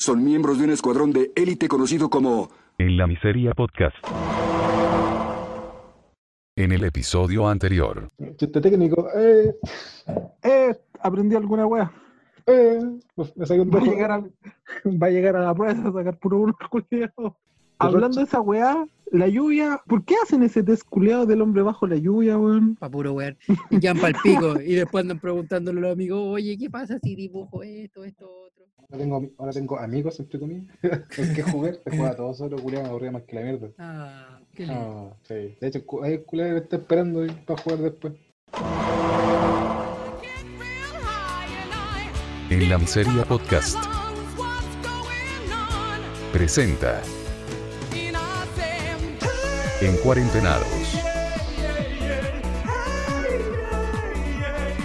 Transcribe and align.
Son 0.00 0.24
miembros 0.24 0.56
de 0.56 0.64
un 0.64 0.70
escuadrón 0.70 1.12
de 1.12 1.30
élite 1.36 1.68
conocido 1.68 2.08
como... 2.08 2.48
En 2.78 2.96
la 2.96 3.06
Miseria 3.06 3.52
Podcast. 3.52 3.94
En 6.56 6.72
el 6.72 6.84
episodio 6.84 7.46
anterior. 7.46 8.08
Chiste 8.38 8.62
técnico. 8.62 9.08
Eh, 9.14 9.54
Eh, 10.42 10.74
aprendí 11.00 11.36
alguna 11.36 11.66
wea. 11.66 11.92
eh, 12.46 12.80
pues 13.14 13.36
me 13.36 13.44
saqué 13.44 13.60
un 13.60 13.70
Va 13.70 13.78
a 13.78 13.82
llegar 13.82 14.10
a, 14.10 14.20
va 14.86 15.06
a, 15.06 15.10
llegar 15.10 15.36
a 15.36 15.42
la 15.42 15.54
prueba 15.54 15.90
a 15.90 15.92
sacar 15.92 16.16
puro 16.18 16.38
uno 16.38 16.56
culiao. 16.70 17.36
Hablando 17.78 18.20
de 18.20 18.24
esa 18.24 18.40
weá, 18.40 18.86
la 19.12 19.28
lluvia, 19.28 19.82
¿por 19.86 20.02
qué 20.06 20.14
hacen 20.22 20.42
ese 20.42 20.62
test 20.62 20.90
del 20.90 21.42
hombre 21.42 21.60
bajo 21.60 21.86
la 21.86 21.96
lluvia, 21.96 22.38
weón? 22.38 22.74
Pa' 22.76 22.88
puro 22.88 23.12
weón. 23.12 23.36
Y 23.68 23.78
quedan 23.78 23.98
pa'l 23.98 24.14
pico. 24.22 24.58
Y 24.62 24.76
después 24.76 25.02
andan 25.02 25.18
preguntándole 25.18 25.78
a 25.80 25.82
los 25.82 25.92
amigos, 25.92 26.22
oye, 26.22 26.56
¿qué 26.56 26.70
pasa 26.70 26.98
si 27.02 27.14
dibujo 27.14 27.62
esto, 27.62 28.02
esto, 28.04 28.49
otro? 28.62 28.84
Ahora 28.88 28.98
tengo, 28.98 29.30
ahora 29.38 29.52
tengo 29.52 29.78
amigos, 29.78 30.20
entre 30.20 30.40
comillas, 30.40 30.66
con 31.16 31.34
que 31.34 31.42
jugar. 31.42 31.78
Se 31.84 31.90
juega 31.96 32.16
todo 32.16 32.34
solo, 32.34 32.56
culiado, 32.60 32.84
me 32.84 32.90
aburría 32.90 33.10
más 33.10 33.22
que 33.22 33.36
la 33.36 33.42
mierda. 33.42 33.68
Ah, 33.78 34.40
qué 34.54 34.66
lindo. 34.66 35.12
Ah, 35.12 35.16
sí. 35.22 35.56
De 35.60 35.66
hecho, 35.66 35.84
hay 36.02 36.18
culiado 36.18 36.50
que 36.50 36.54
me 36.54 36.60
está 36.60 36.76
esperando 36.76 37.26
para 37.46 37.62
jugar 37.62 37.78
después. 37.78 38.14
En 42.50 42.68
la 42.68 42.78
Miseria 42.78 43.24
Podcast. 43.24 43.78
Presenta. 46.32 47.00
En 49.80 49.96
cuarentenados. 49.98 50.66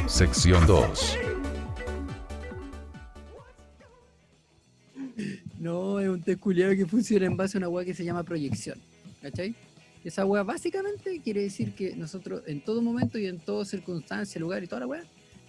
Sección 0.07 0.66
2. 0.66 1.24
Un 6.16 6.22
test 6.22 6.40
culiao 6.40 6.76
que 6.76 6.86
funciona 6.86 7.26
en 7.26 7.38
base 7.38 7.58
a 7.58 7.60
una 7.60 7.70
weá 7.70 7.86
que 7.86 7.94
se 7.94 8.04
llama 8.04 8.24
proyección. 8.24 8.80
¿Cachai? 9.21 9.55
Esa 10.04 10.26
weá 10.26 10.44
básicamente 10.44 11.20
quiere 11.24 11.41
decir 11.41 11.74
que 11.74 11.96
nosotros 11.96 12.44
en 12.48 12.62
todo 12.62 12.82
momento 12.82 13.18
y 13.18 13.26
en 13.26 13.40
toda 13.40 13.66
circunstancia, 13.66 14.40
lugar 14.40 14.63
y 14.63 14.68
toda 14.68 14.82
la 14.82 14.88
weá, 14.88 15.04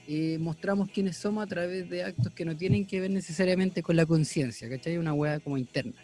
eh, 0.08 0.38
mostramos 0.38 0.88
quiénes 0.90 1.16
somos 1.16 1.44
a 1.44 1.46
través 1.46 1.90
de 1.90 2.04
actos 2.04 2.32
que 2.32 2.44
no 2.44 2.56
tienen 2.56 2.86
que 2.86 3.00
ver 3.00 3.10
necesariamente 3.10 3.82
con 3.82 3.96
la 3.96 4.06
conciencia, 4.06 4.68
¿cachai? 4.68 4.98
Una 4.98 5.12
weá 5.12 5.40
como 5.40 5.58
interna. 5.58 5.94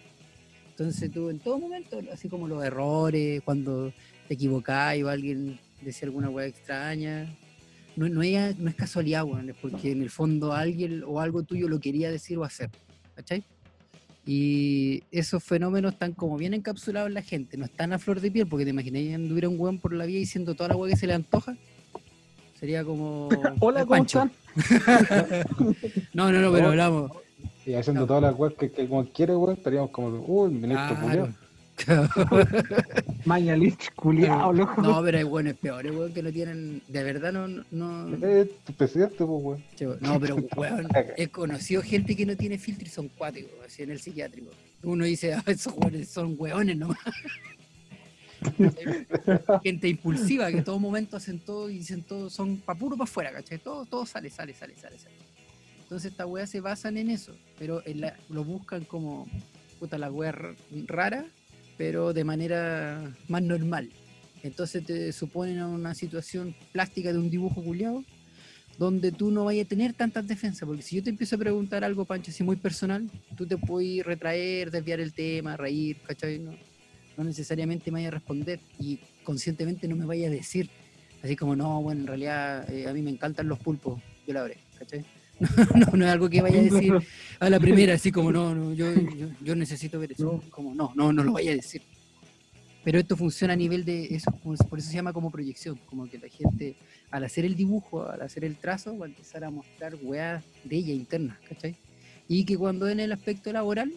Entonces 0.70 1.10
tú 1.10 1.30
en 1.30 1.38
todo 1.38 1.58
momento, 1.58 2.00
así 2.12 2.28
como 2.28 2.48
los 2.48 2.64
errores, 2.64 3.42
cuando 3.42 3.92
te 4.28 4.34
equivocás 4.34 5.00
o 5.02 5.08
alguien 5.08 5.58
decía 5.80 6.06
alguna 6.06 6.28
weá 6.28 6.46
extraña, 6.46 7.34
no, 7.96 8.08
no, 8.08 8.22
es, 8.22 8.58
no 8.58 8.70
es 8.70 8.74
casualidad, 8.74 9.24
weón, 9.24 9.50
es 9.50 9.56
porque 9.56 9.92
en 9.92 10.02
el 10.02 10.10
fondo 10.10 10.52
alguien 10.52 11.04
o 11.06 11.20
algo 11.20 11.42
tuyo 11.42 11.68
lo 11.68 11.78
quería 11.78 12.10
decir 12.10 12.38
o 12.38 12.44
hacer, 12.44 12.70
¿cachai? 13.14 13.44
Y 14.24 15.02
esos 15.10 15.42
fenómenos 15.42 15.94
están 15.94 16.12
como 16.12 16.36
bien 16.36 16.54
encapsulados 16.54 17.08
en 17.08 17.14
la 17.14 17.22
gente, 17.22 17.56
no 17.56 17.64
están 17.64 17.92
a 17.92 17.98
flor 17.98 18.20
de 18.20 18.30
piel, 18.30 18.46
porque 18.46 18.64
te 18.64 18.70
imaginas 18.70 19.02
que 19.02 19.14
anduviera 19.14 19.48
un 19.48 19.58
weón 19.58 19.78
por 19.78 19.92
la 19.92 20.06
vía 20.06 20.18
diciendo 20.18 20.54
toda 20.54 20.68
la 20.70 20.76
weá 20.76 20.92
que 20.92 20.96
se 20.96 21.06
le 21.08 21.14
antoja. 21.14 21.56
Sería 22.60 22.84
como. 22.84 23.28
Hola, 23.60 23.80
¿cómo 23.80 23.90
Pancho. 23.90 24.22
están? 24.54 25.44
No, 26.14 26.30
no, 26.30 26.40
no, 26.40 26.52
pero 26.52 26.68
hablamos. 26.68 27.10
Y 27.66 27.74
haciendo 27.74 28.02
No. 28.02 28.06
todas 28.06 28.22
las 28.22 28.34
weas 28.38 28.54
que, 28.54 28.70
que 28.70 28.86
como 28.86 29.04
quiere, 29.06 29.34
weón, 29.34 29.56
estaríamos 29.56 29.90
como, 29.90 30.08
uy, 30.26 30.50
ministro. 30.50 30.96
Claro. 31.00 31.28
Mañalich 33.24 33.90
culiao, 33.94 34.52
loco. 34.52 34.82
No, 34.82 35.02
pero 35.02 35.18
hay 35.18 35.24
weones 35.24 35.54
peores, 35.56 35.92
weón, 35.92 36.12
que 36.12 36.22
no 36.22 36.32
tienen. 36.32 36.82
De 36.88 37.02
verdad, 37.04 37.32
no. 37.32 37.48
no, 37.70 38.16
Eh, 38.26 38.50
tu 38.64 38.72
presidente, 38.72 39.16
pues, 39.24 39.28
weón. 39.28 39.62
No, 40.00 40.18
pero 40.20 40.36
weón, 40.56 40.88
he 41.16 41.28
conocido 41.28 41.82
gente 41.82 42.16
que 42.16 42.26
no 42.26 42.36
tiene 42.36 42.58
filtro 42.58 42.86
y 42.86 42.90
son 42.90 43.08
cuáticos, 43.08 43.52
así 43.66 43.82
en 43.82 43.90
el 43.90 44.00
psiquiátrico. 44.00 44.50
Uno 44.82 45.04
dice, 45.04 45.34
ah, 45.34 45.42
esos 45.46 45.74
weones 45.76 46.08
son 46.08 46.34
weones 46.38 46.76
nomás. 46.76 46.98
gente 49.62 49.88
impulsiva 49.88 50.50
que 50.50 50.58
en 50.58 50.64
todo 50.64 50.78
momento 50.78 51.16
hacen 51.16 51.38
todo 51.38 51.70
y 51.70 51.78
dicen 51.78 52.02
todo, 52.02 52.28
son 52.28 52.56
pa' 52.58 52.74
puro 52.74 52.96
para 52.96 53.04
afuera, 53.04 53.32
¿cachai? 53.32 53.58
Todo, 53.58 53.84
todo 53.86 54.04
sale, 54.04 54.30
sale, 54.30 54.52
sale, 54.52 54.74
sale, 54.74 54.98
sale. 54.98 55.14
Entonces 55.82 56.10
estas 56.10 56.26
weas 56.26 56.50
se 56.50 56.60
basan 56.60 56.96
en 56.96 57.10
eso, 57.10 57.34
pero 57.58 57.82
en 57.86 58.00
la- 58.00 58.16
lo 58.30 58.42
buscan 58.44 58.84
como, 58.84 59.28
puta, 59.78 59.98
la 59.98 60.10
wea 60.10 60.34
rara, 60.88 61.24
pero 61.76 62.12
de 62.12 62.24
manera 62.24 63.14
más 63.28 63.42
normal. 63.42 63.90
Entonces 64.42 64.84
te 64.84 65.12
suponen 65.12 65.58
a 65.58 65.68
una 65.68 65.94
situación 65.94 66.54
plástica 66.72 67.12
de 67.12 67.18
un 67.18 67.30
dibujo 67.30 67.62
culiado 67.62 68.04
donde 68.78 69.12
tú 69.12 69.30
no 69.30 69.44
vayas 69.44 69.66
a 69.66 69.68
tener 69.68 69.92
tantas 69.92 70.26
defensas, 70.26 70.66
porque 70.66 70.82
si 70.82 70.96
yo 70.96 71.02
te 71.02 71.10
empiezo 71.10 71.36
a 71.36 71.38
preguntar 71.38 71.84
algo, 71.84 72.04
Pancho, 72.04 72.30
así 72.30 72.42
muy 72.42 72.56
personal, 72.56 73.08
tú 73.36 73.46
te 73.46 73.56
puedes 73.56 74.04
retraer, 74.04 74.70
desviar 74.70 75.00
el 75.00 75.12
tema, 75.12 75.56
reír, 75.56 75.98
¿cachai? 76.06 76.38
No, 76.38 76.52
no 77.16 77.24
necesariamente 77.24 77.90
me 77.90 77.98
vaya 77.98 78.08
a 78.08 78.12
responder 78.12 78.60
y 78.80 78.98
conscientemente 79.22 79.86
no 79.88 79.96
me 79.96 80.06
vaya 80.06 80.28
a 80.28 80.30
decir, 80.30 80.70
así 81.22 81.36
como, 81.36 81.54
no, 81.54 81.82
bueno, 81.82 82.00
en 82.00 82.06
realidad 82.06 82.70
eh, 82.72 82.88
a 82.88 82.92
mí 82.92 83.02
me 83.02 83.10
encantan 83.10 83.46
los 83.46 83.58
pulpos, 83.58 84.00
yo 84.26 84.34
la 84.34 84.40
habré, 84.40 84.56
¿cachai? 84.78 85.04
No, 85.74 85.96
no 85.96 86.04
es 86.04 86.10
algo 86.10 86.28
que 86.28 86.40
vaya 86.40 86.60
a 86.60 86.62
decir 86.62 86.92
a 87.40 87.50
la 87.50 87.58
primera, 87.58 87.94
así 87.94 88.12
como, 88.12 88.30
no, 88.32 88.54
no, 88.54 88.72
yo, 88.72 88.92
yo, 88.94 89.28
yo 89.42 89.54
necesito 89.56 89.98
ver 89.98 90.12
eso, 90.12 90.42
como, 90.50 90.74
no, 90.74 90.92
no, 90.94 91.12
no 91.12 91.24
lo 91.24 91.32
vaya 91.32 91.52
a 91.52 91.56
decir. 91.56 91.82
Pero 92.84 92.98
esto 92.98 93.16
funciona 93.16 93.52
a 93.52 93.56
nivel 93.56 93.84
de 93.84 94.06
eso, 94.14 94.30
por 94.42 94.78
eso 94.78 94.88
se 94.88 94.94
llama 94.94 95.12
como 95.12 95.30
proyección, 95.30 95.78
como 95.86 96.08
que 96.08 96.18
la 96.18 96.28
gente 96.28 96.76
al 97.10 97.24
hacer 97.24 97.44
el 97.44 97.54
dibujo, 97.54 98.08
al 98.08 98.22
hacer 98.22 98.44
el 98.44 98.56
trazo, 98.56 98.96
va 98.98 99.06
a 99.06 99.08
empezar 99.08 99.44
a 99.44 99.50
mostrar 99.50 99.94
weas 100.02 100.42
de 100.64 100.76
ella 100.76 100.92
internas, 100.92 101.38
¿cachai? 101.48 101.76
Y 102.26 102.44
que 102.44 102.56
cuando 102.56 102.88
en 102.88 102.98
el 102.98 103.12
aspecto 103.12 103.52
laboral 103.52 103.92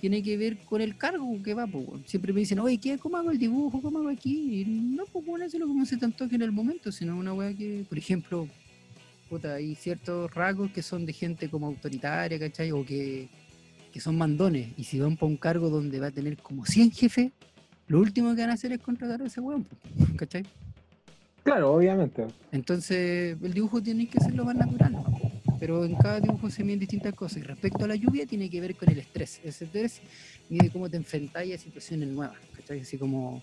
tiene 0.00 0.22
que 0.22 0.36
ver 0.36 0.58
con 0.58 0.80
el 0.80 0.96
cargo 0.96 1.42
que 1.42 1.54
va, 1.54 1.66
pues, 1.66 1.86
siempre 2.06 2.32
me 2.32 2.40
dicen, 2.40 2.58
oye, 2.58 2.78
¿qué, 2.78 2.98
¿cómo 2.98 3.16
hago 3.16 3.30
el 3.30 3.38
dibujo? 3.38 3.80
¿Cómo 3.80 3.98
hago 3.98 4.08
aquí? 4.08 4.60
Y 4.60 4.64
no, 4.64 5.04
pues, 5.06 5.24
bueno, 5.24 5.44
eso 5.46 5.58
lo 5.58 5.66
como 5.66 5.86
se 5.86 5.96
te 5.96 6.04
antoje 6.04 6.34
en 6.36 6.42
el 6.42 6.52
momento, 6.52 6.92
sino 6.92 7.16
una 7.16 7.32
wea 7.32 7.54
que, 7.54 7.84
por 7.88 7.96
ejemplo, 7.96 8.48
puta, 9.28 9.54
hay 9.54 9.74
ciertos 9.74 10.32
rasgos 10.34 10.70
que 10.70 10.82
son 10.82 11.06
de 11.06 11.12
gente 11.12 11.48
como 11.48 11.66
autoritaria, 11.66 12.38
¿cachai? 12.38 12.72
O 12.72 12.84
que, 12.84 13.28
que 13.92 14.00
son 14.00 14.16
mandones, 14.16 14.68
y 14.76 14.84
si 14.84 14.98
van 14.98 15.16
para 15.16 15.26
un 15.26 15.36
cargo 15.36 15.70
donde 15.70 16.00
va 16.00 16.08
a 16.08 16.10
tener 16.10 16.36
como 16.38 16.64
100 16.64 16.90
jefes, 16.92 17.32
lo 17.86 18.00
último 18.00 18.34
que 18.34 18.42
van 18.42 18.50
a 18.50 18.54
hacer 18.54 18.72
es 18.72 18.80
contratar 18.80 19.22
a 19.22 19.26
ese 19.26 19.40
weón, 19.40 19.66
¿cachai? 20.16 20.44
Claro, 21.42 21.72
obviamente. 21.72 22.26
Entonces, 22.52 23.36
el 23.42 23.54
dibujo 23.54 23.82
tiene 23.82 24.06
que 24.06 24.20
ser 24.20 24.34
lo 24.34 24.44
más 24.44 24.54
natural, 24.54 24.96
pero 25.58 25.84
en 25.84 25.94
cada 25.96 26.20
dibujo 26.20 26.50
se 26.50 26.62
miden 26.62 26.80
distintas 26.80 27.14
cosas. 27.14 27.38
Y 27.38 27.42
respecto 27.42 27.84
a 27.84 27.88
la 27.88 27.96
lluvia, 27.96 28.26
tiene 28.26 28.50
que 28.50 28.60
ver 28.60 28.76
con 28.76 28.90
el 28.90 28.98
estrés. 28.98 29.40
Ese 29.42 29.64
estrés 29.64 30.02
mide 30.50 30.68
cómo 30.70 30.90
te 30.90 30.98
enfrentáis 30.98 31.54
a 31.54 31.58
situaciones 31.58 32.08
nuevas, 32.08 32.36
¿cachai? 32.54 32.80
Así 32.80 32.98
como 32.98 33.42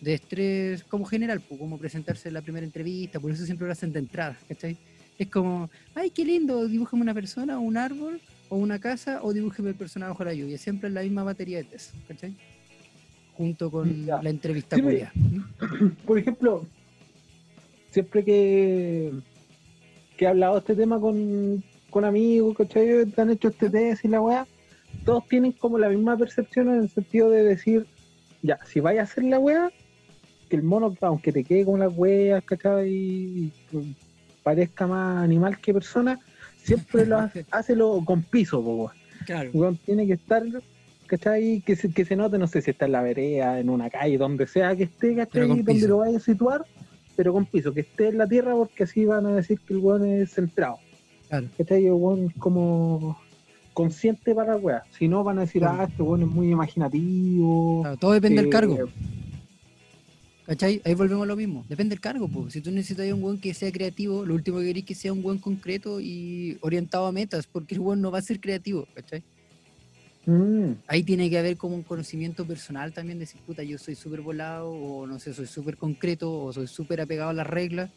de 0.00 0.14
estrés, 0.14 0.84
como 0.84 1.04
general, 1.04 1.42
como 1.42 1.78
presentarse 1.78 2.28
en 2.28 2.34
la 2.34 2.42
primera 2.42 2.66
entrevista, 2.66 3.18
por 3.18 3.30
eso 3.32 3.44
siempre 3.44 3.66
lo 3.66 3.72
hacen 3.72 3.92
de 3.92 3.98
entrada, 4.00 4.38
¿cachai? 4.46 4.76
Es 5.18 5.28
como, 5.28 5.68
ay, 5.94 6.10
qué 6.10 6.24
lindo, 6.24 6.66
dibújame 6.68 7.02
una 7.02 7.14
persona, 7.14 7.58
o 7.58 7.62
un 7.62 7.76
árbol, 7.76 8.20
o 8.48 8.56
una 8.56 8.78
casa, 8.78 9.20
o 9.22 9.32
dibújeme 9.32 9.70
el 9.70 9.74
personaje 9.74 10.10
bajo 10.10 10.24
la 10.24 10.32
lluvia. 10.34 10.56
Siempre 10.58 10.88
es 10.88 10.94
la 10.94 11.02
misma 11.02 11.24
batería 11.24 11.58
de 11.58 11.64
test, 11.64 11.92
¿cachai? 12.06 12.34
Junto 13.36 13.70
con 13.70 14.06
Ya. 14.06 14.22
la 14.22 14.30
entrevista 14.30 14.76
Sí, 14.76 14.82
culiá. 14.82 15.12
Por 16.06 16.18
ejemplo, 16.18 16.66
siempre 17.90 18.24
que, 18.24 19.12
que 20.16 20.24
he 20.24 20.28
hablado 20.28 20.54
de 20.54 20.60
este 20.60 20.74
tema 20.76 21.00
con, 21.00 21.62
con 21.90 22.04
amigos, 22.04 22.56
¿cachai? 22.56 23.10
Que 23.10 23.20
han 23.20 23.30
hecho 23.30 23.48
este 23.48 23.70
test 23.70 24.04
y 24.04 24.08
la 24.08 24.20
weá, 24.20 24.46
todos 25.04 25.26
tienen 25.28 25.52
como 25.52 25.78
la 25.78 25.88
misma 25.88 26.16
percepción 26.16 26.68
en 26.68 26.82
el 26.82 26.88
sentido 26.90 27.28
de 27.30 27.42
decir, 27.42 27.86
ya, 28.42 28.58
si 28.66 28.78
vaya 28.80 29.00
a 29.00 29.04
hacer 29.04 29.24
la 29.24 29.38
weá, 29.40 29.70
que 30.48 30.56
el 30.56 30.62
mono, 30.62 30.94
aunque 31.00 31.32
te 31.32 31.42
quede 31.44 31.64
con 31.64 31.80
las 31.80 31.92
weas, 31.96 32.42
¿cachai? 32.44 32.88
Y, 32.90 33.52
parezca 34.48 34.86
más 34.86 35.22
animal 35.22 35.58
que 35.58 35.74
persona, 35.74 36.18
siempre 36.62 37.04
lo 37.04 37.18
hace, 37.18 37.44
hácelo 37.50 38.00
con 38.02 38.22
piso, 38.22 38.62
po. 38.64 38.90
Claro. 39.26 39.50
Weón, 39.52 39.76
tiene 39.84 40.06
que 40.06 40.14
estar, 40.14 40.42
¿cachai? 41.06 41.62
Que 41.66 41.76
se, 41.76 41.92
que 41.92 42.06
se 42.06 42.16
note, 42.16 42.38
no 42.38 42.46
sé 42.46 42.62
si 42.62 42.70
está 42.70 42.86
en 42.86 42.92
la 42.92 43.02
vereda, 43.02 43.60
en 43.60 43.68
una 43.68 43.90
calle, 43.90 44.16
donde 44.16 44.46
sea 44.46 44.74
que 44.74 44.84
esté, 44.84 45.14
¿cachai? 45.16 45.46
Donde 45.48 45.70
piso. 45.74 45.88
lo 45.88 45.98
vaya 45.98 46.16
a 46.16 46.20
situar, 46.20 46.64
pero 47.14 47.34
con 47.34 47.44
piso, 47.44 47.74
que 47.74 47.80
esté 47.80 48.08
en 48.08 48.16
la 48.16 48.26
tierra 48.26 48.54
porque 48.54 48.84
así 48.84 49.04
van 49.04 49.26
a 49.26 49.34
decir 49.34 49.58
que 49.60 49.74
el 49.74 49.80
weón 49.80 50.06
es 50.06 50.30
centrado. 50.32 50.78
Claro. 51.28 51.46
¿Cachai? 51.58 51.84
El 51.84 51.92
weón 51.92 52.28
es 52.30 52.34
como 52.38 53.18
consciente 53.74 54.34
para 54.34 54.54
la 54.54 54.56
weá. 54.56 54.82
Si 54.98 55.08
no, 55.08 55.22
van 55.22 55.38
a 55.38 55.42
decir, 55.42 55.60
Claro. 55.60 55.82
ah, 55.82 55.84
este 55.84 56.02
weón 56.02 56.22
es 56.22 56.28
muy 56.28 56.50
imaginativo. 56.50 57.82
Claro, 57.82 57.96
todo 57.98 58.12
depende 58.12 58.36
del 58.36 58.46
eh, 58.46 58.50
cargo. 58.50 58.78
¿Cachai? 60.48 60.80
Ahí 60.86 60.94
volvemos 60.94 61.24
a 61.24 61.26
lo 61.26 61.36
mismo. 61.36 61.66
Depende 61.68 61.90
del 61.94 62.00
cargo, 62.00 62.26
pues. 62.26 62.54
Si 62.54 62.62
tú 62.62 62.70
necesitas 62.70 63.12
un 63.12 63.20
buen 63.20 63.38
que 63.38 63.52
sea 63.52 63.70
creativo, 63.70 64.24
lo 64.24 64.32
último 64.32 64.58
que 64.60 64.64
querés 64.64 64.82
es 64.84 64.86
que 64.88 64.94
sea 64.94 65.12
un 65.12 65.20
buen 65.20 65.36
concreto 65.38 66.00
y 66.00 66.56
orientado 66.62 67.04
a 67.06 67.12
metas, 67.12 67.46
porque 67.46 67.74
el 67.74 67.80
buen 67.82 68.00
no 68.00 68.10
va 68.10 68.18
a 68.20 68.22
ser 68.22 68.40
creativo, 68.40 68.86
¿cachai? 68.94 69.22
mm, 70.24 70.72
Ahí 70.86 71.02
tiene 71.02 71.28
que 71.28 71.38
haber 71.38 71.58
como 71.58 71.74
un 71.76 71.82
conocimiento 71.82 72.46
personal 72.46 72.94
también, 72.94 73.18
de 73.18 73.26
decir, 73.26 73.42
puta, 73.44 73.62
yo 73.62 73.76
soy 73.76 73.94
súper 73.94 74.22
volado, 74.22 74.70
o 74.70 75.06
no 75.06 75.18
sé, 75.18 75.34
soy 75.34 75.46
súper 75.46 75.76
concreto, 75.76 76.32
o 76.32 76.50
soy 76.50 76.66
súper 76.66 77.02
apegado 77.02 77.28
a 77.28 77.34
las 77.34 77.46
reglas. 77.46 77.90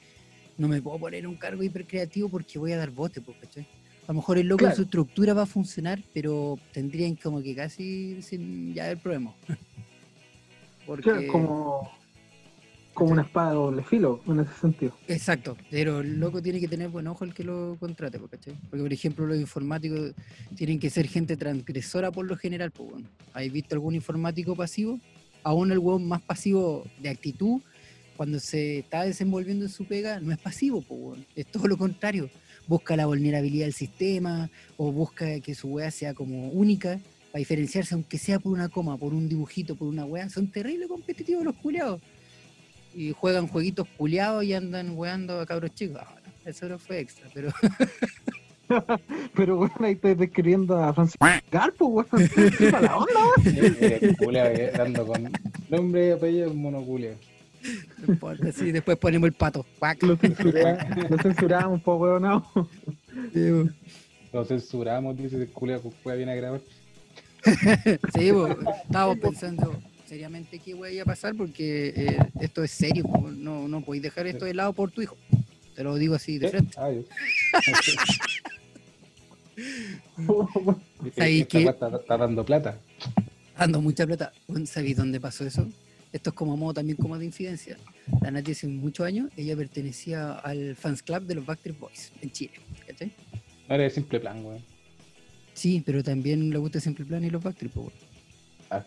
No 0.57 0.67
me 0.67 0.81
puedo 0.81 0.99
poner 0.99 1.21
en 1.21 1.27
un 1.27 1.37
cargo 1.37 1.63
hiper 1.63 1.87
creativo 1.87 2.27
porque 2.27 2.59
voy 2.59 2.73
a 2.73 2.77
dar 2.77 2.91
bote, 2.91 3.21
pues, 3.21 3.37
¿cachai? 3.39 3.63
A 3.63 4.11
lo 4.11 4.15
mejor 4.15 4.37
el 4.37 4.47
loco 4.47 4.65
en 4.65 4.71
Claro. 4.71 4.75
su 4.75 4.81
estructura 4.81 5.33
va 5.33 5.43
a 5.43 5.45
funcionar, 5.45 6.03
pero 6.13 6.59
tendrían 6.73 7.15
como 7.15 7.41
que 7.41 7.55
casi 7.55 8.21
sin 8.21 8.73
ya 8.73 8.91
el 8.91 8.97
problema. 8.97 9.33
Porque, 10.85 11.03
Claro, 11.03 11.27
como, 11.27 12.00
como 13.01 13.13
una 13.13 13.23
espada 13.23 13.49
de 13.49 13.55
doble 13.55 13.83
filo, 13.83 14.21
en 14.27 14.41
ese 14.41 14.53
sentido. 14.61 14.93
Exacto, 15.07 15.57
pero 15.71 16.01
el 16.01 16.19
loco 16.19 16.39
tiene 16.39 16.59
que 16.59 16.67
tener 16.67 16.89
buen 16.89 17.07
ojo 17.07 17.25
el 17.25 17.33
que 17.33 17.43
lo 17.43 17.75
contrate, 17.79 18.19
¿cachai? 18.29 18.53
Porque, 18.69 18.83
por 18.83 18.93
ejemplo, 18.93 19.25
los 19.25 19.39
informáticos 19.39 20.13
tienen 20.55 20.79
que 20.79 20.91
ser 20.91 21.07
gente 21.07 21.35
transgresora 21.35 22.11
por 22.11 22.27
lo 22.27 22.37
general, 22.37 22.69
pues 22.69 22.91
bueno. 22.91 23.07
¿Has 23.33 23.51
visto 23.51 23.73
algún 23.73 23.95
informático 23.95 24.55
pasivo? 24.55 24.99
Aún 25.41 25.71
el 25.71 25.79
hueón 25.79 26.07
más 26.07 26.21
pasivo 26.21 26.83
de 27.01 27.09
actitud, 27.09 27.61
cuando 28.15 28.39
se 28.39 28.79
está 28.79 29.01
desenvolviendo 29.01 29.65
en 29.65 29.71
su 29.71 29.85
pega, 29.85 30.19
no 30.19 30.31
es 30.31 30.37
pasivo, 30.37 30.83
pues 30.87 31.01
bueno. 31.01 31.25
Es 31.35 31.47
todo 31.47 31.67
lo 31.67 31.77
contrario. 31.77 32.29
Busca 32.67 32.95
la 32.95 33.07
vulnerabilidad 33.07 33.65
del 33.65 33.73
sistema, 33.73 34.51
o 34.77 34.91
busca 34.91 35.39
que 35.39 35.55
su 35.55 35.69
wea 35.69 35.89
sea 35.89 36.13
como 36.13 36.49
única, 36.49 36.99
para 37.31 37.39
diferenciarse, 37.39 37.95
aunque 37.95 38.19
sea 38.19 38.37
por 38.37 38.53
una 38.53 38.69
coma, 38.69 38.95
por 38.95 39.11
un 39.15 39.27
dibujito, 39.27 39.75
por 39.75 39.87
una 39.87 40.05
wea. 40.05 40.29
Son 40.29 40.51
terribles 40.51 40.87
competitivos 40.87 41.43
los 41.43 41.55
culiados 41.55 41.99
y 42.93 43.11
juegan 43.11 43.47
jueguitos 43.47 43.87
culiados 43.97 44.43
y 44.43 44.53
andan 44.53 44.97
weando 44.97 45.39
a 45.39 45.45
cabros 45.45 45.73
chicos. 45.73 46.01
Ah, 46.01 46.15
no, 46.25 46.49
eso 46.49 46.67
no 46.67 46.77
fue 46.77 46.99
extra, 46.99 47.29
pero 47.33 47.51
Pero 49.35 49.57
bueno, 49.57 49.75
ahí 49.81 49.93
estoy 49.93 50.15
describiendo 50.15 50.77
a 50.77 50.93
Francisco 50.93 51.25
Garpo, 51.51 51.87
weón. 51.87 52.29
¿Qué 52.57 52.71
para 52.71 52.87
la 52.87 52.97
onda, 52.97 53.13
weón? 54.19 54.35
Eh, 54.35 54.71
dando 54.75 55.05
con 55.05 55.31
nombre 55.69 56.07
y 56.07 56.11
apellido 56.11 56.53
monoculio. 56.53 57.15
no 58.05 58.13
importa, 58.13 58.51
sí, 58.51 58.71
después 58.71 58.97
ponemos 58.97 59.27
el 59.27 59.33
pato. 59.33 59.65
Lo 60.01 60.15
censuramos, 60.15 61.09
lo 61.09 61.17
censuramos, 61.17 61.81
po, 61.81 61.95
weón. 61.95 62.21
No. 62.23 62.45
Lo 64.33 64.45
censuramos, 64.45 65.17
dice 65.17 65.35
el 65.37 65.49
culiao, 65.49 65.81
que 65.81 65.91
juega 66.03 66.17
viene 66.17 66.31
a 66.31 66.35
grabar. 66.35 66.61
Sí, 68.13 68.29
bo, 68.29 68.47
estábamos 68.47 69.17
pensando 69.17 69.75
seriamente 70.11 70.59
qué 70.59 70.71
iba 70.71 71.03
a 71.03 71.05
pasar 71.05 71.33
porque 71.35 71.93
eh, 71.95 72.17
esto 72.41 72.65
es 72.65 72.71
serio, 72.71 73.05
no, 73.33 73.69
no 73.69 73.79
podéis 73.79 74.03
dejar 74.03 74.27
esto 74.27 74.43
de 74.43 74.53
lado 74.53 74.73
por 74.73 74.91
tu 74.91 75.01
hijo. 75.01 75.15
Te 75.73 75.85
lo 75.85 75.95
digo 75.95 76.15
así 76.15 76.37
de 76.37 76.47
¿Eh? 76.47 76.49
frente. 76.49 76.73
Ah, 76.75 76.91
yo. 76.91 77.03
¿Sabes 81.15 81.41
Esta 81.41 81.47
qué? 81.47 81.57
weá 81.59 81.71
Está, 81.71 81.95
está 81.95 82.17
dando 82.17 82.43
plata. 82.43 82.77
Dando 83.57 83.79
mucha 83.79 84.05
plata. 84.05 84.33
¿Sabéis 84.65 84.97
dónde 84.97 85.21
pasó 85.21 85.45
eso? 85.45 85.65
Esto 86.11 86.31
es 86.31 86.35
como 86.35 86.57
modo 86.57 86.73
también 86.73 86.97
como 86.97 87.17
de 87.17 87.23
incidencia. 87.23 87.77
La 88.21 88.31
Nati 88.31 88.51
hace 88.51 88.67
muchos 88.67 89.05
años, 89.05 89.31
ella 89.37 89.55
pertenecía 89.55 90.33
al 90.33 90.75
fans 90.75 91.03
club 91.03 91.21
de 91.21 91.35
los 91.35 91.45
Backstreet 91.45 91.79
Boys 91.79 92.11
en 92.21 92.31
Chile. 92.33 92.55
¿cachai? 92.85 93.13
No 93.69 93.75
era 93.75 93.85
de 93.85 93.89
simple 93.89 94.19
plan, 94.19 94.43
weón. 94.43 94.61
Sí, 95.53 95.81
pero 95.85 96.03
también 96.03 96.49
le 96.49 96.57
gusta 96.57 96.81
Simple 96.81 97.05
Plan 97.05 97.23
y 97.23 97.29
los 97.29 97.41
Backstreet 97.41 97.73
Boys. 97.73 97.93
Ah. 98.69 98.83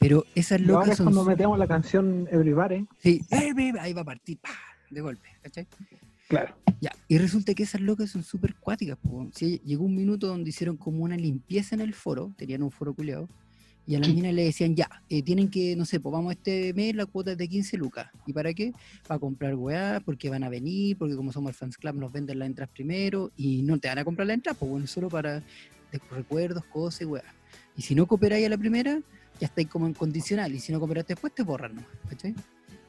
Pero 0.00 0.24
esas 0.34 0.60
Y 0.60 0.64
ahora 0.64 0.72
locas 0.72 0.90
es 0.90 0.96
son... 0.96 1.06
cuando 1.06 1.24
metemos 1.24 1.58
la 1.58 1.68
canción 1.68 2.26
Everybody. 2.32 2.88
Sí, 2.98 3.20
eh, 3.30 3.72
ahí 3.78 3.92
va 3.92 4.00
a 4.00 4.04
partir, 4.04 4.38
¡pah! 4.38 4.50
de 4.90 5.00
golpe, 5.00 5.28
¿cachai? 5.42 5.66
Claro. 6.28 6.54
Ya, 6.80 6.90
y 7.08 7.18
resulta 7.18 7.54
que 7.54 7.64
esas 7.64 7.80
locas 7.80 8.10
son 8.10 8.22
súper 8.22 8.54
cuáticas. 8.54 8.98
Sí, 9.34 9.60
llegó 9.64 9.84
un 9.84 9.96
minuto 9.96 10.26
donde 10.26 10.50
hicieron 10.50 10.76
como 10.76 11.04
una 11.04 11.16
limpieza 11.16 11.74
en 11.74 11.80
el 11.80 11.94
foro, 11.94 12.32
tenían 12.36 12.62
un 12.62 12.70
foro 12.70 12.94
culeado, 12.94 13.28
y 13.86 13.96
a 13.96 13.98
las 13.98 14.08
minas 14.08 14.32
le 14.32 14.44
decían, 14.44 14.76
ya, 14.76 14.88
eh, 15.08 15.22
tienen 15.22 15.50
que, 15.50 15.74
no 15.74 15.84
sé, 15.84 15.98
pues 15.98 16.12
vamos 16.12 16.32
este 16.32 16.72
mes, 16.74 16.94
la 16.94 17.06
cuota 17.06 17.32
es 17.32 17.38
de 17.38 17.48
15 17.48 17.76
lucas. 17.76 18.08
¿Y 18.26 18.32
para 18.32 18.54
qué? 18.54 18.72
Para 19.06 19.18
comprar 19.18 19.54
weá, 19.56 20.00
porque 20.04 20.30
van 20.30 20.44
a 20.44 20.48
venir, 20.48 20.96
porque 20.96 21.16
como 21.16 21.32
somos 21.32 21.50
el 21.50 21.56
fans 21.56 21.76
club 21.76 21.96
nos 21.96 22.12
venden 22.12 22.38
las 22.38 22.46
entradas 22.46 22.72
primero, 22.72 23.32
y 23.36 23.62
no 23.62 23.78
te 23.78 23.88
van 23.88 23.98
a 23.98 24.04
comprar 24.04 24.28
la 24.28 24.34
entrada, 24.34 24.56
pues 24.58 24.70
bueno, 24.70 24.86
solo 24.86 25.08
para 25.08 25.42
recuerdos, 26.10 26.64
cosas 26.66 27.02
y 27.02 27.04
weá. 27.06 27.24
Y 27.76 27.82
si 27.82 27.96
no 27.96 28.06
cooperáis 28.06 28.46
a 28.46 28.50
la 28.50 28.58
primera, 28.58 29.00
ya 29.40 29.46
estáis 29.46 29.68
como 29.68 29.86
en 29.86 29.94
condicional, 29.94 30.54
y 30.54 30.60
si 30.60 30.70
no 30.72 30.78
cooperaste 30.78 31.14
después, 31.14 31.34
te 31.34 31.42
borran, 31.42 31.74
¿no? 31.76 31.84
¿cachai? 32.08 32.34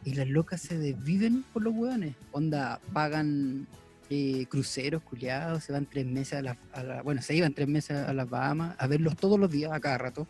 Y 0.03 0.13
las 0.15 0.27
locas 0.27 0.61
se 0.61 0.77
desviven 0.77 1.43
por 1.53 1.63
los 1.63 1.73
weones. 1.73 2.15
Onda, 2.31 2.79
pagan 2.91 3.67
eh, 4.09 4.45
cruceros, 4.49 5.01
culiados, 5.03 5.63
se 5.63 5.71
van 5.71 5.85
tres 5.85 6.05
meses 6.05 6.39
a 6.39 6.41
las, 6.41 6.57
a 6.73 6.83
la- 6.83 7.01
bueno, 7.01 7.21
se 7.21 7.35
iban 7.35 7.53
tres 7.53 7.67
meses 7.67 7.97
a 7.97 8.13
las 8.13 8.29
Bahamas 8.29 8.75
a 8.77 8.87
verlos 8.87 9.15
todos 9.15 9.39
los 9.39 9.49
días, 9.49 9.71
a 9.71 9.79
cada 9.79 9.97
rato. 9.97 10.27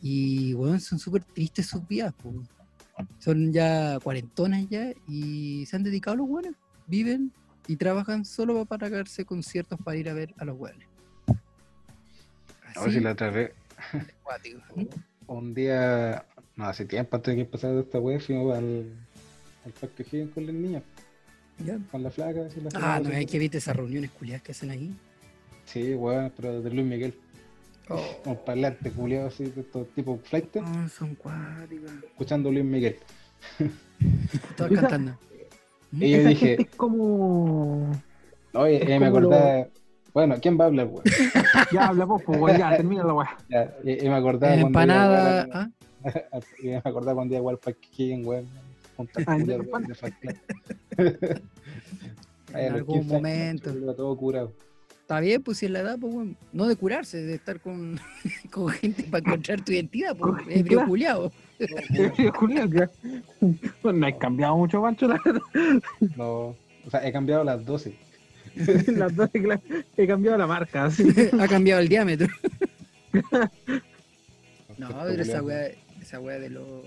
Y, 0.00 0.54
weón, 0.54 0.80
son 0.80 0.98
súper 0.98 1.24
tristes 1.24 1.66
sus 1.66 1.86
vidas, 1.86 2.14
po. 2.14 2.32
Son 3.18 3.52
ya 3.52 3.98
cuarentonas 4.02 4.68
ya 4.68 4.92
y 5.06 5.66
se 5.66 5.76
han 5.76 5.82
dedicado 5.82 6.14
a 6.14 6.16
los 6.18 6.28
weones. 6.28 6.52
Viven 6.86 7.32
y 7.66 7.76
trabajan 7.76 8.24
solo 8.24 8.64
para 8.64 8.88
pagarse 8.88 9.24
conciertos 9.24 9.78
para 9.84 9.96
ir 9.98 10.08
a 10.08 10.14
ver 10.14 10.34
a 10.38 10.44
los 10.44 10.58
weones. 10.58 10.88
A 11.26 11.32
ver 12.64 12.74
si 12.74 12.80
Así 12.96 13.00
la 13.00 13.12
otra 13.12 13.30
vez. 13.30 13.52
un 15.28 15.54
día, 15.54 16.24
no, 16.56 16.64
hace 16.64 16.84
tiempo 16.84 17.16
antes 17.16 17.32
de 17.32 17.36
que 17.36 17.42
empezara 17.42 17.80
esta 17.80 17.98
weá, 18.00 18.18
fuimos 18.20 18.56
al, 18.56 18.86
al 19.64 19.72
Parque 19.80 20.02
Higgins 20.02 20.32
con 20.32 20.46
las 20.46 20.54
niñas, 20.54 20.82
Ya. 21.64 21.78
con 21.90 22.02
la 22.02 22.10
flaca. 22.10 22.46
así, 22.46 22.60
la 22.60 22.68
Ah, 22.74 22.96
flaca, 22.98 23.00
no 23.00 23.10
hay 23.16 23.26
que 23.26 23.38
viste 23.38 23.58
esas 23.58 23.76
reuniones 23.76 24.10
culiadas 24.10 24.42
que 24.42 24.52
hacen 24.52 24.70
ahí. 24.70 24.92
Sí, 25.66 25.94
weón, 25.94 26.32
pero 26.36 26.60
de 26.62 26.70
Luis 26.70 26.86
Miguel. 26.86 27.14
Oh, 27.90 28.02
Un 28.26 28.36
parlante 28.44 28.90
culiado 28.90 29.28
así, 29.28 29.44
de 29.44 29.62
estos 29.62 29.88
tipo 29.94 30.18
flight, 30.18 30.56
oh, 30.56 30.88
son 30.88 31.14
cuáticas. 31.14 31.90
escuchando 32.04 32.48
a 32.50 32.52
Luis 32.52 32.64
Miguel. 32.64 32.96
Todas 34.56 34.72
Esa- 34.72 34.80
cantando. 34.88 35.18
Y 35.92 36.10
yo 36.10 36.18
dije, 36.18 36.34
gente 36.48 36.62
es 36.70 36.76
como. 36.76 37.90
oye, 38.52 38.76
es 38.76 38.82
eh, 38.90 38.98
me 38.98 38.98
lo- 39.00 39.06
acordaba. 39.06 39.66
Bueno, 40.14 40.36
¿quién 40.40 40.58
va 40.58 40.64
a 40.64 40.66
hablar, 40.68 40.86
weón? 40.86 41.02
Ya 41.72 41.86
hablamos, 41.88 42.22
pues, 42.22 42.40
weón, 42.40 42.58
ya, 42.58 42.76
termina 42.76 43.04
la 43.04 43.14
weá. 43.14 43.36
Ya, 43.48 43.74
y, 43.84 44.04
y 44.04 44.08
me 44.08 44.14
acordaba 44.16 44.52
cuando 44.54 44.60
iba, 44.60 44.66
Empanada. 44.68 45.46
weón, 45.46 45.50
¿ah? 45.54 46.40
y 46.62 46.66
me 46.68 46.76
acordaba 46.76 47.14
cuando 47.14 47.36
iba 47.36 47.50
al 47.50 47.58
Parque 47.58 47.88
Higgins, 47.96 48.26
weón. 48.26 48.46
Ah, 49.26 49.36
¿en 49.36 49.50
weón, 49.50 49.84
de 49.84 49.94
a 52.54 52.60
los 52.62 52.72
algún 52.74 53.00
15 53.00 53.14
años, 53.16 53.22
momento. 53.22 53.70
iba 53.76 53.94
todo 53.94 54.16
curado. 54.16 54.52
Está 55.02 55.20
bien, 55.20 55.42
pues 55.42 55.58
si 55.58 55.66
es 55.66 55.72
la 55.72 55.80
edad, 55.80 55.98
pues 55.98 56.12
bueno, 56.12 56.34
no 56.52 56.66
de 56.66 56.76
curarse, 56.76 57.22
de 57.22 57.34
estar 57.34 57.60
con, 57.60 57.98
con 58.50 58.68
gente 58.68 59.04
para 59.04 59.20
encontrar 59.20 59.64
tu 59.64 59.72
identidad, 59.72 60.16
pues. 60.16 60.44
Julián, 62.34 62.70
ya. 62.70 62.90
Bueno, 63.82 63.98
no 64.00 64.06
hay 64.06 64.12
cambiado 64.18 64.56
mucho, 64.56 64.82
Pancho, 64.82 65.08
la 65.08 65.18
verdad. 65.24 65.40
No, 66.16 66.54
o 66.86 66.90
sea, 66.90 67.06
he 67.06 67.12
cambiado 67.12 67.42
las 67.44 67.64
12. 67.64 68.07
Las 68.96 69.14
dos, 69.14 69.30
he 69.96 70.06
cambiado 70.06 70.38
la 70.38 70.46
marca. 70.46 70.86
así. 70.86 71.04
ha 71.38 71.48
cambiado 71.48 71.80
el 71.80 71.88
diámetro. 71.88 72.28
No, 74.78 74.90
pero 75.04 75.22
esa 75.22 75.42
weá, 75.42 75.72
esa 76.00 76.20
weá 76.20 76.38
de 76.38 76.50
los 76.50 76.84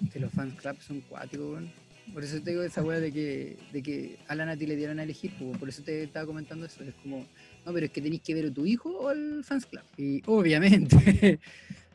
de 0.00 0.20
los 0.20 0.32
fans 0.32 0.54
club 0.54 0.76
son 0.80 1.00
cuáticos, 1.00 1.50
weón. 1.50 1.72
Por 2.14 2.22
eso 2.22 2.40
te 2.40 2.50
digo 2.50 2.62
esa 2.62 2.82
weá 2.82 3.00
de 3.00 3.12
que, 3.12 3.56
de 3.72 3.82
que 3.82 4.18
a 4.28 4.36
la 4.36 4.46
Nati 4.46 4.66
le 4.66 4.76
dieron 4.76 5.00
a 5.00 5.02
elegir, 5.02 5.32
por 5.58 5.68
eso 5.68 5.82
te 5.82 6.04
estaba 6.04 6.26
comentando 6.26 6.64
eso. 6.64 6.84
Es 6.84 6.94
como, 7.02 7.26
no, 7.66 7.72
pero 7.72 7.86
es 7.86 7.92
que 7.92 8.00
tenéis 8.00 8.22
que 8.22 8.34
ver 8.34 8.46
a 8.46 8.50
tu 8.52 8.64
hijo 8.64 8.90
o 8.90 9.08
al 9.08 9.42
fans 9.42 9.66
club. 9.66 9.82
Y 9.96 10.22
obviamente 10.26 11.40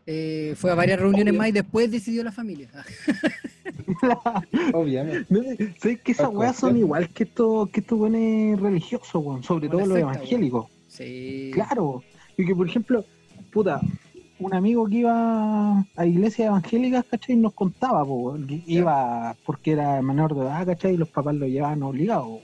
eh, 0.05 0.53
fue 0.57 0.71
a 0.71 0.75
varias 0.75 0.99
reuniones 0.99 1.31
Obvio. 1.31 1.39
más 1.39 1.49
y 1.49 1.51
después 1.53 1.89
decidió 1.89 2.23
la 2.23 2.31
familia. 2.31 2.69
Obviamente. 4.73 5.25
No, 5.29 5.41
¿Sabes 5.79 6.01
que 6.01 6.11
esas 6.11 6.29
weas 6.29 6.57
son 6.57 6.77
igual 6.77 7.09
que 7.09 7.23
estos 7.23 7.69
que 7.69 7.79
estos 7.79 7.97
buenos 7.97 8.59
religiosos, 8.59 9.15
weón? 9.15 9.43
Sobre 9.43 9.67
Como 9.67 9.79
todo 9.79 9.87
los 9.87 9.97
secta, 9.97 10.13
evangélicos. 10.13 10.67
Sí. 10.89 11.51
Claro. 11.53 12.03
Y 12.37 12.45
que, 12.45 12.55
por 12.55 12.67
ejemplo, 12.67 13.05
puta, 13.51 13.79
un 14.39 14.53
amigo 14.53 14.87
que 14.87 14.97
iba 14.97 15.85
a 15.95 16.05
iglesias 16.05 16.47
evangélicas, 16.47 17.05
¿cachai? 17.05 17.37
Nos 17.37 17.53
contaba, 17.53 18.03
po, 18.03 18.37
iba 18.67 19.35
porque 19.45 19.71
era 19.71 20.01
menor 20.01 20.35
de 20.35 20.41
edad, 20.41 20.65
¿cachai? 20.65 20.95
Y 20.95 20.97
los 20.97 21.09
papás 21.09 21.35
lo 21.35 21.47
llevaban 21.47 21.81
obligado. 21.83 22.41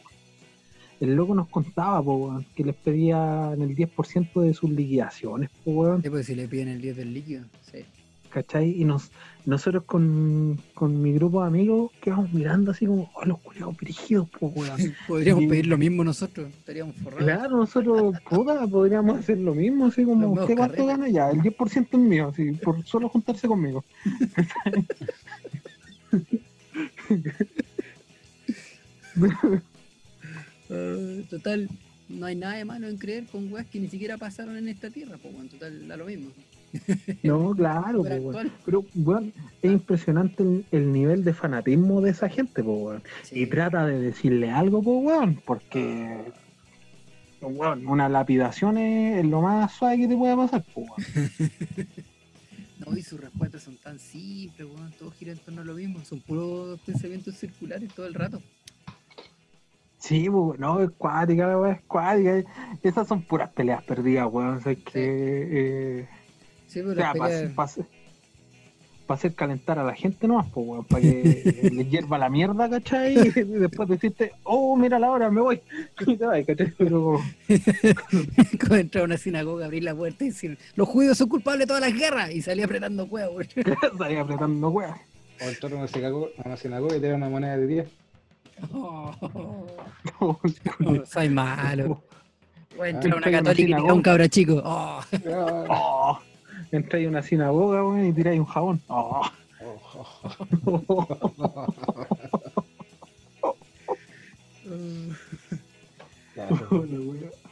El 0.99 1.15
loco 1.15 1.33
nos 1.33 1.47
contaba, 1.47 2.01
po, 2.03 2.15
weón, 2.15 2.45
que 2.55 2.63
les 2.63 2.75
pedían 2.75 3.61
el 3.61 3.75
10% 3.75 4.41
de 4.41 4.53
sus 4.53 4.69
liquidaciones, 4.69 5.49
po, 5.63 5.71
weón, 5.71 6.01
Sí, 6.03 6.09
pues 6.09 6.25
si 6.25 6.35
le 6.35 6.47
piden 6.47 6.67
el 6.69 6.81
10 6.81 6.97
del 6.97 7.13
líquido. 7.13 7.43
Sí. 7.71 7.85
¿cachai? 8.29 8.79
Y 8.79 8.85
nos, 8.85 9.09
nosotros 9.45 9.83
con, 9.85 10.59
con 10.75 11.01
mi 11.01 11.13
grupo 11.13 11.41
de 11.41 11.47
amigos 11.47 11.91
quedamos 11.99 12.31
mirando 12.31 12.69
así 12.71 12.85
como, 12.85 13.09
oh, 13.15 13.25
los 13.25 13.39
culiados 13.39 13.75
brígidos, 13.75 14.29
po, 14.29 14.47
weón. 14.47 14.77
Podríamos 15.07 15.43
Y- 15.43 15.47
pedir 15.47 15.67
lo 15.67 15.77
mismo 15.77 16.03
nosotros, 16.03 16.47
estaríamos 16.49 16.95
forrados. 16.97 17.23
Claro, 17.23 17.57
nosotros, 17.57 18.15
puta, 18.29 18.67
podríamos 18.67 19.17
hacer 19.19 19.39
lo 19.39 19.55
mismo, 19.55 19.87
así 19.87 20.03
como, 20.05 20.33
¿usted 20.33 20.55
cuánto 20.55 20.85
gana? 20.85 21.09
Ya, 21.09 21.29
el 21.31 21.39
10% 21.39 21.87
es 21.91 21.99
mío, 21.99 22.27
así, 22.31 22.51
por 22.51 22.85
solo 22.85 23.09
juntarse 23.09 23.47
conmigo. 23.47 23.83
Ah, 30.69 31.21
total, 31.29 31.69
no 32.07 32.25
hay 32.25 32.35
nada 32.35 32.55
de 32.55 32.65
malo 32.65 32.87
en 32.87 32.97
creer 32.97 33.25
con 33.25 33.51
weas 33.51 33.67
que 33.67 33.79
ni 33.79 33.87
siquiera 33.87 34.17
pasaron 34.17 34.57
en 34.57 34.67
esta 34.67 34.89
tierra, 34.89 35.17
pues 35.21 35.33
bueno, 35.33 35.49
total, 35.49 35.87
da 35.87 35.97
lo 35.97 36.05
mismo. 36.05 36.31
No, 37.23 37.55
claro, 37.55 38.03
po, 38.03 38.31
pero, 38.63 38.85
weón, 38.93 39.33
es 39.63 39.71
impresionante 39.71 40.43
el, 40.43 40.65
el 40.71 40.91
nivel 40.91 41.23
de 41.23 41.33
fanatismo 41.33 41.99
de 41.99 42.11
esa 42.11 42.29
gente, 42.29 42.63
po. 42.63 42.93
Sí. 43.23 43.41
Y 43.41 43.45
trata 43.47 43.87
de 43.87 43.99
decirle 43.99 44.51
algo, 44.51 44.83
po, 44.83 44.99
weón, 44.99 45.41
porque 45.45 46.31
weón, 47.41 47.87
una 47.87 48.09
lapidación 48.09 48.77
es, 48.77 49.25
lo 49.25 49.41
más 49.41 49.73
suave 49.73 49.97
que 49.97 50.07
te 50.07 50.15
puede 50.17 50.35
pasar, 50.35 50.63
po. 50.73 50.85
No, 52.79 52.97
y 52.97 53.01
sus 53.01 53.19
respuestas 53.19 53.63
son 53.63 53.75
tan 53.75 53.99
simples, 53.99 54.65
weón. 54.73 54.91
Todo 54.97 55.11
gira 55.11 55.33
en 55.33 55.37
torno 55.39 55.61
a 55.61 55.65
lo 55.65 55.73
mismo. 55.73 55.99
Son 56.05 56.21
puros 56.21 56.79
pensamientos 56.79 57.35
circulares 57.35 57.93
todo 57.93 58.07
el 58.07 58.13
rato. 58.13 58.41
Sí, 59.99 60.29
po, 60.29 60.55
no, 60.57 60.81
es 60.81 60.89
cuática, 60.97 61.45
la 61.47 61.59
weá, 61.59 61.73
es 61.73 61.81
cuática. 61.81 62.43
Esas 62.81 63.07
son 63.07 63.21
puras 63.21 63.49
peleas 63.51 63.83
perdidas, 63.83 64.27
weón. 64.31 64.55
O 64.55 64.61
sea, 64.61 64.71
es 64.71 64.79
que. 64.79 64.91
eh, 66.01 66.07
Sí, 66.67 66.79
pero 66.81 66.91
o 66.91 66.95
sea, 66.95 67.13
las 67.13 67.17
para 67.53 67.67
peleas- 67.67 67.85
hacer 69.09 69.33
calentar 69.33 69.79
a 69.79 69.83
la 69.83 69.95
gente 69.95 70.27
nomás, 70.27 70.45
pues, 70.53 70.67
weón, 70.67 70.85
para 70.85 71.01
que 71.01 71.69
le 71.73 71.85
hierva 71.85 72.17
la 72.19 72.29
mierda, 72.29 72.69
¿cachai? 72.69 73.15
Y 73.17 73.29
después 73.41 73.89
decirte, 73.89 74.33
oh, 74.43 74.77
mira 74.77 74.99
la 74.99 75.09
hora, 75.11 75.29
me 75.31 75.41
voy. 75.41 75.59
Y 76.07 76.15
te 76.15 76.25
vas, 76.25 76.45
¿cachai? 76.45 76.71
Pero, 76.77 77.19
Como 78.61 78.75
entrar 78.75 79.01
a 79.01 79.05
una 79.05 79.17
sinagoga, 79.17 79.65
abrir 79.65 79.83
la 79.83 79.95
puerta 79.95 80.23
y 80.23 80.27
decir, 80.29 80.57
los 80.75 80.87
judíos 80.87 81.17
son 81.17 81.27
culpables 81.27 81.61
de 81.61 81.67
todas 81.67 81.81
las 81.81 81.93
guerras. 81.99 82.31
Y 82.31 82.41
salía 82.41 82.65
apretando 82.65 83.05
huevos, 83.05 83.47
weón. 83.55 83.97
salí 83.97 84.15
apretando 84.15 84.69
weón. 84.69 84.95
O 85.41 85.49
entrar 85.49 85.73
a 85.73 85.75
una 85.77 85.87
sinagoga, 85.87 86.27
a 86.37 86.47
una 86.47 86.57
sinagoga 86.57 86.95
y 86.97 86.99
te 87.01 87.07
dan 87.07 87.17
una 87.17 87.29
moneda 87.29 87.57
de 87.57 87.67
10. 87.67 87.89
Oh, 88.73 89.11
oh, 90.19 90.39
soy 91.05 91.29
malo. 91.29 92.03
Entrar 92.81 92.81
a 92.81 92.87
una 92.87 92.89
Entra 92.89 93.09
en 93.09 93.17
una 93.17 93.31
católica 93.31 93.61
y 93.61 93.65
tirar 93.65 93.79
sinagoga. 93.81 93.93
un 93.93 94.01
cabro 94.01 94.27
chico. 94.27 94.61
Oh. 94.63 95.01
Oh, 95.69 96.19
entráis 96.71 97.05
a 97.07 97.09
una 97.09 97.21
sinagoga, 97.21 97.83
weón, 97.83 98.05
y 98.05 98.13
tiráis 98.13 98.39
un 98.39 98.45
jabón. 98.45 98.81
Oh. 98.87 99.21
oh, 99.61 99.87
oh. 100.65 101.99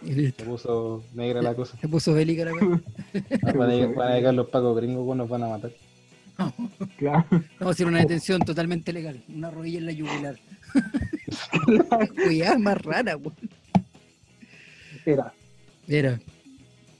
Se 0.06 0.46
puso 0.46 1.04
negra 1.14 1.42
la 1.42 1.56
cosa. 1.56 1.78
Se 1.78 1.88
puso 1.88 2.14
bélica 2.14 2.46
la. 2.46 2.52
Ah, 2.52 3.54
Van 3.54 3.70
a 3.70 3.74
llegar, 3.74 4.26
a 4.28 4.32
los 4.32 4.48
pacos 4.50 4.78
gringos, 4.78 5.16
nos 5.18 5.28
van 5.28 5.44
a 5.44 5.48
matar. 5.48 5.72
claro. 6.98 7.26
Vamos 7.32 7.46
a 7.62 7.70
hacer 7.70 7.88
una 7.88 8.00
detención 8.00 8.42
totalmente 8.42 8.94
legal. 8.94 9.22
Una 9.28 9.52
rodilla 9.52 9.80
en 9.80 9.86
la 9.88 9.92
yugular. 9.92 10.36
Cuidado, 12.25 12.60
más 12.60 12.81
rara, 12.81 13.17
weón. 13.17 13.36
Era. 15.05 15.34
Era. 15.88 16.19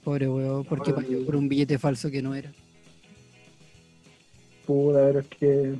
Pobre 0.04 0.28
weón, 0.28 0.64
porque 0.64 0.92
Pobre 0.92 1.06
pagó 1.08 1.24
por 1.26 1.36
un 1.36 1.48
billete 1.48 1.78
falso 1.78 2.10
que 2.10 2.22
no 2.22 2.34
era. 2.34 2.50
Puta, 4.66 4.98
pero 5.06 5.20
es 5.20 5.26
que. 5.28 5.74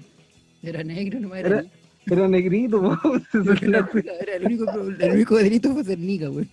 Era 0.62 0.83
negro, 0.83 1.21
no 1.21 1.35
era. 1.35 1.49
Era- 1.49 1.64
Era 2.11 2.28
negrito, 2.28 2.81
weón. 2.81 3.26
Era, 3.62 3.88
era 4.21 4.37
el, 4.37 4.47
único, 4.47 4.71
el 4.99 5.12
único 5.12 5.37
delito 5.37 5.73
fue 5.75 5.85
ser 5.85 5.99
nica, 5.99 6.31
weón. 6.31 6.49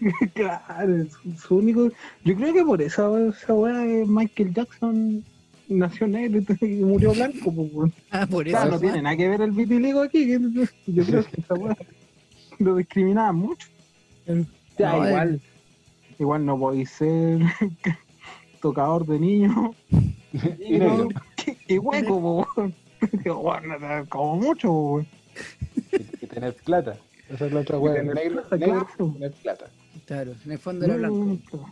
Claro, 0.34 1.06
su, 1.10 1.32
su 1.38 1.56
único. 1.56 1.90
Yo 2.24 2.34
creo 2.36 2.52
que 2.52 2.64
por 2.64 2.82
esa, 2.82 3.08
esa 3.28 3.54
weá 3.54 3.82
Michael 4.06 4.52
Jackson 4.54 5.24
nació 5.68 6.06
negro 6.08 6.40
y 6.60 6.66
murió 6.66 7.12
blanco, 7.12 7.52
pues. 7.52 7.92
Ah, 8.10 8.26
por 8.26 8.46
O 8.46 8.48
eso. 8.48 8.58
sea, 8.58 8.66
no 8.70 8.78
tiene 8.80 9.02
nada 9.02 9.16
que 9.16 9.28
ver 9.28 9.40
el 9.42 9.50
vitiligo 9.52 10.02
aquí. 10.02 10.26
que 10.26 10.40
yo 10.86 11.04
creo 11.04 11.24
que 11.24 11.40
esa 11.40 11.54
weá 11.54 11.76
lo 12.58 12.76
discriminaban 12.76 13.36
mucho. 13.36 13.68
Ya, 14.78 14.92
No, 14.92 15.06
igual. 15.08 15.40
Igual 16.18 16.46
no 16.46 16.58
podéis 16.58 16.90
ser 16.90 17.40
tocador 18.62 19.04
de 19.06 19.18
niños 19.20 19.54
y, 20.58 20.78
no- 20.78 21.08
y 21.68 21.78
hueco, 21.78 22.20
po, 22.20 22.48
como 24.08 24.36
mucho, 24.36 24.68
po. 24.68 25.04
Y, 25.92 25.96
y 26.24 26.26
tener 26.26 26.54
plata. 26.54 26.96
Esa 27.28 27.46
es 27.46 27.52
la 27.52 27.60
otra 27.60 27.78
Negro, 27.78 28.14
negro, 28.14 28.42
tener 28.44 29.32
plata. 29.42 29.66
Claro, 30.06 30.32
en 30.44 30.52
el 30.52 30.58
fondo 30.58 30.84
era 30.86 30.96
blanco. 30.96 31.68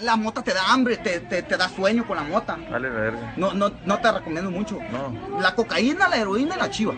La 0.00 0.16
mota 0.16 0.42
te 0.42 0.52
da 0.52 0.72
hambre, 0.72 0.96
te, 0.96 1.20
te, 1.20 1.42
te 1.42 1.56
da 1.56 1.68
sueño 1.68 2.04
con 2.06 2.16
la 2.16 2.24
mota. 2.24 2.58
Vale, 2.70 2.88
verga. 2.90 3.34
No, 3.36 3.54
no, 3.54 3.70
no 3.86 3.98
te 4.00 4.10
recomiendo 4.10 4.50
mucho. 4.50 4.78
No. 4.90 5.40
La 5.40 5.54
cocaína, 5.54 6.08
la 6.08 6.16
heroína 6.16 6.56
y 6.56 6.58
la 6.58 6.70
chiva. 6.70 6.94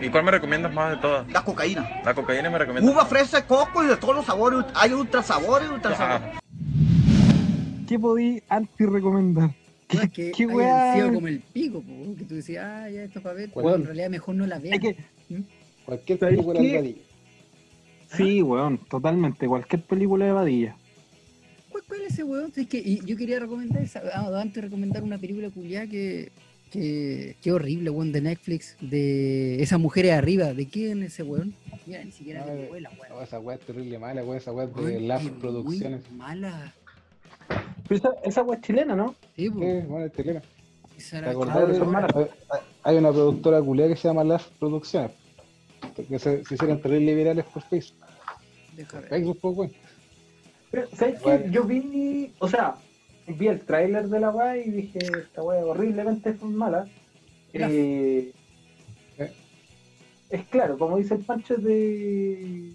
¿Y 0.00 0.08
cuál 0.08 0.24
me 0.24 0.32
recomiendas 0.32 0.72
más 0.72 0.90
de 0.90 0.96
todas? 0.96 1.28
La 1.30 1.44
cocaína. 1.44 1.88
La 2.04 2.12
cocaína 2.14 2.50
me 2.50 2.58
recomiendas. 2.58 2.92
Uva, 2.92 3.04
fresa, 3.06 3.46
coco 3.46 3.84
y 3.84 3.86
de 3.86 3.96
todos 3.96 4.16
los 4.16 4.26
sabores. 4.26 4.64
Hay 4.74 4.92
ultra 4.92 5.22
sabores, 5.22 5.70
ultra 5.70 5.94
sabores. 5.94 6.28
Ajá. 6.28 6.40
¿Qué 7.86 7.98
podí 7.98 8.42
anti-recomendar? 8.48 9.50
No, 9.92 10.00
es 10.02 10.10
que 10.10 10.30
¿Qué 10.32 10.44
hayan 10.44 10.56
weá? 10.56 10.94
sido 10.94 11.14
como 11.14 11.26
el 11.28 11.40
pico, 11.40 11.82
po, 11.82 11.92
weón, 11.92 12.16
que 12.16 12.24
tú 12.24 12.34
decías, 12.36 12.64
ah, 12.64 12.88
ya 12.88 13.02
esto 13.02 13.20
para 13.20 13.34
ver, 13.34 13.50
Weón. 13.54 13.80
en 13.80 13.86
realidad 13.86 14.08
mejor 14.10 14.34
no 14.36 14.46
la 14.46 14.58
veas. 14.60 14.74
Es 14.76 14.80
que, 14.80 14.96
Cualquier 15.84 16.18
¿Sabéis 16.20 16.36
película 16.38 16.60
de 16.60 16.76
Vadillo. 16.76 17.02
sí, 18.16 18.42
weón, 18.42 18.78
totalmente. 18.88 19.46
Cualquier 19.48 19.82
película 19.84 20.24
de 20.26 20.32
Badilla. 20.32 20.76
¿Cuál, 21.90 22.02
es 22.02 22.12
ese 22.12 22.22
weón? 22.22 22.52
Es 22.54 22.68
que 22.68 22.78
y 22.78 23.04
yo 23.04 23.16
quería 23.16 23.40
recomendar, 23.40 23.82
esa, 23.82 24.00
ah, 24.14 24.30
antes 24.40 24.62
recomendar 24.62 25.02
una 25.02 25.18
película 25.18 25.50
culiada 25.50 25.88
que, 25.88 26.30
que, 26.70 27.34
que 27.42 27.52
horrible, 27.52 27.90
weón, 27.90 28.12
de 28.12 28.20
Netflix, 28.20 28.76
de 28.80 29.60
esas 29.60 29.80
mujeres 29.80 30.12
arriba. 30.12 30.54
¿De 30.54 30.66
quién 30.68 31.02
es 31.02 31.14
ese 31.14 31.24
weón? 31.24 31.52
Mira, 31.86 32.04
ni 32.04 32.12
siquiera 32.12 32.46
No, 32.46 32.52
me 32.52 32.62
eh, 32.64 32.68
vuela, 32.68 32.90
weón. 32.90 33.08
No, 33.08 33.22
esa 33.22 33.40
weá 33.40 33.56
es 33.56 33.66
terrible 33.66 33.98
mala, 33.98 34.22
weá. 34.22 34.38
Esa 34.38 34.52
weá 34.52 34.66
es 34.66 34.74
de 34.76 34.80
Weón, 34.80 35.22
muy 35.24 35.30
Producciones. 35.40 36.10
Mala. 36.12 36.72
Pero 37.48 37.96
esa, 37.96 38.10
esa 38.22 38.42
weá 38.44 38.56
es 38.58 38.64
chilena, 38.64 38.94
¿no? 38.94 39.16
Sí, 39.34 39.50
po. 39.50 39.58
Sí, 39.58 39.66
bueno, 39.88 40.06
es 40.06 40.12
chilena. 40.12 40.42
¿Te 41.10 41.16
acordás? 41.16 41.68
de- 41.76 41.84
malas. 41.84 42.14
hay- 42.14 42.26
Hay 42.84 42.96
una 42.98 43.10
productora 43.10 43.60
culiada 43.60 43.90
que 43.92 44.00
se 44.00 44.06
llama 44.06 44.22
Laugh 44.22 44.46
Producciones. 44.60 45.10
Que 46.08 46.18
se, 46.20 46.44
se 46.44 46.54
hicieron 46.54 46.80
terribles 46.80 47.16
virales 47.16 47.44
por 47.46 47.62
Facebook. 47.64 48.06
Deja 48.76 49.00
ver. 49.00 49.08
Facebook, 49.08 49.38
pues, 49.42 49.56
weón. 49.56 49.72
Pero, 50.70 50.88
¿sabes 50.94 51.20
qué? 51.22 51.46
Yo 51.50 51.64
vi, 51.64 52.32
o 52.38 52.48
sea, 52.48 52.76
vi 53.26 53.48
el 53.48 53.60
tráiler 53.60 54.08
de 54.08 54.20
la 54.20 54.30
weá 54.30 54.56
y 54.56 54.70
dije, 54.70 54.98
esta 54.98 55.42
weá 55.42 55.58
es 55.60 55.64
horriblemente 55.66 56.34
mala. 56.42 56.86
Eh, 57.52 58.32
¿Eh? 59.18 59.32
es 60.30 60.44
claro, 60.46 60.78
como 60.78 60.98
dice 60.98 61.14
el 61.14 61.24
Pancho, 61.24 61.54
es 61.54 61.64
de, 61.64 62.72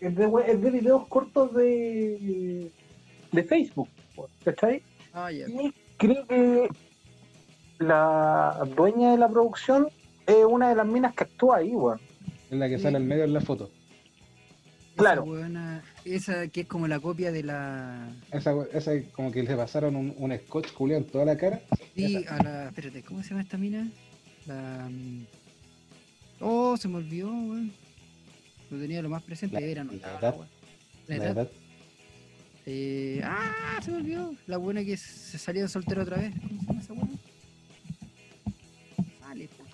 es 0.00 0.16
de, 0.16 0.26
we- 0.26 0.50
es 0.50 0.60
de 0.62 0.70
videos 0.70 1.06
cortos 1.08 1.52
de, 1.54 2.70
de 3.32 3.42
Facebook, 3.44 3.88
¿cachai? 4.44 4.82
Ya. 5.14 5.30
Y 5.48 5.74
creo 5.98 6.26
que 6.26 6.68
la 7.78 8.58
dueña 8.76 9.12
de 9.12 9.18
la 9.18 9.28
producción 9.28 9.88
es 10.26 10.44
una 10.44 10.70
de 10.70 10.74
las 10.76 10.86
minas 10.86 11.14
que 11.14 11.24
actúa 11.24 11.58
ahí, 11.58 11.74
weón. 11.74 12.00
Es 12.50 12.56
la 12.58 12.68
que 12.68 12.76
Sí. 12.78 12.82
sale 12.84 12.96
al 12.96 13.04
medio 13.04 13.24
en 13.24 13.32
la 13.34 13.40
foto. 13.40 13.70
Claro. 14.96 15.22
Esa, 15.24 15.30
weona- 15.30 15.82
esa 16.14 16.48
que 16.48 16.62
es 16.62 16.66
como 16.66 16.86
la 16.88 17.00
copia 17.00 17.30
de 17.32 17.42
la. 17.42 18.08
Esa, 18.32 18.54
esa 18.72 18.92
es 18.94 19.08
como 19.08 19.30
que 19.32 19.42
le 19.42 19.56
pasaron 19.56 19.96
un, 19.96 20.14
un 20.18 20.36
scotch 20.36 20.72
culiado 20.72 21.02
en 21.04 21.10
toda 21.10 21.24
la 21.24 21.36
cara. 21.36 21.60
Sí, 21.94 22.24
a 22.28 22.42
la. 22.42 22.68
Espérate, 22.68 23.02
¿cómo 23.02 23.22
se 23.22 23.30
llama 23.30 23.42
esta 23.42 23.56
mina? 23.58 23.88
La. 24.46 24.88
mm, 24.90 25.24
Oh, 26.40 26.76
se 26.76 26.86
me 26.88 26.96
olvidó, 26.98 27.28
weón. 27.28 27.72
Lo 28.70 28.78
tenía 28.78 29.02
lo 29.02 29.08
más 29.08 29.22
presente, 29.22 29.60
La- 29.60 29.66
era, 29.66 29.82
no 29.84 29.92
la 29.92 29.98
edad. 29.98 30.20
la. 30.20 30.46
La 31.08 31.16
edad. 31.16 31.30
edad. 31.32 31.48
Eh, 32.66 33.20
ah, 33.24 33.80
se 33.82 33.90
me 33.90 33.96
olvidó. 33.96 34.34
La 34.46 34.56
buena 34.58 34.84
que 34.84 34.96
se 34.96 35.38
salió 35.38 35.62
de 35.62 35.68
soltera 35.68 36.02
otra 36.02 36.18
vez. 36.18 36.32
¿Cómo 36.40 36.60
se 36.60 36.66
llama 36.66 36.80
esa 36.80 36.92
buena? 36.92 37.14
Sale, 39.20 39.48
po. 39.48 39.64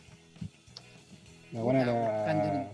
La 1.53 1.61
buena 1.61 1.85
la. 1.87 2.69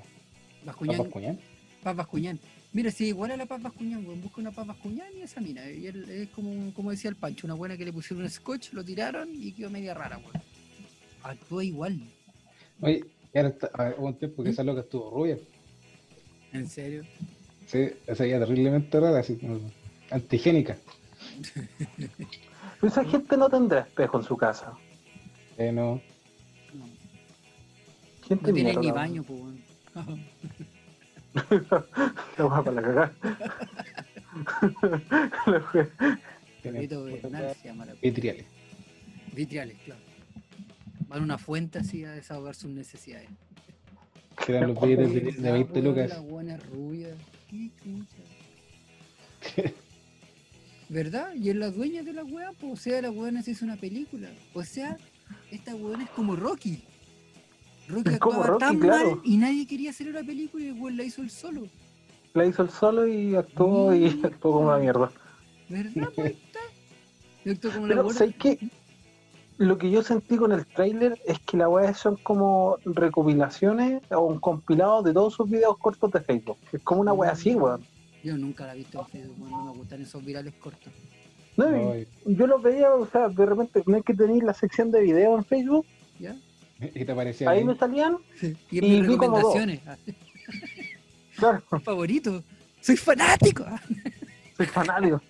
Bascuñán. 0.64 1.38
Paz 1.82 1.96
Bascuñán. 1.96 2.38
Mira, 2.72 2.90
si 2.92 3.06
igual 3.06 3.32
a 3.32 3.36
la 3.36 3.46
Paz 3.46 3.60
Bascuñán, 3.62 4.06
weón. 4.06 4.20
Busca 4.22 4.40
una 4.40 4.52
Paz 4.52 4.66
Bascuñán 4.66 5.08
y 5.16 5.22
esa 5.22 5.40
mina. 5.40 5.68
Y 5.70 5.86
él, 5.86 6.08
es 6.08 6.28
como, 6.28 6.72
como 6.72 6.90
decía 6.92 7.10
el 7.10 7.16
Pancho, 7.16 7.46
una 7.46 7.54
buena 7.54 7.76
que 7.76 7.84
le 7.84 7.92
pusieron 7.92 8.24
un 8.24 8.30
scotch, 8.30 8.72
lo 8.72 8.84
tiraron 8.84 9.28
y 9.34 9.52
quedó 9.52 9.70
media 9.70 9.92
rara, 9.94 10.18
weón. 10.18 10.42
Actúa 11.22 11.64
igual. 11.64 12.00
Oye, 12.80 13.04
y 13.34 13.38
ahora 13.38 13.48
está- 13.50 13.70
a 13.74 13.84
ver, 13.84 13.94
hubo 13.98 14.06
un 14.06 14.14
tiempo 14.18 14.42
¿Mm? 14.42 14.44
que 14.44 14.50
esa 14.52 14.62
loca 14.64 14.80
estuvo 14.82 15.10
rubia. 15.10 15.38
¿En 16.52 16.68
serio? 16.68 17.04
Sí, 17.66 17.88
esa 18.06 18.26
ya 18.26 18.38
terriblemente 18.38 18.98
rara, 19.00 19.18
así 19.20 19.36
como 19.36 19.60
antigénica. 20.10 20.76
Pero 21.96 22.88
esa 22.92 23.04
gente 23.04 23.36
no 23.36 23.48
tendrá 23.50 23.80
espejo 23.80 24.18
en 24.18 24.24
su 24.24 24.36
casa. 24.36 24.72
Eh, 25.58 25.70
no. 25.72 26.00
No, 26.74 26.86
Gente 28.26 28.48
no 28.48 28.54
tiene 28.54 28.70
mierda, 28.70 28.80
ni 28.80 28.90
baño, 28.92 29.22
pues, 29.24 29.40
weón. 29.40 29.60
La 32.38 32.46
weá 32.46 32.64
para 32.64 32.72
la 32.72 32.82
cagada. 32.82 33.12
La 36.64 36.70
Bernal 37.00 37.54
se 37.54 37.68
llama 37.68 37.86
vitriales. 38.02 38.46
Vitriales, 39.32 39.76
claro. 39.84 40.00
Van 41.08 41.20
a 41.20 41.24
una 41.24 41.38
fuente 41.38 41.78
así 41.78 42.04
a 42.04 42.12
desahogar 42.12 42.54
sus 42.54 42.70
necesidades. 42.70 43.28
Que 44.44 44.56
eran 44.56 44.74
los 44.74 44.80
billetes 44.82 45.12
de, 45.14 45.20
de 45.20 45.30
¿Verdad, 45.32 45.52
20 45.52 45.72
weón? 45.72 45.84
lucas. 45.84 46.08
La 46.10 46.20
buena 46.20 46.56
rubia. 46.56 47.08
Qué 47.48 47.70
chucha. 47.82 49.72
¿Verdad? 50.88 51.34
Y 51.34 51.50
es 51.50 51.56
la 51.56 51.70
dueña 51.70 52.02
de 52.02 52.12
la 52.12 52.24
weá, 52.24 52.52
pues, 52.58 52.72
o 52.72 52.76
sea, 52.76 53.00
la 53.00 53.10
weá 53.10 53.42
se 53.42 53.52
hizo 53.52 53.64
una 53.64 53.76
película. 53.76 54.28
O 54.54 54.64
sea, 54.64 54.96
esta 55.50 55.74
weá 55.74 56.02
es 56.02 56.10
como 56.10 56.34
Rocky. 56.36 56.82
Rocky 57.90 58.10
Es 58.10 58.18
como 58.18 58.42
actuaba 58.42 58.58
Rocky, 58.58 58.64
tan 58.64 58.78
claro. 58.80 59.10
mal 59.10 59.20
y 59.24 59.36
nadie 59.36 59.66
quería 59.66 59.90
hacer 59.90 60.08
una 60.08 60.22
película 60.22 60.64
y 60.64 60.68
el 60.68 60.74
weón 60.74 60.96
la 60.96 61.04
hizo 61.04 61.22
él 61.22 61.30
solo. 61.30 61.62
La 62.34 62.46
hizo 62.46 62.62
el 62.62 62.70
solo 62.70 63.06
y 63.06 63.34
actuó 63.34 63.94
y 63.94 64.06
actuó 64.24 64.52
como 64.52 64.68
una 64.68 64.78
mierda. 64.78 65.10
¿Verdad? 65.68 66.08
Pues 66.14 66.34
está. 67.52 67.70
Como 67.72 67.88
Pero. 67.88 68.10
¿sabes 68.10 68.34
qué? 68.36 68.58
Lo 69.56 69.78
que 69.78 69.90
yo 69.90 70.02
sentí 70.02 70.36
con 70.36 70.52
el 70.52 70.66
tráiler 70.66 71.18
es 71.26 71.38
que 71.40 71.56
la 71.56 71.68
weá 71.68 71.92
son 71.94 72.16
como 72.16 72.76
recopilaciones 72.84 74.02
o 74.10 74.20
un 74.20 74.38
compilado 74.40 75.02
de 75.02 75.12
todos 75.12 75.34
sus 75.34 75.50
videos 75.50 75.76
cortos 75.78 76.10
de 76.12 76.20
Facebook. 76.20 76.58
Es 76.72 76.82
como 76.82 77.00
una 77.02 77.12
weá 77.12 77.32
así, 77.32 77.54
weón. 77.54 77.84
Yo 78.22 78.36
nunca 78.36 78.66
la 78.66 78.74
he 78.74 78.78
visto 78.78 79.00
en 79.00 79.06
Facebook, 79.06 79.36
bueno, 79.38 79.58
no 79.58 79.72
me 79.72 79.78
gustan 79.78 80.02
esos 80.02 80.24
virales 80.24 80.54
cortos. 80.54 80.92
No, 81.56 81.66
yo 82.26 82.46
los 82.46 82.62
veía, 82.62 82.94
o 82.94 83.06
sea, 83.06 83.28
de 83.28 83.46
repente, 83.46 83.82
no 83.86 83.96
es 83.96 84.04
que 84.04 84.14
tenéis 84.14 84.42
la 84.42 84.54
sección 84.54 84.90
de 84.90 85.00
videos 85.00 85.38
en 85.38 85.44
Facebook, 85.44 85.86
¿Ya? 86.18 86.36
¿Y 86.94 87.04
te 87.04 87.14
parecía 87.14 87.50
ahí 87.50 87.58
bien? 87.58 87.68
me 87.68 87.76
salían, 87.76 88.16
Y 88.70 88.78
en 88.78 88.84
Y 88.84 88.90
mis 88.90 89.06
recomendaciones. 89.06 89.80
claro, 91.36 91.62
favorito. 91.82 92.42
Soy 92.80 92.96
fanático. 92.96 93.64
soy 94.56 94.66
fanático. 94.66 95.20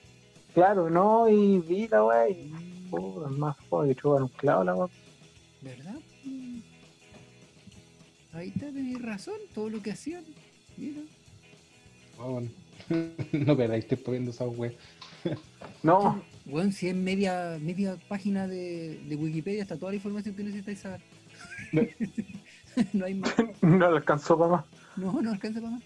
Claro, 0.54 0.90
no, 0.90 1.28
y 1.28 1.58
vi 1.58 1.88
la 1.88 2.04
weá 2.04 2.28
y. 2.28 2.52
Oh, 2.92 3.24
es 3.24 3.38
más 3.38 3.56
joder 3.68 3.94
que 3.94 4.00
chupan 4.00 4.22
un 4.24 4.28
clavo 4.28 4.64
la 4.64 4.74
weá. 4.74 4.88
¿Verdad? 5.62 5.96
Ahí 8.32 8.48
está, 8.48 8.66
tenéis 8.66 9.02
razón, 9.02 9.34
todo 9.54 9.68
lo 9.68 9.82
que 9.82 9.92
hacían. 9.92 10.24
Mira. 10.76 11.00
Oh, 12.18 12.32
bueno. 12.32 12.48
no 13.32 13.56
perdáis 13.56 13.86
tiempo 13.86 14.12
viendo 14.12 14.30
esa 14.30 14.46
wea. 14.46 14.72
No, 15.82 16.22
Bueno, 16.44 16.72
si 16.72 16.88
es 16.88 16.94
media, 16.94 17.58
media 17.60 17.96
página 18.08 18.46
de, 18.46 19.00
de 19.06 19.16
Wikipedia, 19.16 19.62
está 19.62 19.76
toda 19.76 19.92
la 19.92 19.96
información 19.96 20.34
que 20.34 20.44
necesitáis 20.44 20.78
saber. 20.78 21.00
no 22.92 23.04
hay 23.04 23.14
más. 23.14 23.34
no 23.62 23.86
alcanzó 23.86 24.38
para 24.38 24.50
más. 24.52 24.64
No, 24.96 25.20
no 25.20 25.30
alcanza 25.30 25.60
para 25.60 25.72
más. 25.72 25.82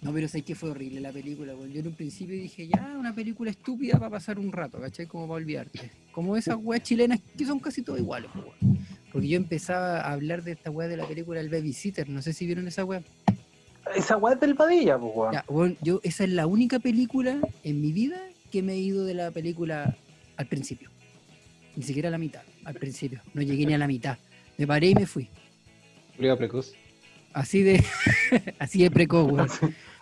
No, 0.00 0.12
pero 0.12 0.28
sé 0.28 0.42
que 0.42 0.54
fue 0.54 0.70
horrible 0.70 1.00
la 1.00 1.10
película, 1.10 1.56
weón. 1.56 1.72
Yo 1.72 1.80
en 1.80 1.88
un 1.88 1.94
principio 1.94 2.36
dije, 2.36 2.68
ya, 2.68 2.94
una 2.96 3.12
película 3.14 3.50
estúpida 3.50 3.98
para 3.98 4.10
pasar 4.10 4.38
un 4.38 4.52
rato, 4.52 4.80
¿cachai? 4.80 5.06
Como 5.06 5.26
para 5.26 5.38
olvidarte. 5.38 5.90
Como 6.12 6.36
esas 6.36 6.56
weas 6.60 6.82
chilenas 6.82 7.20
que 7.36 7.44
son 7.44 7.58
casi 7.58 7.82
todas 7.82 8.00
iguales, 8.00 8.30
weón. 8.34 8.78
Porque 9.12 9.28
yo 9.28 9.36
empezaba 9.36 10.00
a 10.00 10.12
hablar 10.12 10.44
de 10.44 10.52
esta 10.52 10.70
wea 10.70 10.86
de 10.86 10.96
la 10.96 11.06
película 11.06 11.40
El 11.40 11.48
Babysitter, 11.48 12.08
no 12.08 12.22
sé 12.22 12.32
si 12.32 12.46
vieron 12.46 12.68
esa 12.68 12.84
wea. 12.84 13.02
Esa 13.96 14.16
weá 14.18 14.34
es 14.34 14.40
del 14.40 14.54
Padilla, 14.54 14.98
pues 14.98 15.12
weón. 15.14 15.32
Ya, 15.32 15.44
weón, 15.48 15.76
yo, 15.82 16.00
esa 16.04 16.24
es 16.24 16.30
la 16.30 16.46
única 16.46 16.78
película 16.78 17.40
en 17.64 17.80
mi 17.80 17.90
vida 17.90 18.20
que 18.52 18.62
me 18.62 18.74
he 18.74 18.78
ido 18.78 19.04
de 19.04 19.14
la 19.14 19.32
película 19.32 19.96
al 20.36 20.46
principio. 20.46 20.90
Ni 21.74 21.82
siquiera 21.82 22.08
a 22.08 22.12
la 22.12 22.18
mitad, 22.18 22.42
al 22.64 22.74
principio. 22.74 23.20
No 23.34 23.42
llegué 23.42 23.66
ni 23.66 23.74
a 23.74 23.78
la 23.78 23.88
mitad. 23.88 24.16
Me 24.58 24.66
paré 24.66 24.88
y 24.88 24.94
me 24.94 25.06
fui. 25.06 25.28
Prueba 26.16 26.36
precoz. 26.36 26.72
Así 27.32 27.62
de, 27.62 27.82
así 28.58 28.82
de 28.82 28.90
precoz, 28.90 29.30
weón. 29.30 29.48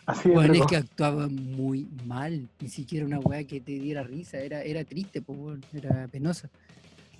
Así 0.06 0.28
es, 0.30 0.34
Weón, 0.36 0.54
es 0.54 0.66
que 0.66 0.76
actuaba 0.76 1.28
muy 1.28 1.86
mal. 2.06 2.48
Ni 2.60 2.68
siquiera 2.68 3.04
una 3.04 3.18
weá 3.18 3.44
que 3.44 3.60
te 3.60 3.72
diera 3.72 4.02
risa. 4.02 4.38
Era, 4.38 4.62
era 4.62 4.82
triste, 4.84 5.20
pues, 5.20 5.38
weón. 5.38 5.64
Era 5.74 6.08
penosa. 6.08 6.48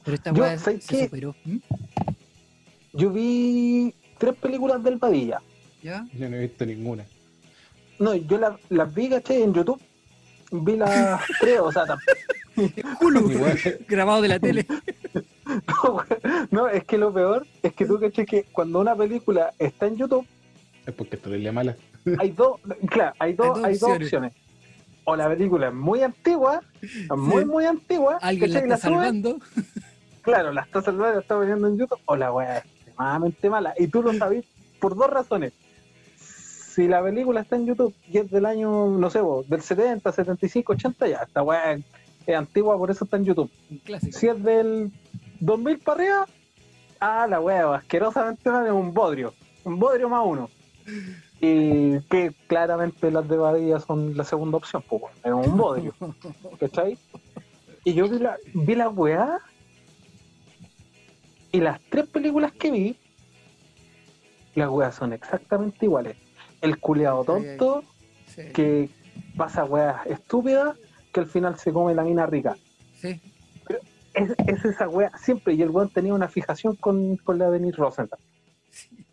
Pero 0.05 0.15
esta 0.15 0.33
Yo, 0.33 0.43
weá 0.43 0.59
¿sabes 0.59 0.85
se 0.85 0.97
qué? 0.97 1.05
superó. 1.05 1.35
¿Mm? 1.45 1.57
Yo 2.95 3.11
vi 3.13 3.93
tres 4.19 4.35
películas 4.37 4.83
del 4.83 4.99
Padilla. 4.99 5.41
¿Ya? 5.83 6.07
Yo 6.15 6.29
no 6.31 6.37
he 6.37 6.41
visto 6.41 6.65
ninguna. 6.65 7.05
No, 7.99 8.15
yo 8.15 8.39
la- 8.39 8.59
las 8.71 8.95
vi, 8.95 9.09
¿cachai? 9.11 9.43
En 9.43 9.53
YouTube. 9.53 9.81
Vi 10.53 10.77
las 10.77 11.21
tres, 11.41 11.59
o 11.61 11.71
sea, 11.73 11.83
tam- 11.85 11.99
Hulu, 13.03 13.31
Igual. 13.33 13.59
grabado 13.89 14.23
de 14.23 14.29
la 14.29 14.39
tele. 14.39 14.67
no, 16.51 16.69
es 16.69 16.85
que 16.85 16.99
lo 16.99 17.13
peor 17.13 17.47
es 17.63 17.73
que 17.75 17.87
tú, 17.87 18.01
¿cachai? 18.01 18.27
Que 18.27 18.45
cuando 18.45 18.81
una 18.81 18.97
película 18.97 19.53
está 19.59 19.87
en 19.87 19.97
YouTube, 19.97 20.27
Es 20.87 20.95
porque 20.95 21.17
esto 21.17 21.33
es 21.33 21.53
mala. 21.53 21.77
hay 22.19 22.31
dos, 22.31 22.61
claro, 22.89 23.15
hay 23.19 23.33
dos, 23.35 23.63
hay 23.65 23.77
dos 23.77 23.91
opciones. 23.97 24.33
O 25.05 25.15
la 25.15 25.29
película 25.29 25.69
es 25.69 25.75
muy 25.75 26.03
antigua, 26.03 26.63
muy, 27.17 27.45
muy 27.45 27.65
antigua, 27.65 28.19
Alguien 28.21 28.53
la 28.53 28.59
está 28.59 28.77
suben, 28.77 28.95
salvando. 28.95 29.39
claro, 30.23 30.53
la 30.53 30.63
está 30.63 30.83
salvando, 30.83 31.15
la 31.15 31.21
está 31.21 31.37
poniendo 31.37 31.69
en 31.69 31.79
YouTube, 31.79 32.01
o 32.07 32.17
la 32.17 32.33
weá 32.33 32.59
es 32.59 32.65
extremadamente 32.65 33.51
mala. 33.51 33.75
Y 33.79 33.87
tú 33.87 34.03
lo 34.03 34.13
sabes 34.15 34.45
por 34.81 34.97
dos 34.97 35.09
razones. 35.09 35.53
Si 36.17 36.89
la 36.89 37.03
película 37.03 37.41
está 37.41 37.57
en 37.57 37.67
YouTube 37.67 37.95
y 38.11 38.19
es 38.19 38.31
del 38.31 38.47
año, 38.47 38.89
no 38.89 39.09
sé, 39.09 39.21
vos, 39.21 39.49
del 39.49 39.63
70, 39.63 40.11
75, 40.11 40.73
80, 40.73 41.09
ya, 41.09 41.19
esta 41.19 41.43
weá 41.43 41.73
es, 41.73 41.85
antigua, 42.37 42.77
por 42.77 42.91
eso 42.91 43.05
está 43.05 43.17
en 43.17 43.25
YouTube. 43.27 43.51
Clásico. 43.85 44.19
Si 44.19 44.27
es 44.27 44.43
del 44.43 44.91
2000 45.41 45.79
para 45.79 46.01
arriba, 46.03 46.27
ah, 47.01 47.27
la 47.29 47.41
weá, 47.41 47.75
asquerosamente 47.75 48.51
mal, 48.51 48.67
es 48.67 48.73
un 48.73 48.93
bodrio. 48.93 49.35
Un 49.65 49.79
bodrio 49.79 50.09
más 50.09 50.23
uno. 50.25 50.51
Y 51.41 52.01
que 52.03 52.33
claramente 52.47 53.11
las 53.11 53.29
de 53.29 53.37
Badilla 53.37 53.81
son 53.81 54.17
la 54.17 54.25
segunda 54.25 54.57
opción, 54.59 54.83
pues, 54.89 55.03
es 55.23 55.33
un 55.33 55.57
bodrio. 55.57 55.95
¿Cachai? 56.61 56.99
Y 57.85 57.95
yo 57.95 58.09
vi 58.09 58.19
la, 58.19 58.37
vi 58.55 58.75
la 58.75 58.89
weá 58.89 59.39
y 61.53 61.61
las 61.61 61.81
tres 61.91 62.07
películas 62.07 62.53
que 62.53 62.71
vi, 62.71 62.97
las 64.55 64.69
weas 64.71 64.95
son 64.95 65.13
exactamente 65.13 65.85
iguales. 65.87 66.17
El 66.61 66.79
culeado 66.79 67.25
tonto 67.25 67.83
Sí. 68.35 68.43
que 68.53 68.91
pasa 69.37 69.65
weas 69.65 70.05
estúpidas 70.07 70.77
que 71.13 71.21
al 71.21 71.27
final 71.27 71.59
se 71.59 71.73
come 71.73 71.95
la 71.95 72.03
mina 72.03 72.27
rica. 72.27 72.57
Sí. 73.01 73.21
Es, 74.17 74.31
es 74.47 74.65
esa 74.65 74.89
wea 74.89 75.13
siempre. 75.19 75.55
Y 75.55 75.63
el 75.63 75.71
weón 75.71 75.91
tenía 75.91 76.15
una 76.15 76.29
fijación 76.29 76.77
con, 76.77 77.17
con 77.19 77.39
la 77.39 77.51
Denise 77.51 77.77
Rosenthal. 77.77 78.19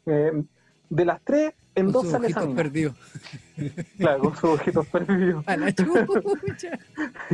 Eh, 0.06 0.44
de 0.90 1.06
las 1.06 1.22
tres, 1.24 1.54
en 1.76 1.86
Con 1.86 1.94
dos 1.94 2.12
sale 2.12 2.28
esa 2.28 2.48
perdidos. 2.48 2.96
Claro, 3.98 4.20
con 4.22 4.36
sus 4.36 4.44
ojitos 4.46 4.88
perdidos. 4.88 5.44
A 5.48 5.58
la 5.58 5.74
chucha. 5.74 6.80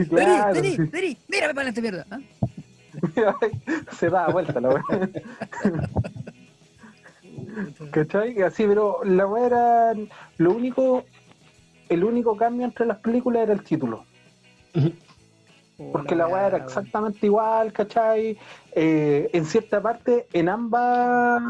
Claro, 0.10 0.55
sí. 0.55 0.62
Deri, 0.62 0.77
Deri, 0.89 1.17
mírame 1.27 1.53
para 1.53 1.69
esta 1.69 1.82
mierda. 1.82 2.05
¿ah? 2.10 2.19
se 3.97 4.10
da 4.10 4.29
vuelta 4.29 4.60
la 4.60 4.69
wea. 4.69 4.84
¿Cachai? 7.91 8.41
Así, 8.41 8.65
pero 8.65 9.03
la 9.03 9.27
weá 9.27 9.45
era. 9.45 9.93
Lo 10.38 10.51
único. 10.51 11.05
El 11.88 12.03
único 12.03 12.36
cambio 12.38 12.65
entre 12.65 12.86
las 12.86 12.99
películas 12.99 13.43
era 13.43 13.53
el 13.53 13.63
título. 13.63 14.05
Porque 15.91 16.15
la 16.15 16.27
weá 16.27 16.47
era 16.47 16.57
exactamente 16.57 17.25
igual, 17.25 17.71
¿cachai? 17.71 18.37
Eh, 18.73 19.29
en 19.31 19.45
cierta 19.45 19.81
parte, 19.81 20.27
en 20.33 20.49
ambas. 20.49 21.41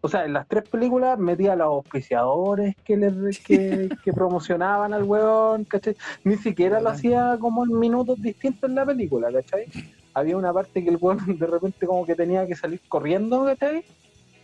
O 0.00 0.08
sea, 0.08 0.24
en 0.24 0.32
las 0.32 0.48
tres 0.48 0.68
películas 0.68 1.18
metía 1.18 1.52
a 1.52 1.56
los 1.56 1.66
auspiciadores 1.66 2.74
que, 2.84 2.96
les, 2.96 3.38
que, 3.46 3.88
que 4.02 4.12
promocionaban 4.12 4.92
al 4.92 5.04
weón, 5.04 5.64
¿cachai? 5.64 5.96
Ni 6.24 6.36
siquiera 6.36 6.80
lo 6.80 6.88
hacía 6.88 7.36
como 7.40 7.64
en 7.64 7.78
minutos 7.78 8.20
distintos 8.20 8.68
en 8.68 8.76
la 8.76 8.86
película, 8.86 9.30
¿cachai? 9.30 9.66
Había 10.14 10.36
una 10.36 10.52
parte 10.52 10.82
que 10.82 10.90
el 10.90 10.98
weón 11.00 11.18
de 11.38 11.46
repente 11.46 11.86
como 11.86 12.04
que 12.04 12.16
tenía 12.16 12.46
que 12.46 12.56
salir 12.56 12.80
corriendo, 12.88 13.44
¿cachai? 13.44 13.84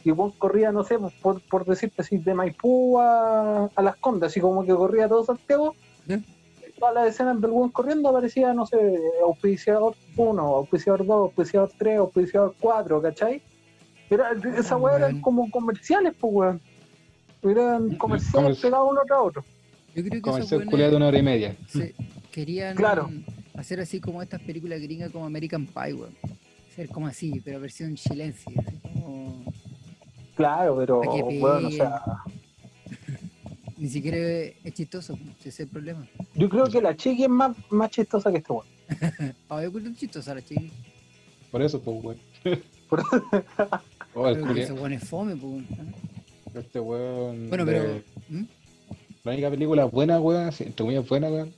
Y 0.04 0.12
weón 0.12 0.30
corría, 0.32 0.70
no 0.70 0.84
sé, 0.84 0.98
pues, 1.00 1.14
por, 1.14 1.40
por 1.48 1.64
decirte 1.64 2.02
así, 2.02 2.18
de 2.18 2.32
Maipú 2.32 3.00
a, 3.00 3.68
a 3.74 3.82
Las 3.82 3.96
Condes, 3.96 4.30
así 4.30 4.40
como 4.40 4.64
que 4.64 4.72
corría 4.72 5.08
todo 5.08 5.24
Santiago. 5.24 5.74
Ya. 6.06 6.20
Todas 6.78 6.94
las 6.94 7.08
escenas 7.08 7.40
del 7.40 7.50
weón 7.50 7.70
corriendo 7.70 8.08
aparecía, 8.10 8.52
no 8.52 8.66
sé, 8.66 8.76
auspiciador 9.24 9.94
1, 10.16 10.42
auspiciador 10.42 11.06
2, 11.06 11.10
auspiciador 11.10 11.70
3, 11.78 11.98
auspiciador 11.98 12.54
4, 12.60 13.02
¿cachai? 13.02 13.42
Era, 14.10 14.30
esa 14.58 14.76
weá 14.76 14.96
eran 14.98 15.20
como 15.20 15.50
comerciales, 15.50 16.14
pues 16.20 16.32
weón. 16.34 16.60
Eran 17.42 17.96
comerciales 17.96 18.58
comerci- 18.58 18.62
pegados 18.62 18.88
uno 18.90 19.00
tras 19.06 19.20
otro. 19.22 19.44
Yo 19.94 20.02
creo 20.02 20.10
que 20.10 20.20
Como 20.20 20.36
el 20.36 20.40
esos 20.42 20.48
ser 20.50 20.58
buenos 20.58 20.70
culiado 20.70 20.90
de 20.92 20.96
una 20.98 21.06
hora 21.08 21.18
y 21.18 21.22
media. 21.22 21.56
se- 21.68 21.94
querían 22.30 22.76
Claro. 22.76 23.08
hacer 23.54 23.80
así 23.80 23.98
como 24.00 24.22
estas 24.22 24.40
películas 24.42 24.80
gringas 24.80 25.10
como 25.10 25.24
American 25.24 25.64
Pie, 25.66 25.94
weón. 25.94 26.14
Ser 26.74 26.88
como 26.90 27.06
así, 27.06 27.40
pero 27.42 27.58
versión 27.58 27.94
chilense. 27.94 28.44
Así 28.50 28.78
como... 28.82 29.44
Claro, 30.36 30.76
pero 30.76 31.00
weón, 31.00 31.64
o 31.66 31.70
sea, 31.70 32.02
Ni 33.78 33.88
siquiera 33.88 34.16
es 34.64 34.72
chistoso, 34.74 35.18
ese 35.40 35.48
es 35.50 35.60
el 35.60 35.68
problema. 35.68 36.06
yo 36.34 36.48
creo 36.48 36.64
que 36.66 36.80
la 36.80 36.96
chiqui 36.96 37.24
es 37.24 37.28
más, 37.28 37.54
más 37.70 37.90
chistosa 37.90 38.30
que 38.30 38.38
este 38.38 38.52
weón. 38.52 38.66
Ah, 39.50 39.60
yo 39.60 39.68
encuentro 39.68 39.92
chistosa 39.94 40.34
la 40.34 40.42
chica. 40.42 40.62
Por 41.50 41.60
eso, 41.62 41.80
pues, 41.80 42.02
weón. 42.04 42.18
Por- 42.88 43.02
Oh, 44.18 44.28
el 44.28 44.36
que 44.36 44.40
ese 44.40 44.46
culiao. 44.72 44.74
weón 44.76 44.92
es 44.94 45.04
fome, 45.08 45.36
pues. 45.36 45.64
Este 46.54 46.80
weón. 46.80 47.48
Bueno, 47.50 47.64
de- 47.66 47.72
pero. 47.72 48.02
¿Mm? 48.30 48.44
La 49.24 49.32
única 49.32 49.50
película 49.50 49.84
buena, 49.84 50.20
weón, 50.20 50.44
entre 50.46 50.72
comillas 50.74 51.06
buena, 51.06 51.28
weón, 51.28 51.52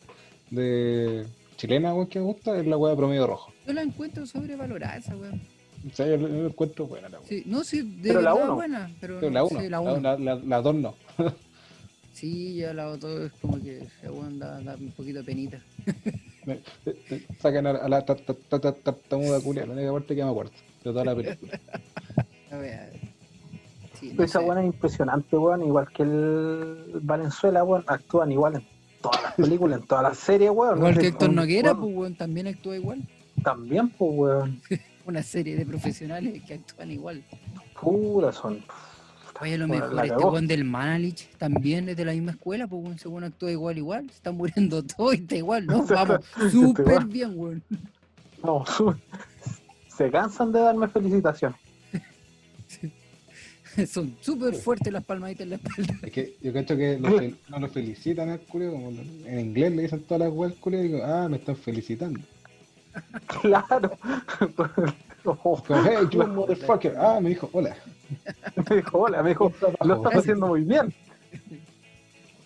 de 0.50 1.24
chilena, 1.56 1.94
weón, 1.94 2.08
que 2.08 2.18
me 2.18 2.24
gusta 2.24 2.58
es 2.58 2.66
la 2.66 2.76
weá 2.76 2.90
de 2.92 2.96
promedio 2.96 3.26
rojo. 3.28 3.52
Yo 3.66 3.72
la 3.74 3.82
encuentro 3.82 4.26
sobrevalorada 4.26 4.96
esa 4.96 5.14
weón. 5.16 5.40
O 5.88 5.94
sea, 5.94 6.06
yo 6.08 6.16
la 6.16 6.28
la 6.28 6.46
encuentro 6.48 6.86
buena, 6.86 7.08
la 7.08 7.18
weá. 7.20 7.28
Sí, 7.28 7.42
no, 7.46 7.62
sí, 7.62 7.82
de 7.82 8.08
Pero 8.08 8.22
la 8.22 8.32
verdad 8.32 8.46
uno. 8.48 8.54
buena. 8.56 8.90
Pero, 9.00 9.20
Pero 9.20 9.32
la 9.32 9.44
1, 9.44 9.60
sí, 9.60 9.64
la 9.68 9.70
la, 9.70 9.80
uno. 9.80 10.00
la, 10.00 10.18
la, 10.18 10.34
la 10.34 10.60
dos 10.62 10.74
no. 10.74 10.94
Sí, 12.18 12.56
ya 12.56 12.72
la 12.74 12.88
otra 12.88 13.10
es 13.26 13.32
como 13.40 13.62
que 13.62 13.78
ese 13.78 14.10
weón 14.10 14.38
da, 14.40 14.60
da 14.60 14.74
un 14.74 14.90
poquito 14.90 15.18
de 15.20 15.24
penita. 15.24 15.60
Sacan 17.40 17.66
a, 17.66 17.70
a 17.70 17.88
la 17.88 18.04
ta- 18.04 18.16
ta- 18.16 18.72
tartamuda 18.72 19.40
culia, 19.40 19.66
la 19.66 19.72
única 19.74 19.92
parte 19.92 20.16
que 20.16 20.24
me 20.24 20.30
acuerdo 20.30 20.50
de 20.82 20.90
toda 20.92 21.04
la 21.04 21.14
película. 21.14 21.60
A 22.50 22.56
ver. 22.56 22.92
Sí, 24.00 24.12
no 24.14 24.24
Esa 24.24 24.40
buena 24.40 24.62
es 24.62 24.66
impresionante, 24.66 25.36
weón. 25.36 25.62
Igual 25.62 25.88
que 25.92 26.02
el 26.02 27.00
Valenzuela, 27.02 27.62
weón. 27.62 27.84
Actúan 27.86 28.32
igual 28.32 28.56
en 28.56 28.62
todas 29.02 29.22
las 29.22 29.34
películas, 29.34 29.80
en 29.80 29.86
todas 29.86 30.02
las 30.04 30.18
series, 30.18 30.50
weón. 30.50 30.78
Igual 30.78 30.94
No 30.94 31.00
que 31.00 31.06
Héctor 31.08 31.32
Noguera, 31.32 31.72
weón, 31.72 31.80
pues, 31.82 31.96
weón, 31.96 32.14
también 32.16 32.46
actúa 32.48 32.76
igual. 32.76 33.06
También, 33.44 33.90
pues, 33.90 34.10
weón. 34.14 34.60
Una 35.06 35.22
serie 35.22 35.56
de 35.56 35.64
profesionales 35.66 36.42
que 36.44 36.54
actúan 36.54 36.90
igual. 36.90 37.22
Pura 37.80 38.32
son. 38.32 38.62
Oye, 39.40 39.54
a 39.54 39.58
lo 39.58 39.68
Bueno, 39.68 39.82
mejor 39.82 39.94
la 39.94 40.02
este 40.04 40.16
weón 40.24 40.46
del 40.48 40.64
Manalich 40.64 41.28
también 41.38 41.88
es 41.88 41.96
de 41.96 42.04
la 42.04 42.12
misma 42.12 42.32
escuela, 42.32 42.66
pues 42.66 42.82
weón, 42.82 42.98
según 42.98 43.24
actúa 43.24 43.50
igual, 43.52 43.78
igual. 43.78 44.08
Se 44.10 44.16
están 44.16 44.36
muriendo 44.36 44.82
todos 44.96 45.14
y 45.14 45.18
está 45.18 45.36
igual, 45.36 45.66
¿no? 45.66 45.84
Vamos, 45.86 46.20
súper 46.50 46.86
weón. 46.86 47.08
bien, 47.08 47.32
weón. 47.36 47.62
No, 48.42 48.64
se 49.96 50.10
cansan 50.10 50.52
de 50.52 50.60
darme 50.60 50.88
felicitaciones. 50.88 51.58
Son 53.88 54.16
súper 54.20 54.54
fuertes 54.56 54.92
las 54.92 55.04
palmaditas 55.04 55.42
en 55.42 55.50
la 55.50 55.56
espalda. 55.56 55.94
Es 56.02 56.10
que 56.12 56.36
yo 56.42 56.52
cacho 56.52 56.76
que 56.76 56.98
fel- 56.98 57.36
no 57.48 57.60
lo 57.60 57.68
felicitan 57.68 58.28
al 58.28 58.40
culio, 58.40 58.72
como 58.72 58.90
lo- 58.90 59.02
en 59.28 59.38
inglés 59.40 59.72
le 59.72 59.82
dicen 59.82 60.00
todas 60.02 60.20
las 60.28 60.32
weas 60.32 60.52
al 60.54 60.58
culio 60.58 60.80
y 60.80 60.88
digo, 60.88 61.04
ah, 61.04 61.28
me 61.28 61.36
están 61.36 61.54
felicitando. 61.56 62.18
Claro. 63.40 63.96
Como, 65.42 65.62
hey, 65.84 65.96
you 66.10 66.26
motherfucker. 66.26 66.96
Ah, 66.98 67.18
me 67.20 67.30
dijo, 67.30 67.48
hola. 67.52 67.76
Me 68.70 68.76
dijo, 68.76 68.98
hola, 68.98 69.22
me 69.22 69.30
dijo, 69.30 69.52
lo 69.84 69.96
estás 69.96 70.16
haciendo 70.16 70.46
muy 70.46 70.62
bien. 70.62 70.94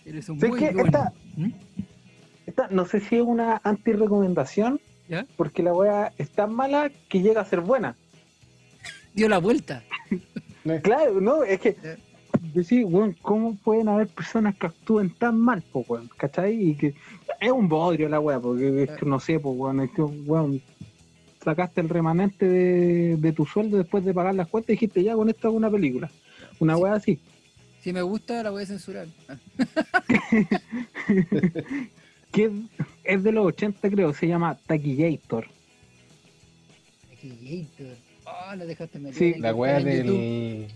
Eres 0.05 0.29
un 0.29 0.41
¿Sabes 0.41 0.51
muy 0.51 0.61
bueno. 0.61 0.85
Esta- 0.85 1.13
¿Mm? 1.37 1.51
Esta, 2.47 2.69
no 2.69 2.85
sé 2.87 3.01
si 3.01 3.17
es 3.17 3.23
una 3.23 3.61
anti-recomendación, 3.63 4.81
¿Ya? 5.09 5.25
porque 5.37 5.63
la 5.63 5.73
wea 5.73 6.13
es 6.19 6.31
tan 6.31 6.53
mala 6.53 6.91
que 7.09 7.23
llega 7.23 7.41
a 7.41 7.45
ser 7.45 7.61
buena. 7.61 7.97
Dio 9.15 9.29
la 9.29 9.39
vuelta. 9.39 9.85
Claro, 10.83 11.21
no, 11.21 11.45
es 11.45 11.61
que 11.61 11.77
decir, 12.53 12.85
weón, 12.85 13.17
¿cómo 13.23 13.55
pueden 13.57 13.89
haber 13.89 14.09
personas 14.09 14.57
que 14.57 14.67
actúen 14.67 15.11
tan 15.15 15.39
mal, 15.39 15.63
po, 15.63 15.85
weón? 15.89 16.11
¿Cachai? 16.17 16.71
Y 16.71 16.75
que 16.75 16.95
es 17.41 17.53
un 17.53 17.69
bodrio 17.69 18.09
la 18.09 18.19
wea, 18.21 18.41
porque 18.41 18.83
es 18.85 18.91
que 18.91 19.07
no 19.07 19.21
sé, 19.21 19.39
po, 19.39 19.51
weón, 19.51 19.81
es 19.81 19.91
que, 19.93 20.03
weón, 20.03 20.61
sacaste 21.45 21.81
el 21.81 21.89
remanente 21.89 22.47
de, 22.49 23.17
de 23.17 23.33
tu 23.33 23.45
sueldo 23.47 23.77
después 23.79 24.05
de 24.05 24.15
pagar 24.15 24.35
las 24.35 24.49
cuentas 24.49 24.71
y 24.71 24.73
dijiste, 24.75 25.03
ya, 25.03 25.15
con 25.15 25.29
esto 25.29 25.49
hago 25.49 25.57
una 25.57 25.71
película. 25.71 26.11
Una 26.61 26.77
wea 26.77 26.95
así. 26.95 27.19
Si 27.83 27.93
me 27.93 28.03
gusta, 28.03 28.43
la 28.43 28.51
voy 28.51 28.63
a 28.63 28.67
censurar. 28.67 29.07
Ah, 29.29 29.37
Que 32.33 32.45
es, 32.45 32.53
es 33.05 33.23
de 33.23 33.33
los 33.33 33.45
80, 33.47 33.91
creo, 33.91 34.15
se 34.15 34.27
llama 34.27 34.57
Taquillator. 34.67 35.47
aquí, 37.13 37.69
Gator. 37.79 37.97
Oh, 38.25 38.55
lo 38.57 38.67
dejaste 38.67 38.99
meter 38.99 39.15
Sí, 39.15 39.35
La 39.39 39.55
wea 39.55 39.79
en 39.81 39.85
YouTube. 39.85 40.19
del. 40.19 40.67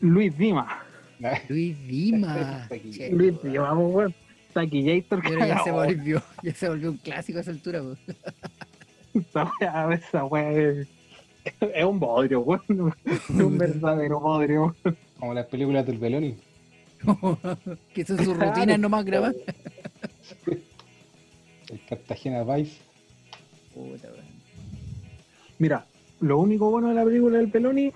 Luis 0.00 0.38
Dima. 0.38 0.82
Luis 1.48 1.76
Dima. 1.86 2.66
Luis. 3.10 3.42
Dima, 3.42 3.74
weón. 3.74 4.14
Taquillator, 4.54 5.22
Pero 5.22 5.38
ya 5.46 5.62
se 5.64 5.70
volvió, 5.70 6.22
ya 6.42 6.54
se 6.54 6.68
volvió 6.68 6.90
un 6.90 6.96
clásico 6.98 7.38
a 7.38 7.42
esa 7.42 7.50
altura, 7.50 7.82
weón. 7.82 7.98
Esa 9.14 9.50
wea, 9.60 9.92
esa 9.94 10.24
wea 10.24 10.50
es, 10.52 10.88
es 11.60 11.84
un 11.84 11.98
bodrio, 12.00 12.40
weón. 12.40 12.94
Es 13.04 13.30
un 13.30 13.58
verdadero 13.58 14.20
bodrio. 14.20 14.74
Como 15.18 15.34
las 15.34 15.46
películas 15.46 15.86
del 15.86 15.98
Beloni. 15.98 16.36
que 17.94 18.04
son 18.04 18.18
sus 18.24 18.34
Claro. 18.36 18.52
rutinas 18.54 18.78
nomás 18.78 19.04
grabadas. 19.04 19.36
El 21.68 21.84
Cartagena 21.88 22.42
Vice. 22.44 22.80
Puta, 23.74 24.08
weón. 24.08 24.24
Mira, 25.58 25.86
lo 26.20 26.38
único 26.38 26.70
bueno 26.70 26.88
de 26.88 26.94
la 26.94 27.04
película 27.04 27.38
del 27.38 27.50
Peloni, 27.50 27.92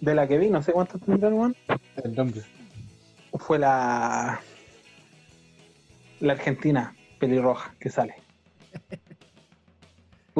de 0.00 0.14
la 0.14 0.26
que 0.26 0.38
vi, 0.38 0.48
no 0.50 0.62
sé 0.62 0.72
cuántas 0.72 1.00
tendrán, 1.02 1.34
weón, 1.34 1.56
El 2.02 2.14
nombre. 2.14 2.42
fue 3.34 3.58
la. 3.58 4.40
La 6.20 6.34
Argentina 6.34 6.94
pelirroja 7.18 7.74
que 7.80 7.88
sale. 7.88 8.14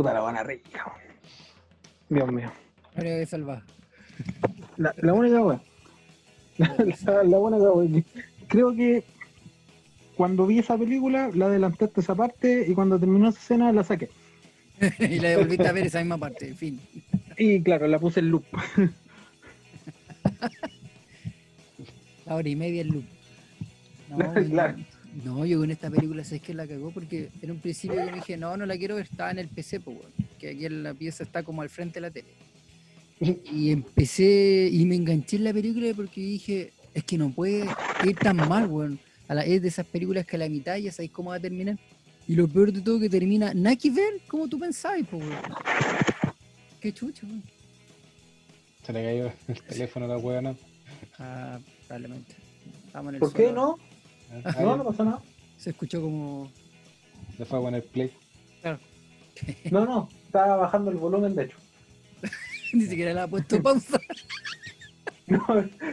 Puta 0.01 0.15
la 0.15 0.23
buena 0.23 0.43
rica. 0.43 0.95
Dios 2.09 2.33
mío. 2.33 2.51
La, 4.79 4.95
la 4.97 5.13
única. 5.13 5.61
La, 6.57 6.75
la, 7.05 7.23
la 7.23 7.39
única. 7.39 8.11
Creo 8.49 8.75
que 8.75 9.05
cuando 10.17 10.47
vi 10.47 10.59
esa 10.59 10.79
película, 10.79 11.31
la 11.35 11.49
adelanté 11.49 11.85
hasta 11.85 12.01
esa 12.01 12.15
parte 12.15 12.65
y 12.67 12.73
cuando 12.73 12.99
terminó 12.99 13.29
esa 13.29 13.41
escena 13.41 13.73
la 13.73 13.85
saqué. 13.85 14.09
y 15.01 15.21
la 15.21 15.29
devolviste 15.29 15.69
a 15.69 15.73
ver 15.73 15.85
esa 15.85 15.99
misma 15.99 16.17
parte, 16.17 16.49
en 16.49 16.57
fin. 16.57 16.81
Y 17.37 17.63
claro, 17.63 17.87
la 17.87 17.99
puse 17.99 18.21
en 18.21 18.31
loop. 18.31 18.45
La 22.25 22.37
hora 22.37 22.49
y 22.49 22.57
media 22.57 22.81
el 22.81 22.89
loop. 22.89 23.05
No, 24.09 24.33
Claro. 24.49 24.79
Weón, 25.15 25.25
no, 25.25 25.47
yo 25.47 25.59
con 25.59 25.71
esta 25.71 25.91
película 25.91 26.25
sé 26.25 26.41
que 26.41 26.55
la 26.55 26.67
cagó 26.67 26.91
porque 26.91 27.31
en 27.43 27.51
un 27.51 27.59
principio 27.59 27.99
yo 27.99 28.07
me 28.07 28.17
dije, 28.17 28.37
no, 28.37 28.57
no 28.57 28.67
la 28.67 28.77
quiero 28.77 28.97
ver, 28.97 29.07
estaba 29.11 29.31
en 29.31 29.39
el 29.39 29.49
PC, 29.49 29.81
pues, 29.81 29.97
weón, 29.97 30.13
que 30.39 30.51
aquí 30.51 30.67
en 30.67 30.83
la 30.83 30.95
pieza 30.95 31.25
está 31.25 31.43
como 31.43 31.63
al 31.63 31.69
frente 31.69 31.95
de 31.95 32.01
la 32.01 32.11
tele. 32.11 32.29
Y 33.53 33.71
empecé 33.71 34.71
y 34.73 34.85
me 34.87 34.97
enganché 34.97 35.37
en 35.37 35.45
la 35.45 35.53
película 35.53 35.93
porque 35.95 36.21
dije, 36.21 36.73
es 36.95 37.05
que 37.05 37.19
no 37.19 37.31
puede 37.31 37.67
ir 38.05 38.17
tan 38.17 38.37
mal, 38.37 38.67
weón. 38.67 38.99
A 39.29 39.35
la, 39.35 39.45
es 39.45 39.63
de 39.63 39.69
esas 39.69 39.87
películas 39.87 40.27
que 40.27 40.37
a 40.37 40.39
la 40.41 40.49
mitad 40.49 40.77
ya 40.77 40.91
sabéis 40.91 41.13
cómo 41.13 41.31
va 41.31 41.37
a 41.37 41.41
terminar. 41.41 41.79
Y 42.27 42.35
lo 42.35 42.49
peor 42.49 42.73
de 42.73 42.81
todo 42.81 42.99
que 42.99 43.09
termina, 43.09 43.53
nada 43.55 43.77
que 43.77 43.91
ver 43.91 44.21
como 44.27 44.49
tú 44.49 44.59
pensabas, 44.59 45.03
pues, 45.11 45.23
weón. 45.23 45.43
Qué 46.81 46.93
chucho, 46.93 47.27
weón. 47.27 47.43
Se 48.85 48.93
le 48.93 49.05
cayó 49.05 49.33
el 49.49 49.63
teléfono 49.63 50.07
a 50.07 50.09
la 50.09 50.19
wea, 50.19 50.41
¿no? 50.41 50.57
Ah, 51.19 51.59
probablemente. 51.87 52.35
Estamos 52.87 53.11
en 53.11 53.15
el 53.17 53.21
¿Por 53.21 53.33
qué 53.33 53.53
no? 53.53 53.79
No, 54.61 54.77
no 54.77 54.85
pasa 54.85 55.05
nada. 55.05 55.23
Se 55.57 55.71
escuchó 55.71 56.01
como. 56.01 56.51
Le 57.39 57.45
fue 57.45 57.59
a 57.59 57.63
poner 57.63 57.85
play. 57.85 58.13
No, 59.71 59.87
no, 59.87 60.09
estaba 60.25 60.57
bajando 60.57 60.91
el 60.91 60.99
volumen, 60.99 61.35
de 61.35 61.45
hecho. 61.45 61.57
Ni 62.73 62.85
siquiera 62.85 63.15
le 63.15 63.21
ha 63.21 63.27
puesto 63.27 63.63
pausa. 63.63 63.99
No, 65.27 65.47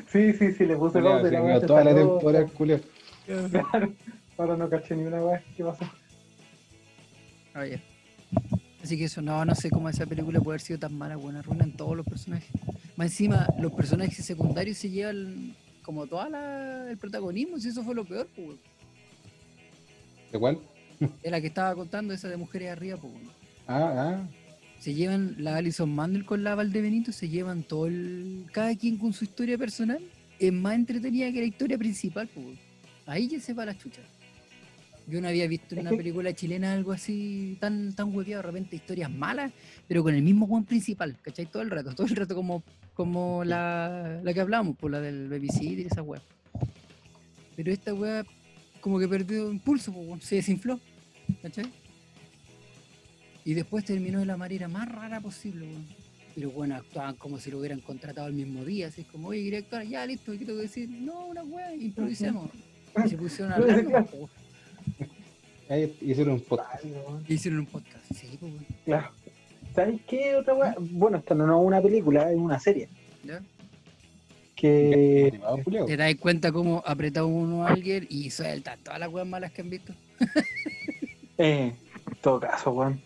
sí, 0.07 0.33
sí, 0.33 0.51
sí, 0.51 0.65
le 0.65 0.75
puse 0.75 1.01
pausa 1.01 1.27
y 1.27 1.31
la 1.31 1.59
se 1.59 1.67
toda 1.67 1.83
la 1.83 1.95
temporada, 1.95 2.45
culio. 2.47 2.79
Claro. 3.25 3.93
Ahora 4.37 4.57
no 4.57 4.69
caché 4.69 4.95
ni 4.95 5.03
una 5.03 5.23
weá. 5.23 5.43
¿Qué 5.55 5.63
pasó? 5.63 5.85
Ah, 7.53 7.65
ya. 7.65 7.81
Así 8.83 8.97
que 8.97 9.05
eso, 9.05 9.21
no, 9.21 9.43
no 9.43 9.55
sé 9.55 9.69
cómo 9.69 9.89
esa 9.89 10.05
película 10.05 10.39
puede 10.39 10.55
haber 10.55 10.61
sido 10.61 10.79
tan 10.79 10.97
mala, 10.97 11.15
buena, 11.15 11.39
arruinan 11.39 11.71
todos 11.71 11.97
los 11.97 12.05
personajes. 12.05 12.49
Más 12.95 13.07
encima, 13.07 13.47
los 13.59 13.73
personajes 13.73 14.23
secundarios 14.23 14.77
se 14.77 14.89
llevan 14.89 15.55
como 15.87 16.05
toda 16.05 16.27
la, 16.27 16.91
el 16.91 16.97
protagonismo, 16.97 17.57
si 17.59 17.69
eso 17.69 17.81
fue 17.81 17.95
lo 17.95 18.03
peor, 18.03 18.27
pues. 18.35 18.57
¿De 20.33 20.37
cuál? 20.37 20.59
Es 21.23 21.31
la 21.31 21.39
que 21.39 21.47
estaba 21.47 21.73
contando, 21.75 22.13
esa 22.13 22.27
de 22.27 22.35
mujeres 22.35 22.71
arriba, 22.71 22.97
pues. 22.97 23.13
Ah, 23.67 23.93
ah. 23.95 24.27
Se 24.79 24.93
llevan 24.93 25.35
la 25.39 25.55
Alison 25.55 25.89
Mandel 25.89 26.25
con 26.25 26.43
la 26.43 26.55
Valdebenito, 26.55 27.13
se 27.13 27.29
llevan 27.29 27.63
todo 27.63 27.87
el. 27.87 28.47
Cada 28.51 28.75
quien 28.75 28.97
con 28.97 29.13
su 29.13 29.23
historia 29.23 29.57
personal. 29.57 29.99
Es 30.39 30.51
más 30.51 30.75
entretenida 30.75 31.31
que 31.31 31.39
la 31.39 31.47
historia 31.47 31.77
principal, 31.77 32.27
pues. 32.27 32.59
Ahí 33.05 33.29
ya 33.29 33.39
se 33.39 33.53
va 33.53 33.65
la 33.65 33.77
chucha. 33.77 34.01
Yo 35.07 35.21
no 35.21 35.29
había 35.29 35.47
visto 35.47 35.73
en 35.73 35.87
una 35.87 35.91
película 35.91 36.33
chilena 36.33 36.73
algo 36.73 36.91
así 36.91 37.57
tan 37.61 37.93
tan 37.93 38.13
hueveado, 38.13 38.41
de 38.41 38.47
repente 38.47 38.75
historias 38.75 39.09
malas, 39.09 39.53
pero 39.87 40.03
con 40.03 40.13
el 40.13 40.21
mismo 40.21 40.47
Juan 40.47 40.65
principal, 40.65 41.15
¿cachai? 41.21 41.45
Todo 41.45 41.63
el 41.63 41.69
rato, 41.69 41.91
todo 41.95 42.07
el 42.07 42.15
rato 42.17 42.35
como, 42.35 42.61
como 42.97 43.43
la, 43.45 44.19
la 44.23 44.33
que 44.33 44.41
hablamos, 44.41 44.75
por 44.75 44.91
la 44.91 44.99
del 44.99 45.29
babysitter 45.29 45.79
y 45.79 45.87
esa 45.87 46.01
weá. 46.01 46.21
Pero 47.55 47.71
esta 47.71 47.93
weá 47.93 48.25
como 48.81 48.99
que 48.99 49.07
perdió 49.07 49.51
impulso, 49.51 49.93
pues, 49.93 50.23
se 50.23 50.35
desinfló, 50.35 50.79
¿cachai? 51.41 51.71
Y 53.45 53.53
después 53.53 53.85
terminó 53.85 54.19
de 54.19 54.25
la 54.25 54.35
manera 54.35 54.67
más 54.67 54.91
rara 54.91 55.21
posible, 55.21 55.65
weón. 55.65 55.85
Pero 56.35 56.51
bueno, 56.51 56.75
actuaban 56.75 57.15
como 57.15 57.39
si 57.39 57.49
lo 57.49 57.59
hubieran 57.59 57.79
contratado 57.79 58.27
el 58.27 58.33
mismo 58.33 58.63
día, 58.63 58.87
así 58.87 59.03
como, 59.03 59.29
oye, 59.29 59.43
quería 59.43 59.59
actuar, 59.59 59.85
ya 59.85 60.05
listo, 60.05 60.31
¿qué 60.33 60.39
tengo 60.39 60.55
que 60.55 60.63
decir? 60.63 60.89
No, 60.89 61.27
una 61.27 61.43
weá, 61.43 61.73
improvisemos. 61.73 62.49
Y 63.05 63.09
se 63.09 63.17
pusieron 63.17 63.53
a 63.53 63.55
hablar, 63.55 63.87
weón, 63.87 64.05
po, 64.05 64.17
weón. 64.17 64.29
Ahí 65.69 65.97
hicieron 66.01 66.33
un 66.35 66.41
podcast. 66.41 66.83
Hicieron 67.27 67.59
un 67.59 67.65
podcast, 67.65 68.05
sí, 68.13 68.37
pues, 68.39 68.51
weón. 68.51 68.65
Claro. 68.85 69.11
¿Sabes 69.77 70.01
qué 70.07 70.35
otra 70.35 70.55
weá? 70.55 70.75
Bueno, 70.79 71.19
esto 71.19 71.35
no 71.35 71.45
es 71.45 71.67
una 71.67 71.79
película, 71.79 72.31
es 72.31 72.35
una 72.35 72.59
serie. 72.59 72.89
¿ya? 73.23 73.43
Que. 74.55 75.39
Te 75.85 75.97
das 75.97 76.15
cuenta 76.15 76.51
cómo 76.51 76.81
aprieta 76.83 77.23
uno 77.23 77.63
a 77.63 77.69
alguien 77.69 78.07
y 78.09 78.31
suelta 78.31 78.75
todas 78.83 78.99
las 78.99 79.09
weas 79.09 79.27
malas 79.27 79.51
que 79.51 79.61
han 79.61 79.69
visto. 79.69 79.93
Eh, 81.39 81.75
en 82.07 82.15
todo 82.23 82.39
caso, 82.39 82.71
weón. 82.71 82.99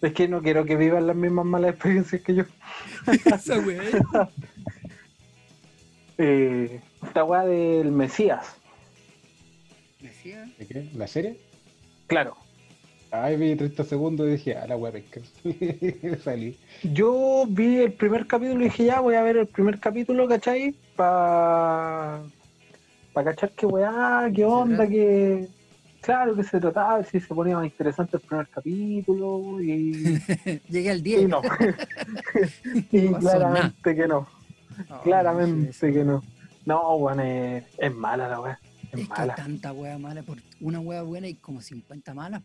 Es 0.00 0.14
que 0.14 0.26
no 0.26 0.40
quiero 0.40 0.64
que 0.64 0.76
vivan 0.76 1.06
las 1.06 1.14
mismas 1.14 1.44
malas 1.44 1.72
experiencias 1.72 2.22
que 2.22 2.36
yo. 2.36 2.44
Esa 3.26 3.58
wea. 3.58 3.82
Eh, 6.20 6.80
esta 7.04 7.22
weá 7.22 7.44
del 7.44 7.92
Mesías, 7.92 8.56
Decía, 10.00 10.46
¿De 10.58 10.66
qué? 10.66 10.90
¿La 10.94 11.06
serie? 11.06 11.38
claro. 12.08 12.36
Ay, 13.10 13.36
vi 13.36 13.56
30 13.56 13.84
segundos 13.84 14.26
y 14.26 14.32
dije, 14.32 14.56
ah, 14.56 14.66
la 14.66 14.76
wea 14.76 14.92
pesca. 14.92 15.20
Salí. 16.24 16.58
Yo 16.82 17.46
vi 17.48 17.78
el 17.78 17.92
primer 17.92 18.26
capítulo 18.26 18.60
y 18.60 18.64
dije, 18.64 18.84
ya 18.84 19.00
voy 19.00 19.14
a 19.14 19.22
ver 19.22 19.38
el 19.38 19.46
primer 19.46 19.80
capítulo, 19.80 20.28
¿cachai? 20.28 20.74
Para 20.94 22.20
pa 23.14 23.24
cachar 23.24 23.50
qué 23.52 23.66
weá, 23.66 24.30
qué 24.34 24.44
onda, 24.44 24.86
que. 24.86 25.48
Claro 26.02 26.36
que 26.36 26.44
se 26.44 26.60
trataba, 26.60 27.02
si 27.02 27.18
se 27.18 27.34
ponía 27.34 27.56
más 27.56 27.64
interesante 27.64 28.18
el 28.18 28.22
primer 28.22 28.46
capítulo 28.48 29.60
y. 29.60 30.20
Llegué 30.68 30.90
al 30.90 30.98
y 30.98 31.02
10. 31.02 31.28
no. 31.28 31.42
y 32.92 33.00
No 33.00 33.12
pasó 33.12 33.28
claramente 33.28 33.96
que 33.96 34.06
no. 34.06 34.28
Claramente 35.02 35.72
sí, 35.72 35.92
que 35.92 36.04
no. 36.04 36.22
No, 36.66 36.96
weón, 36.96 37.20
es, 37.20 37.64
es 37.78 37.94
mala 37.94 38.28
la 38.28 38.40
weá. 38.40 38.60
Es, 38.92 39.00
Es 39.00 39.08
que 39.08 39.14
hay 39.14 39.28
mala. 39.28 39.34
tanta 39.34 39.72
wea 39.72 39.98
mala. 39.98 40.22
Por 40.22 40.38
una 40.60 40.80
wea 40.80 41.02
buena 41.02 41.26
y 41.26 41.34
como 41.34 41.62
50 41.62 42.12
malas. 42.14 42.42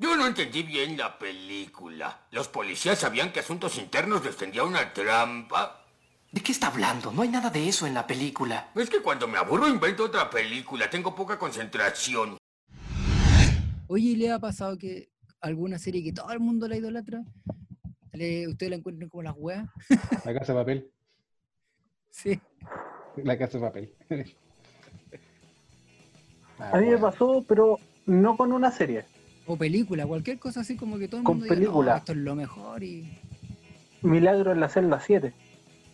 Yo 0.00 0.16
no 0.16 0.26
entendí 0.26 0.62
bien 0.62 0.96
la 0.96 1.18
película. 1.18 2.26
¿Los 2.30 2.46
policías 2.46 3.00
sabían 3.00 3.32
que 3.32 3.40
Asuntos 3.40 3.76
Internos 3.78 4.24
les 4.24 4.36
tendía 4.36 4.62
una 4.62 4.92
trampa? 4.92 5.84
¿De 6.30 6.40
qué 6.40 6.52
está 6.52 6.68
hablando? 6.68 7.10
No 7.10 7.22
hay 7.22 7.28
nada 7.28 7.50
de 7.50 7.68
eso 7.68 7.84
en 7.84 7.94
la 7.94 8.06
película. 8.06 8.70
Es 8.76 8.90
que 8.90 9.02
cuando 9.02 9.26
me 9.26 9.38
aburro 9.38 9.66
invento 9.66 10.04
otra 10.04 10.30
película. 10.30 10.88
Tengo 10.88 11.14
poca 11.16 11.36
concentración. 11.36 12.38
Oye, 13.88 14.10
¿y 14.10 14.16
¿le 14.16 14.30
ha 14.30 14.38
pasado 14.38 14.78
que 14.78 15.08
alguna 15.40 15.78
serie 15.78 16.04
que 16.04 16.12
todo 16.12 16.30
el 16.30 16.40
mundo 16.40 16.68
la 16.68 16.76
idolatra, 16.76 17.24
le, 18.12 18.46
ustedes 18.46 18.70
la 18.70 18.76
encuentran 18.76 19.08
como 19.08 19.22
las 19.22 19.34
weas? 19.36 19.68
La 20.24 20.34
casa 20.34 20.52
de 20.52 20.58
papel. 20.60 20.90
Sí. 22.10 22.40
La 23.16 23.36
casa 23.36 23.58
de 23.58 23.64
papel. 23.64 23.94
Ah, 26.60 26.70
A 26.74 26.78
mí 26.78 26.86
me 26.88 26.98
pasó, 26.98 27.44
pero 27.48 27.80
no 28.06 28.36
con 28.36 28.52
una 28.52 28.70
serie. 28.70 29.04
O 29.48 29.56
película, 29.56 30.06
cualquier 30.06 30.38
cosa 30.38 30.60
así 30.60 30.76
como 30.76 30.98
que 30.98 31.08
todo 31.08 31.20
el 31.20 31.24
Con 31.24 31.38
mundo 31.38 31.44
diga, 31.46 31.54
"No, 31.56 31.60
película. 31.72 31.96
esto 31.96 32.12
es 32.12 32.18
lo 32.18 32.34
mejor 32.34 32.82
y... 32.82 33.18
Milagro 34.02 34.52
en 34.52 34.60
la 34.60 34.68
celda 34.68 35.00
7. 35.00 35.32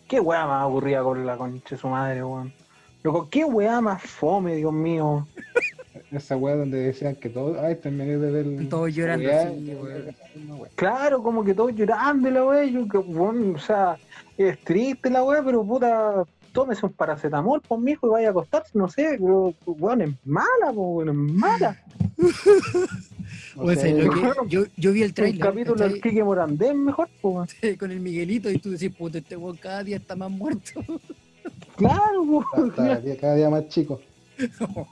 Qué 0.07 0.19
weá 0.19 0.45
más 0.45 0.61
aburrida 0.63 1.01
con 1.01 1.25
la 1.25 1.37
concha 1.37 1.75
de 1.75 1.77
su 1.81 1.87
madre, 1.87 2.23
weón. 2.23 2.53
Loco, 3.01 3.29
qué 3.31 3.45
weá 3.45 3.79
más 3.81 4.01
fome, 4.03 4.55
Dios 4.55 4.73
mío. 4.73 5.25
Esa 6.11 6.35
wea 6.37 6.55
donde 6.55 6.77
decían 6.79 7.15
que 7.15 7.29
todos, 7.29 7.57
ay, 7.57 7.75
terminé 7.75 8.17
de 8.17 8.31
ver. 8.31 8.69
Todos 8.69 8.93
llorando 8.93 9.25
weá, 9.27 9.47
así, 9.47 9.73
wea. 9.81 10.67
Claro, 10.75 11.23
como 11.23 11.43
que 11.43 11.53
todos 11.53 11.73
llorando 11.73 12.29
la 12.29 12.45
weá. 12.45 12.65
Yo, 12.65 12.87
que, 12.87 12.97
weón, 12.97 13.55
o 13.55 13.59
sea, 13.59 13.97
es 14.37 14.59
triste 14.59 15.09
la 15.09 15.23
weá, 15.23 15.41
pero 15.43 15.63
puta, 15.65 16.23
tómese 16.51 16.85
un 16.85 16.91
paracetamol, 16.93 17.61
por 17.61 17.79
mi 17.79 17.91
hijo, 17.93 18.07
y 18.07 18.11
vaya 18.11 18.27
a 18.27 18.31
acostarse, 18.31 18.77
no 18.77 18.87
sé, 18.89 19.17
pero, 19.19 19.53
weón, 19.65 20.01
es 20.01 20.09
mala, 20.25 20.73
po, 20.73 20.95
weón, 20.97 21.09
es 21.09 21.15
mala. 21.15 21.81
O 23.57 23.63
O 23.67 23.73
sea, 23.73 23.81
sea, 23.83 23.93
lo 23.93 24.11
que- 24.11 24.49
yo, 24.49 24.65
yo 24.75 24.91
vi 24.91 25.01
el 25.03 25.09
Un 25.09 25.13
trailer 25.13 25.39
capítulo 25.39 25.75
del 25.87 26.01
Kike 26.01 26.23
Morandé 26.23 26.73
mejor, 26.73 27.07
po, 27.21 27.45
con 27.79 27.91
el 27.91 27.99
Miguelito 28.01 28.49
y 28.51 28.57
tú 28.57 28.71
decís, 28.71 28.91
puta, 28.93 29.17
este 29.19 29.37
weón 29.37 29.55
cada 29.57 29.83
día 29.83 29.97
está 29.97 30.15
más 30.15 30.29
muerto. 30.31 30.83
Claro, 31.77 32.25
po, 32.25 32.43
cada, 32.75 32.99
día, 32.99 33.17
cada 33.17 33.35
día 33.35 33.49
más 33.49 33.67
chico. 33.69 34.01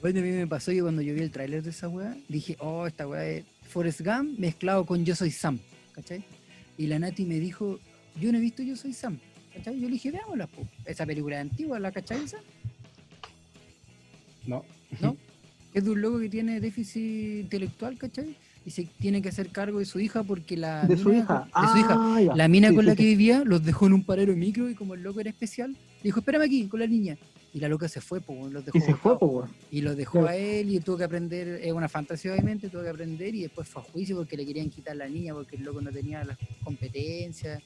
Bueno, 0.00 0.20
a 0.20 0.22
mí 0.22 0.30
me 0.30 0.46
pasó 0.46 0.70
que 0.70 0.82
cuando 0.82 1.02
yo 1.02 1.14
vi 1.14 1.20
el 1.22 1.30
tráiler 1.32 1.62
de 1.64 1.70
esa 1.70 1.88
weá, 1.88 2.16
dije, 2.28 2.56
oh, 2.60 2.86
esta 2.86 3.08
weá 3.08 3.26
es 3.26 3.44
Forrest 3.68 4.02
Gump 4.02 4.38
mezclado 4.38 4.84
con 4.86 5.04
Yo 5.04 5.16
Soy 5.16 5.30
Sam, 5.32 5.58
¿cachai? 5.94 6.22
Y 6.78 6.86
la 6.86 6.98
Nati 7.00 7.24
me 7.24 7.40
dijo, 7.40 7.80
yo 8.20 8.30
no 8.30 8.38
he 8.38 8.40
visto 8.40 8.62
Yo 8.62 8.76
Soy 8.76 8.92
Sam, 8.92 9.18
¿cachai? 9.54 9.80
Yo 9.80 9.86
le 9.88 9.94
dije, 9.94 10.12
veámosla, 10.12 10.46
po. 10.46 10.62
esa 10.84 11.04
película 11.06 11.36
es 11.36 11.50
antigua, 11.50 11.80
¿la 11.80 11.90
cachai 11.90 12.22
esa? 12.24 12.38
No. 14.46 14.64
¿No? 15.00 15.16
Es 15.76 15.84
de 15.84 15.90
un 15.90 16.00
loco 16.00 16.18
que 16.18 16.30
tiene 16.30 16.58
déficit 16.58 17.42
intelectual, 17.42 17.98
¿cachai? 17.98 18.34
Y 18.64 18.70
se 18.70 18.84
tiene 18.98 19.20
que 19.20 19.28
hacer 19.28 19.50
cargo 19.50 19.78
de 19.78 19.84
su 19.84 20.00
hija 20.00 20.22
porque 20.22 20.56
la 20.56 20.86
de 20.86 20.96
su 20.96 21.12
hija. 21.12 21.46
de 21.54 21.68
su 21.68 21.76
hija. 21.78 21.94
Ah, 21.98 22.18
ya. 22.22 22.34
La 22.34 22.48
mina 22.48 22.70
Sí, 22.70 22.74
con 22.76 22.84
sí, 22.84 22.88
la 22.88 22.96
que 22.96 23.02
sí. 23.02 23.08
vivía 23.10 23.42
los 23.44 23.62
dejó 23.62 23.86
en 23.86 23.92
un 23.92 24.02
parero 24.02 24.34
micro 24.34 24.70
y 24.70 24.74
como 24.74 24.94
el 24.94 25.02
loco 25.02 25.20
era 25.20 25.28
especial, 25.28 25.76
dijo, 26.02 26.20
espérame 26.20 26.44
aquí 26.44 26.66
con 26.66 26.80
la 26.80 26.86
niña. 26.86 27.18
Y 27.52 27.60
la 27.60 27.68
loca 27.68 27.88
se 27.88 28.00
fue, 28.00 28.22
pues, 28.22 28.50
los 28.50 28.64
dejó 28.64 28.78
Y 28.78 28.80
se 28.80 28.94
fue, 28.94 29.18
po. 29.18 29.46
Y 29.70 29.82
lo 29.82 29.94
dejó 29.94 30.20
Claro. 30.20 30.28
a 30.28 30.36
él 30.36 30.70
y 30.74 30.80
tuvo 30.80 30.96
que 30.96 31.04
aprender, 31.04 31.60
es 31.62 31.72
una 31.74 31.90
fantasía 31.90 32.32
obviamente, 32.32 32.70
tuvo 32.70 32.82
que 32.82 32.88
aprender 32.88 33.34
y 33.34 33.42
después 33.42 33.68
fue 33.68 33.82
a 33.82 33.84
juicio 33.84 34.16
porque 34.16 34.38
le 34.38 34.46
querían 34.46 34.70
quitar 34.70 34.96
la 34.96 35.06
niña 35.10 35.34
porque 35.34 35.56
el 35.56 35.62
loco 35.62 35.82
no 35.82 35.90
tenía 35.92 36.24
las 36.24 36.38
competencias. 36.64 37.62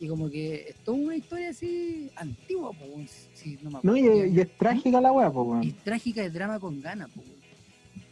Y 0.00 0.06
como 0.08 0.28
que 0.28 0.66
es 0.68 0.76
toda 0.84 0.98
una 0.98 1.16
historia 1.16 1.48
así 1.48 2.10
antigua, 2.16 2.72
po, 2.72 2.84
si 3.32 3.56
no 3.62 3.70
me 3.70 3.78
No, 3.82 3.96
y, 3.96 4.00
acuerdo. 4.06 4.26
y 4.26 4.40
es 4.40 4.58
trágica 4.58 5.00
la 5.00 5.12
weá, 5.12 5.30
po, 5.32 5.44
Y 5.44 5.48
weón. 5.68 5.76
trágica 5.82 6.20
de 6.20 6.28
drama 6.28 6.58
con 6.60 6.82
ganas, 6.82 7.08
po. 7.08 7.22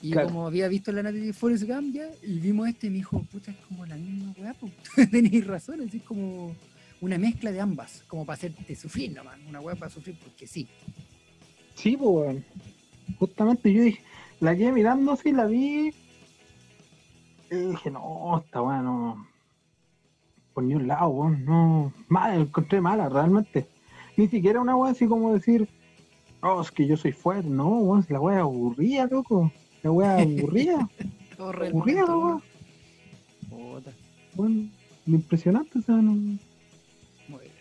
Y 0.03 0.11
Claro. 0.11 0.29
como 0.29 0.47
había 0.49 0.67
visto 0.69 0.91
la 0.91 1.03
Natalie 1.05 1.27
de 1.27 1.33
Forrest 1.33 1.65
Gump 1.65 1.95
ya, 1.95 2.09
y 2.23 2.41
vimos 2.41 2.69
este 2.69 2.89
y 2.89 2.91
me 2.91 2.97
dijo, 2.97 3.23
puta, 3.31 3.53
es 3.53 3.57
como 3.69 3.87
la 3.87 3.95
misma 3.97 4.35
weá. 4.37 4.55
Tenéis 5.11 5.47
razón, 5.47 5.81
es 5.81 6.03
como 6.03 6.55
una 7.01 7.19
mezcla 7.19 7.53
de 7.53 7.61
ambas, 7.61 8.03
como 8.09 8.27
para 8.27 8.35
hacerte 8.35 8.75
sufrir 8.75 9.13
nomás, 9.13 9.39
una 9.49 9.61
weá 9.61 9.77
para 9.77 9.91
sufrir 9.91 10.17
porque 10.23 10.47
sí. 10.47 10.67
Sí, 11.77 11.97
pues. 11.97 12.43
Justamente 13.19 13.73
yo 13.73 13.83
dije, 13.83 14.03
la 14.41 14.57
quedé 14.57 14.73
mirando 14.73 15.13
así, 15.13 15.31
la 15.33 15.47
vi. 15.47 15.93
Y 17.51 17.55
dije, 17.55 17.91
no, 17.91 18.43
esta 18.45 18.61
weá 18.61 18.83
no. 18.83 19.27
Por 20.53 20.65
ni 20.65 20.75
un 20.75 20.87
lado, 20.89 21.09
weón, 21.11 21.45
no. 21.45 21.93
Mala, 22.09 22.35
la 22.37 22.43
encontré 22.43 22.81
mala, 22.81 23.09
realmente. 23.09 23.69
Ni 24.17 24.27
siquiera 24.29 24.61
una 24.61 24.75
weá 24.77 24.93
así 24.93 25.07
como 25.07 25.33
decir, 25.33 25.69
oh, 26.43 26.61
es 26.61 26.71
que 26.71 26.87
yo 26.87 26.97
soy 26.97 27.13
fuerte. 27.13 27.49
No, 27.49 27.69
weón, 27.79 28.05
la 28.09 28.21
weá 28.21 28.41
aburrida, 28.41 29.07
loco. 29.07 29.51
La 29.83 29.91
weá 29.91 30.21
es 30.23 30.39
aburrida. 30.39 30.89
Aburrida 31.39 32.05
la 32.07 32.17
weón. 32.17 32.43
Puta. 33.51 33.91
Bueno, 34.35 34.69
impresionante, 35.07 35.79
o 35.79 35.83
sea, 35.83 35.97
no. 35.97 36.13
Muy 36.13 36.39
bien. 37.41 37.53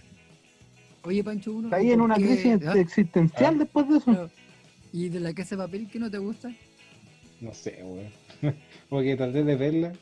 Oye, 1.03 1.23
Pancho, 1.23 1.53
uno. 1.53 1.69
Caí 1.69 1.91
en 1.91 1.97
¿por 1.99 2.05
una 2.05 2.15
qué- 2.15 2.25
crisis 2.25 2.67
ah, 2.67 2.77
existencial 2.79 3.55
Ah. 3.55 3.57
después 3.59 3.89
de 3.89 3.97
eso. 3.97 4.29
¿Y 4.93 5.09
de 5.09 5.19
la 5.19 5.33
casa 5.33 5.55
de 5.55 5.63
papel 5.63 5.87
que 5.89 5.99
no 5.99 6.11
te 6.11 6.17
gusta? 6.19 6.51
No 7.39 7.53
sé, 7.53 7.79
weón. 7.83 8.55
Porque 8.89 9.15
traté 9.15 9.43
de 9.43 9.55
verla 9.55 9.93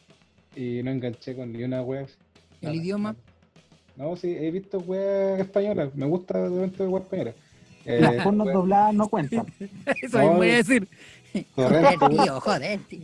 y 0.55 0.81
no 0.83 0.91
enganché 0.91 1.35
con 1.35 1.53
ni 1.53 1.63
una 1.63 1.81
wea. 1.83 2.05
¿El 2.61 2.75
idioma? 2.75 3.15
No, 3.95 4.15
sí, 4.17 4.27
he 4.37 4.51
visto 4.51 4.79
weas 4.79 5.39
españolas. 5.39 5.95
Me 5.95 6.05
gusta 6.05 6.37
de 6.49 6.49
repente 6.49 6.83
ver 6.83 6.87
weas 6.89 7.03
españolas. 7.05 7.35
Eh, 7.89 8.01
Las 8.01 8.23
pornos 8.23 8.53
dobladas 8.53 8.93
no 8.93 9.07
cuentan. 9.07 9.47
Eso 10.01 10.19
No, 10.19 10.23
mismo 10.23 10.37
voy 10.37 10.49
a 10.49 10.53
eh, 10.53 10.57
decir. 10.57 10.87
Torrente, 11.55 11.97
Joder, 11.97 12.17
tío, 12.23 12.39
joder, 12.39 12.79
tío. 12.87 12.99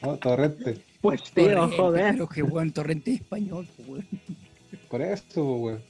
No, 0.00 0.16
Torrente. 0.16 0.78
Pues, 1.00 1.22
tío, 1.24 1.44
Torrente, 1.44 1.76
joder. 1.76 2.12
Pero 2.12 2.28
que 2.28 2.42
weón, 2.44 2.72
torrente 2.72 3.12
español, 3.14 3.66
weón. 3.88 4.06
Por 4.88 5.02
eso, 5.02 5.56
weón. 5.56 5.82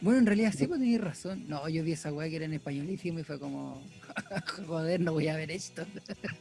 Bueno, 0.00 0.20
en 0.20 0.26
realidad 0.26 0.52
sí, 0.56 0.68
pues 0.68 0.78
tenías 0.78 1.00
razón. 1.00 1.44
No, 1.48 1.68
yo 1.68 1.82
vi 1.82 1.92
esa 1.92 2.12
weá 2.12 2.28
que 2.28 2.36
era 2.36 2.44
en 2.44 2.52
españolísimo 2.52 3.18
y 3.18 3.24
fue 3.24 3.40
como, 3.40 3.82
joder, 4.66 5.00
no 5.00 5.12
voy 5.12 5.26
a 5.26 5.36
ver 5.36 5.50
esto. 5.50 5.84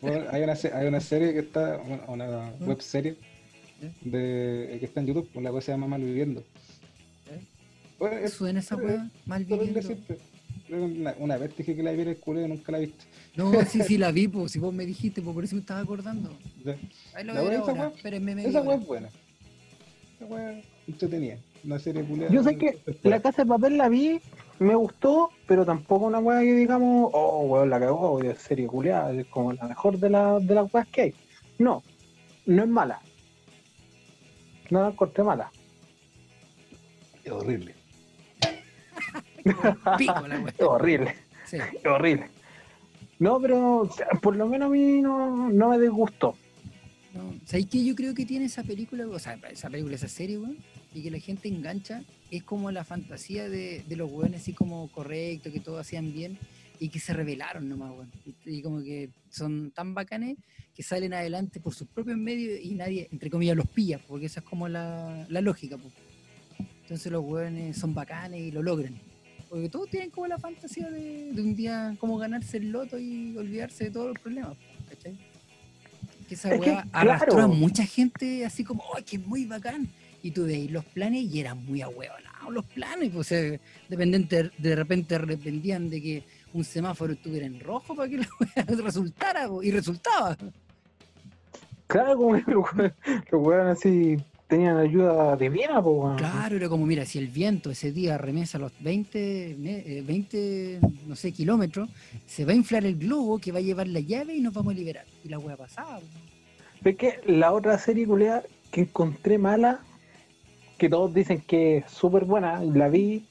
Bueno, 0.02 0.26
hay, 0.32 0.44
una, 0.44 0.54
hay 0.54 0.88
una 0.88 1.00
serie 1.00 1.34
que 1.34 1.40
está, 1.40 1.78
una, 1.80 2.04
una 2.08 2.50
web 2.60 2.80
serie 2.82 3.18
de, 4.02 4.78
que 4.80 4.86
está 4.86 5.00
en 5.00 5.08
YouTube, 5.08 5.30
la 5.42 5.50
cual 5.50 5.64
se 5.64 5.72
llama 5.72 5.88
Malviviendo. 5.88 6.42
¿Eh? 7.30 7.42
Bueno, 7.98 8.18
es 8.18 8.34
Suena 8.34 8.60
esa 8.60 8.76
weá, 8.76 9.10
mal 9.26 9.46
Una, 10.72 11.14
una 11.20 11.38
vez 11.38 11.56
dije 11.58 11.76
que 11.76 11.84
la 11.84 11.92
viera 11.92 12.12
el 12.12 12.18
culero 12.18 12.48
y 12.48 12.50
nunca 12.50 12.72
la 12.72 12.78
he 12.78 12.82
visto. 12.82 13.04
No, 13.36 13.52
sí, 13.66 13.82
sí, 13.84 13.98
la 13.98 14.12
vi, 14.12 14.28
pues, 14.28 14.54
si 14.54 14.60
vos 14.60 14.74
me 14.74 14.86
dijiste, 14.86 15.22
pues 15.22 15.34
por 15.34 15.44
eso 15.44 15.56
me 15.56 15.62
estaba 15.62 15.82
acordando. 15.82 16.30
Ahí 17.14 17.26
lo 17.26 17.34
La 17.34 17.42
voy 17.42 17.50
a 17.50 17.52
ver 17.52 17.60
weá, 17.60 17.72
esa 17.72 17.72
ahora, 17.72 17.96
espérenme 17.96 18.36
media 18.36 18.50
Esa 18.50 18.62
weá 18.62 18.78
es 18.78 18.86
buena. 18.86 19.10
Esa 20.16 20.26
weá 20.26 20.62
entretenida. 20.88 21.38
Una 21.64 21.78
serie 21.78 22.04
culera. 22.04 22.32
Yo 22.32 22.44
sé 22.44 22.58
que 22.58 22.80
la 23.04 23.20
casa 23.20 23.44
de 23.44 23.50
papel 23.50 23.78
la 23.78 23.90
vi, 23.90 24.22
me 24.60 24.76
gustó, 24.76 25.30
pero 25.48 25.66
tampoco 25.66 26.06
una 26.06 26.20
weá 26.20 26.40
que 26.40 26.54
digamos, 26.54 27.12
oh 27.14 27.42
weón, 27.48 27.70
la 27.70 27.80
cagó, 27.80 28.20
de 28.20 28.34
serie 28.36 28.68
culiada, 28.68 29.12
es 29.12 29.28
como 29.28 29.54
la 29.54 29.68
mejor 29.68 30.00
de, 30.00 30.10
la, 30.10 30.40
de 30.40 30.56
las 30.56 30.74
weas 30.74 30.88
que 30.88 31.02
hay. 31.02 31.14
No, 31.60 31.84
no 32.46 32.64
es 32.64 32.70
mala. 32.70 33.02
No 34.70 34.82
la 34.82 34.90
encontré 34.90 35.24
mala. 35.24 35.52
Es 37.24 37.32
horrible. 37.32 37.81
Pico 39.98 40.28
la 40.28 40.40
weá. 40.42 40.54
Es 40.58 40.62
horrible, 40.62 41.16
Sí. 41.46 41.58
es 41.58 41.86
horrible. 41.86 42.28
No, 43.20 43.40
pero 43.40 43.78
o 43.82 43.92
sea, 43.92 44.08
por 44.22 44.36
lo 44.36 44.48
menos 44.48 44.68
a 44.68 44.72
mí 44.72 45.02
no, 45.02 45.50
no 45.50 45.70
me 45.70 45.80
disgustó. 45.80 46.36
No, 47.14 47.34
¿Sabes 47.46 47.68
qué? 47.68 47.84
Yo 47.84 47.94
creo 47.96 48.14
que 48.14 48.26
tiene 48.26 48.46
esa 48.46 48.64
película, 48.64 49.06
o 49.08 49.20
sea, 49.20 49.38
esa 49.52 49.70
película, 49.70 49.96
esa 49.96 50.08
serie, 50.08 50.38
weón, 50.40 50.58
y 50.94 51.04
que 51.04 51.12
la 51.12 51.20
gente 51.20 51.50
engancha, 51.50 52.04
es 52.32 52.42
como 52.44 52.72
la 52.72 52.84
fantasía 52.86 53.50
de, 53.50 53.84
de 53.88 53.96
los 53.98 54.10
weones 54.12 54.42
así 54.42 54.54
como 54.54 54.90
correcto, 54.92 55.52
que 55.52 55.60
todo 55.60 55.78
hacían 55.78 56.14
bien, 56.14 56.38
y 56.80 56.90
que 56.90 57.00
se 57.00 57.14
revelaron 57.14 57.68
nomás, 57.70 57.92
weón. 57.92 58.12
Y, 58.26 58.36
y 58.58 58.62
como 58.62 58.82
que 58.82 59.10
son 59.30 59.72
tan 59.72 59.94
bacanes 59.94 60.38
que 60.74 60.84
salen 60.84 61.14
adelante 61.14 61.60
por 61.60 61.76
sus 61.76 61.88
propios 61.90 62.18
medios 62.18 62.60
y 62.64 62.74
nadie, 62.76 63.10
entre 63.12 63.30
comillas, 63.30 63.58
los 63.58 63.68
pilla, 63.68 64.00
porque 64.08 64.28
esa 64.28 64.40
es 64.40 64.46
como 64.46 64.68
la, 64.70 65.26
la 65.30 65.42
lógica, 65.42 65.78
po. 65.78 65.92
Entonces 66.84 67.12
los 67.12 67.24
weones 67.24 67.78
son 67.78 67.94
bacanes 67.94 68.40
y 68.42 68.52
lo 68.52 68.64
logran. 68.64 68.96
Porque 69.52 69.68
todos 69.68 69.90
tienen 69.90 70.12
como 70.12 70.28
la 70.28 70.40
fantasía 70.40 70.90
de, 70.90 71.34
de 71.34 71.42
un 71.42 71.54
día 71.54 71.94
como 72.00 72.18
ganarse 72.18 72.56
el 72.56 72.72
loto 72.72 72.98
y 72.98 73.36
olvidarse 73.36 73.84
de 73.84 73.92
todos 73.92 74.08
los 74.08 74.20
problemas, 74.20 74.56
¿cachai? 74.88 75.18
Que 76.30 76.36
esa 76.36 76.54
Es 76.54 76.62
que, 76.62 76.70
weá 76.70 76.88
arrastró 76.94 77.42
a 77.42 77.48
mucha 77.48 77.86
gente 77.86 78.46
así 78.46 78.64
como, 78.64 78.82
¡ay, 78.96 79.04
que 79.04 79.18
es 79.18 79.28
muy 79.28 79.44
bacán! 79.46 79.90
Y 80.24 80.32
tú 80.32 80.46
veis 80.46 80.72
los 80.72 80.86
planes 80.86 81.24
y 81.24 81.42
eran 81.42 81.66
muy 81.66 81.82
ahueonados 81.82 82.32
los 82.50 82.66
planes, 82.66 83.12
pues, 83.14 83.28
o 83.28 83.30
sea, 83.30 83.60
dependente, 83.90 84.52
de 84.58 84.76
repente 84.76 85.20
dependían 85.20 85.90
de 85.90 86.02
que 86.02 86.24
un 86.54 86.64
semáforo 86.64 87.12
estuviera 87.12 87.46
en 87.46 87.60
rojo 87.60 87.94
para 87.94 88.10
que 88.10 88.20
la 88.20 88.28
weá 88.40 88.66
resultara, 88.86 89.50
y 89.62 89.72
resultaba. 89.72 90.38
Claro, 91.88 92.16
como 92.16 92.34
que 92.36 92.94
los 93.32 93.46
weones 93.46 93.78
así 93.78 94.18
tenían 94.52 94.76
ayuda 94.78 95.38
divina, 95.38 95.80
weón. 95.80 96.18
Claro, 96.18 96.58
era 96.58 96.68
como, 96.68 96.86
mira, 96.86 97.06
si 97.06 97.18
el 97.20 97.30
viento 97.30 97.72
ese 97.72 97.94
día 97.94 98.18
remesa 98.18 98.60
los 98.60 98.74
20, 98.82 99.56
me- 99.58 99.80
eh, 99.80 100.04
20 100.06 100.80
no 101.08 101.16
sé, 101.16 101.32
kilómetros, 101.32 101.88
se 102.28 102.44
va 102.44 102.52
a 102.52 102.56
inflar 102.56 102.86
el 102.86 102.98
globo 102.98 103.40
que 103.40 103.54
va 103.54 103.60
a 103.60 103.62
llevar 103.62 103.88
la 103.88 104.02
llave 104.02 104.36
y 104.36 104.42
nos 104.42 104.54
vamos 104.54 104.74
a 104.74 104.78
liberar. 104.78 105.06
Y 105.24 105.30
la 105.30 105.40
wea 105.40 105.56
pasaba. 105.56 106.00
po. 106.00 106.90
Es 106.90 106.98
que 106.98 107.22
la 107.28 107.54
otra 107.54 107.78
serie 107.78 108.06
culiada 108.06 108.44
que 108.72 108.82
encontré 108.82 109.38
mala, 109.38 109.80
que 110.78 110.90
todos 110.90 111.14
dicen 111.14 111.40
que 111.48 111.78
es 111.78 111.90
súper 111.90 112.26
buena, 112.26 112.60
la 112.62 112.90
vi, 112.90 113.24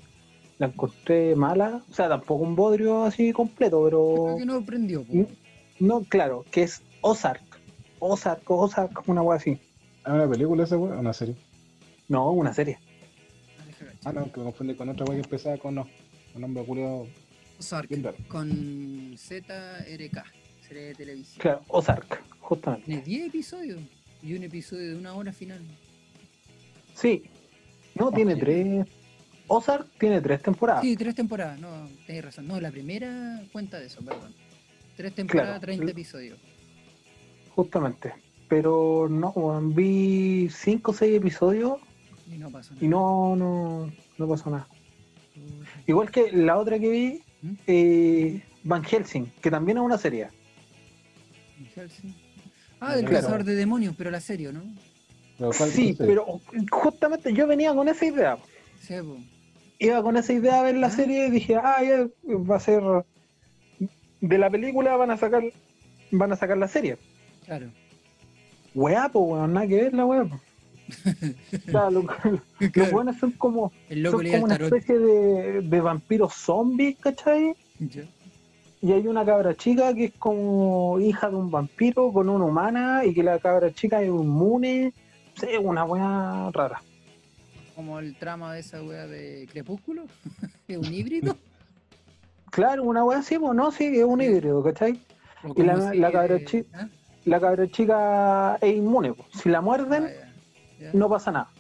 la 0.58 0.68
encontré 0.68 1.36
mala, 1.36 1.82
o 1.90 1.94
sea, 1.94 2.08
tampoco 2.08 2.44
un 2.44 2.56
bodrio 2.56 3.04
así 3.04 3.32
completo, 3.32 3.84
Creo 3.86 4.14
pero 4.24 4.36
que 4.38 4.46
no 4.46 4.64
prendió. 4.64 5.02
po. 5.02 5.12
Mm. 5.14 5.26
no, 5.80 6.02
claro, 6.04 6.46
que 6.50 6.62
es 6.62 6.80
Ozark. 7.02 7.42
Ozark, 7.98 8.50
Ozark, 8.50 9.06
una 9.06 9.20
wea 9.20 9.36
así. 9.36 9.58
¿Es 10.06 10.12
una 10.12 10.28
película 10.28 10.64
esa 10.64 10.76
weá? 10.78 10.98
¿Una 10.98 11.12
serie? 11.12 11.36
No, 12.08 12.30
una 12.32 12.52
serie. 12.54 12.78
Ah. 13.58 13.64
Ah, 14.06 14.12
no, 14.12 14.32
que 14.32 14.38
me 14.40 14.44
confundí 14.46 14.74
con 14.74 14.88
otra 14.88 15.04
weá 15.04 15.16
que 15.20 15.24
empezaba 15.24 15.56
con 15.58 15.74
no. 15.74 15.88
Un 16.34 16.40
nombre 16.40 16.64
culiado 16.64 17.06
Ozark, 17.58 17.90
con 18.28 19.14
ZRK, 19.18 20.24
serie 20.66 20.82
de 20.84 20.94
televisión. 20.94 21.40
Claro, 21.40 21.62
Ozark, 21.68 22.22
justamente. 22.40 22.86
Tiene 22.86 23.02
10 23.02 23.26
episodios 23.28 23.80
y 24.22 24.34
un 24.34 24.42
episodio 24.44 24.90
de 24.90 24.96
una 24.96 25.12
hora 25.14 25.32
final. 25.32 25.60
Sí. 26.94 27.24
No, 27.94 28.10
tiene 28.12 28.36
tres. 28.36 28.86
Ozark 29.48 29.88
tiene 29.98 30.20
tres 30.20 30.40
temporadas. 30.42 30.82
Sí, 30.82 30.96
tres 30.96 31.14
temporadas, 31.14 31.58
no, 31.60 31.88
tenés 32.06 32.24
razón. 32.24 32.46
No, 32.46 32.60
la 32.60 32.70
primera 32.70 33.42
cuenta 33.52 33.78
de 33.80 33.86
eso, 33.86 34.00
perdón. 34.02 34.32
Tres 34.96 35.14
temporadas, 35.14 35.58
Claro. 35.60 35.60
30 35.60 35.90
episodios. 35.90 36.38
Justamente. 37.54 38.14
Pero 38.50 39.06
no, 39.08 39.32
vi 39.74 40.48
cinco 40.50 40.90
o 40.90 40.94
seis 40.94 41.16
episodios 41.16 41.78
Y 42.30 42.36
no 42.36 42.50
pasó 42.50 42.74
nada. 42.74 42.84
y 42.84 42.88
no, 42.88 43.34
no, 43.36 43.90
no 44.18 44.28
pasó 44.28 44.50
nada. 44.50 44.68
Igual 45.86 46.10
que 46.10 46.30
la 46.32 46.58
otra 46.58 46.78
que 46.78 46.88
vi, 46.90 47.22
¿Mm? 47.42 47.52
eh, 47.66 48.42
Van 48.64 48.84
Helsing, 48.84 49.26
que 49.40 49.50
también 49.50 49.78
es 49.78 49.84
una 49.84 49.96
serie. 49.96 50.28
Helsing. 51.74 52.14
Ah, 52.80 52.96
del 52.96 53.04
Claro. 53.06 53.22
cazador 53.22 53.44
de 53.44 53.54
demonios, 53.54 53.94
pero 53.96 54.10
la 54.10 54.20
serie, 54.20 54.52
¿no? 54.52 54.62
Pero 55.38 55.50
¿cuál- 55.56 55.70
Sí, 55.70 55.94
pero 55.96 56.26
justamente 56.70 57.32
yo 57.32 57.46
venía 57.46 57.74
con 57.74 57.88
esa 57.88 58.04
idea. 58.04 58.36
Sí. 58.80 58.94
Iba 59.78 60.02
con 60.02 60.16
esa 60.16 60.32
idea 60.32 60.60
a 60.60 60.62
ver 60.64 60.76
la 60.76 60.88
Ah. 60.88 60.90
serie 60.90 61.28
y 61.28 61.30
dije, 61.30 61.56
ah, 61.56 61.82
ya 61.82 62.06
va 62.36 62.56
a 62.56 62.60
ser 62.60 62.82
de 64.20 64.38
la 64.38 64.50
película 64.50 64.96
van 64.96 65.10
a 65.12 65.16
sacar 65.16 65.42
van 66.10 66.32
a 66.32 66.36
sacar 66.36 66.58
la 66.58 66.66
serie. 66.68 66.98
claro. 67.46 67.70
Weá, 68.74 69.08
pues 69.08 69.24
weón, 69.26 69.52
nada 69.52 69.66
que 69.66 69.76
ver 69.82 69.94
la 69.94 70.04
weá. 70.06 70.24
po. 70.24 70.40
O 71.68 71.70
sea, 71.70 71.90
lo- 71.90 72.04
los 72.74 72.90
buenos 72.90 73.16
son 73.18 73.30
como, 73.32 73.72
son 74.10 74.12
como 74.24 74.44
una 74.44 74.58
tarot. 74.58 74.72
especie 74.74 74.98
de, 74.98 75.60
de 75.62 75.80
vampiros 75.80 76.34
zombies, 76.34 76.96
¿cachai? 76.98 77.54
Y 78.82 78.92
hay 78.92 79.06
una 79.06 79.24
cabra 79.24 79.54
chica 79.54 79.94
que 79.94 80.06
es 80.06 80.12
como 80.18 80.98
hija 81.00 81.28
de 81.30 81.36
un 81.36 81.50
vampiro 81.50 82.12
con 82.12 82.28
una 82.28 82.44
humana 82.44 83.04
y 83.04 83.12
que 83.14 83.22
la 83.22 83.38
cabra 83.38 83.70
chica 83.72 84.00
es 84.02 84.08
inmune. 84.08 84.92
Sí, 85.38 85.46
una 85.62 85.84
weá 85.84 86.50
rara. 86.52 86.82
Como 87.76 87.98
el 87.98 88.14
trama 88.16 88.54
de 88.54 88.60
esa 88.60 88.82
wea 88.82 89.06
de 89.06 89.46
Crepúsculo. 89.52 90.04
es 90.68 90.76
un 90.76 90.92
híbrido. 90.92 91.36
Claro, 92.50 92.82
una 92.84 93.04
weá 93.04 93.18
así, 93.18 93.38
pues 93.38 93.54
no, 93.54 93.70
sí, 93.70 93.84
es 93.96 94.04
un 94.04 94.20
híbrido, 94.20 94.62
¿cachai? 94.62 95.00
¿O 95.44 95.54
Y 95.56 95.62
la- 95.62 95.94
la 95.94 96.10
cabra 96.12 96.44
chi- 96.44 96.64
¿Ah? 96.74 96.88
La 97.24 97.40
cabra 97.40 97.68
chica 97.68 98.56
es 98.60 98.76
inmune, 98.76 99.12
pues. 99.12 99.28
si 99.42 99.48
la 99.48 99.60
muerden, 99.60 100.08
Ah, 100.82 100.90
no 100.94 101.08
pasa 101.08 101.30
nada. 101.30 101.50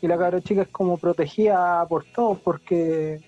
Y 0.00 0.08
la 0.08 0.18
cabra 0.18 0.40
chica 0.40 0.62
es 0.62 0.68
como 0.68 0.98
protegida 0.98 1.86
por 1.88 2.04
todos, 2.04 2.38
porque 2.40 3.20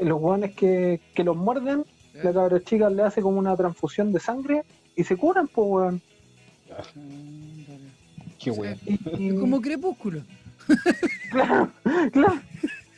los 0.00 0.20
weones 0.20 0.54
que, 0.54 1.00
que 1.14 1.24
los 1.24 1.36
muerden, 1.36 1.84
la 2.22 2.32
cabra 2.32 2.62
chica 2.62 2.90
le 2.90 3.02
hace 3.02 3.22
como 3.22 3.38
una 3.38 3.56
transfusión 3.56 4.12
de 4.12 4.20
sangre 4.20 4.64
y 4.96 5.04
se 5.04 5.16
curan, 5.16 5.48
pues 5.48 5.66
weón. 5.68 6.02
Ah. 6.70 6.82
Qué 8.38 8.50
Es 8.50 9.34
como 9.40 9.60
Crepúsculo. 9.60 10.22
Claro, 11.30 11.68
claro. 12.12 12.40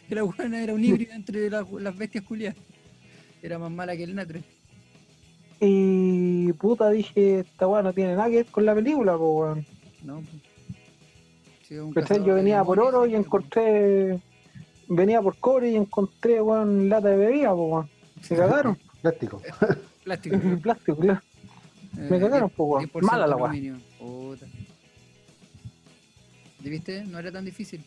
Que 0.09 0.14
la 0.14 0.22
buena 0.22 0.62
era 0.62 0.75
un 0.75 0.85
híbrido 0.85 1.14
entre 1.14 1.49
las, 1.49 1.70
las 1.72 1.96
bestias 1.96 2.22
culiadas. 2.22 2.59
Era 3.42 3.59
más 3.59 3.70
mala 3.70 3.96
que 3.96 4.05
el 4.05 4.14
natre. 4.14 4.42
Y 5.59 6.36
puta, 6.52 6.90
dije, 6.90 7.40
esta 7.40 7.66
weá 7.68 7.82
no 7.82 7.92
tiene 7.92 8.16
nada 8.16 8.28
que 8.28 8.37
ver 8.37 8.46
con 8.46 8.64
la 8.66 8.74
película, 8.74 9.16
pues 9.16 9.30
weón. 9.32 9.66
No, 10.04 10.20
pues. 10.20 10.42
Sí, 11.68 11.76
un 11.78 11.92
Yo 12.24 12.35
venía 12.35 12.62
por 12.64 12.78
oro 12.80 13.06
y 13.06 13.14
encontré. 13.14 14.18
Venía 14.88 15.20
por 15.20 15.37
cobre 15.38 15.70
y 15.70 15.76
encontré, 15.76 16.40
weón, 16.40 16.88
lata 16.88 17.09
de 17.09 17.16
bebida, 17.16 17.54
pues 17.54 17.70
weón. 17.72 17.90
Me 18.30 18.37
cagaron. 18.37 18.78
Plástico. 19.02 19.42
Plástico. 20.04 20.37
Plástico, 20.62 20.96
claro. 20.96 21.20
Me 21.92 22.16
Eh, 22.16 22.20
cagaron, 22.20 22.50
pues 22.50 22.68
weón. 22.70 22.85
10% 22.85 23.02
Mala 23.06 23.26
la 23.26 23.37
weá. 23.37 23.46
aluminio. 23.50 23.76
Puta. 23.98 24.46
¿Y 26.62 26.68
viste? 26.68 27.04
No 27.04 27.18
era 27.18 27.30
tan 27.32 27.44
difícil. 27.44 27.85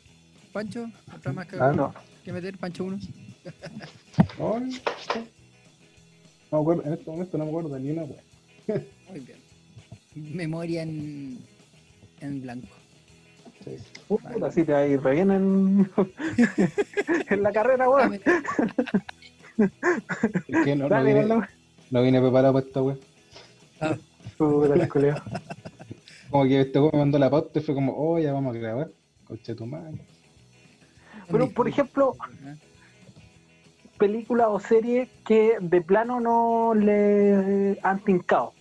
Pancho, 0.53 0.87
otra 1.15 1.31
más 1.33 1.47
que, 1.47 1.57
Ah, 1.59 1.71
No. 1.71 1.93
que 2.23 2.31
meter, 2.33 2.57
Pancho 2.57 2.83
1. 2.85 2.97
No, 4.37 4.59
me 6.63 6.73
en 6.83 6.93
este 6.93 7.09
momento 7.11 7.37
no 7.37 7.43
me 7.45 7.49
acuerdo 7.51 7.69
de 7.69 7.79
ni 7.79 7.91
una 7.91 8.03
weá. 8.03 8.19
Muy 9.09 9.19
bien. 9.19 9.39
Memoria 10.15 10.83
en, 10.83 11.39
en 12.21 12.41
blanco. 12.41 12.67
Sí. 13.63 13.77
Puta, 14.07 14.47
así 14.47 14.63
te 14.63 14.71
va 14.71 14.79
a 14.79 14.87
ir 14.87 15.01
re 15.01 15.15
bien 15.15 15.31
en, 15.31 15.91
en 17.29 17.43
la 17.43 17.51
carrera, 17.51 17.89
weón. 17.89 18.13
Es 18.13 18.21
que 20.63 20.75
no, 20.75 20.83
no, 20.83 20.89
Dale, 20.89 21.13
vine, 21.13 21.27
dale. 21.27 21.47
no 21.91 22.01
vine 22.01 22.21
preparado 22.21 22.53
para 22.53 22.65
esta. 22.65 22.81
Puta, 24.37 24.73
el 24.73 24.89
culiao. 24.89 25.17
Como 26.29 26.43
que 26.45 26.61
este 26.61 26.79
weón 26.79 26.91
me 26.93 26.99
mandó 26.99 27.19
la 27.19 27.29
pauta 27.29 27.59
y 27.59 27.61
fue 27.61 27.75
como, 27.75 27.93
oh, 27.97 28.19
ya 28.19 28.31
vamos 28.31 28.55
a 28.55 28.59
grabar. 28.59 28.89
Conche 29.25 29.55
tu 29.55 29.65
madre. 29.65 29.99
Pero, 31.29 31.49
por 31.51 31.67
ejemplo, 31.67 32.15
película 33.97 34.49
o 34.49 34.59
serie 34.59 35.09
que 35.25 35.57
de 35.59 35.81
plano 35.81 36.19
no 36.19 36.73
le 36.73 37.77
han 37.83 37.99
tincado. 38.03 38.53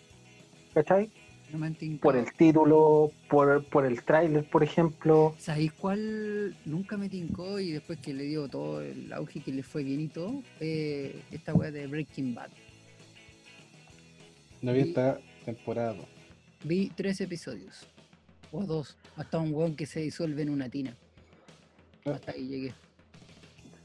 ¿Cachai? 0.79 1.11
No 1.51 1.59
me. 1.59 1.73
Por 2.01 2.17
el 2.17 2.33
título, 2.35 3.11
por, 3.29 3.65
por 3.65 3.85
el 3.85 4.05
tráiler, 4.05 4.45
por 4.45 4.63
ejemplo. 4.63 5.35
¿Sabéis 5.37 5.73
cuál 5.73 6.55
nunca 6.65 6.97
me 6.97 7.09
tincó 7.09 7.59
y 7.59 7.73
después 7.73 7.99
que 7.99 8.15
le 8.15 8.23
dio 8.23 8.49
todo 8.49 8.81
el 8.81 9.13
auge 9.13 9.41
que 9.41 9.51
le 9.51 9.65
fue 9.65 9.83
bien 9.83 10.03
y 10.03 10.07
todo? 10.07 10.41
Fue 10.57 11.17
esta 11.33 11.53
weá 11.53 11.73
de 11.73 11.89
Breaking 11.89 12.33
Bad. 12.33 12.51
No 14.63 14.73
vi 14.73 14.81
esta 14.81 15.19
temporada. 15.45 15.95
dos. 15.95 16.07
Vi 16.63 16.93
tres 16.95 17.21
episodios. 17.23 17.89
O 18.53 18.65
dos. 18.65 18.97
Hasta 19.17 19.39
un 19.39 19.53
weón 19.53 19.75
que 19.75 19.87
se 19.87 19.99
disuelve 19.99 20.43
en 20.43 20.51
una 20.51 20.69
tina. 20.69 20.95
Hasta 22.05 22.33
ahí 22.33 22.47
llegué. 22.47 22.75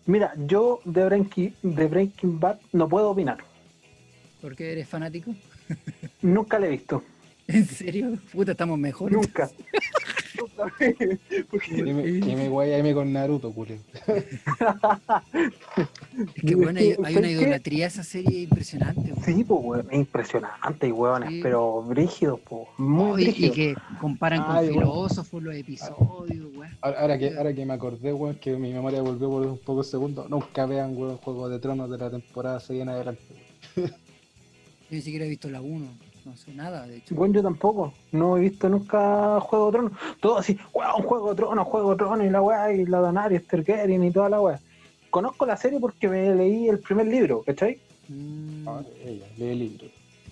Mira, 0.06 0.34
yo 0.46 0.80
de 0.86 1.06
Breaking, 1.06 1.56
de 1.64 1.88
Breaking 1.88 2.40
Bad 2.40 2.60
no 2.72 2.88
puedo 2.88 3.10
opinar. 3.10 3.38
¿Por 4.42 4.56
qué 4.56 4.74
eres 4.74 4.88
fanático? 4.88 5.34
Nunca 6.24 6.58
la 6.60 6.66
he 6.68 6.72
visto. 6.72 7.04
¿En 7.48 7.66
serio? 7.66 8.18
Puta, 8.32 8.52
estamos 8.54 8.80
mejor. 8.80 9.12
Nunca. 9.12 9.50
Y 11.70 11.82
me, 11.84 11.94
me 12.36 12.50
guay 12.50 12.72
ahí 12.72 12.94
con 12.94 13.12
Naruto, 13.14 13.52
culio. 13.52 13.78
Es 16.36 16.44
que 16.44 16.56
bueno, 16.56 16.80
hay, 16.80 16.96
que, 16.96 17.20
una 17.20 17.30
idolatría 17.30 17.86
a 17.86 17.88
esa 17.90 18.04
serie 18.04 18.42
impresionante. 18.44 19.12
weón. 19.12 19.24
Sí, 19.26 19.44
pues, 19.44 19.60
weón, 19.64 19.88
es 19.92 20.00
impresionante, 20.00 20.88
y 20.88 20.92
huevones, 20.92 21.30
Sí. 21.30 21.40
pero 21.44 21.82
brígidos, 21.84 22.40
pues, 22.50 22.68
muy 22.78 23.12
Oh, 23.12 23.20
y, 23.20 23.22
y 23.22 23.26
brígidos. 23.26 23.56
que 23.56 23.76
comparan 24.00 24.44
con 24.44 24.56
Ay, 24.56 24.68
weón. 24.70 24.80
filósofos 24.80 25.44
los 25.44 25.56
episodios, 25.56 26.48
weón. 26.56 26.78
Ahora, 26.82 27.02
ahora 27.02 27.18
que, 27.20 27.38
ahora 27.38 27.54
que 27.54 27.66
me 27.66 27.74
acordé, 27.74 28.14
weón, 28.14 28.36
que 28.36 28.56
mi 28.58 28.72
memoria 28.74 29.02
volvió 29.02 29.30
por 29.30 29.46
un 29.46 29.58
poco 29.60 29.84
segundo, 29.84 30.28
nunca 30.30 30.66
vean, 30.66 30.96
weón, 30.98 31.18
Juego 31.18 31.50
de 31.50 31.60
Tronos 31.60 31.90
de 31.90 31.98
la 31.98 32.10
temporada 32.10 32.60
6 32.60 32.82
en 32.82 32.90
adelante. 32.90 33.22
Yo 33.76 33.84
ni 34.90 35.02
siquiera 35.02 35.26
he 35.26 35.30
visto 35.30 35.50
la 35.50 35.62
1. 35.62 35.86
No 36.26 36.38
sé 36.38 36.54
nada, 36.54 36.88
de 36.88 36.98
hecho. 36.98 37.16
Bueno, 37.16 37.34
yo 37.36 37.44
tampoco, 37.44 37.94
no 38.12 38.38
he 38.38 38.42
visto 38.42 38.70
nunca 38.70 39.40
Juego 39.42 39.66
de 39.66 39.72
Tronos. 39.74 39.92
Todo 40.22 40.38
así, 40.38 40.58
weón, 40.74 41.02
Juego 41.04 41.30
de 41.32 41.36
Tronos, 41.36 41.68
Juego 41.68 41.92
de 41.92 41.98
Tronos 41.98 42.26
y 42.26 42.30
la 42.30 42.42
weá, 42.42 42.72
y 42.74 42.86
la 42.86 43.02
Daenerys 43.02 43.46
Targaryen 43.48 44.04
y 44.04 44.12
toda 44.12 44.30
la 44.30 44.40
weá. 44.42 44.60
conozco 45.10 45.46
la 45.46 45.58
serie 45.58 45.80
porque 45.80 46.08
me 46.08 46.34
leí 46.34 46.70
el 46.70 46.80
primer 46.80 47.08
libro, 47.08 47.44
¿cachai? 47.44 47.80
Mm, 48.08 48.68
Ah, 48.68 48.82
ella, 49.06 49.26
lee 49.38 49.50
el 49.52 49.60
libro. 49.60 49.88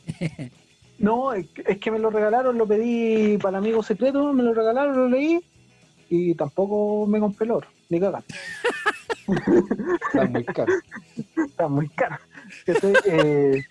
No, 0.98 1.34
es 1.34 1.48
que, 1.80 1.90
me 1.90 1.98
lo 1.98 2.12
regalaron, 2.12 2.60
lo 2.60 2.68
pedí 2.68 3.36
para 3.40 3.58
el 3.58 3.64
amigo 3.64 3.82
secreto, 3.82 4.32
me 4.34 4.44
lo 4.44 4.54
regalaron, 4.54 4.96
lo 4.96 5.10
leí 5.10 5.40
y 6.12 6.36
tampoco 6.36 7.08
me 7.08 7.20
compré 7.20 7.46
el 7.46 7.52
oro, 7.54 7.68
ni 7.90 8.00
cagar. 8.00 8.24
Está 9.32 10.26
muy 10.26 10.44
caro. 10.46 10.74
Está 11.38 11.68
muy 11.68 11.90
caro. 11.90 12.18
Eh, 13.06 13.64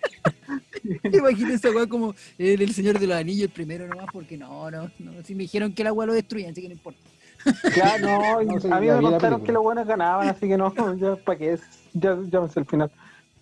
Imagínate 1.12 1.54
esa 1.54 1.70
weá 1.70 1.86
como 1.86 2.14
el, 2.38 2.62
el 2.62 2.72
señor 2.72 2.98
de 2.98 3.06
los 3.06 3.16
anillos, 3.16 3.44
el 3.44 3.50
primero 3.50 3.86
nomás, 3.86 4.06
porque 4.12 4.36
no, 4.36 4.70
no, 4.70 4.90
no. 4.98 5.22
Si 5.24 5.34
me 5.34 5.42
dijeron 5.42 5.72
que 5.72 5.82
el 5.82 5.88
agua 5.88 6.06
lo 6.06 6.14
destruían, 6.14 6.52
así 6.52 6.62
que 6.62 6.68
no 6.68 6.74
importa. 6.74 7.00
ya 7.76 7.98
no, 7.98 8.42
No, 8.42 8.74
a 8.74 8.80
mí 8.80 8.86
me 8.86 9.00
contaron 9.00 9.42
que 9.42 9.52
los 9.52 9.62
buenos 9.62 9.86
ganaban, 9.86 10.28
así 10.28 10.46
que 10.48 10.56
no, 10.56 10.72
ya 10.96 11.16
para 11.16 11.38
qué 11.38 11.52
es, 11.54 11.62
ya, 11.92 12.18
ya 12.28 12.40
me 12.40 12.48
sé 12.48 12.60
el 12.60 12.66
final. 12.66 12.90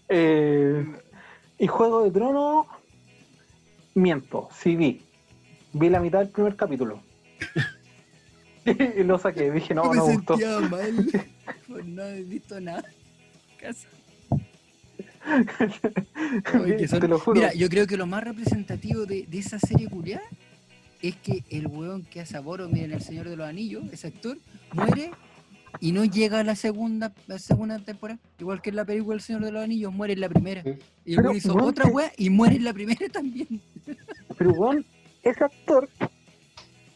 Eh, 0.08 0.84
y 1.58 1.66
Juego 1.66 2.04
de 2.04 2.10
Tronos, 2.10 2.66
miento, 3.94 4.48
sí 4.52 4.76
vi. 4.76 5.02
Vi 5.72 5.90
la 5.90 6.00
mitad 6.00 6.20
del 6.20 6.28
primer 6.28 6.56
capítulo. 6.56 7.00
y 8.98 9.04
lo 9.04 9.18
saqué, 9.18 9.50
dije, 9.50 9.74
no, 9.74 9.84
me 9.90 9.96
no 9.96 10.06
me 10.06 10.14
gustó. 10.14 10.36
sentía 10.36 10.60
mal 10.68 11.06
por 11.68 11.84
no 11.84 12.02
haber 12.02 12.24
visto 12.24 12.60
nada. 12.60 12.84
Son- 16.88 17.00
Te 17.00 17.08
lo 17.08 17.18
juro. 17.18 17.34
Mira, 17.40 17.52
yo 17.54 17.68
creo 17.68 17.86
que 17.86 17.96
lo 17.96 18.06
más 18.06 18.24
representativo 18.24 19.04
de, 19.06 19.24
de 19.26 19.38
esa 19.38 19.58
serie 19.58 19.88
culiada 19.88 20.22
es 21.02 21.16
que 21.16 21.44
el 21.50 21.66
weón 21.66 22.02
que 22.04 22.20
hace 22.20 22.36
a 22.36 22.40
Boromir 22.40 22.84
en 22.84 22.92
El 22.92 23.02
Señor 23.02 23.28
de 23.28 23.36
los 23.36 23.46
Anillos, 23.46 23.84
ese 23.92 24.08
actor, 24.08 24.38
muere 24.72 25.10
y 25.80 25.92
no 25.92 26.04
llega 26.04 26.40
a 26.40 26.44
la 26.44 26.56
segunda, 26.56 27.12
la 27.26 27.38
segunda 27.38 27.78
temporada. 27.78 28.18
Igual 28.38 28.62
que 28.62 28.70
en 28.70 28.76
la 28.76 28.84
película 28.84 29.14
El 29.14 29.20
Señor 29.20 29.44
de 29.44 29.52
los 29.52 29.62
Anillos, 29.62 29.92
muere 29.92 30.14
en 30.14 30.20
la 30.20 30.28
primera. 30.28 30.62
Sí. 30.62 30.70
Y 31.04 31.14
el 31.14 31.20
weón 31.20 31.36
hizo 31.36 31.54
weón, 31.54 31.68
otra 31.68 31.86
wea 31.86 32.12
y 32.16 32.30
muere 32.30 32.56
en 32.56 32.64
la 32.64 32.72
primera 32.72 33.08
también. 33.12 33.60
Pero 34.36 34.50
weón, 34.52 34.84
ese 35.22 35.44
actor, 35.44 35.88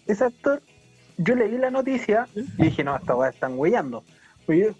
ese 0.07 0.25
actor, 0.25 0.62
yo 1.25 1.35
leí 1.35 1.57
la 1.59 1.70
noticia 1.70 2.27
y 2.35 2.64
dije, 2.64 2.85
no, 2.85 2.97
esta 2.97 3.14
weá 3.16 3.31
están 3.31 3.59
huellando. 3.59 4.05
Oye, 4.49 4.73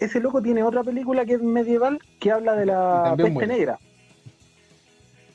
ese 0.00 0.20
loco 0.20 0.42
tiene 0.42 0.62
otra 0.62 0.82
película 0.82 1.24
que 1.24 1.34
es 1.34 1.42
medieval 1.42 1.98
que 2.20 2.30
habla 2.32 2.54
de 2.54 2.64
Y 2.64 2.66
la 2.66 3.14
peste 3.16 3.30
muere. 3.30 3.46
negra. 3.46 3.78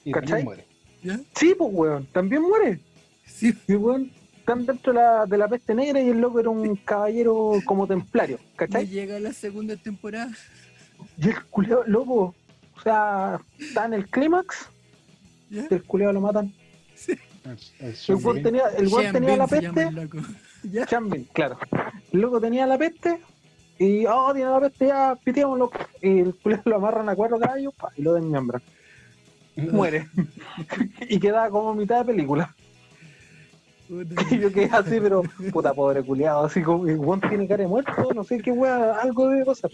Y 0.04 0.12
¿Cachai? 0.12 0.28
también 0.30 0.46
muere. 0.46 0.66
¿Ya? 1.04 1.20
Sí, 1.36 1.56
pues 1.58 1.70
weón, 1.74 2.06
también 2.08 2.42
muere. 2.42 2.80
Sí. 3.26 3.54
Y 3.68 3.76
weón, 3.76 4.12
están 4.38 4.66
dentro 4.66 4.92
de 4.94 5.00
la, 5.00 5.26
de 5.26 5.38
la 5.38 5.48
peste 5.48 5.74
negra 5.76 6.02
y 6.02 6.10
el 6.10 6.20
loco 6.20 6.40
era 6.40 6.50
un 6.50 6.76
caballero 6.78 7.54
como 7.66 7.88
templario, 7.88 8.40
¿cachai? 8.56 8.88
llega 8.88 9.16
a 9.18 9.20
la 9.20 9.32
segunda 9.34 9.76
temporada. 9.78 10.32
Y 11.18 11.30
el 11.30 11.44
culeado, 11.46 11.84
loco, 11.88 12.36
o 12.76 12.82
sea, 12.82 13.40
está 13.58 13.86
en 13.86 13.94
el 13.94 14.08
clímax 14.10 14.68
y 15.50 15.60
el 15.60 15.84
culeado 15.84 16.14
lo 16.14 16.22
matan. 16.22 16.54
El, 17.46 17.58
el 17.80 17.96
El 18.38 18.44
tenía, 18.44 18.64
el 18.78 18.88
weón 18.88 19.02
Sean 19.02 19.14
tenía 19.14 19.38
la 19.38 19.46
Bean 19.48 19.62
se 19.74 19.82
llama 19.84 20.02
peste. 20.02 20.49
¿Ya? 20.72 20.86
Chambin, 20.86 21.26
claro. 21.34 21.58
El 22.12 22.22
loco 22.22 22.40
tenía 22.42 22.66
la 22.68 22.78
peste 22.78 23.20
y, 23.78 24.06
oh, 24.06 24.34
tiene 24.34 24.50
la 24.52 24.60
peste, 24.60 24.88
ya, 24.88 25.18
piteémoslo. 25.24 25.72
Y 26.02 26.20
el 26.20 26.36
culo 26.36 26.60
lo 26.66 26.76
amarran 26.76 27.10
a 27.10 27.16
cuatro 27.16 27.40
caballos 27.40 27.74
pa, 27.76 27.92
y 27.96 28.02
lo 28.02 28.14
desmiembran. 28.14 28.62
Muere. 29.72 30.08
y 31.10 31.20
queda 31.20 31.50
como 31.50 31.74
mitad 31.74 32.00
de 32.00 32.14
película. 32.14 32.56
Y 33.90 34.38
yo 34.38 34.54
quedé 34.54 34.70
así, 34.72 35.00
pero, 35.02 35.24
puta, 35.52 35.74
pobre 35.74 36.04
culiado, 36.04 36.46
así 36.46 36.62
como, 36.62 36.88
el 36.88 37.00
weón 37.00 37.22
tiene 37.22 37.48
cara 37.48 37.64
de 37.64 37.70
muerto, 37.70 38.14
no 38.14 38.24
sé 38.24 38.40
qué 38.40 38.52
wea, 38.52 39.00
algo 39.00 39.30
debe 39.30 39.46
pasar. 39.46 39.72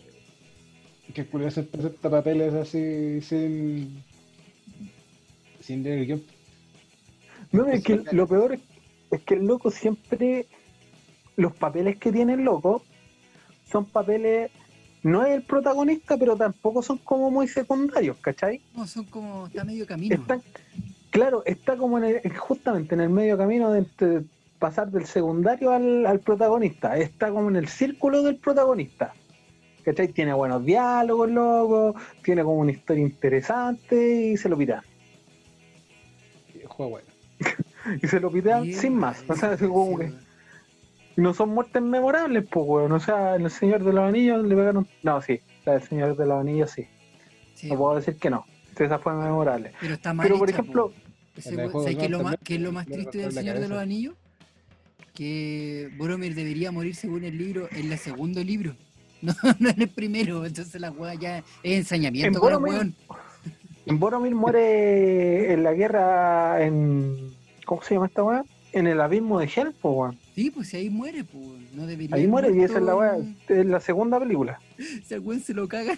Que 1.13 1.25
curioso 1.25 1.61
se 1.61 1.67
presenta 1.67 2.09
papeles 2.09 2.53
así 2.53 3.21
sin. 3.21 4.03
sin 5.61 5.83
leer 5.83 5.99
el 5.99 6.05
guion. 6.05 6.23
No, 7.51 7.65
es 7.67 7.83
que 7.83 8.03
lo 8.11 8.27
peor 8.27 8.53
es, 8.53 8.61
es 9.11 9.21
que 9.21 9.35
el 9.35 9.45
loco 9.45 9.69
siempre, 9.69 10.45
los 11.35 11.55
papeles 11.55 11.97
que 11.97 12.11
tiene 12.11 12.33
el 12.33 12.41
loco, 12.41 12.83
son 13.69 13.85
papeles, 13.85 14.51
no 15.03 15.25
es 15.25 15.33
el 15.33 15.43
protagonista, 15.43 16.17
pero 16.17 16.35
tampoco 16.35 16.81
son 16.81 16.97
como 16.99 17.31
muy 17.31 17.47
secundarios, 17.47 18.17
¿cachai? 18.17 18.61
No, 18.75 18.87
son 18.87 19.05
como, 19.05 19.47
está 19.47 19.63
medio 19.63 19.85
camino. 19.85 20.15
Está, 20.15 20.39
claro, 21.09 21.43
está 21.45 21.75
como 21.77 21.97
en 21.97 22.03
el- 22.23 22.37
justamente 22.37 22.95
en 22.95 23.01
el 23.01 23.09
medio 23.09 23.37
camino 23.37 23.71
de 23.71 23.79
entre 23.79 24.21
pasar 24.59 24.89
del 24.91 25.05
secundario 25.05 25.71
al, 25.71 26.05
al 26.05 26.19
protagonista. 26.19 26.97
Está 26.97 27.29
como 27.29 27.49
en 27.49 27.55
el 27.57 27.67
círculo 27.67 28.23
del 28.23 28.37
protagonista. 28.37 29.13
¿Cachai? 29.83 30.07
Tiene 30.07 30.33
buenos 30.33 30.65
diálogos, 30.65 31.29
loco, 31.29 31.95
tiene 32.23 32.43
como 32.43 32.59
una 32.61 32.71
historia 32.71 33.03
interesante 33.03 34.31
y 34.31 34.37
se 34.37 34.49
lo 34.49 34.59
el 34.59 34.79
juego 36.67 36.91
bueno. 36.91 37.07
Y 38.01 38.07
se 38.07 38.19
lo 38.19 38.31
pitean 38.31 38.65
sin 38.73 38.95
más. 38.95 39.23
O 39.27 39.35
sea, 39.35 39.55
como 39.57 39.99
que. 39.99 40.11
No 41.17 41.33
son 41.33 41.49
muertes 41.49 41.81
memorables, 41.81 42.45
pues, 42.49 42.65
weón. 42.67 42.91
O 42.91 42.99
sea, 42.99 43.35
en 43.35 43.43
El 43.45 43.51
Señor 43.51 43.83
de 43.83 43.93
los 43.93 44.03
Anillos 44.07 44.45
le 44.45 44.55
pegaron. 44.55 44.87
No, 45.03 45.21
sí, 45.21 45.39
la 45.65 45.73
del 45.73 45.83
Señor 45.83 46.15
de 46.17 46.25
los 46.25 46.39
Anillos 46.39 46.71
sí. 46.71 46.87
Sí, 47.53 47.69
No 47.69 47.77
puedo 47.77 47.95
decir 47.95 48.17
que 48.17 48.29
no. 48.29 48.45
Esa 48.77 48.99
fue 48.99 49.13
memorable. 49.13 49.71
Pero 49.79 49.93
está 49.93 50.13
mal 50.13 50.25
Pero, 50.27 50.37
por 50.39 50.49
hecha, 50.49 50.59
ejemplo, 50.59 50.87
we- 50.87 51.53
juego 51.53 51.83
¿sabes 51.83 51.97
qué 51.97 52.05
es 52.05 52.11
lo 52.11 52.23
más, 52.23 52.35
qué 52.43 52.55
es 52.55 52.61
lo 52.61 52.71
más 52.73 52.85
triste 52.85 53.17
del 53.19 53.31
Señor 53.31 53.59
de 53.59 53.67
los. 53.69 53.77
Anillos? 53.79 54.15
Que 55.13 55.89
Boromir 55.97 56.35
debería 56.35 56.71
morir 56.71 56.95
según 56.95 57.23
el 57.23 57.37
libro, 57.37 57.69
en 57.71 57.91
el 57.91 57.97
segundo 57.97 58.43
libro. 58.43 58.75
No, 59.21 59.33
no 59.59 59.69
en 59.69 59.81
el 59.81 59.89
primero. 59.89 60.45
Entonces 60.45 60.79
la 60.79 60.91
weá 60.91 61.15
ya 61.15 61.37
es 61.39 61.77
ensañamiento 61.79 62.37
En 62.37 62.43
Boromir- 62.43 62.69
weón. 62.69 62.95
En 63.87 63.99
Boromir 63.99 64.35
muere 64.35 65.53
en 65.53 65.63
la 65.63 65.73
guerra 65.73 66.61
en. 66.63 67.33
¿Cómo 67.65 67.81
se 67.81 67.93
llama 67.95 68.07
esta 68.07 68.23
weá? 68.23 68.43
En 68.73 68.87
el 68.87 68.99
abismo 68.99 69.39
de 69.39 69.45
Hell, 69.45 69.73
pues, 69.81 69.95
weón. 69.95 70.19
Sí, 70.35 70.51
pues 70.51 70.67
si 70.67 70.77
ahí 70.77 70.89
muere, 70.89 71.23
pues. 71.23 71.43
No 71.73 71.87
debería 71.87 72.15
Ahí 72.15 72.27
muere 72.27 72.53
y 72.55 72.61
esa 72.61 72.77
es 72.77 72.83
la 72.83 73.17
Es 73.47 73.65
la 73.65 73.79
segunda 73.79 74.19
película. 74.19 74.59
Si 75.07 75.13
al 75.13 75.21
weón 75.21 75.41
se 75.41 75.53
lo 75.53 75.67
cagan. 75.67 75.97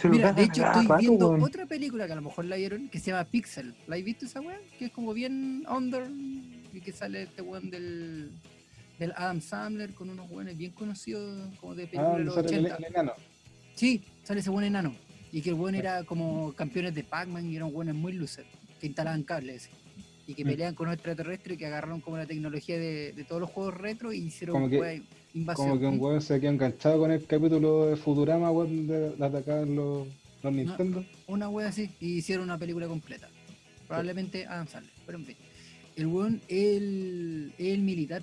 Se 0.00 0.08
lo 0.08 0.14
Mira, 0.14 0.32
de 0.32 0.42
hecho 0.42 0.64
estoy 0.66 0.86
rato, 0.86 0.96
viendo 0.98 1.28
weón. 1.28 1.42
otra 1.42 1.66
película 1.66 2.06
que 2.06 2.12
a 2.12 2.16
lo 2.16 2.22
mejor 2.22 2.44
la 2.46 2.56
vieron, 2.56 2.88
que 2.88 2.98
se 2.98 3.12
llama 3.12 3.24
Pixel. 3.24 3.74
¿La 3.86 3.94
has 3.96 4.02
visto 4.04 4.26
esa 4.26 4.40
weá? 4.40 4.58
Que 4.78 4.86
es 4.86 4.90
como 4.92 5.14
bien 5.14 5.64
under 5.70 6.08
y 6.74 6.80
que 6.80 6.90
sale 6.90 7.22
este 7.22 7.42
weón 7.42 7.70
del, 7.70 8.30
del 8.98 9.12
Adam 9.14 9.40
Sandler 9.40 9.94
con 9.94 10.10
unos 10.10 10.28
weones 10.28 10.56
bien 10.56 10.72
conocidos 10.72 11.48
como 11.60 11.76
de 11.76 11.86
película 11.86 12.14
Ah, 12.14 12.18
de 12.18 12.24
los 12.24 12.34
sale 12.34 12.48
el, 12.56 12.64
80. 12.66 12.76
el 12.78 12.84
enano. 12.86 13.12
Sí, 13.76 14.02
sale 14.24 14.40
ese 14.40 14.50
buen 14.50 14.64
enano. 14.66 14.94
Y 15.30 15.40
que 15.42 15.50
el 15.50 15.54
buen 15.54 15.76
era 15.76 16.02
como 16.02 16.52
campeones 16.54 16.94
de 16.96 17.04
Pac-Man 17.04 17.48
y 17.48 17.56
eran 17.56 17.72
buenos 17.72 17.94
muy 17.94 18.12
lucer, 18.14 18.44
que 18.80 18.88
instalaban 18.88 19.22
cables. 19.22 19.68
Y 20.32 20.34
que 20.34 20.44
Mm. 20.44 20.48
peleaban 20.48 20.74
con 20.74 20.88
un 20.88 20.94
extraterrestre 20.94 21.58
que 21.58 21.66
agarraron 21.66 22.00
como 22.00 22.16
la 22.16 22.26
tecnología 22.26 22.78
de, 22.78 23.12
de 23.12 23.24
todos 23.24 23.40
los 23.42 23.50
juegos 23.50 23.74
retro 23.74 24.12
y 24.14 24.18
hicieron 24.18 24.54
Como 24.54 24.70
que- 24.70 25.02
invasión. 25.34 25.68
Como 25.68 25.78
que 25.80 25.86
un 25.86 26.00
weón 26.00 26.22
se 26.22 26.40
quedó 26.40 26.50
enganchado 26.50 26.98
con 27.00 27.10
el 27.12 27.24
capítulo 27.26 27.86
de 27.86 27.96
Futurama, 27.96 28.50
weón, 28.50 28.86
de, 28.86 29.10
de 29.10 29.24
atacar 29.24 29.66
los, 29.68 30.08
los 30.42 30.52
Nintendo. 30.52 31.04
Una 31.26 31.48
wea 31.50 31.68
así 31.68 31.90
y 32.00 32.14
hicieron 32.14 32.44
una 32.44 32.56
película 32.58 32.86
completa. 32.88 33.28
Probablemente 33.86 34.46
Adam 34.46 34.66
Sandler, 34.66 34.92
pero 35.04 35.18
en 35.18 35.26
fin. 35.26 35.36
El 35.96 36.06
weón 36.06 36.40
es 36.48 36.76
el, 36.78 37.52
el 37.58 37.82
militar. 37.82 38.22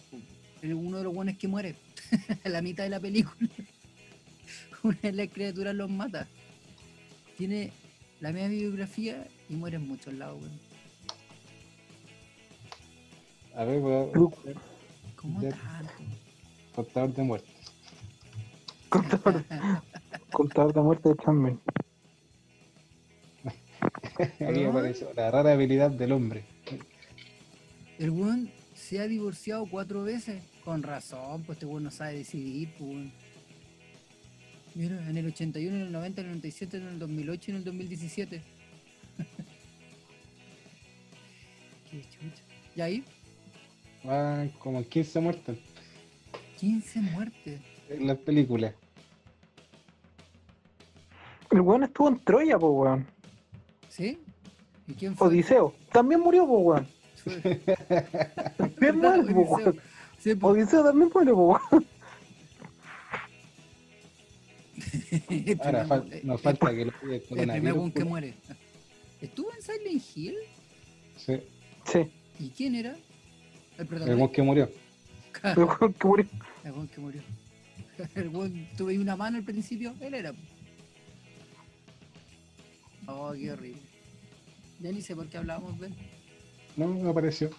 Es 0.64 0.74
uno 0.74 0.98
de 0.98 1.04
los 1.04 1.16
weones 1.16 1.38
que 1.38 1.48
muere 1.48 1.76
a 2.44 2.50
la 2.50 2.62
mitad 2.64 2.84
de 2.86 2.90
la 2.90 3.00
película. 3.00 3.48
Una 4.84 4.98
de 5.02 5.12
las 5.12 5.28
criaturas 5.30 5.76
los 5.76 5.90
mata. 5.92 6.28
Tiene 7.38 7.72
la 8.22 8.32
misma 8.32 8.48
biografía 8.50 9.28
y 9.50 9.54
muere 9.54 9.76
en 9.78 9.88
muchos 9.88 10.14
lados, 10.14 10.42
weón. 10.42 10.69
A 13.56 13.64
ver, 13.66 13.80
weón, 13.82 14.12
Lu- 14.14 14.32
¿Cómo 15.16 15.42
Ya. 15.42 15.50
tanto? 15.50 15.92
contador 16.76 17.14
de 17.14 17.24
muertos. 17.24 17.50
Contador, 18.90 19.44
contador 20.32 20.74
de 20.74 20.82
muerte 20.82 21.10
de 21.10 21.16
Chambin. 21.24 21.60
Aquí 23.46 24.34
Ah. 24.66 24.70
apareció 24.70 25.12
la 25.16 25.32
rara 25.32 25.52
habilidad 25.54 25.92
del 25.92 26.12
hombre. 26.14 26.44
El 27.98 28.12
weón 28.12 28.50
se 28.76 29.00
ha 29.02 29.08
divorciado 29.08 29.66
cuatro 29.70 30.04
veces. 30.04 30.42
Con 30.64 30.84
razón, 30.84 31.44
pues 31.44 31.58
este 31.58 31.66
weón 31.66 31.84
no 31.84 31.92
sabe 31.92 32.16
decidir, 32.18 32.74
pues. 32.78 33.08
Mira, 34.76 35.10
en 35.10 35.18
el 35.18 35.26
81, 35.28 35.76
en 35.76 35.82
el 35.84 35.92
90, 35.92 36.22
en 36.22 36.28
el 36.28 36.32
97, 36.34 36.78
en 36.78 36.88
el 36.88 37.00
2008 37.00 37.44
y 37.48 37.52
en 37.52 37.58
el 37.58 37.64
2017. 37.66 38.42
Qué 41.92 42.02
chucha. 42.04 42.44
¿Y 42.76 42.82
ahí? 42.82 43.04
Ah, 44.06 44.46
como 44.60 44.84
15 44.84 45.20
muertos 45.20 45.58
15 46.58 47.02
muertes. 47.02 47.62
en 47.90 48.08
las 48.08 48.18
películas. 48.18 48.74
El 51.52 51.62
weón 51.62 51.84
estuvo 51.84 52.10
en 52.10 52.20
Troya, 52.20 52.60
pues, 52.60 52.72
weón. 52.74 53.08
¿Sí? 53.88 54.18
¿Y 54.88 54.94
quién 54.94 55.16
fue? 55.16 55.28
Odiseo. 55.30 55.74
También 55.92 56.20
murió, 56.22 56.46
pues, 56.46 56.62
weón. 56.66 56.88
También 58.58 58.98
muere, 59.00 59.34
weón. 59.34 59.80
Sí, 60.20 60.34
Odiseo 60.42 60.84
también 60.84 61.10
muere, 61.14 61.34
pues, 61.34 61.62
weón. 61.72 61.86
Ahora 65.64 65.86
fal- 65.88 66.24
nos 66.24 66.42
falta 66.42 66.72
que 66.76 66.86
lo 66.86 66.92
pille 67.00 67.16
el 67.32 67.40
el 67.40 67.50
primer 67.52 67.74
weón 67.74 67.92
que 67.92 68.04
muere. 68.06 68.34
¿Estuvo 69.22 69.50
en 69.54 69.62
Silent 69.62 70.04
Hill? 70.16 70.36
Sí, 71.18 71.42
Sí, 71.86 72.12
¿Y 72.40 72.50
quién 72.50 72.76
era? 72.76 72.96
El 73.80 73.88
el 73.88 73.88
protagonista. 73.88 74.16
weón 74.16 74.32
que 74.32 74.42
murió. 74.44 74.70
el 75.44 75.64
weón 75.64 75.94
que 75.94 76.08
murió. 76.08 76.28
El 76.64 76.72
weón 76.74 76.88
que 76.90 77.02
murió. 77.02 77.22
El 78.16 78.30
weón 78.30 78.68
tuve 78.78 78.98
una 79.00 79.16
mano 79.18 79.38
al 79.38 79.44
principio, 79.44 79.94
él 80.00 80.14
era. 80.14 80.34
Oh, 83.08 83.34
qué 83.34 83.52
horrible. 83.52 83.82
Ya 84.80 84.92
ni 84.92 85.02
sé 85.02 85.16
por 85.16 85.28
qué 85.28 85.38
hablábamos 85.38 85.80
de 85.80 85.88
él. 85.88 85.96
No, 86.78 86.88
me 86.88 87.10
apareció. 87.10 87.50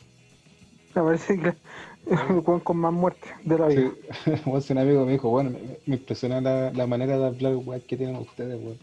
Me 0.95 1.03
parece 1.03 1.39
que 1.39 1.49
el 2.11 2.39
weón 2.45 2.61
con 2.61 2.77
más 2.79 2.93
muerte 2.93 3.29
de 3.45 3.59
la 3.59 3.71
Sí, 3.71 3.77
vida. 3.77 3.93
Weón, 4.47 4.63
si 4.63 4.73
un 4.73 4.79
amigo 4.79 5.05
me 5.07 5.13
dijo, 5.13 5.29
bueno, 5.31 5.51
me, 5.51 5.59
me 5.87 5.97
impresiona 5.97 6.41
la, 6.41 6.73
la 6.73 6.87
manera 6.87 7.19
de 7.19 7.27
hablar 7.27 7.57
weón, 7.57 7.81
que 7.83 7.97
tienen 7.97 8.17
ustedes, 8.17 8.59
weón. 8.63 8.79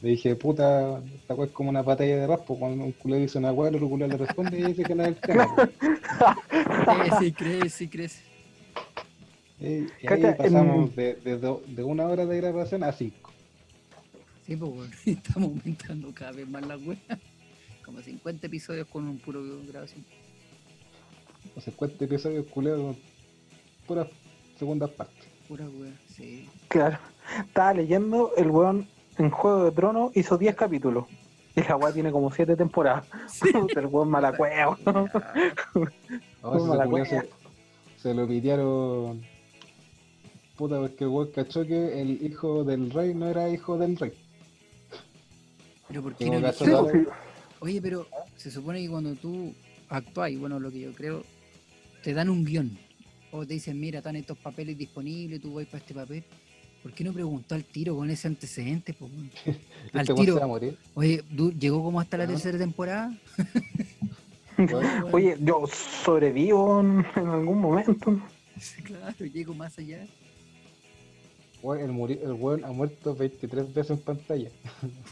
Le 0.00 0.08
dije, 0.10 0.34
puta, 0.34 0.98
esta 1.14 1.34
weá 1.34 1.46
es 1.46 1.52
como 1.52 1.70
una 1.70 1.82
batalla 1.82 2.16
de 2.16 2.26
raspo, 2.26 2.58
cuando 2.58 2.84
un 2.84 2.92
culo 2.92 3.16
dice 3.16 3.38
una 3.38 3.52
weá, 3.52 3.68
el 3.68 3.76
otro 3.76 3.88
culo 3.88 4.06
le 4.08 4.16
responde 4.16 4.58
y 4.58 4.62
dice 4.64 4.82
que 4.82 4.94
no 4.96 5.02
es 5.04 5.08
el 5.10 5.16
tema. 5.20 5.46
Crece, 7.18 7.32
crece, 7.32 7.90
crece. 7.90 8.22
Y, 9.60 9.64
y 9.66 9.68
ahí 9.68 9.86
Cacha, 10.06 10.36
pasamos 10.36 10.88
em, 10.90 10.94
de, 10.96 11.14
de, 11.16 11.38
do- 11.38 11.62
de 11.66 11.84
una 11.84 12.06
hora 12.06 12.26
de 12.26 12.36
grabación 12.36 12.82
a 12.82 12.92
cinco. 12.92 13.30
Sí, 14.46 14.56
pues 14.56 14.72
weón, 14.72 14.90
estamos 15.06 15.50
aumentando 15.50 16.12
cada 16.12 16.32
vez 16.32 16.48
más 16.48 16.66
la 16.66 16.76
weas. 16.76 17.00
Como 17.84 18.00
50 18.00 18.46
episodios 18.46 18.86
con 18.88 19.06
un 19.08 19.18
puro 19.18 19.42
grabación. 19.68 20.04
O 21.56 21.60
50 21.60 22.04
episodios 22.04 22.46
culeados, 22.46 22.96
puras 23.86 24.08
segundas 24.58 24.90
partes. 24.90 25.26
Pura 25.48 25.64
wea, 25.68 25.92
sí. 26.14 26.48
Claro. 26.68 26.98
Estaba 27.46 27.74
leyendo, 27.74 28.32
el 28.36 28.50
weón 28.50 28.88
en 29.18 29.30
Juego 29.30 29.64
de 29.64 29.72
Tronos 29.72 30.16
hizo 30.16 30.38
10 30.38 30.54
capítulos. 30.56 31.04
Y 31.54 31.62
la 31.62 31.76
weá 31.76 31.92
tiene 31.92 32.10
como 32.10 32.30
7 32.30 32.56
temporadas. 32.56 33.06
el 33.76 33.86
weón 33.86 34.08
mala 34.08 34.36
cueva. 34.36 34.78
Ahora 34.84 35.12
Como 36.40 36.56
ese 36.56 36.76
la 36.76 36.84
culiao 36.84 36.90
wea. 36.90 37.06
se, 37.06 37.28
se 38.02 38.14
lo 38.14 38.26
pidieron. 38.26 39.22
Puta, 40.56 40.78
porque 40.78 41.04
el 41.04 41.10
weón 41.10 41.30
cachó 41.32 41.66
que 41.66 42.00
el 42.00 42.22
hijo 42.22 42.64
del 42.64 42.90
rey 42.90 43.14
no 43.14 43.28
era 43.28 43.48
hijo 43.48 43.76
del 43.78 43.96
rey. 43.96 44.12
Pero 45.88 46.02
¿por 46.02 46.14
qué 46.14 46.30
no 46.30 46.40
la- 46.40 46.54
Oye, 47.60 47.80
pero 47.80 48.06
se 48.36 48.50
supone 48.50 48.80
que 48.80 48.88
cuando 48.90 49.14
tú 49.14 49.54
actúas, 49.88 50.30
y 50.30 50.36
bueno, 50.36 50.58
lo 50.58 50.70
que 50.70 50.80
yo 50.80 50.92
creo, 50.92 51.22
te 52.02 52.12
dan 52.14 52.28
un 52.28 52.44
guion. 52.44 52.76
O 53.30 53.46
te 53.46 53.54
dicen, 53.54 53.78
mira, 53.78 53.98
están 53.98 54.16
estos 54.16 54.36
papeles 54.38 54.76
disponibles, 54.76 55.40
tú 55.40 55.54
vas 55.54 55.66
para 55.66 55.78
este 55.78 55.94
papel. 55.94 56.24
¿Por 56.82 56.92
qué 56.92 57.04
no 57.04 57.12
preguntó 57.12 57.54
al 57.54 57.64
tiro 57.64 57.94
con 57.96 58.10
ese 58.10 58.26
antecedente? 58.28 58.92
po, 58.92 59.06
al 59.92 60.00
Este 60.00 60.12
weón 60.12 60.26
se 60.26 60.32
va 60.32 60.38
a 60.38 60.40
tiro. 60.40 60.48
morir. 60.48 60.78
Oye, 60.94 61.22
¿du- 61.30 61.52
¿llegó 61.52 61.82
como 61.82 62.00
hasta 62.00 62.16
la 62.18 62.26
tercera 62.26 62.58
temporada? 62.58 63.16
Oye, 65.12 65.36
yo 65.40 65.64
sobrevivo 66.04 66.80
en, 66.80 67.04
en 67.16 67.26
algún 67.28 67.60
momento. 67.60 68.20
claro, 68.84 69.24
llego 69.26 69.54
más 69.54 69.78
allá. 69.78 70.06
el, 71.62 71.90
muri- 71.92 72.20
el 72.22 72.32
weón 72.32 72.64
ha 72.64 72.72
muerto 72.72 73.14
23 73.14 73.72
veces 73.72 73.90
en 73.92 73.98
pantalla. 73.98 74.50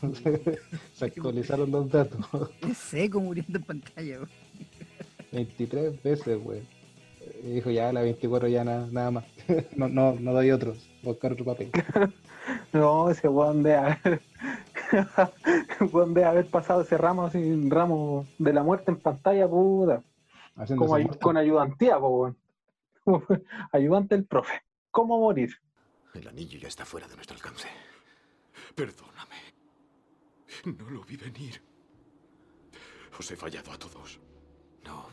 se 0.97 1.05
actualizaron 1.05 1.71
los 1.71 1.91
datos. 1.91 2.21
Es 2.69 2.77
seco 2.79 3.21
muriendo 3.21 3.59
en 3.59 3.65
pantalla. 3.65 4.17
weón. 4.19 4.29
23 5.33 6.03
veces, 6.03 6.39
weón. 6.45 6.80
Y 7.43 7.53
dijo, 7.55 7.71
ya, 7.71 7.93
la 7.93 8.03
24 8.03 8.49
ya 8.49 8.65
na- 8.65 8.87
nada 8.91 9.11
más. 9.11 9.25
no, 9.77 9.89
no, 9.89 10.13
no 10.19 10.33
doy 10.33 10.51
otros. 10.51 10.79
Buscar 11.03 11.33
otro 11.33 11.45
papel. 11.45 11.71
No, 12.73 13.11
ese 13.11 13.29
weón 13.29 13.63
de 13.63 13.75
haber, 13.77 14.21
de 16.15 16.25
haber 16.25 16.47
pasado 16.47 16.81
ese 16.83 16.97
ramo 16.97 17.27
así, 17.27 17.69
ramo 17.69 18.27
de 18.39 18.53
la 18.53 18.63
muerte 18.63 18.91
en 18.91 18.97
pantalla, 18.99 19.47
puta. 19.49 20.03
Haciendo 20.57 20.85
Como 20.85 20.97
esa 20.97 21.01
ay- 21.01 21.05
muerte. 21.05 21.23
con 21.23 21.37
ayudantía, 21.37 21.99
po, 21.99 22.09
weón. 22.09 22.37
Ayudante 23.73 24.15
del 24.17 24.25
profe. 24.25 24.63
¿Cómo 24.91 25.19
morir? 25.21 25.55
El 26.15 26.27
anillo 26.29 26.59
ya 26.59 26.69
está 26.69 26.85
fuera 26.85 27.07
de 27.09 27.15
nuestro 27.15 27.37
alcance. 27.37 27.69
Perdóname. 28.75 29.37
No 30.79 30.91
lo 30.91 31.03
vi 31.05 31.17
venir. 31.17 31.63
Os 33.19 33.31
he 33.31 33.37
fallado 33.37 33.71
a 33.73 33.79
todos. 33.79 34.19
No. 34.85 35.07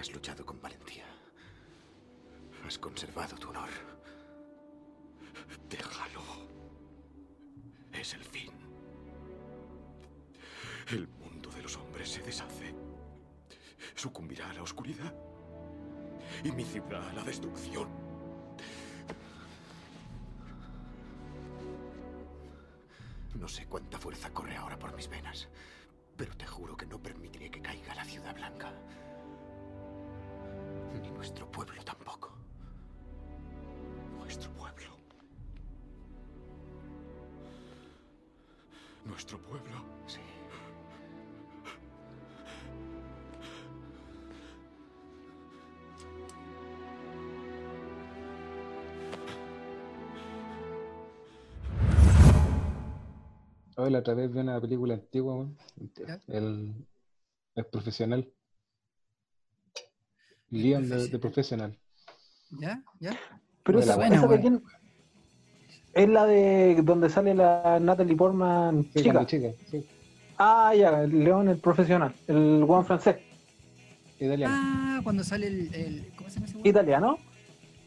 Has 0.00 0.10
luchado 0.14 0.46
con 0.46 0.58
valentía. 0.62 1.04
Has 2.66 2.78
conservado 2.78 3.36
tu 3.36 3.50
honor. 3.50 3.68
Déjalo. 5.68 6.22
Es 7.92 8.14
el 8.14 8.24
fin. 8.24 8.50
El 10.88 11.06
mundo 11.06 11.50
de 11.50 11.62
los 11.62 11.76
hombres 11.76 12.08
se 12.08 12.22
deshace. 12.22 12.74
Sucumbirá 13.94 14.48
a 14.48 14.54
la 14.54 14.62
oscuridad. 14.62 15.14
Y 16.44 16.50
mi 16.50 16.64
ciudad 16.64 17.06
a 17.06 17.12
la 17.12 17.22
destrucción. 17.22 17.90
No 23.34 23.46
sé 23.46 23.66
cuánta 23.66 23.98
fuerza 23.98 24.30
corre 24.30 24.56
ahora 24.56 24.78
por 24.78 24.96
mis 24.96 25.10
venas, 25.10 25.50
pero 26.16 26.34
te 26.38 26.46
juro 26.46 26.74
que 26.74 26.86
no 26.86 27.02
permitiré 27.02 27.50
que 27.50 27.60
caiga 27.60 27.94
la 27.94 28.04
ciudad 28.06 28.34
blanca. 28.34 28.72
Ni 30.92 31.10
nuestro 31.10 31.50
pueblo 31.50 31.82
tampoco. 31.84 32.32
Nuestro 34.18 34.50
pueblo. 34.52 34.96
Nuestro 39.04 39.38
pueblo. 39.38 39.76
Sí. 40.06 40.20
Hoy 53.76 53.90
la 53.90 54.00
otra 54.00 54.14
vez 54.14 54.30
vi 54.30 54.40
una 54.40 54.60
película 54.60 54.94
antigua. 54.94 55.46
El, 56.26 56.74
el 57.54 57.66
profesional. 57.66 58.30
Leon 60.50 60.88
de, 60.88 61.08
de 61.08 61.18
profesional. 61.18 61.76
¿Ya? 62.58 62.82
¿Ya? 62.98 63.16
Pero 63.62 63.78
esa, 63.80 63.96
buena, 63.96 64.16
esa 64.16 64.28
pequeña- 64.28 64.60
es 65.92 66.08
la 66.08 66.26
de 66.26 66.80
donde 66.82 67.08
sale 67.10 67.34
la 67.34 67.78
Natalie 67.80 68.16
Portman 68.16 68.84
Sí, 68.94 69.02
chica. 69.02 69.26
chica, 69.26 69.48
sí. 69.70 69.84
Ah, 70.38 70.74
ya, 70.74 71.02
el 71.02 71.22
León, 71.24 71.48
el 71.48 71.58
profesional, 71.58 72.14
el 72.26 72.64
Juan 72.66 72.84
francés, 72.84 73.16
Italiano. 74.18 74.54
Ah, 74.56 75.00
cuando 75.02 75.22
sale 75.22 75.46
el. 75.46 75.74
el- 75.74 76.12
¿Cómo 76.16 76.28
se 76.30 76.36
llama 76.36 76.46
ese 76.46 76.54
weón? 76.56 76.66
italiano. 76.66 77.18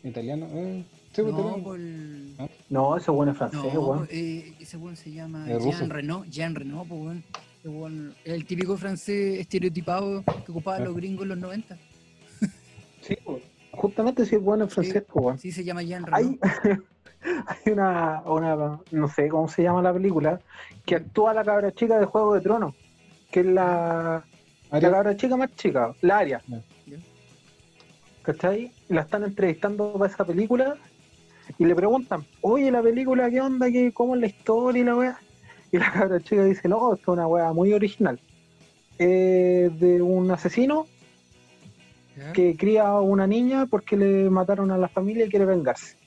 Italiano, 0.03 0.47
eh. 0.51 0.85
Sí, 1.13 1.21
pues, 1.21 1.33
No, 1.33 1.39
italiano. 1.39 1.63
por 1.63 1.79
el- 1.79 2.35
No, 2.69 2.97
ese 2.97 3.11
bueno 3.11 3.31
es 3.33 3.37
francés, 3.37 3.73
No, 3.73 3.81
weón. 3.81 4.07
eh, 4.11 4.53
ese 4.59 4.77
weón 4.77 4.95
se 4.95 5.11
llama 5.11 5.49
Es 5.49 5.57
ruso. 5.63 5.79
Jean 5.79 5.89
Reno, 5.89 6.25
Jean 6.29 6.55
Reno, 6.55 6.85
pues 6.87 7.23
weón, 7.65 8.13
El 8.25 8.45
típico 8.45 8.75
francés 8.77 9.39
estereotipado 9.39 10.23
que 10.45 10.51
ocupaban 10.51 10.81
Ah. 10.81 10.85
los 10.85 10.95
gringos 10.95 11.23
en 11.23 11.29
los 11.29 11.37
90. 11.37 11.77
Sí, 13.03 13.17
justamente 13.71 14.25
si 14.25 14.35
es 14.35 14.41
bueno 14.41 14.63
en 14.63 14.69
francés, 14.69 15.03
pues. 15.11 15.41
Sí, 15.41 15.51
se 15.51 15.63
llama 15.63 15.83
Jean 15.83 16.05
Reno. 16.05 16.17
Hay, 16.17 16.39
hay 17.47 17.73
una, 17.73 18.21
una, 18.25 18.79
no 18.91 19.07
sé 19.09 19.27
cómo 19.27 19.47
se 19.47 19.63
llama 19.63 19.81
la 19.81 19.93
película, 19.93 20.39
que 20.85 20.95
actúa 20.95 21.33
la 21.33 21.43
cabra 21.43 21.71
chica 21.73 21.99
de 21.99 22.05
Juego 22.05 22.33
de 22.33 22.41
Tronos, 22.41 22.75
que 23.29 23.41
es 23.41 23.45
la, 23.45 24.23
la 24.71 24.91
cabra 24.91 25.17
chica 25.17 25.35
más 25.35 25.53
chica, 25.55 25.93
la 26.01 26.19
Aria. 26.19 26.41
¿Cachai? 28.21 28.71
La 28.87 29.01
están 29.01 29.23
entrevistando 29.23 29.93
para 29.93 30.11
esa 30.11 30.23
película 30.23 30.77
y 31.57 31.65
le 31.65 31.75
preguntan, 31.75 32.25
oye, 32.39 32.71
la 32.71 32.81
película, 32.81 33.29
¿qué 33.29 33.41
onda? 33.41 33.69
¿Qué, 33.69 33.91
¿Cómo 33.91 34.15
es 34.15 34.21
la 34.21 34.27
historia 34.27 34.81
y 34.81 34.85
la 34.85 34.95
weá? 34.95 35.19
Y 35.73 35.77
la 35.77 35.91
cabra 35.91 36.21
chica 36.21 36.45
dice, 36.45 36.69
no, 36.69 36.93
esto 36.93 37.11
es 37.11 37.17
una 37.17 37.27
weá 37.27 37.51
muy 37.51 37.73
original. 37.73 38.17
Eh, 38.97 39.71
de 39.77 40.01
un 40.01 40.31
asesino 40.31 40.85
¿Ya? 42.15 42.33
que 42.33 42.55
cría 42.55 42.87
a 42.87 43.01
una 43.01 43.25
niña 43.25 43.65
porque 43.65 43.97
le 43.97 44.29
mataron 44.29 44.71
a 44.71 44.77
la 44.77 44.87
familia 44.87 45.25
y 45.25 45.29
quiere 45.29 45.45
vengarse. 45.45 45.97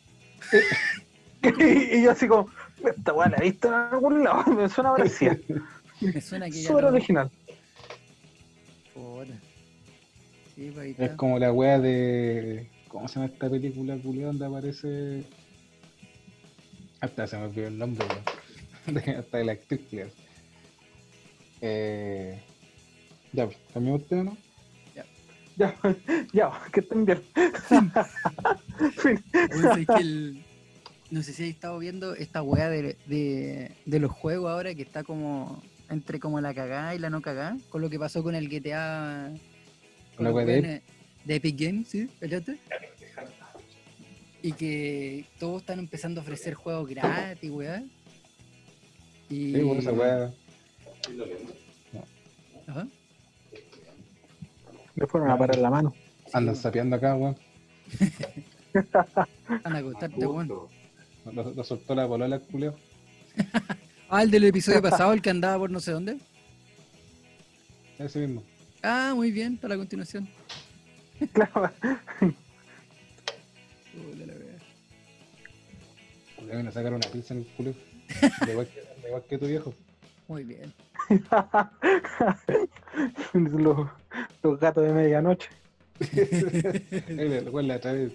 y, 1.93 2.03
yo 2.03 2.11
así 2.11 2.27
como, 2.29 2.49
esta 2.85 3.13
weá 3.13 3.29
la 3.29 3.37
he 3.39 3.43
visto 3.43 3.69
en 3.69 3.75
algún 3.75 4.25
lado, 4.25 4.45
me 4.53 4.69
suena 4.69 4.93
parecida. 4.93 5.37
Me 6.01 6.21
suena 6.21 6.51
que 6.51 6.63
lo- 6.63 6.89
original. 6.89 7.31
Sí, 10.55 10.71
pues 10.75 10.99
Es 10.99 11.11
como 11.13 11.39
la 11.39 11.53
wea 11.53 11.79
de. 11.79 12.67
¿Cómo 12.89 13.09
se 13.09 13.17
llama 13.17 13.27
esta 13.27 13.51
película, 13.51 13.99
culiao, 13.99 14.29
donde 14.29 14.47
aparece. 14.47 15.25
Hasta 17.01 17.27
se 17.27 17.37
me 17.37 17.45
olvidó 17.45 17.69
el 17.69 17.79
nombre. 17.79 18.07
De- 18.87 19.17
Hasta 19.17 19.39
de 19.39 19.45
la 19.45 19.53
actriz. 19.53 19.81
Eh. 21.61 22.41
Ya, 23.33 23.47
pues, 23.47 23.59
de 23.75 23.99
tema, 24.09 24.23
¿no? 24.23 24.37
Ya, 25.57 25.75
ya, 26.33 26.51
que 26.73 26.81
estén 26.85 27.05
bien. 27.05 27.23
Que 29.87 30.01
el- 30.01 30.43
No 31.11 31.23
sé 31.23 31.33
si 31.33 31.43
habéis 31.43 31.55
estado 31.55 31.79
viendo 31.79 32.15
esta 32.15 32.43
weá 32.43 32.69
de, 32.69 32.97
de, 33.07 33.73
de 33.85 33.99
los 34.01 34.11
juegos 34.11 34.51
ahora 34.51 34.75
que 34.75 34.83
está 34.83 35.03
como 35.05 35.63
entre 35.89 36.19
como 36.19 36.41
la 36.41 36.53
cagada 36.53 36.95
y 36.95 36.99
la 36.99 37.11
no 37.11 37.23
cagada, 37.23 37.57
con 37.71 37.81
lo 37.81 37.89
que 37.89 37.99
pasó 37.99 38.23
con 38.25 38.35
el 38.35 38.49
GTA 38.49 39.33
con 40.17 40.25
La 40.25 40.33
weá 40.33 40.45
de 41.25 41.35
Epic 41.37 41.59
Games, 41.61 41.89
¿sí? 41.89 42.09
¿Cachaste? 42.21 42.59
Y 44.43 44.53
que 44.53 45.25
todos 45.39 45.63
están 45.63 45.79
empezando 45.79 46.21
a 46.21 46.25
ofrecer 46.25 46.55
juegos 46.55 46.89
gratis, 46.89 47.51
weá. 47.51 47.83
Y... 49.31 49.53
Sí, 49.55 49.61
bueno, 49.63 49.81
esa 49.81 49.93
weá. 49.93 50.33
Ajá. 52.67 52.87
Le 54.97 55.07
fueron 55.07 55.31
a 55.31 55.39
parar 55.39 55.59
la 55.59 55.71
mano. 55.71 55.95
Andan 56.33 56.57
sapeando 56.57 56.97
acá, 56.97 57.15
weón. 57.15 57.37
Anda 59.65 59.79
a 59.79 59.79
acostarte, 59.79 60.27
weón. 60.27 60.49
Lo, 60.49 61.53
lo 61.55 61.65
soltó 61.65 61.95
la 61.95 62.07
polola, 62.09 62.39
culio. 62.41 62.75
Ah, 64.09 64.23
el 64.23 64.31
del 64.31 64.45
episodio 64.45 64.81
pasado, 64.81 65.13
el 65.13 65.21
que 65.21 65.31
andaba 65.31 65.59
por 65.59 65.69
no 65.69 65.81
sé 65.81 65.91
dónde. 65.91 66.17
Ese 67.99 68.21
mismo. 68.21 68.45
Ah, 68.81 69.15
muy 69.17 69.33
bien, 69.33 69.57
para 69.57 69.75
la 69.75 69.79
continuación. 69.79 70.29
Claro. 71.33 71.73
Le 76.47 76.55
van 76.55 76.69
a 76.69 76.71
sacar 76.71 76.95
una 76.95 77.09
pizza 77.09 77.35
en 77.35 77.41
el 77.41 77.47
culio. 77.47 77.75
De 78.47 78.53
igual 78.53 78.69
que, 78.69 78.81
de 78.81 79.09
igual 79.09 79.25
que 79.29 79.39
tu 79.39 79.47
viejo. 79.47 79.75
Muy 80.29 80.45
bien. 80.45 80.73
los, 83.35 83.89
los 84.43 84.61
gatos 84.61 84.85
de 84.85 84.93
medianoche. 84.93 85.49
La 87.63 87.77
otra 87.77 87.93
vez 87.93 88.13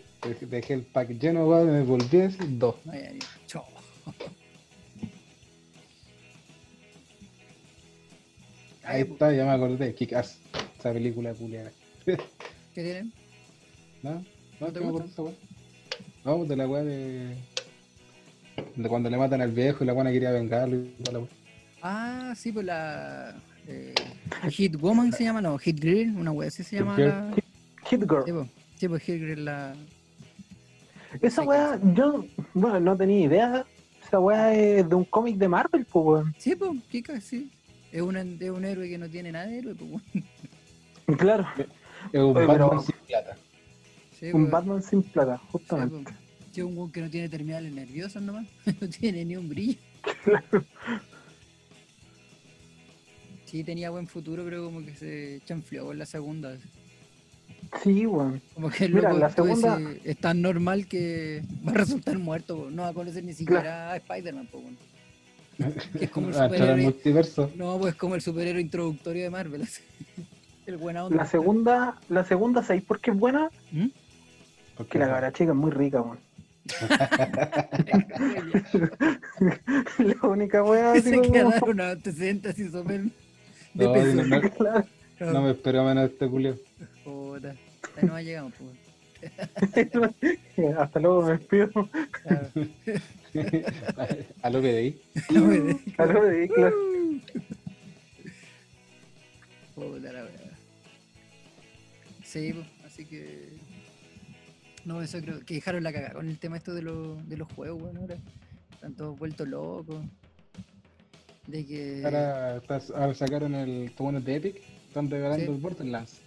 dejé- 0.50 0.74
el 0.74 0.82
pack 0.84 1.10
lleno, 1.20 1.48
me 1.66 1.82
volví 1.84 2.20
a 2.20 2.24
decir 2.24 2.46
dos. 2.60 2.76
Ay, 2.92 3.04
ay, 3.12 3.20
chao. 3.48 3.66
Ahí 8.84 9.02
está, 9.02 9.32
ya 9.34 9.46
me 9.46 9.52
acordé. 9.52 9.94
Kick-Ass. 9.94 10.38
Esa 10.80 10.92
película 10.92 11.34
culiada. 11.34 11.72
¿Qué 12.06 12.18
tienen? 12.74 13.14
¿No? 14.04 14.12
¿No 14.60 14.68
¿No 14.68 14.74
te 14.74 14.80
gusta? 14.80 15.22
No, 16.26 16.46
de 16.46 16.56
la 16.56 16.68
weá 16.68 16.84
de. 16.84 17.36
De 18.76 18.90
cuando 18.90 19.10
le 19.10 19.18
matan 19.18 19.42
al 19.42 19.52
viejo 19.52 19.84
y 19.84 19.88
la 19.88 19.94
buena 19.94 20.12
quería 20.12 20.32
vengarlo 20.32 20.76
y 20.78 20.86
toda 21.04 21.14
la 21.14 21.20
weá. 21.20 21.30
Ah, 21.82 22.34
sí, 22.36 22.52
pues 22.52 22.66
la. 22.66 23.36
Eh, 23.68 23.94
Hit 24.50 24.76
Woman 24.78 25.12
se 25.14 25.24
llama, 25.24 25.42
no, 25.42 25.58
Hit 25.58 25.80
Girl, 25.82 26.16
una 26.18 26.32
wea 26.32 26.48
así 26.48 26.64
se 26.64 26.78
llama 26.78 26.96
Girl. 26.96 27.10
la. 27.10 27.34
Hit 27.86 28.02
Girl. 28.02 28.24
Sí, 28.26 28.32
pues, 28.32 28.48
sí, 28.78 28.88
pues 28.88 29.04
Hit 29.04 29.16
Girl 29.20 29.46
la. 29.46 29.74
Esa 31.22 31.42
weá, 31.44 31.80
yo, 31.94 32.26
bueno, 32.54 32.80
no 32.80 32.96
tenía 32.98 33.26
idea. 33.26 33.66
Esa 34.08 34.20
weá 34.20 34.54
es 34.54 34.88
de 34.88 34.96
un 34.96 35.06
cómic 35.06 35.36
de 35.38 35.48
Marvel, 35.48 35.86
pues, 35.86 36.06
weón. 36.06 36.36
Sí, 36.38 36.56
pues, 36.56 36.72
Kika, 36.90 37.20
sí. 37.22 37.52
Es 37.92 38.02
un, 38.02 38.16
es 38.16 38.50
un 38.50 38.64
héroe 38.64 38.88
que 38.90 38.98
no 38.98 39.10
tiene 39.10 39.32
nada 39.32 39.46
de 39.48 39.58
héroe, 39.60 39.76
pues. 39.76 39.92
weón. 39.92 41.18
Claro, 41.18 41.46
Es 42.14 42.20
un 42.22 42.36
Oye, 42.38 42.46
Batman 42.46 42.70
pero- 42.70 42.82
sin 42.82 42.96
plata. 43.08 43.36
Sí, 44.20 44.26
un 44.34 44.50
Batman 44.52 44.82
sin 44.84 45.04
plata, 45.04 45.38
sí, 45.38 45.48
justamente. 45.52 46.04
pues. 46.04 46.16
Sí, 46.54 46.62
un 46.62 46.78
weón 46.78 46.92
que 46.92 47.02
no 47.02 47.10
tiene 47.10 47.28
terminales 47.30 47.74
nerviosas 47.74 48.22
nomás. 48.24 48.46
no 48.82 48.88
tiene 48.90 49.26
ni 49.26 49.36
un 49.36 49.50
brillo. 49.50 49.80
Sí, 53.52 53.64
tenía 53.66 53.90
buen 53.90 54.08
futuro, 54.08 54.46
pero 54.46 54.64
como 54.64 54.86
que 54.86 54.96
se 54.96 55.42
chanfleó 55.46 55.88
con 55.88 56.00
la 56.00 56.06
segunda. 56.06 56.56
Sí, 57.84 58.06
weón. 58.06 58.42
Como 58.54 58.70
que 58.70 58.86
el 58.86 58.94
Mira, 58.94 59.10
loco 59.10 59.20
la 59.20 59.30
segunda- 59.30 59.78
ese- 59.80 60.02
es 60.10 60.18
tan 60.18 60.42
normal 60.42 60.88
que 60.88 61.44
va 61.68 61.72
a 61.72 61.76
resultar 61.76 62.18
muerto, 62.18 62.56
po. 62.58 62.70
no 62.72 62.84
va 62.84 62.90
a 62.90 62.94
conocer 62.94 63.24
ni 63.26 63.34
siquiera 63.34 63.92
a 63.92 63.98
Spider-Man, 63.98 64.48
weón. 64.54 64.78
Que 66.00 66.06
es 66.06 66.12
como 66.12 66.30
el 66.30 66.36
Ah, 66.36 66.46
superhéroe. 66.46 66.82
multiverso. 66.82 67.52
No, 67.56 67.78
pues 67.78 67.96
como 67.96 68.16
el 68.16 68.22
superhéroe 68.22 68.62
introductorio 68.62 69.24
de 69.24 69.30
Marvel. 69.30 69.62
así. 69.64 69.82
El 70.66 70.78
buena 70.78 71.04
onda. 71.06 71.18
La 71.18 71.26
segunda, 71.26 72.00
la 72.08 72.24
segunda, 72.24 72.64
¿sabéis 72.64 72.84
por 72.86 73.02
qué 73.02 73.12
es 73.12 73.18
buena? 73.18 73.50
¿Mm? 73.72 73.88
Porque 74.78 74.92
Que 74.94 75.00
la 75.00 75.08
cabra 75.08 75.34
chica 75.34 75.52
es 75.52 75.58
muy 75.58 75.72
rica, 75.72 76.02
weón. 76.02 76.20
la 79.98 80.28
única 80.28 80.64
weá 80.64 81.02
Se 81.02 81.16
como... 81.18 81.32
quedaron 81.34 81.54
unos 81.70 81.92
antecedentes 81.94 82.54
así 82.54 82.70
súper 82.70 83.02
de 83.74 83.86
No, 83.86 83.94
peso. 83.94 84.16
no, 84.16 84.24
no, 84.42 84.52
Claro. 84.52 84.86
no 85.34 85.42
me 85.44 85.52
espero 85.52 85.84
menos 85.84 86.04
de 86.04 86.10
este 86.14 86.28
culio. 86.28 86.60
Puta, 87.04 87.56
hasta 87.84 88.02
no 88.06 88.20
llegamos, 88.20 88.54
pues. 88.58 88.78
Hasta 90.78 91.00
luego 91.00 91.24
me 91.24 91.32
despido. 91.38 91.70
Claro. 93.32 93.50
a 94.42 94.50
lo 94.50 94.60
PDI. 94.62 95.00
Me 95.30 95.40
de- 95.60 95.80
Hasta 95.92 96.06
luego, 96.08 96.26
de- 96.26 96.48
claro. 96.50 96.76
Puta 99.76 100.12
la 100.12 100.22
verdad. 100.24 100.52
Sí, 102.24 102.54
pues, 102.54 102.68
así 102.86 103.06
que. 103.06 103.50
No, 104.84 105.02
eso 105.02 105.20
creo 105.22 105.40
que 105.46 105.54
dejaron 105.56 105.84
la 105.84 105.94
cagada 105.94 106.14
con 106.16 106.28
el 106.28 106.40
tema 106.40 106.58
esto 106.58 106.74
de, 106.74 106.82
los 106.82 107.28
de 107.30 107.38
los 107.38 107.52
juegos, 107.54 107.82
bueno, 107.82 108.02
ahora. 108.02 108.18
Están 108.74 108.96
todos 108.96 109.18
vueltos 109.18 109.48
locos. 109.48 110.04
De 111.48 111.66
que. 111.66 112.02
Ahora, 112.06 112.58
estás- 112.58 112.92
ahora 112.92 113.14
sacaron 113.14 113.56
el 113.56 113.92
bueno 113.98 114.22
de 114.22 114.36
Epic. 114.36 114.62
Están 114.88 115.10
regalando 115.10 115.46
Sí. 115.46 115.52
el 115.52 115.58
Borderlands. 115.58 116.18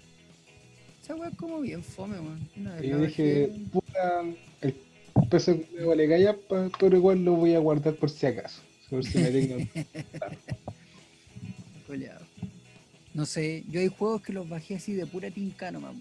Esa 1.03 1.15
weá 1.17 1.29
es 1.29 1.37
como 1.37 1.61
bien 1.61 1.83
fome, 1.83 2.19
weón. 2.19 2.49
Y 2.83 2.91
dije, 2.91 3.49
bajé, 3.49 3.61
puta, 3.71 4.23
el 4.63 4.75
peso 5.29 5.55
que 5.55 5.69
me 5.81 5.85
vale 5.85 6.09
callar, 6.09 6.39
pero 6.81 6.97
igual 6.97 7.25
lo 7.25 7.35
voy 7.35 7.55
a 7.55 7.59
guardar 7.59 7.95
por 7.97 8.09
si 8.11 8.27
acaso. 8.27 8.63
Por 8.89 9.05
si 9.05 9.19
me 9.19 9.31
tengo. 9.31 9.59
culiao. 11.87 12.21
No 13.13 13.27
sé, 13.27 13.65
yo 13.71 13.81
hay 13.81 13.89
juegos 13.89 14.23
que 14.23 14.33
los 14.33 14.49
bajé 14.49 14.77
así 14.77 14.93
de 14.95 15.07
pura 15.07 15.31
tinca 15.31 15.71
nomás, 15.71 15.95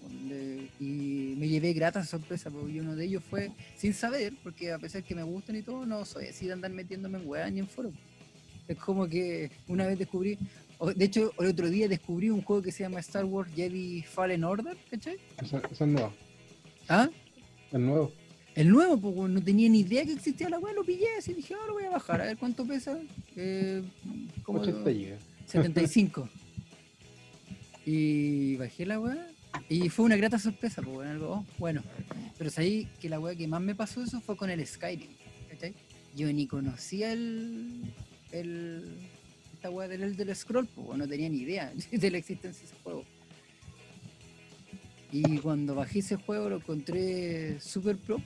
y 0.80 1.34
me 1.38 1.46
llevé 1.48 1.72
gratas 1.72 2.08
sorpresas, 2.08 2.52
porque 2.52 2.80
uno 2.80 2.96
de 2.96 3.04
ellos 3.04 3.22
fue 3.28 3.52
sin 3.76 3.94
saber, 3.94 4.32
porque 4.42 4.72
a 4.72 4.78
pesar 4.80 5.04
que 5.04 5.14
me 5.14 5.22
gustan 5.22 5.54
y 5.54 5.62
todo, 5.62 5.86
no 5.86 6.04
soy 6.04 6.26
así 6.26 6.46
de 6.46 6.54
andar 6.54 6.72
metiéndome 6.72 7.18
en 7.18 7.28
weas 7.28 7.52
ni 7.52 7.60
en 7.60 7.68
foros. 7.68 7.92
Es 8.68 8.78
como 8.78 9.08
que 9.08 9.50
una 9.68 9.86
vez 9.86 9.98
descubrí, 9.98 10.38
de 10.96 11.04
hecho 11.04 11.32
el 11.38 11.48
otro 11.48 11.68
día 11.68 11.88
descubrí 11.88 12.30
un 12.30 12.42
juego 12.42 12.62
que 12.62 12.72
se 12.72 12.82
llama 12.82 13.00
Star 13.00 13.24
Wars 13.24 13.50
Jedi 13.54 14.02
Fallen 14.02 14.44
Order, 14.44 14.76
¿cachai? 14.90 15.16
Eso, 15.42 15.58
eso 15.70 15.84
es 15.84 15.90
nuevo. 15.90 16.12
¿Ah? 16.88 17.08
Es 17.72 17.80
nuevo. 17.80 18.12
El 18.54 18.68
nuevo, 18.68 18.96
pues 18.96 19.30
no 19.30 19.42
tenía 19.42 19.68
ni 19.68 19.80
idea 19.80 20.04
que 20.04 20.12
existía 20.12 20.48
la 20.48 20.60
wea, 20.60 20.72
lo 20.72 20.84
pillé 20.84 21.08
así, 21.18 21.34
dije, 21.34 21.54
ahora 21.54 21.66
lo 21.66 21.72
voy 21.74 21.84
a 21.84 21.90
bajar, 21.90 22.20
a 22.20 22.26
ver 22.26 22.36
cuánto 22.36 22.64
pesa. 22.64 22.96
Eh, 23.34 23.82
como 24.44 24.60
80 24.60 24.90
gigas. 24.92 25.22
75. 25.46 26.28
Y 27.84 28.56
bajé 28.56 28.86
la 28.86 29.00
weá. 29.00 29.26
Y 29.68 29.88
fue 29.88 30.04
una 30.04 30.16
grata 30.16 30.38
sorpresa, 30.38 30.82
pues 30.82 30.94
bueno, 30.94 31.10
algo, 31.10 31.32
oh, 31.32 31.46
bueno. 31.58 31.82
Pero 32.38 32.50
sabí 32.50 32.88
que 33.00 33.08
la 33.08 33.18
weá 33.18 33.34
que 33.34 33.48
más 33.48 33.60
me 33.60 33.74
pasó 33.74 34.02
eso 34.02 34.20
fue 34.20 34.36
con 34.36 34.50
el 34.50 34.64
Skyrim. 34.64 35.10
¿cachai? 35.50 35.74
Yo 36.14 36.32
ni 36.32 36.46
conocía 36.46 37.12
el. 37.12 37.92
El 38.34 38.82
esta 39.54 39.70
weá 39.70 39.88
del 39.88 40.02
Elder 40.02 40.34
Scroll, 40.36 40.66
pues 40.66 40.98
no 40.98 41.08
tenía 41.08 41.28
ni 41.28 41.38
idea 41.38 41.72
de 41.90 42.10
la 42.10 42.18
existencia 42.18 42.60
de 42.60 42.66
ese 42.66 42.82
juego. 42.82 43.04
Y 45.10 45.38
cuando 45.38 45.74
bajé 45.74 46.00
ese 46.00 46.16
juego 46.16 46.50
lo 46.50 46.56
encontré 46.56 47.58
súper 47.60 47.96
pro. 47.96 48.20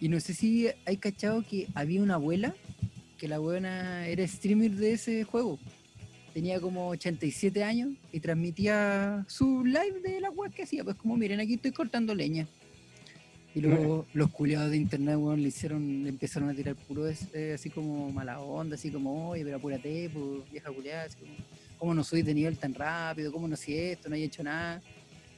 Y 0.00 0.08
no 0.08 0.20
sé 0.20 0.34
si 0.34 0.68
hay 0.84 0.98
cachado 0.98 1.42
que 1.42 1.66
había 1.74 2.02
una 2.02 2.14
abuela 2.14 2.54
que 3.16 3.26
la 3.26 3.38
buena 3.38 4.06
era 4.06 4.26
streamer 4.28 4.70
de 4.72 4.92
ese 4.92 5.24
juego. 5.24 5.58
Tenía 6.32 6.60
como 6.60 6.88
87 6.90 7.64
años 7.64 7.94
y 8.12 8.20
transmitía 8.20 9.24
su 9.26 9.64
live 9.64 10.00
de 10.04 10.20
la 10.20 10.30
web 10.30 10.52
que 10.52 10.62
hacía. 10.62 10.84
Pues 10.84 10.96
como 10.96 11.16
miren, 11.16 11.40
aquí 11.40 11.54
estoy 11.54 11.72
cortando 11.72 12.14
leña. 12.14 12.46
Y 13.54 13.60
luego 13.60 14.06
los 14.12 14.30
culiados 14.30 14.70
de 14.70 14.76
internet, 14.76 15.16
weón, 15.16 15.42
le 15.42 15.48
hicieron, 15.48 16.04
le 16.04 16.10
empezaron 16.10 16.50
a 16.50 16.54
tirar 16.54 16.76
puro 16.76 17.08
eh, 17.08 17.52
así 17.54 17.70
como 17.70 18.10
mala 18.12 18.40
onda, 18.40 18.76
así 18.76 18.90
como, 18.90 19.30
oye, 19.30 19.42
pero 19.42 19.56
apúrate, 19.56 20.10
pues, 20.12 20.50
vieja 20.50 20.70
culiada, 20.70 21.04
así 21.04 21.18
como, 21.18 21.32
¿cómo 21.78 21.94
no 21.94 22.04
subís 22.04 22.26
de 22.26 22.34
nivel 22.34 22.58
tan 22.58 22.74
rápido? 22.74 23.32
¿Cómo 23.32 23.48
no 23.48 23.54
hacía 23.54 23.92
esto? 23.92 24.08
No 24.08 24.14
hay 24.14 24.24
hecho 24.24 24.42
nada. 24.42 24.82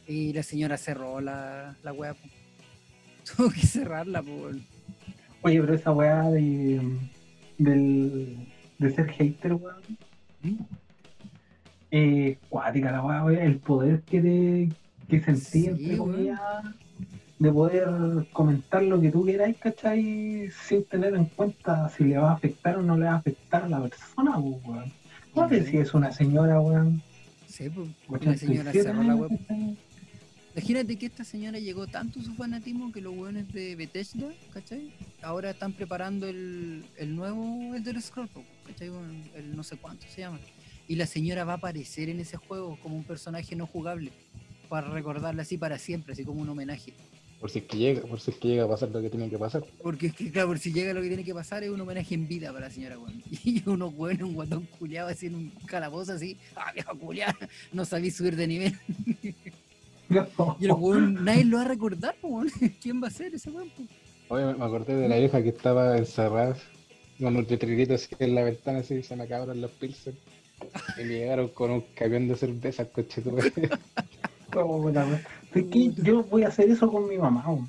Y 0.09 0.33
la 0.33 0.43
señora 0.43 0.77
cerró 0.77 1.21
la, 1.21 1.77
la 1.83 1.93
web. 1.93 2.17
Tuvo 3.37 3.51
que 3.51 3.61
cerrarla, 3.61 4.23
pues. 4.23 4.57
Oye, 5.43 5.61
pero 5.61 5.75
esa 5.75 5.93
weá 5.93 6.25
de, 6.31 6.99
del, 7.59 8.49
de 8.79 8.91
ser 8.91 9.09
hater, 9.13 9.55
weón. 9.55 9.77
¿Mm? 10.43 10.57
Eh, 11.93 12.39
cuática 12.49 12.91
la 12.91 13.05
weá, 13.05 13.25
weón. 13.25 13.39
El 13.39 13.59
poder 13.59 14.03
que, 14.03 14.21
te, 14.21 14.69
que 15.09 15.21
sentí, 15.21 15.41
Sí, 15.41 15.67
entre 15.67 16.01
weón. 16.01 16.39
De 17.41 17.51
poder 17.51 17.89
comentar 18.33 18.83
lo 18.83 19.01
que 19.01 19.11
tú 19.11 19.25
queráis, 19.25 19.57
¿cachai? 19.57 20.51
Sin 20.69 20.85
tener 20.85 21.15
en 21.15 21.25
cuenta 21.25 21.89
si 21.89 22.05
le 22.05 22.19
va 22.19 22.33
a 22.33 22.35
afectar 22.35 22.77
o 22.77 22.83
no 22.83 22.99
le 22.99 23.07
va 23.07 23.13
a 23.13 23.17
afectar 23.17 23.65
a 23.65 23.69
la 23.69 23.81
persona, 23.81 24.39
pues, 24.39 24.57
weón. 24.65 24.93
No 25.35 25.49
sé 25.49 25.65
si 25.65 25.79
es 25.79 25.95
una 25.95 26.13
señora, 26.13 26.61
weón. 26.61 27.03
Sí, 27.49 27.71
pues, 27.71 28.27
la 28.27 28.37
señora 28.37 28.71
87 28.71 28.83
cerró 28.83 29.03
la 29.03 29.17
web. 29.17 29.31
Imagínate 30.55 30.99
que 30.99 31.07
esta 31.07 31.25
señora 31.25 31.59
llegó 31.59 31.87
tanto 31.87 32.21
su 32.21 32.35
fanatismo 32.35 32.93
que 32.93 33.01
los 33.01 33.17
hueones 33.17 33.51
de 33.55 33.75
Bethesda, 33.75 34.27
¿cachai? 34.53 34.93
Ahora 35.23 35.51
están 35.51 35.73
preparando 35.73 36.27
el, 36.27 36.85
el 36.99 37.17
nuevo 37.17 37.75
Elder 37.75 38.03
Scrolls, 38.03 38.31
po, 38.33 38.45
¿cachai? 38.67 38.91
El 39.35 39.57
no 39.57 39.63
sé 39.63 39.79
cuánto 39.79 40.07
se 40.09 40.21
llama. 40.21 40.41
Y 40.87 40.97
la 40.97 41.07
señora 41.07 41.45
va 41.45 41.55
a 41.55 41.57
aparecer 41.57 42.11
en 42.11 42.21
ese 42.21 42.37
juego 42.37 42.79
como 42.83 42.97
un 42.97 43.05
personaje 43.05 43.57
no 43.57 43.67
jugable, 43.67 44.13
para 44.69 44.91
recordarla 44.91 45.41
así 45.41 45.57
para 45.57 45.79
siempre, 45.79 46.13
así 46.13 46.25
como 46.25 46.43
un 46.43 46.49
homenaje. 46.51 46.93
Por 47.41 47.51
si 47.51 47.61
es 47.61 47.65
que 47.65 47.79
llega, 47.79 48.01
por 48.03 48.21
si 48.21 48.31
es 48.33 48.37
que 48.37 48.49
llega 48.49 48.65
a 48.65 48.69
pasar 48.69 48.91
lo 48.91 49.01
que 49.01 49.09
tiene 49.09 49.31
que 49.31 49.39
pasar. 49.39 49.65
Porque 49.83 50.09
es 50.09 50.15
que, 50.15 50.31
claro, 50.31 50.49
por 50.49 50.59
si 50.59 50.73
llega 50.73 50.93
lo 50.93 51.01
que 51.01 51.09
tiene 51.09 51.25
que 51.25 51.33
pasar, 51.33 51.63
es 51.65 51.71
un 51.71 51.81
homenaje 51.81 52.15
en 52.15 52.29
vida 52.29 52.53
para 52.53 52.67
la 52.67 52.71
señora, 52.71 52.99
weón. 52.99 53.23
Y 53.45 53.63
uno, 53.67 53.91
bueno, 53.91 54.27
un 54.27 54.35
guatón 54.35 54.69
culiado 54.79 55.09
así 55.09 55.27
en 55.27 55.35
un 55.37 55.51
calabozo 55.67 56.13
así, 56.13 56.37
ah, 56.55 56.71
viejo 56.73 56.95
culiado, 56.99 57.35
no 57.73 57.85
sabí 57.87 58.11
subir 58.11 58.37
de 58.37 58.47
nivel. 58.47 58.79
Y 60.59 60.65
el 60.65 60.73
weón, 60.73 61.25
nadie 61.25 61.45
lo 61.45 61.59
va 61.59 61.63
a 61.63 61.69
recordar, 61.69 62.17
weón. 62.23 62.51
¿Quién 62.83 63.01
va 63.03 63.07
a 63.09 63.11
ser 63.11 63.33
ese 63.35 63.49
weón? 63.51 63.71
Oye, 64.29 64.45
me- 64.45 64.65
acordé 64.65 64.97
de 64.97 65.09
la 65.09 65.17
vieja 65.17 65.41
que 65.43 65.51
estaba 65.51 65.97
encerrada 65.97 66.57
con 67.19 67.37
un 67.37 67.47
letrerito 67.49 67.95
así 67.95 68.09
en 68.19 68.35
la 68.35 68.43
ventana, 68.43 68.81
así 68.81 69.03
se 69.05 69.15
me 69.17 69.23
acabaron 69.25 69.61
los 69.61 69.71
pilsen. 69.71 70.15
Y 70.99 71.05
me 71.05 71.15
llegaron 71.15 71.49
con 71.49 71.71
un 71.71 71.81
camión 71.95 72.27
de 72.29 72.37
cerveza, 72.37 72.85
coche 72.87 73.23
tu 73.23 73.31
madre. 73.33 73.53
Es 75.55 75.65
que 75.65 75.93
yo 76.03 76.23
voy 76.25 76.45
a 76.45 76.49
hacer 76.49 76.71
eso 76.71 76.91
con 76.91 77.09
mi 77.09 77.19
mamá. 77.19 77.45
weón. 77.49 77.69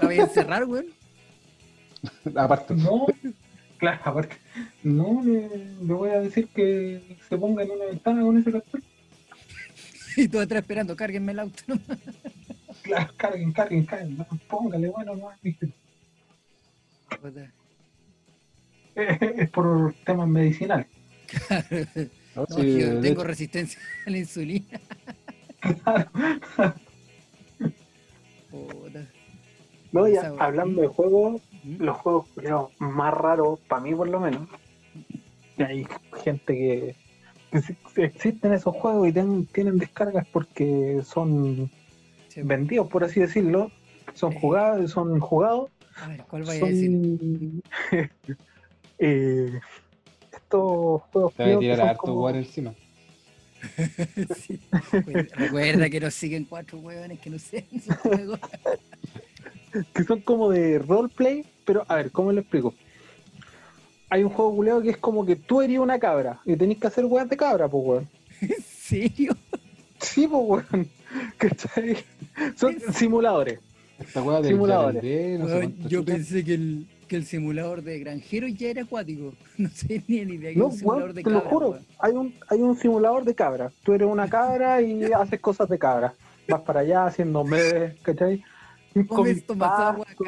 La 0.00 0.06
voy 0.06 0.18
a 0.18 0.22
encerrar, 0.24 0.64
weón. 0.64 0.86
Aparte, 2.36 2.74
No, 2.74 3.06
claro, 3.78 4.00
aparte. 4.04 4.36
No, 4.82 5.22
le, 5.24 5.48
le 5.82 5.92
voy 5.94 6.10
a 6.10 6.20
decir 6.20 6.46
que 6.54 7.16
se 7.28 7.36
ponga 7.36 7.64
en 7.64 7.70
una 7.72 7.86
ventana 7.86 8.22
con 8.22 8.38
ese 8.38 8.52
cartel. 8.52 8.82
Y 10.18 10.28
todo 10.28 10.40
atrás 10.40 10.62
esperando, 10.62 10.96
cárguenme 10.96 11.32
el 11.32 11.40
auto. 11.40 11.62
¿no? 11.66 11.78
Claro, 12.82 13.12
carguen, 13.16 13.52
carguen, 13.52 13.84
carguen. 13.84 14.16
no, 14.16 14.26
póngale, 14.48 14.88
bueno, 14.90 15.16
no. 15.16 15.30
Es 18.94 19.50
por 19.50 19.92
temas 20.04 20.28
medicinales. 20.28 20.86
no, 22.36 22.42
No, 22.42 22.46
sí, 22.48 22.62
que 22.62 22.80
yo 22.80 22.94
de 22.94 23.08
tengo 23.08 23.24
resistencia 23.24 23.80
a 24.06 24.10
la 24.10 24.18
insulina. 24.18 24.80
No, 29.92 30.08
ya 30.08 30.32
hablando 30.38 30.82
de 30.82 30.88
juegos, 30.88 31.42
¿Mm? 31.64 31.82
los 31.82 31.96
juegos 31.98 32.26
culiados, 32.34 32.70
más 32.78 33.14
raros, 33.14 33.60
para 33.60 33.82
mí 33.82 33.94
por 33.94 34.08
lo 34.08 34.20
menos. 34.20 34.48
Y 35.56 35.62
hay 35.62 35.86
gente 36.22 36.54
que, 36.54 36.96
que 37.94 38.04
existen 38.04 38.52
esos 38.52 38.74
juegos 38.76 39.08
y 39.08 39.12
ten- 39.12 39.46
tienen 39.46 39.78
descargas 39.78 40.26
porque 40.32 41.00
son 41.04 41.70
Sí, 42.28 42.42
vendidos, 42.42 42.88
por 42.88 43.04
así 43.04 43.20
decirlo. 43.20 43.70
Son 44.14 44.32
Eh. 44.32 44.38
jugados, 44.40 44.90
son 44.90 45.18
jugados. 45.20 45.70
A 46.02 46.08
ver, 46.08 46.22
¿cuál 46.28 46.42
vaya 46.42 46.62
a 46.64 46.68
decir? 46.68 46.90
Son 46.90 47.62
eh, 48.98 49.60
estos 50.32 51.02
juegos 51.12 51.34
te 51.34 51.44
voy 51.44 51.52
a 51.54 51.58
tirar 51.58 51.78
son 51.78 51.88
harto 51.88 52.00
como- 52.02 52.30
encima. 52.30 52.74
Sí. 54.36 54.60
Recuerda 55.34 55.88
que 55.90 56.00
nos 56.00 56.14
siguen 56.14 56.44
cuatro 56.44 56.78
hueones 56.78 57.20
que 57.20 57.30
no 57.30 57.38
sean 57.38 57.64
esos 57.72 57.96
juegos. 57.96 58.40
que 59.94 60.04
son 60.04 60.20
como 60.20 60.50
de 60.50 60.78
roleplay, 60.78 61.44
pero 61.64 61.84
a 61.88 61.96
ver, 61.96 62.10
¿cómo 62.10 62.32
lo 62.32 62.40
explico? 62.40 62.74
Hay 64.08 64.22
un 64.22 64.30
juego 64.30 64.54
culeado 64.54 64.82
que 64.82 64.90
es 64.90 64.96
como 64.96 65.26
que 65.26 65.36
tú 65.36 65.62
eres 65.62 65.78
una 65.78 65.98
cabra 65.98 66.40
y 66.44 66.56
tenés 66.56 66.78
que 66.78 66.86
hacer 66.86 67.04
weas 67.04 67.28
de 67.28 67.36
cabra, 67.36 67.68
pues 67.68 67.84
weón. 67.84 68.08
¿En 68.40 68.62
serio? 68.62 69.36
Sí, 70.00 70.26
pues 70.26 70.42
weón. 70.44 70.88
¿Cachai? 71.38 71.96
Son 72.56 72.76
simuladores. 72.92 73.60
Esta 73.98 74.22
weá 74.22 74.40
del 74.40 74.52
Simuladores. 74.52 75.02
Yarandé, 75.02 75.38
no 75.38 75.48
sé 75.48 75.88
yo 75.88 76.04
pensé 76.04 76.44
que 76.44 76.54
el, 76.54 76.86
que 77.06 77.16
el 77.16 77.24
simulador 77.24 77.82
de 77.82 77.98
granjero 77.98 78.46
ya 78.48 78.68
era 78.68 78.82
acuático. 78.82 79.34
No 79.58 79.68
sé 79.70 80.02
ni 80.06 80.24
ni 80.24 80.34
idea 80.34 80.52
que 80.52 80.58
No, 80.58 80.66
un 80.66 80.72
simulador 80.72 81.04
weón, 81.04 81.14
de 81.16 81.22
te 81.22 81.30
lo 81.30 81.40
juro. 81.40 81.78
Hay 81.98 82.12
un, 82.12 82.34
hay 82.48 82.60
un 82.60 82.76
simulador 82.76 83.24
de 83.24 83.34
cabra. 83.34 83.72
Tú 83.82 83.92
eres 83.94 84.08
una 84.08 84.28
cabra 84.28 84.82
y 84.82 85.02
haces 85.12 85.40
cosas 85.40 85.68
de 85.68 85.78
cabra. 85.78 86.14
Vas 86.48 86.60
para 86.62 86.80
allá 86.80 87.06
haciendo 87.06 87.42
memes, 87.44 87.98
¿cachai? 88.02 88.42
Comes, 89.08 89.44
tomas 89.46 89.70
agua, 89.78 90.06
pasto, 90.06 90.24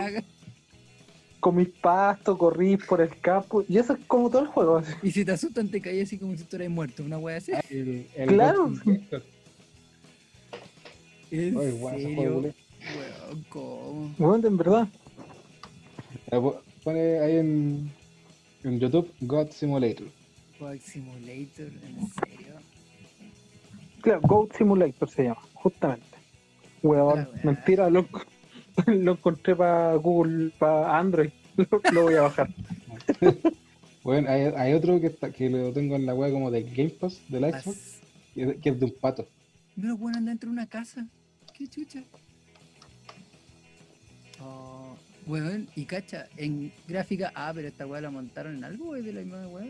comís 1.41 1.69
pasto, 1.81 2.37
corrís 2.37 2.85
por 2.85 3.01
el 3.01 3.19
campo. 3.21 3.65
Y 3.69 3.79
eso 3.79 3.95
es 3.95 4.01
como 4.07 4.29
todo 4.29 4.43
el 4.43 4.49
juego. 4.49 4.79
así. 4.79 4.93
Y 5.03 5.11
si 5.13 5.25
te 5.25 5.33
asustan, 5.33 5.69
te 5.69 5.81
caes 5.81 6.07
así 6.09 6.19
como 6.19 6.35
si 6.37 6.43
estuvieras 6.43 6.73
muerto. 6.75 7.03
Una 7.03 7.19
wea 7.19 7.37
así. 7.37 7.53
Ah, 7.55 7.61
el- 7.71 8.07
el 8.17 8.29
Claro. 8.29 8.73
¿En 11.31 11.57
Oye, 11.57 11.73
serio? 12.01 12.53
Weón, 12.97 13.45
¿cómo? 13.49 14.15
Weón, 14.19 14.47
en 14.47 14.57
verdad. 14.57 14.89
Po- 16.89 16.93
Pone 16.95 17.19
ahí 17.21 17.37
en, 17.37 17.91
en 18.65 18.81
YouTube 18.81 19.13
God 19.21 19.51
Simulator. 19.51 20.07
Bug 20.59 20.79
Simulator, 20.81 21.67
¿en 21.67 22.09
serio? 22.09 22.55
Claro, 24.01 24.21
Goat 24.23 24.57
Simulator 24.57 25.11
se 25.11 25.25
llama, 25.25 25.41
justamente. 25.55 26.07
Weón, 26.83 27.21
Ah, 27.21 27.29
mentira, 27.45 27.91
lo, 27.91 28.07
lo 28.87 29.13
encontré 29.13 29.55
para 29.55 29.95
Google, 29.97 30.51
para 30.59 30.99
Android. 30.99 31.31
Lo, 31.59 31.67
lo 31.93 32.03
voy 32.05 32.15
a 32.15 32.23
bajar. 32.23 32.49
Bueno, 34.05 34.31
hay, 34.31 34.43
hay 34.57 34.73
otro 34.75 35.01
que, 35.01 35.09
está, 35.09 35.33
que 35.33 35.51
lo 35.51 35.73
tengo 35.73 35.97
en 35.97 36.07
la 36.07 36.15
web 36.15 36.33
como 36.33 36.53
del 36.53 36.65
Game 36.73 36.91
Pass, 36.91 37.21
del 37.29 37.43
Xbox, 37.53 37.67
As- 37.67 38.01
que 38.35 38.43
es, 38.45 38.57
que 38.59 38.69
es 38.71 38.79
de 38.79 38.85
un 38.87 38.95
pato. 39.01 39.27
Pero 39.75 39.97
bueno, 39.97 40.19
anda 40.19 40.31
dentro 40.31 40.49
de 40.49 40.53
una 40.53 40.67
casa. 40.69 41.05
Qué 41.53 41.67
chucha. 41.67 42.05
Oh, 44.41 44.78
weón, 45.29 45.69
y 45.77 45.85
cacha, 45.85 46.27
en 46.37 46.73
gráfica, 46.89 47.33
ah, 47.35 47.53
pero 47.55 47.69
esta 47.69 47.87
weá 47.87 48.01
la 48.01 48.11
montaron 48.11 48.57
en 48.57 48.65
algo, 48.65 48.97
es 48.97 49.05
de 49.05 49.13
la 49.13 49.21
misma 49.21 49.47
weá. 49.49 49.69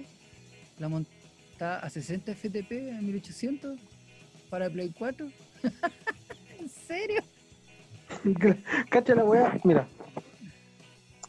La 0.78 0.88
monta 0.88 1.80
a 1.80 1.90
60 1.90 2.34
FTP 2.34 2.96
a 2.96 3.02
1800 3.02 3.78
para 4.48 4.70
Play 4.70 4.92
4. 4.96 5.28
¿En 6.60 6.68
serio? 6.68 7.22
Cacha 8.88 9.14
la 9.14 9.24
weá, 9.24 9.58
mira. 9.64 9.88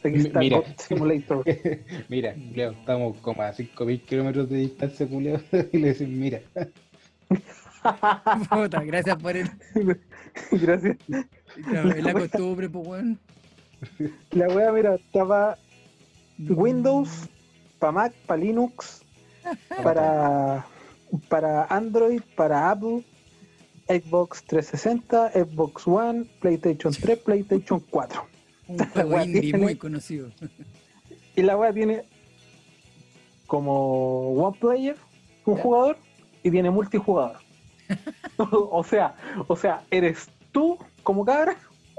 Aquí 0.02 0.16
está 0.16 0.38
mira. 0.38 0.62
Simulator. 0.78 1.44
mira, 2.08 2.34
Leo, 2.54 2.70
estamos 2.70 3.18
como 3.18 3.42
a 3.42 3.52
5.000 3.52 4.04
kilómetros 4.04 4.48
de 4.48 4.56
distancia, 4.58 5.06
Julio, 5.06 5.42
y 5.72 5.78
le 5.78 5.88
decís, 5.88 6.08
mira, 6.08 6.40
Puta, 8.50 8.82
gracias 8.84 9.16
por 9.16 9.36
el. 9.36 9.48
Gracias. 10.52 10.96
Claro, 11.64 11.90
es 11.90 12.04
la 12.04 12.12
costumbre, 12.12 12.68
pues 12.68 12.86
weón. 12.86 13.18
La 14.30 14.48
weá, 14.48 14.72
mira, 14.72 14.94
estaba 14.96 15.56
Windows, 16.38 17.28
para 17.78 17.92
Mac, 17.92 18.12
para 18.26 18.40
Linux, 18.40 19.02
para, 19.82 20.66
para 21.28 21.64
Android, 21.66 22.22
para 22.36 22.70
Apple, 22.70 23.04
Xbox 23.88 24.42
360, 24.44 25.32
Xbox 25.32 25.86
One, 25.86 26.24
PlayStation 26.40 26.92
3, 26.92 27.18
PlayStation 27.18 27.80
4. 27.90 28.26
Un 28.68 28.78
juego 28.92 29.22
indie 29.22 29.40
tiene- 29.42 29.58
muy 29.58 29.76
conocido. 29.76 30.30
Y 31.36 31.42
la 31.42 31.56
weá 31.56 31.72
tiene 31.72 32.02
como 33.46 34.32
one 34.32 34.56
player, 34.60 34.96
un 35.46 35.56
jugador, 35.56 35.96
y 36.42 36.50
tiene 36.50 36.70
multijugador. 36.70 37.38
o 38.36 38.84
sea, 38.84 39.14
o 39.48 39.56
sea, 39.56 39.84
eres 39.90 40.28
tú 40.52 40.76
como 41.02 41.24
cabra 41.24 41.56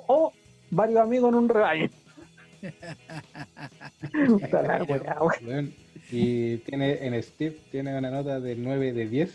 o 0.07 0.31
varios 0.71 0.99
amigos 0.99 1.29
en 1.29 1.35
un 1.35 1.49
rebaño. 1.49 1.89
Y 6.11 6.57
tiene 6.57 7.05
en 7.05 7.23
Steam, 7.23 7.53
tiene 7.71 7.97
una 7.97 8.11
nota 8.11 8.41
de 8.41 8.57
9 8.57 8.91
de 8.91 9.07
10, 9.07 9.31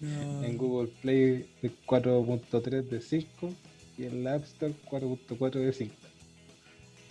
No. 0.00 0.44
en 0.44 0.56
Google 0.56 0.92
Play 1.02 1.48
de 1.62 1.72
4.3 1.86 2.88
de 2.88 3.00
5, 3.00 3.52
y 3.98 4.04
en 4.04 4.22
la 4.22 4.34
App 4.34 4.44
Store 4.44 4.72
4.4 4.88 5.54
de 5.54 5.72
5. 5.72 5.94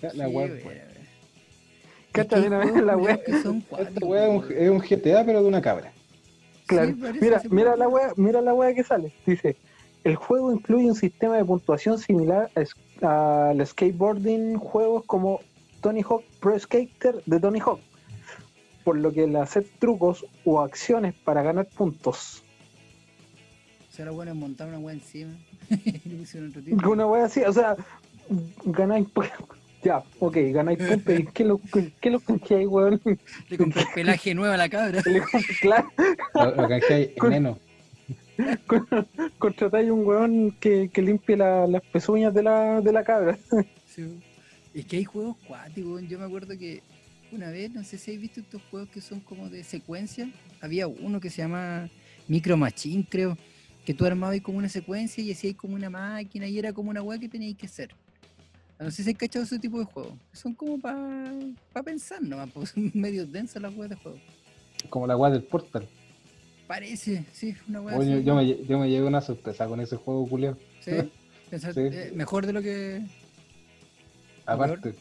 Ya, 0.01 0.13
la 0.13 0.29
web. 0.29 0.63
Cacha, 2.13 2.35
¿Qué 2.35 2.41
mira, 2.41 2.61
juegos 2.61 2.81
mira 2.81 2.95
la 2.95 3.41
son 3.41 3.63
Esta 3.79 4.05
weá 4.05 4.27
es 4.27 4.69
un, 4.69 4.79
GTA, 4.79 5.25
pero 5.25 5.41
de 5.41 5.47
una 5.47 5.61
cabra. 5.61 5.91
Claro. 6.67 6.91
Sí, 6.91 6.95
mira, 7.19 7.41
mira 7.49 7.75
la 7.75 7.89
weá, 7.89 8.13
mira 8.15 8.41
la 8.41 8.53
weá 8.53 8.73
que 8.73 8.83
sale. 8.83 9.11
Dice, 9.25 9.57
el 10.03 10.15
juego 10.15 10.51
incluye 10.53 10.87
un 10.89 10.95
sistema 10.95 11.37
de 11.37 11.45
puntuación 11.45 11.97
similar 11.97 12.49
al 13.01 13.65
skateboarding 13.65 14.57
juegos 14.57 15.03
como 15.05 15.39
Tony 15.81 16.01
Hawk 16.01 16.23
Pro 16.39 16.57
Skater 16.59 17.21
de 17.25 17.39
Tony 17.39 17.59
Hawk. 17.59 17.79
Por 18.83 18.97
lo 18.97 19.11
que 19.13 19.23
el 19.23 19.35
hacer 19.37 19.65
trucos 19.79 20.25
o 20.43 20.59
acciones 20.61 21.13
para 21.13 21.41
ganar 21.41 21.67
puntos. 21.67 22.43
O 23.89 23.95
sea, 23.95 24.05
lo 24.05 24.13
bueno 24.13 24.31
es 24.31 24.37
montar 24.37 24.67
una 24.67 24.79
weá 24.79 24.93
encima. 24.93 25.31
y. 25.69 26.73
Una 26.85 27.05
weá 27.07 27.25
así, 27.25 27.41
o 27.43 27.53
sea, 27.53 27.75
ganáis. 28.65 29.07
pu- 29.13 29.29
Ya, 29.83 30.03
ok, 30.19 30.35
ganáis 30.51 30.79
puntos. 30.79 31.19
¿Y 31.19 31.25
qué 31.27 31.43
lo, 31.45 31.61
qué 32.01 32.09
lo 32.09 32.19
canjeáis, 32.19 32.67
weón? 32.67 32.99
Le 33.49 33.57
compré 33.57 33.83
pelaje 33.93 34.33
nuevo 34.33 34.53
a 34.53 34.57
la 34.57 34.67
cabra. 34.67 35.01
Le 35.05 35.21
comp- 35.21 35.59
Claro, 35.61 35.89
Lo, 36.33 36.55
lo 36.55 36.67
canjeáis 36.67 37.09
Contratáis 39.37 39.89
un 39.91 40.05
weón 40.05 40.51
que, 40.59 40.89
que 40.89 41.01
limpie 41.01 41.37
la- 41.37 41.67
las 41.67 41.81
pezuñas 41.83 42.33
de 42.33 42.43
la, 42.43 42.81
de 42.81 42.91
la 42.91 43.03
cabra. 43.03 43.37
Sí. 43.87 44.19
Es 44.73 44.85
que 44.87 44.97
hay 44.97 45.03
juegos 45.03 45.37
cuáticos. 45.47 46.01
Yo 46.09 46.17
me 46.17 46.25
acuerdo 46.25 46.57
que 46.57 46.81
una 47.31 47.51
vez, 47.51 47.69
no 47.71 47.83
sé 47.83 47.99
si 47.99 48.09
habéis 48.09 48.21
visto 48.21 48.39
estos 48.39 48.59
juegos 48.71 48.89
que 48.89 49.01
son 49.01 49.19
como 49.19 49.49
de 49.49 49.63
secuencia. 49.63 50.27
Había 50.61 50.87
uno 50.87 51.19
que 51.19 51.29
se 51.29 51.43
llama 51.43 51.87
Micro 52.27 52.57
Machine, 52.57 53.05
creo. 53.07 53.37
Que 53.85 53.93
tú 53.93 54.03
armabas 54.07 54.41
como 54.41 54.57
una 54.57 54.69
secuencia 54.69 55.23
y 55.23 55.31
hacías 55.31 55.53
como 55.55 55.75
una 55.75 55.91
máquina 55.91 56.47
y 56.47 56.57
era 56.57 56.73
como 56.73 56.89
una 56.89 57.03
weá 57.03 57.19
que 57.19 57.29
teníais 57.29 57.55
que 57.55 57.67
hacer. 57.67 57.91
No 58.79 58.89
sé 58.89 59.03
si 59.03 59.09
hay 59.09 59.15
cachado 59.15 59.45
ese 59.45 59.59
tipo 59.59 59.77
de 59.77 59.85
juegos. 59.85 60.13
Son 60.31 60.55
como 60.55 60.79
para 60.79 61.31
pensar 61.85 62.23
nomás, 62.23 62.49
pues 62.51 62.69
son 62.71 62.89
medio 62.95 63.27
densas 63.27 63.61
las 63.61 63.75
weas 63.75 63.91
de 63.91 63.95
juego. 63.97 64.17
Como 64.89 65.05
la 65.05 65.15
weá 65.15 65.29
del 65.31 65.43
Portal. 65.43 65.87
Parece, 66.67 67.25
sí, 67.33 67.55
una 67.67 67.81
wea 67.81 67.97
Oye, 67.97 68.13
así. 68.15 68.23
yo, 68.23 68.35
me, 68.35 68.63
yo 68.65 68.79
me 68.79 68.89
llevé 68.89 69.05
una 69.05 69.21
sorpresa 69.21 69.67
con 69.67 69.79
ese 69.81 69.97
juego, 69.97 70.25
Julio. 70.25 70.57
Sí, 70.81 70.91
pensar- 71.49 71.73
Sí. 71.73 71.81
eh, 71.81 72.11
mejor 72.15 72.45
de 72.45 72.53
lo 72.53 72.61
que. 72.61 73.01
Aparte. 74.45 74.95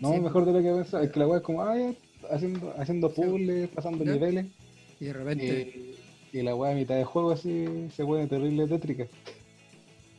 No, 0.00 0.12
Sí. 0.12 0.20
mejor 0.20 0.44
de 0.44 0.52
lo 0.52 0.62
que 0.62 0.82
pensaba. 0.82 1.04
Es 1.04 1.10
que 1.10 1.18
la 1.20 1.26
weá 1.26 1.38
es 1.38 1.44
como, 1.44 1.64
ya, 1.74 1.92
haciendo, 2.30 2.74
haciendo 2.78 3.12
puzzles, 3.12 3.68
pasando 3.68 4.04
niveles. 4.04 4.46
Y 5.00 5.04
de 5.06 5.12
repente. 5.12 5.94
y 6.32 6.42
la 6.42 6.54
weá 6.56 6.72
a 6.72 6.74
mitad 6.74 6.96
de 6.96 7.04
juego 7.04 7.30
así 7.32 7.64
se 7.94 8.04
pone 8.04 8.26
terrible 8.26 8.66
tétrica. 8.66 9.06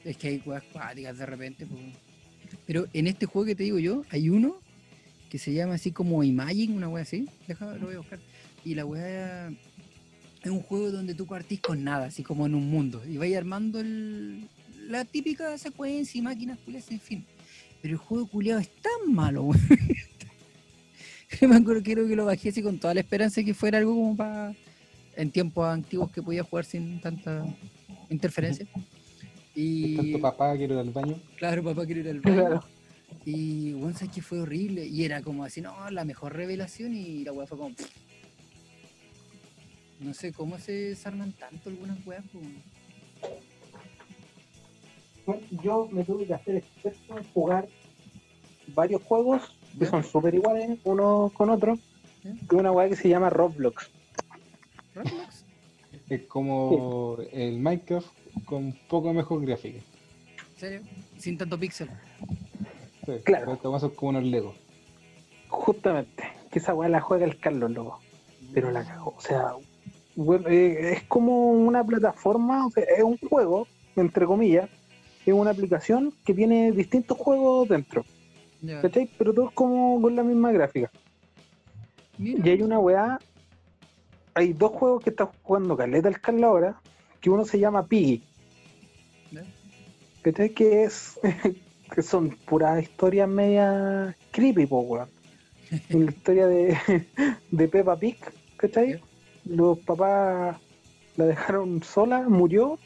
Es 0.06 0.16
que 0.18 0.28
hay 0.30 0.44
weas 0.46 0.64
cuáticas 0.72 1.18
de 1.18 1.26
repente. 1.26 1.66
po. 1.66 1.76
Pero 2.66 2.86
en 2.94 3.08
este 3.08 3.26
juego 3.26 3.46
que 3.48 3.56
te 3.56 3.64
digo 3.64 3.80
yo, 3.80 4.04
hay 4.12 4.30
uno 4.30 4.56
que 5.30 5.38
se 5.40 5.52
llama 5.54 5.74
así 5.74 5.92
como 5.92 6.24
Imagine, 6.24 6.74
una 6.74 6.88
wea 6.88 7.04
así. 7.04 7.28
Déjame, 7.48 7.80
lo 7.80 7.88
voy 7.88 7.96
a 7.96 8.00
buscar. 8.00 8.20
Y 8.64 8.76
la 8.76 8.86
wea 8.86 9.52
es 10.46 10.52
un 10.52 10.62
juego 10.62 10.92
donde 10.92 11.14
tú 11.16 11.26
partís 11.26 11.60
con 11.60 11.84
nada, 11.84 12.06
así 12.06 12.24
como 12.24 12.46
en 12.46 12.56
un 12.56 12.70
mundo. 12.70 13.02
Y 13.08 13.18
vais 13.18 13.36
armando 13.36 13.80
el- 13.80 14.48
la 14.88 15.04
típica 15.04 15.58
secuencia 15.58 16.18
y 16.20 16.22
máquinas 16.22 16.60
culiadas 16.60 16.88
sin 16.88 17.00
fin. 17.00 17.26
Pero 17.82 17.94
el 17.94 17.98
juego 17.98 18.28
culiado 18.28 18.60
es 18.62 18.70
tan 18.70 19.14
malo, 19.14 19.44
weón. 19.44 19.60
Yo 21.42 21.50
me 21.50 21.56
acuerdo 21.58 21.84
creo 21.84 22.08
que 22.08 22.16
lo 22.16 22.26
bajé 22.26 22.50
así 22.50 22.62
con 22.62 22.78
toda 22.80 22.94
la 22.94 23.00
esperanza 23.02 23.42
de 23.42 23.46
que 23.46 23.54
fuera 23.54 23.78
algo 23.80 23.94
como 23.94 24.16
para 24.16 24.54
en 25.16 25.32
tiempos 25.32 25.68
antiguos 25.68 26.12
que 26.12 26.22
podía 26.22 26.44
jugar 26.44 26.66
sin 26.66 27.00
tanta 27.02 27.46
interferencia. 28.10 28.66
Y 29.56 29.96
Tanto 29.96 30.20
papá 30.22 30.56
quiero 30.58 30.74
ir 30.76 30.80
al 30.82 30.92
baño. 30.92 31.20
Claro, 31.38 31.64
papá 31.64 31.86
quiere 31.86 32.02
ir 32.02 32.10
al 32.10 32.20
baño. 32.20 32.36
Claro. 32.38 32.64
Y 33.26 33.74
bueno, 33.74 33.98
sabes 33.98 34.14
que 34.14 34.22
fue 34.22 34.40
horrible. 34.40 34.86
Y 34.86 35.04
era 35.04 35.22
como 35.22 35.44
así, 35.44 35.62
no, 35.62 35.90
la 35.90 36.06
mejor 36.06 36.34
revelación. 36.36 36.94
Y 36.94 37.24
la 37.24 37.32
weá 37.32 37.48
fue 37.48 37.58
como. 37.58 37.74
pff. 37.76 37.88
No 40.00 40.14
sé 40.14 40.34
cómo 40.34 40.58
se 40.60 40.72
desarman 40.72 41.32
tanto 41.34 41.70
algunas 41.70 42.06
weas. 42.06 42.24
po. 45.26 45.40
Yo 45.64 45.88
me 45.92 46.04
tuve 46.04 46.26
que 46.28 46.34
hacer 46.34 46.58
experto 46.58 47.18
en 47.18 47.24
jugar 47.34 47.68
varios 48.68 49.02
juegos 49.04 49.42
que 49.78 49.86
son 49.86 50.04
súper 50.04 50.36
iguales 50.36 50.78
unos 50.84 51.32
con 51.34 51.50
otros. 51.50 51.80
Que 52.50 52.56
una 52.56 52.72
weá 52.72 52.90
que 52.90 52.96
se 52.96 53.10
llama 53.10 53.30
Roblox. 53.30 53.90
Roblox. 54.96 55.46
Es 56.10 56.24
como 56.24 57.18
el 57.32 57.60
Minecraft 57.60 58.08
con 58.46 58.74
poco 58.88 59.14
mejor 59.14 59.46
gráfica. 59.46 59.80
¿En 59.80 60.60
serio? 60.60 60.82
Sin 61.18 61.38
tanto 61.38 61.60
píxel. 61.60 61.90
Sí, 63.06 63.12
Claro. 63.24 63.46
pero 63.46 63.54
Estos 63.54 63.72
más 63.72 63.82
son 63.82 63.92
como 63.92 64.10
unos 64.10 64.24
Lego. 64.24 64.56
Justamente. 65.50 66.24
Que 66.52 66.60
esa 66.60 66.74
weá 66.74 66.90
la 66.90 67.02
juega 67.02 67.26
el 67.26 67.40
Carlos 67.40 67.72
loco. 67.72 68.00
Pero 68.54 68.72
la 68.72 68.84
cagó. 68.86 69.14
O 69.18 69.22
sea, 69.22 69.54
bueno, 70.16 70.48
eh, 70.48 70.94
es 70.94 71.04
como 71.04 71.52
una 71.52 71.84
plataforma, 71.84 72.66
o 72.66 72.72
sea, 72.72 72.84
es 72.84 73.04
un 73.04 73.18
juego, 73.18 73.68
entre 73.96 74.26
comillas. 74.26 74.70
Es 75.26 75.34
una 75.34 75.52
aplicación 75.52 76.14
que 76.24 76.34
tiene 76.34 76.72
distintos 76.72 77.18
juegos 77.18 77.68
dentro. 77.68 78.06
¿Cachai? 78.82 79.10
Pero 79.18 79.34
todos 79.34 79.52
como 79.52 80.02
con 80.02 80.16
la 80.16 80.24
misma 80.24 80.52
gráfica. 80.52 80.92
Mira. 82.18 82.42
Y 82.46 82.50
hay 82.50 82.62
una 82.62 82.80
weá. 82.80 83.20
Hay 84.34 84.54
dos 84.54 84.72
juegos 84.72 85.04
que 85.04 85.10
está 85.10 85.30
jugando 85.44 85.76
Caleta 85.76 86.10
el 86.10 86.44
ahora. 86.44 86.80
Que 87.22 87.30
uno 87.30 87.46
se 87.46 87.60
llama 87.60 87.86
Piggy. 87.86 88.24
¿Cachai? 90.22 90.50
Que 90.50 90.84
es. 90.84 91.20
que 91.94 92.02
son 92.02 92.30
puras 92.46 92.82
historias 92.82 93.30
media 93.30 94.16
creepy, 94.32 94.66
po, 94.66 94.82
weón. 94.82 95.10
Una 95.94 96.12
historia 96.12 96.48
de, 96.48 96.78
de 97.52 97.68
Peppa 97.68 97.98
Pig, 97.98 98.18
¿cachai? 98.58 98.94
Ya. 98.94 99.00
Los 99.46 99.80
papás 99.80 100.58
la 101.18 101.26
dejaron 101.26 101.82
sola, 101.84 102.28
murió. 102.28 102.78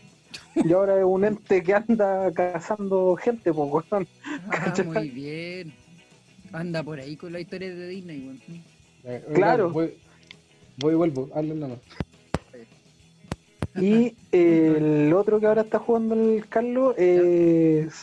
Y 0.56 0.72
ahora 0.74 0.98
es 0.98 1.06
un 1.06 1.24
ente 1.26 1.64
que 1.64 1.74
anda 1.74 2.32
cazando 2.34 3.16
gente, 3.16 3.54
po, 3.54 3.66
weón. 3.66 4.08
Ah, 4.52 4.74
muy 4.86 5.10
bien. 5.10 5.74
Anda 6.52 6.84
por 6.84 7.00
ahí 7.00 7.16
con 7.16 7.32
la 7.32 7.40
historia 7.40 7.74
de 7.74 7.88
Disney, 7.88 8.20
weón. 8.26 8.42
Eh, 9.06 9.24
Claro. 9.34 9.70
Voy, 9.72 9.94
voy 10.78 10.94
y 10.94 10.98
vuelvo, 10.98 11.30
hazlo 11.34 11.56
nomás. 11.56 11.80
Y 13.80 14.16
el 14.32 15.14
otro 15.14 15.40
que 15.40 15.46
ahora 15.46 15.62
está 15.62 15.80
jugando 15.80 16.16
el 16.16 16.48
Carlos 16.50 16.96
es 16.98 17.94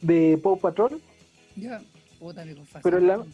de 0.00 0.38
Paw 0.42 0.58
Patrol, 0.58 1.00
Ya. 1.54 1.80
Puta, 2.18 2.44
me 2.44 2.54
confas. 2.56 2.82
Pero 2.82 2.98
la- 2.98 3.24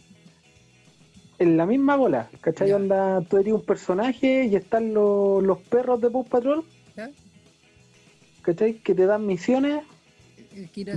en 1.39 1.57
la 1.57 1.65
misma 1.65 1.95
bola, 1.95 2.29
¿cachai? 2.41 2.69
Ya. 2.69 2.75
Onda, 2.77 3.21
tú 3.21 3.37
eres 3.37 3.53
un 3.53 3.61
personaje 3.63 4.45
y 4.45 4.55
están 4.55 4.93
los, 4.93 5.43
los 5.43 5.59
perros 5.59 5.99
de 6.01 6.09
Paw 6.09 6.23
Patrol, 6.25 6.63
Ya. 6.95 7.09
¿cachai? 8.41 8.75
Que 8.75 8.93
te 8.95 9.05
dan 9.05 9.25
misiones, 9.25 9.83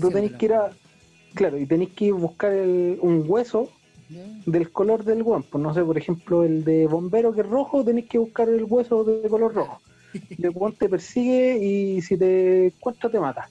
tú 0.01 0.11
tenés 0.11 0.32
que 0.32 0.47
ir 0.47 0.53
a... 0.55 0.70
Claro, 1.34 1.59
y 1.59 1.66
tenés 1.66 1.91
que 1.91 2.07
ir 2.07 2.12
a 2.12 2.16
buscar 2.16 2.53
el- 2.53 2.99
un 3.03 3.24
hueso 3.26 3.70
del 4.47 4.70
color 4.70 5.05
del 5.05 5.22
guan. 5.22 5.43
Pues 5.43 5.62
no 5.62 5.74
sé, 5.74 5.82
por 5.82 5.99
ejemplo, 5.99 6.43
el 6.45 6.64
de 6.64 6.86
bombero 6.86 7.32
que 7.32 7.43
es 7.43 7.47
rojo, 7.47 7.84
tenés 7.84 8.07
que 8.07 8.18
buscar 8.18 8.49
el 8.49 8.64
hueso 8.64 9.05
de 9.05 9.28
color 9.28 9.55
rojo. 9.55 9.80
Y 10.14 10.43
el 10.45 10.51
guan 10.53 10.72
te 10.72 10.89
persigue 10.89 11.59
y 11.59 12.01
si 12.01 12.16
te 12.16 12.66
encuentra 12.68 13.11
te 13.11 13.20
mata. 13.20 13.49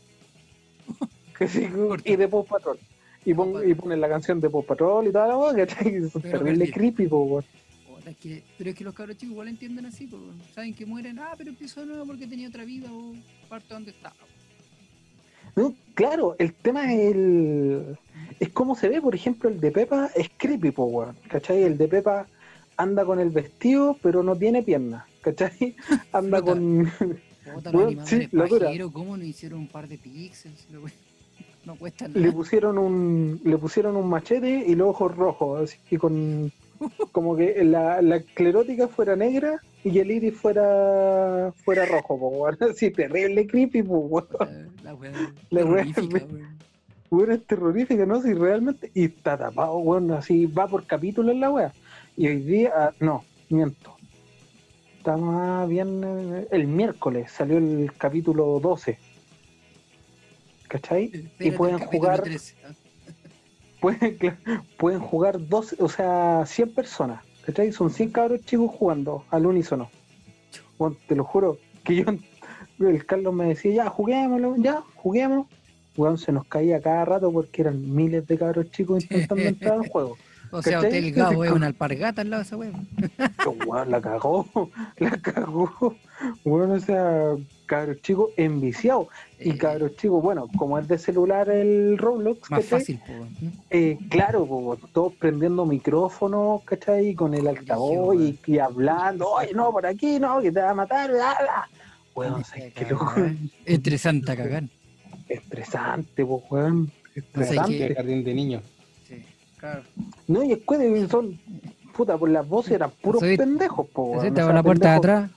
Que 1.38 1.48
sí, 1.48 1.68
y 2.04 2.16
de 2.16 2.28
Paw 2.28 2.44
Patrol. 2.46 2.80
Y, 3.28 3.34
pon, 3.34 3.70
y 3.70 3.74
ponen 3.74 4.00
la 4.00 4.08
canción 4.08 4.40
de 4.40 4.50
Paw 4.50 4.64
Patrol 4.64 5.08
y 5.08 5.12
toda 5.12 5.28
la 5.28 5.34
cosa, 5.34 5.58
¿cachai? 5.58 5.96
Es 5.96 6.14
terrible 6.14 6.72
creepy, 6.72 7.08
po, 7.08 7.24
weón. 7.24 7.44
Puta, 7.86 8.10
es 8.12 8.18
que- 8.18 8.44
pero 8.58 8.70
es 8.70 8.76
que 8.78 8.84
los 8.86 8.94
cabros 8.94 9.18
chicos 9.18 9.34
igual 9.34 9.50
entienden 9.50 9.86
así, 9.86 10.08
pues, 10.08 10.22
saben 10.56 10.74
que 10.74 10.86
mueren, 10.86 11.20
ah, 11.20 11.34
pero 11.38 11.50
empezó 11.50 11.82
de 11.82 11.88
nuevo 11.88 12.06
porque 12.06 12.26
tenía 12.26 12.48
otra 12.48 12.64
vida 12.64 12.88
o 12.90 13.14
parte 13.50 13.74
donde 13.74 13.92
estaba. 13.92 14.16
No, 15.58 15.74
claro, 15.94 16.38
el 16.40 16.54
tema 16.54 16.94
es 16.94 17.16
el. 17.16 17.98
Es 18.40 18.48
como 18.50 18.76
se 18.76 18.88
ve, 18.88 19.02
por 19.02 19.14
ejemplo, 19.14 19.50
el 19.50 19.60
de 19.60 19.72
Pepa 19.72 20.10
es 20.16 20.30
creepy, 20.38 20.72
po, 20.72 20.86
weón. 20.86 21.18
¿Cachai? 21.28 21.64
El 21.64 21.78
de 21.78 21.90
Pepa 21.90 22.28
anda 22.78 23.04
con 23.04 23.20
el 23.20 23.30
vestido, 23.32 23.98
pero 24.02 24.24
no 24.24 24.38
tiene 24.38 24.64
piernas. 24.64 25.04
¿Cachai? 25.20 25.76
Anda 26.14 26.42
con. 26.42 26.90
Puta, 27.54 27.70
animadores 27.74 28.08
sí, 28.08 28.28
pajeros, 28.28 28.92
¿cómo 28.94 29.18
no 29.18 29.26
hicieron 29.26 29.60
un 29.60 29.68
par 29.68 29.90
de 29.90 29.98
píxeles? 29.98 30.66
Lo- 31.68 31.74
No 31.74 31.80
cuesta 31.80 32.08
le 32.08 32.32
pusieron 32.32 32.78
un. 32.78 33.40
Le 33.44 33.58
pusieron 33.58 33.96
un 33.96 34.08
machete 34.10 34.64
y 34.68 34.76
los 34.76 34.90
ojos 34.90 35.16
rojos, 35.16 35.62
así 35.64 35.78
que 35.90 35.98
con. 36.00 36.52
Como 37.12 37.36
que 37.36 37.64
la, 37.64 38.02
la 38.02 38.18
esclerótica 38.18 38.88
fuera 38.88 39.16
negra 39.16 39.60
y 39.84 39.98
el 40.00 40.12
iris 40.12 40.36
fuera 40.36 41.52
fuera 41.66 41.86
rojo. 41.86 42.48
Así, 42.60 42.92
terrible 42.92 43.48
creepy, 43.48 43.82
weón. 43.82 44.28
La 44.84 44.94
wea 44.94 45.12
La 45.50 45.66
wea 45.66 45.84
es- 47.34 47.46
terrorífica, 47.48 48.06
¿no? 48.06 48.22
Si 48.22 48.34
realmente. 48.34 48.92
Y 48.94 49.06
está 49.06 49.38
tapado, 49.38 49.78
weón, 49.80 50.12
así 50.12 50.46
va 50.46 50.68
por 50.68 50.86
capítulo 50.86 51.32
en 51.32 51.40
la 51.40 51.50
wea. 51.50 51.74
Y 52.16 52.28
hoy 52.28 52.42
día, 52.42 52.72
ah, 52.76 52.92
no, 53.00 53.24
miento. 53.50 53.96
Está 55.00 55.18
más 55.18 55.68
bien. 55.70 56.02
eh, 56.04 56.48
El 56.52 56.68
miércoles 56.68 57.32
salió 57.32 57.58
el 57.58 57.92
capítulo 57.98 58.60
12. 58.60 58.98
¿Cachai? 60.68 61.06
Espérate 61.06 61.48
el 61.48 61.54
pueden 61.58 61.80
jugar- 61.80 62.22
13. 62.24 62.56
Pueden, 63.80 64.18
pueden 64.78 65.00
jugar 65.00 65.48
12, 65.48 65.76
o 65.80 65.88
sea, 65.88 66.44
100 66.46 66.74
personas. 66.74 67.24
¿Cachai? 67.46 67.72
Son 67.72 67.90
100 67.90 68.12
cabros 68.12 68.42
chicos 68.42 68.72
jugando 68.72 69.24
al 69.30 69.46
unísono. 69.46 69.90
Weón, 70.80 70.98
te 71.08 71.16
lo 71.16 71.24
juro. 71.24 71.58
Que 71.84 71.96
yo. 71.96 72.06
El 72.80 73.06
Carlos 73.08 73.34
me 73.34 73.46
decía, 73.46 73.74
ya, 73.74 73.90
juguémoslo, 73.90 74.56
ya, 74.58 74.84
juguemos. 74.96 75.48
Weón, 75.96 76.18
se 76.20 76.32
nos 76.32 76.46
caía 76.46 76.80
cada 76.80 77.06
rato 77.06 77.32
porque 77.32 77.62
eran 77.64 77.96
miles 77.96 78.28
de 78.28 78.38
cabros 78.38 78.70
chicos 78.72 79.04
intentando 79.10 79.44
entrar 79.44 79.74
al 79.74 79.88
juego. 79.90 80.18
O 80.52 80.62
sea, 80.62 80.74
¿Cachai? 80.76 80.90
Hotel 80.90 81.12
Gabo 81.12 81.44
es 81.44 81.52
una 81.52 81.68
alpargata 81.68 82.22
al 82.22 82.30
lado 82.30 82.44
de 82.44 82.48
esa 82.48 82.56
weón, 82.56 82.88
la 83.92 84.00
cagó, 84.02 84.48
la 84.98 85.12
cagó. 85.18 85.96
Bueno, 86.46 86.76
o 86.76 86.80
sea, 86.80 87.36
cabros 87.68 88.02
chicos 88.02 88.32
enviciados. 88.38 89.08
Y 89.40 89.52
Eh, 89.52 89.58
cabros 89.58 89.96
chicos, 89.98 90.24
bueno, 90.24 90.48
como 90.58 90.80
es 90.80 90.88
de 90.88 90.98
celular 90.98 91.48
el 91.50 91.98
Roblox, 92.00 92.50
Más 92.50 92.62
¿cachai? 92.64 92.80
fácil. 92.80 93.00
Eh, 93.70 93.98
claro, 94.10 94.46
po, 94.48 94.78
todos 94.92 95.14
prendiendo 95.14 95.66
micrófonos, 95.66 96.64
¿cachai? 96.64 97.14
Con 97.14 97.36
el 97.36 97.48
altavoz 97.48 98.16
y, 98.16 98.40
y 98.48 98.58
hablando, 98.58 99.30
oye, 99.30 99.52
no, 99.54 99.72
por 99.72 99.86
aquí, 99.86 100.20
no, 100.20 100.42
que 100.42 100.52
te 100.52 100.60
va 100.62 100.72
a 100.72 100.74
matar, 100.74 101.12
bla, 101.12 101.36
bla". 101.40 101.70
weón, 102.16 102.44
¿sabes 102.44 102.74
qué 102.74 102.86
loco? 102.90 103.14
Estresante 103.66 104.32
a 104.32 104.36
cagar. 104.36 104.64
Estresante, 105.30 106.26
pues, 106.26 106.44
weón. 106.50 106.92
Estresante. 107.14 107.94
Jardín 107.96 108.24
de 108.24 108.34
niños. 108.34 108.64
Sí, 109.08 109.24
claro. 109.60 109.84
No, 110.28 110.44
y 110.44 110.54
es 110.54 110.60
que 110.68 111.08
son, 111.08 111.40
puta, 111.96 112.18
por 112.18 112.30
las 112.30 112.48
voces 112.48 112.72
eran 112.74 112.92
puros 113.02 113.20
Soy- 113.20 113.38
pendejos, 113.38 113.88
po, 113.90 114.18
te 114.22 114.32
sea, 114.34 114.52
la 114.54 114.64
puerta 114.64 114.92
de 114.92 114.96
atrás. 114.98 115.32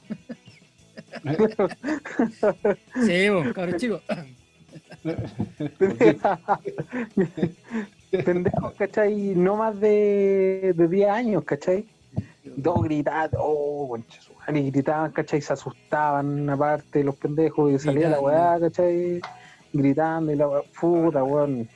Sí, 3.07 3.28
vos, 3.28 3.53
cabrón 3.53 3.76
chico. 3.78 4.01
pendejos, 8.24 8.74
¿cachai? 8.74 9.34
No 9.36 9.57
más 9.57 9.78
de, 9.80 10.72
de 10.76 10.88
10 10.88 11.11
años, 11.11 11.44
¿cachai? 11.44 11.86
Y 12.44 12.62
todos 12.62 12.84
gritaban, 12.84 13.30
oh, 13.38 13.88
concha 13.88 14.20
su 14.20 14.34
madre, 14.34 14.61
y 14.61 14.70
gritaban, 14.70 15.12
¿cachai? 15.12 15.40
Se 15.40 15.53
asustaban, 15.53 16.48
aparte, 16.51 17.05
los 17.05 17.16
pendejos, 17.16 17.72
y 17.72 17.78
salía 17.78 18.09
la 18.09 18.20
weá, 18.20 18.59
¿cachai? 18.61 19.20
Gritando, 19.72 20.32
y 20.32 20.36
la 20.36 20.48
weá, 20.48 20.62
puta, 20.78 21.22
weón. 21.22 21.68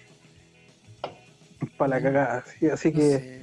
Para 1.76 1.96
la 1.96 2.02
cagada, 2.02 2.44
sí, 2.44 2.68
así 2.68 2.92
que 2.92 3.42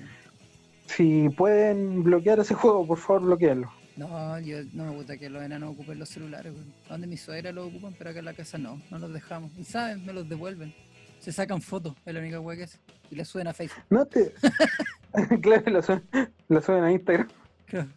si 0.85 1.29
pueden 1.29 2.03
bloquear 2.03 2.39
ese 2.39 2.53
juego, 2.53 2.85
por 2.85 2.97
favor, 2.97 3.23
bloquearlo. 3.23 3.71
No, 3.97 4.39
yo 4.39 4.57
no 4.73 4.85
me 4.85 4.91
gusta 4.95 5.17
que 5.17 5.29
los 5.29 5.43
enanos 5.43 5.71
ocupen 5.73 5.99
los 5.99 6.09
celulares. 6.09 6.53
güey. 6.53 6.65
Donde 6.89 7.07
mi 7.07 7.17
suegra 7.17 7.51
los 7.51 7.67
ocupan, 7.67 7.93
pero 7.97 8.09
acá 8.11 8.19
en 8.19 8.25
la 8.25 8.33
casa 8.33 8.57
no, 8.57 8.81
no 8.89 8.99
los 8.99 9.13
dejamos. 9.13 9.51
Y 9.57 9.63
saben, 9.63 10.05
me 10.05 10.13
los 10.13 10.27
devuelven. 10.29 10.73
Se 11.19 11.31
sacan 11.31 11.61
fotos, 11.61 11.93
es 12.05 12.13
la 12.13 12.19
única 12.19 12.39
weá 12.39 12.57
que 12.57 12.63
es. 12.63 12.79
Y 13.11 13.15
le 13.15 13.25
suben 13.25 13.47
a 13.47 13.53
Facebook. 13.53 13.83
No 13.89 14.05
te. 14.05 14.33
claro, 15.41 15.69
lo 15.71 15.81
suben, 15.81 16.01
lo 16.49 16.61
suben 16.61 16.83
a 16.83 16.91
Instagram. 16.91 17.27
Claro. 17.67 17.89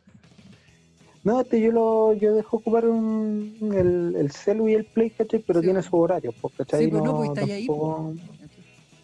No, 1.23 1.41
este 1.41 1.59
yo 1.59 1.73
lo 1.73 2.13
yo 2.13 2.35
dejo 2.35 2.59
ocupar 2.59 2.87
un, 2.87 3.57
el, 3.75 4.15
el 4.21 4.31
celu 4.31 4.69
y 4.69 4.75
el 4.75 4.85
play, 4.85 5.09
¿cachai? 5.09 5.41
Pero 5.47 5.61
Sí, 5.61 5.67
tiene 5.67 5.83
su 5.83 5.97
horario, 5.97 6.35
pues, 6.39 6.53
¿cachai? 6.59 6.85
Sí, 6.85 6.91
pues 6.91 7.03
no, 7.03 7.17
pues 7.17 7.29
está 7.31 7.41
ahí, 7.55 7.67
tampoco- 7.67 8.13
pues. 8.29 8.41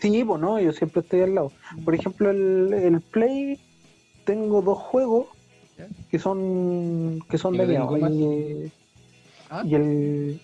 Sí, 0.01 0.25
pues 0.25 0.41
no, 0.41 0.61
yo 0.61 0.73
siempre 0.73 1.01
estoy 1.01 1.21
al 1.23 1.35
lado. 1.35 1.53
Por 1.85 1.95
ejemplo, 1.95 2.31
el, 2.31 2.73
el 2.75 3.01
play, 3.01 3.59
tengo 4.25 4.61
dos 4.61 4.79
juegos. 4.79 5.29
Que 6.11 6.19
son 6.19 7.21
que 7.29 7.39
son 7.39 7.55
¿Y 7.55 7.59
de 7.59 7.79
no 7.79 8.09
y, 8.11 8.73
Ah, 9.51 9.63
y 9.65 9.75
el 9.75 10.41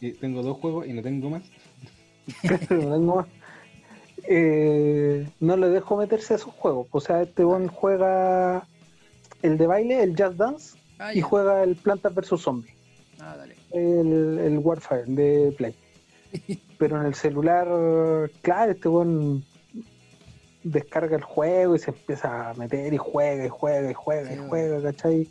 Y 0.00 0.12
tengo 0.12 0.42
dos 0.42 0.58
juegos 0.58 0.86
y 0.86 0.92
no 0.92 1.02
tengo 1.02 1.30
más. 1.30 1.42
no 2.42 2.58
tengo 2.68 3.16
más. 3.16 3.26
Eh, 4.28 5.26
no 5.40 5.56
le 5.56 5.68
dejo 5.68 5.96
meterse 5.96 6.34
a 6.34 6.36
esos 6.36 6.52
juegos. 6.52 6.86
O 6.90 7.00
sea, 7.00 7.22
este 7.22 7.44
bon 7.44 7.68
juega 7.68 8.66
el 9.42 9.56
de 9.56 9.66
baile, 9.66 10.02
el 10.02 10.14
Jazz 10.14 10.36
Dance, 10.36 10.76
ah, 10.98 11.14
y 11.14 11.20
juega 11.22 11.62
el 11.62 11.76
Plantas 11.76 12.14
vs 12.14 12.40
Zombies, 12.40 12.74
Ah, 13.20 13.36
dale. 13.38 13.56
el, 13.72 14.38
el 14.38 14.58
Warfare 14.58 15.04
de 15.06 15.54
Play. 15.56 15.74
Pero 16.78 17.00
en 17.00 17.06
el 17.06 17.14
celular, 17.14 17.66
claro, 18.42 18.72
este 18.72 18.88
buen 18.88 19.42
descarga 20.70 21.16
el 21.16 21.22
juego 21.22 21.76
y 21.76 21.78
se 21.78 21.90
empieza 21.90 22.50
a 22.50 22.54
meter 22.54 22.92
y 22.92 22.96
juega 22.96 23.44
y 23.46 23.48
juega 23.48 23.90
y 23.90 23.94
juega 23.94 24.28
Sí, 24.28 24.34
y 24.34 24.48
juega, 24.48 24.82
¿cachai? 24.82 25.28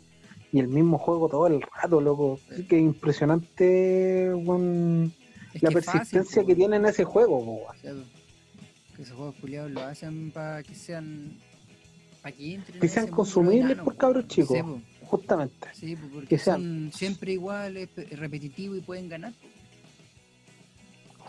Y 0.52 0.60
el 0.60 0.68
mismo 0.68 0.98
juego 0.98 1.28
todo 1.28 1.46
el 1.46 1.60
rato, 1.62 2.00
loco. 2.00 2.38
Sí. 2.54 2.64
Que 2.66 2.78
impresionante, 2.78 4.28
Es 4.28 5.62
la 5.62 5.70
que 5.70 5.78
es 5.78 5.84
fácil, 5.84 6.00
persistencia 6.00 6.42
que 6.42 6.46
weón. 6.48 6.56
tiene 6.58 6.76
en 6.76 6.86
ese 6.86 7.04
juego, 7.04 7.60
que 8.96 9.02
esos 9.02 9.16
juegos 9.16 9.34
culiados 9.40 9.70
lo 9.70 9.82
hacen 9.82 10.30
para 10.32 10.62
que 10.62 10.74
sean. 10.74 11.38
para 12.22 12.34
que 12.34 12.54
entren. 12.54 12.80
Que 12.80 12.88
sean 12.88 13.06
consumibles 13.08 13.64
enano, 13.72 13.84
por 13.84 13.94
po. 13.94 13.98
cabros 13.98 14.26
chicos. 14.26 14.56
Sí. 14.58 14.82
Justamente. 15.04 15.68
Sí, 15.72 15.94
po, 15.96 16.08
porque 16.12 16.28
Que 16.28 16.38
sean- 16.38 16.60
son 16.60 16.92
siempre 16.92 17.32
iguales, 17.32 17.88
pe- 17.88 18.04
repetitivos 18.16 18.78
y 18.78 18.80
pueden 18.80 19.08
ganar. 19.08 19.32
po. 19.34 19.46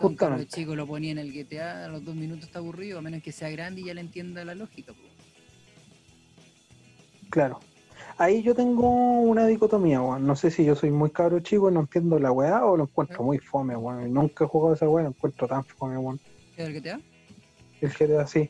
Un 0.02 0.16
cabro 0.16 0.36
Justamente. 0.36 0.46
chico 0.46 0.74
lo 0.74 0.86
ponía 0.86 1.12
en 1.12 1.18
el 1.18 1.32
GTA, 1.32 1.84
a 1.84 1.88
los 1.88 2.04
dos 2.04 2.14
minutos 2.14 2.44
está 2.46 2.58
aburrido, 2.58 2.98
a 2.98 3.02
menos 3.02 3.22
que 3.22 3.32
sea 3.32 3.50
grande 3.50 3.82
y 3.82 3.84
ya 3.84 3.94
le 3.94 4.00
entienda 4.00 4.44
la 4.44 4.54
lógica. 4.54 4.92
po. 4.92 5.00
Claro. 7.28 7.60
Ahí 8.16 8.42
yo 8.42 8.54
tengo 8.54 8.90
una 9.20 9.46
dicotomía, 9.46 10.02
weón. 10.02 10.26
No 10.26 10.36
sé 10.36 10.50
si 10.50 10.64
yo 10.64 10.74
soy 10.74 10.90
muy 10.90 11.10
cabro 11.10 11.40
chico 11.40 11.70
y 11.70 11.74
no 11.74 11.80
entiendo 11.80 12.18
la 12.18 12.32
weá 12.32 12.64
o 12.64 12.76
lo 12.76 12.84
encuentro 12.84 13.22
muy 13.22 13.38
fome, 13.38 13.76
weón. 13.76 14.12
Nunca 14.12 14.44
he 14.44 14.48
jugado 14.48 14.74
esa 14.74 14.88
weá, 14.88 15.04
lo 15.04 15.10
encuentro 15.10 15.46
tan 15.46 15.64
fome, 15.64 15.96
weón. 15.96 16.20
¿Qué 16.56 16.62
es 16.62 16.68
el 16.68 16.74
GTA? 16.80 17.00
El 17.80 17.90
GTA 17.90 18.26
sí. 18.26 18.48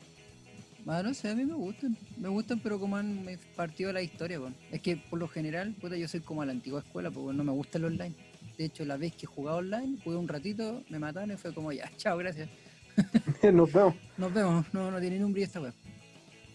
Ah, 0.87 1.01
no 1.03 1.13
sé, 1.13 1.29
a 1.29 1.35
mí 1.35 1.45
me 1.45 1.53
gustan. 1.53 1.95
Me 2.17 2.27
gustan, 2.27 2.59
pero 2.59 2.79
como 2.79 2.97
han 2.97 3.25
partido 3.55 3.93
la 3.93 4.01
historia, 4.01 4.39
weón. 4.39 4.55
Es 4.71 4.81
que 4.81 4.97
por 4.97 5.19
lo 5.19 5.27
general, 5.27 5.73
puta, 5.79 5.95
yo 5.95 6.07
soy 6.07 6.21
como 6.21 6.41
a 6.41 6.45
la 6.45 6.51
antigua 6.51 6.81
escuela, 6.81 7.11
porque 7.11 7.37
no 7.37 7.43
me 7.43 7.51
gusta 7.51 7.77
el 7.77 7.85
online. 7.85 8.15
De 8.57 8.65
hecho, 8.65 8.85
la 8.85 8.97
vez 8.97 9.13
que 9.15 9.25
jugaba 9.25 9.57
online, 9.57 9.97
jugué 10.03 10.17
un 10.17 10.27
ratito, 10.27 10.83
me 10.89 10.99
mataron 10.99 11.31
y 11.31 11.37
fue 11.37 11.53
como 11.53 11.71
ya, 11.71 11.89
chao, 11.97 12.17
gracias. 12.17 12.49
Nos 13.53 13.71
vemos. 13.71 13.95
Nos 14.17 14.33
vemos, 14.33 14.65
no, 14.73 14.91
no 14.91 14.99
tiene 14.99 15.19
nombre 15.19 15.43
esta 15.43 15.61
weá. 15.61 15.73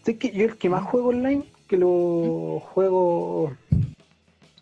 Sé 0.05 0.17
que 0.17 0.31
yo 0.31 0.45
el 0.45 0.57
que 0.57 0.69
más 0.69 0.85
juego 0.85 1.09
online, 1.09 1.45
que 1.67 1.77
lo 1.77 2.61
juego 2.61 3.57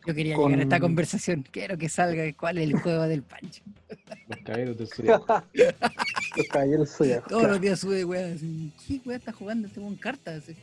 Yo 0.06 0.14
quería 0.14 0.36
Con- 0.36 0.46
llegar 0.46 0.60
a 0.60 0.62
esta 0.62 0.80
conversación. 0.80 1.44
Quiero 1.50 1.76
que 1.76 1.88
salga 1.88 2.24
cuál 2.32 2.58
es 2.58 2.64
el 2.70 2.80
juego 2.80 3.02
del 3.02 3.22
Pancho. 3.22 3.62
Los 4.28 4.38
caballeros 4.38 4.78
del 4.78 4.88
Zodiaco. 4.88 5.42
los 6.36 6.46
caballeros 6.48 6.90
zodiacos. 6.90 7.28
Todos 7.28 7.42
claro. 7.42 7.54
los 7.54 7.62
días 7.62 7.78
sube 7.78 8.32
así, 8.32 8.72
¿Qué 8.86 9.00
weá 9.04 9.18
está 9.18 9.32
jugando 9.32 9.68
este 9.68 9.80
con 9.80 9.94
cartas? 9.96 10.42
Así. 10.42 10.56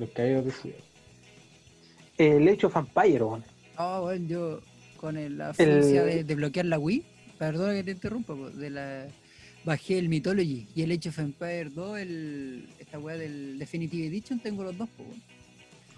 Los 0.00 0.10
caballeros 0.10 0.44
del 0.46 0.54
Zodiaco. 0.54 0.82
El 2.16 2.48
hecho 2.48 2.68
of 2.68 2.76
Empire, 2.76 3.24
weón. 3.24 3.44
Ah, 3.76 4.00
bueno, 4.02 4.26
yo 4.26 4.60
con 5.06 5.16
el- 5.16 5.38
la 5.38 5.50
El- 5.50 5.54
fuerza 5.54 6.02
de, 6.04 6.24
de 6.24 6.34
bloquear 6.34 6.66
la 6.66 6.80
Wii, 6.80 7.04
perdona 7.38 7.74
que 7.74 7.84
te 7.84 7.90
interrumpa, 7.92 8.34
de 8.34 8.70
la 8.70 9.06
bajé 9.64 9.98
el 9.98 10.08
Mythology 10.08 10.66
y 10.74 10.82
el 10.82 10.90
Age 10.90 11.10
of 11.10 11.18
Empire 11.20 11.70
2, 11.70 11.98
el, 12.00 12.68
esta 12.80 12.98
weá 12.98 13.16
del 13.16 13.56
Definitive 13.58 14.06
Edition, 14.08 14.40
tengo 14.40 14.64
los 14.64 14.76
dos, 14.76 14.88
weón. 14.98 15.22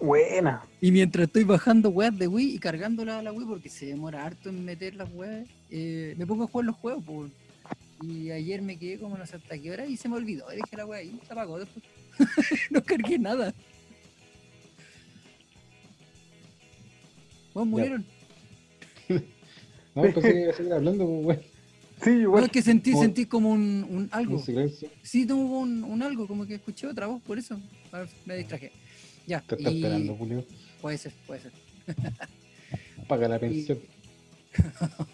Buena. 0.00 0.62
Y 0.82 0.92
mientras 0.92 1.26
estoy 1.26 1.44
bajando 1.44 1.88
weas 1.88 2.16
de 2.18 2.28
Wii 2.28 2.54
y 2.56 2.58
cargándola 2.58 3.18
a 3.18 3.22
la 3.22 3.32
Wii 3.32 3.46
porque 3.46 3.68
se 3.70 3.86
demora 3.86 4.26
harto 4.26 4.50
en 4.50 4.62
meter 4.64 4.94
las 4.94 5.08
weas, 5.14 5.48
eh, 5.70 6.14
me 6.18 6.26
pongo 6.26 6.44
a 6.44 6.48
jugar 6.48 6.66
los 6.66 6.76
juegos, 6.76 7.02
weón. 7.08 7.32
Y 8.02 8.30
ayer 8.30 8.60
me 8.60 8.78
quedé 8.78 8.98
como 8.98 9.16
no 9.16 9.26
sé 9.26 9.36
hasta 9.36 9.58
qué 9.58 9.70
hora 9.72 9.86
y 9.86 9.96
se 9.96 10.08
me 10.08 10.16
olvidó. 10.16 10.44
Y 10.52 10.56
dejé 10.56 10.76
la 10.76 10.84
wea 10.86 11.00
ahí, 11.00 11.18
se 11.26 11.32
apagó 11.32 11.58
después. 11.58 11.82
no 12.70 12.82
cargué 12.84 13.18
nada. 13.18 13.52
Bueno, 17.54 17.70
murieron. 17.70 18.04
No, 20.02 20.08
iba 20.08 20.50
a 20.50 20.54
seguir 20.54 20.72
hablando, 20.72 21.06
pues, 21.06 21.26
weón. 21.26 21.40
Sí, 22.02 22.10
No, 22.10 22.20
igual. 22.20 22.44
es 22.44 22.50
que 22.50 22.62
sentí, 22.62 22.92
Como- 22.92 23.02
sentí 23.02 23.26
como 23.26 23.50
un, 23.50 23.86
un 23.90 24.08
algo. 24.12 24.36
Un 24.36 24.42
silencio. 24.44 24.88
Sí, 25.02 25.26
tuvo 25.26 25.60
un, 25.60 25.82
un 25.82 26.02
algo, 26.02 26.26
como 26.28 26.46
que 26.46 26.54
escuché 26.54 26.86
otra 26.86 27.06
voz, 27.08 27.20
por 27.22 27.38
eso 27.38 27.58
me 28.24 28.36
distraje. 28.36 28.70
Ya, 29.26 29.40
Te 29.40 29.56
está 29.56 29.70
y- 29.70 29.76
esperando, 29.76 30.14
Julio. 30.14 30.44
puede 30.80 30.96
ser, 30.98 31.12
puede 31.26 31.40
ser. 31.42 31.52
Paga 33.08 33.28
la 33.28 33.38
pensión. 33.38 33.78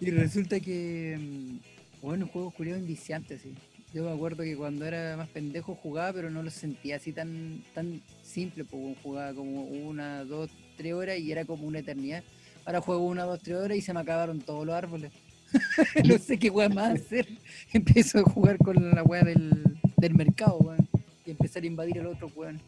Y 0.00 0.10
resulta 0.10 0.60
que, 0.60 1.18
mm, 1.18 1.56
bueno, 2.02 2.26
juegos 2.26 2.54
curiosos 2.54 2.82
enviciantes, 2.82 3.40
sí. 3.42 3.54
Yo 3.94 4.04
me 4.04 4.12
acuerdo 4.12 4.42
que 4.44 4.56
cuando 4.56 4.84
era 4.86 5.16
más 5.16 5.28
pendejo 5.28 5.74
jugaba, 5.74 6.12
pero 6.12 6.30
no 6.30 6.42
lo 6.42 6.50
sentía 6.50 6.96
así 6.96 7.12
tan, 7.12 7.62
tan 7.74 8.00
simple, 8.22 8.64
pues 8.64 8.96
jugaba 9.02 9.34
como 9.34 9.64
una, 9.64 10.24
dos, 10.24 10.50
tres 10.80 10.94
horas 10.94 11.18
y 11.18 11.30
era 11.30 11.44
como 11.44 11.66
una 11.66 11.80
eternidad. 11.80 12.22
Ahora 12.64 12.80
juego 12.80 13.04
una, 13.04 13.24
dos, 13.24 13.40
tres 13.42 13.58
horas 13.58 13.76
y 13.76 13.82
se 13.82 13.92
me 13.92 14.00
acabaron 14.00 14.40
todos 14.40 14.64
los 14.64 14.74
árboles. 14.74 15.12
no 16.06 16.16
sé 16.16 16.38
qué 16.38 16.48
weá 16.48 16.70
más 16.70 16.94
hacer. 16.94 17.28
Empiezo 17.72 18.20
a 18.20 18.22
jugar 18.22 18.56
con 18.56 18.94
la 18.94 19.02
weá 19.02 19.22
del, 19.22 19.62
del 19.98 20.14
mercado, 20.14 20.56
weón. 20.56 20.88
Y 21.26 21.32
empezar 21.32 21.62
a 21.64 21.66
invadir 21.66 21.98
el 21.98 22.06
otro 22.06 22.30
weón. 22.34 22.58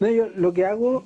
No, 0.00 0.08
yo 0.10 0.28
lo 0.34 0.52
que 0.52 0.64
hago 0.66 1.04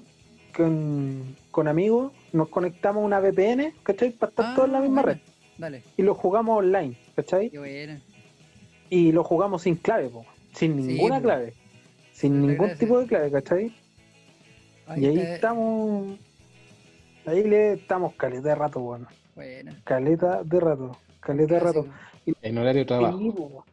con, 0.57 1.37
con 1.51 1.69
amigos, 1.69 2.13
nos 2.33 2.49
conectamos 2.49 3.03
a 3.03 3.07
una 3.07 3.21
VPN, 3.21 3.75
¿cachai? 3.83 4.13
Para 4.13 4.31
estar 4.31 4.55
todos 4.55 4.69
en 4.69 4.73
la 4.73 4.81
misma 4.81 5.03
buena. 5.03 5.19
red. 5.19 5.33
Dale, 5.59 5.83
Y 5.99 6.03
lo 6.03 6.15
jugamos 6.15 6.59
online, 6.59 6.97
¿cachai? 7.15 7.51
qué 7.51 7.59
buena. 7.59 8.01
Y 8.89 9.13
lo 9.13 9.23
jugamos 9.25 9.61
sin 9.63 9.77
clave, 9.77 10.09
po. 10.09 10.25
sin 10.55 10.87
ninguna 10.87 11.21
clave. 11.21 11.53
Sin 12.13 12.47
ningún 12.47 12.79
tipo 12.79 12.99
de 12.99 13.07
clave, 13.07 13.31
¿cachai? 13.31 13.84
Ahí 14.87 15.03
y 15.03 15.07
ahí 15.07 15.19
está- 15.19 15.35
estamos. 15.35 16.19
Ahí 17.27 17.43
le 17.45 17.73
estamos 17.75 18.15
caleta 18.15 18.49
de 18.51 18.55
rato, 18.55 18.81
bueno. 18.81 19.07
Buena. 19.35 19.81
Caleta 19.85 20.43
de 20.43 20.61
rato. 20.61 20.97
Caleta 21.21 21.55
de 21.55 21.61
rato. 21.61 21.87
En 22.43 22.59
horario 22.59 22.81
de 22.83 22.87
trabajo. 22.87 23.65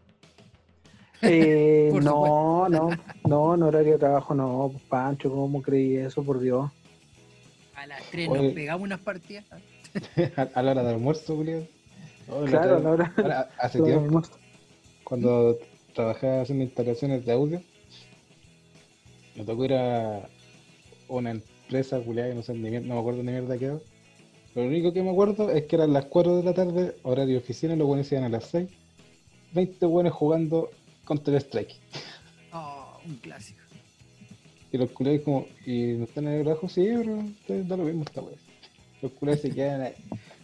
Eh, 1.21 1.91
no, 2.01 2.67
no, 2.69 2.89
no, 3.27 3.55
en 3.55 3.63
horario 3.63 3.93
de 3.93 3.99
trabajo 3.99 4.33
no, 4.33 4.71
Pancho, 4.89 5.29
¿cómo 5.29 5.61
creí 5.61 5.97
eso, 5.97 6.23
por 6.23 6.39
Dios? 6.39 6.71
A 7.75 7.85
las 7.87 8.03
3 8.09 8.29
Oye. 8.29 8.43
nos 8.43 8.53
pegamos 8.53 8.83
unas 8.85 8.99
partidas. 9.01 9.45
a, 10.37 10.41
a 10.53 10.63
la 10.63 10.71
hora 10.71 10.83
de 10.83 10.89
almuerzo, 10.91 11.35
Julio. 11.35 11.67
Oh, 12.29 12.41
la 12.45 12.49
Claro, 12.49 12.77
a 12.77 12.79
la 12.79 12.89
hora. 12.91 13.13
ahora, 13.17 13.49
hace 13.59 13.77
la 13.79 13.83
hora 13.83 13.91
del 13.93 13.99
tiempo, 13.99 14.05
almuerzo. 14.05 14.31
cuando 15.03 15.57
trabajaba 15.93 16.41
haciendo 16.41 16.63
instalaciones 16.63 17.25
de 17.25 17.31
audio, 17.33 17.61
me 19.35 19.43
tocó 19.43 19.65
ir 19.65 19.73
a 19.73 20.27
una 21.17 21.31
empresa, 21.31 21.99
culiada, 21.99 22.31
y 22.31 22.35
no 22.35 22.41
sé, 22.43 22.53
ni 22.53 22.69
mier- 22.69 22.83
no 22.83 22.95
me 22.95 22.99
acuerdo 22.99 23.23
ni 23.23 23.31
mierda 23.31 23.57
qué 23.57 23.65
era. 23.65 23.79
Lo 24.55 24.63
único 24.63 24.91
que 24.93 25.01
me 25.03 25.11
acuerdo 25.11 25.49
es 25.49 25.63
que 25.65 25.75
eran 25.75 25.93
las 25.93 26.05
4 26.05 26.35
de 26.37 26.43
la 26.43 26.53
tarde, 26.53 26.95
horario 27.03 27.37
oficina, 27.37 27.75
los 27.75 27.87
buenos 27.87 28.11
iban 28.11 28.25
a 28.25 28.29
las 28.29 28.45
6. 28.45 28.69
20 29.53 29.85
buenos 29.85 30.13
jugando 30.13 30.69
Counter 31.05 31.35
Strike. 31.35 31.75
Oh, 32.53 32.99
un 33.05 33.15
clásico. 33.17 33.59
Y 34.71 34.77
los 34.77 34.89
culiados 34.91 35.21
como, 35.21 35.45
¿y 35.65 35.93
no 35.93 36.05
están 36.05 36.27
en 36.27 36.33
el 36.33 36.43
trabajo? 36.43 36.69
Sí, 36.69 36.87
pero 37.47 37.63
da 37.65 37.77
lo 37.77 37.83
mismo 37.83 38.03
esta 38.03 38.21
wea. 38.21 38.35
Los 39.01 39.11
culiados 39.13 39.41
se 39.41 39.51
quedan 39.51 39.81
ahí. 39.81 39.93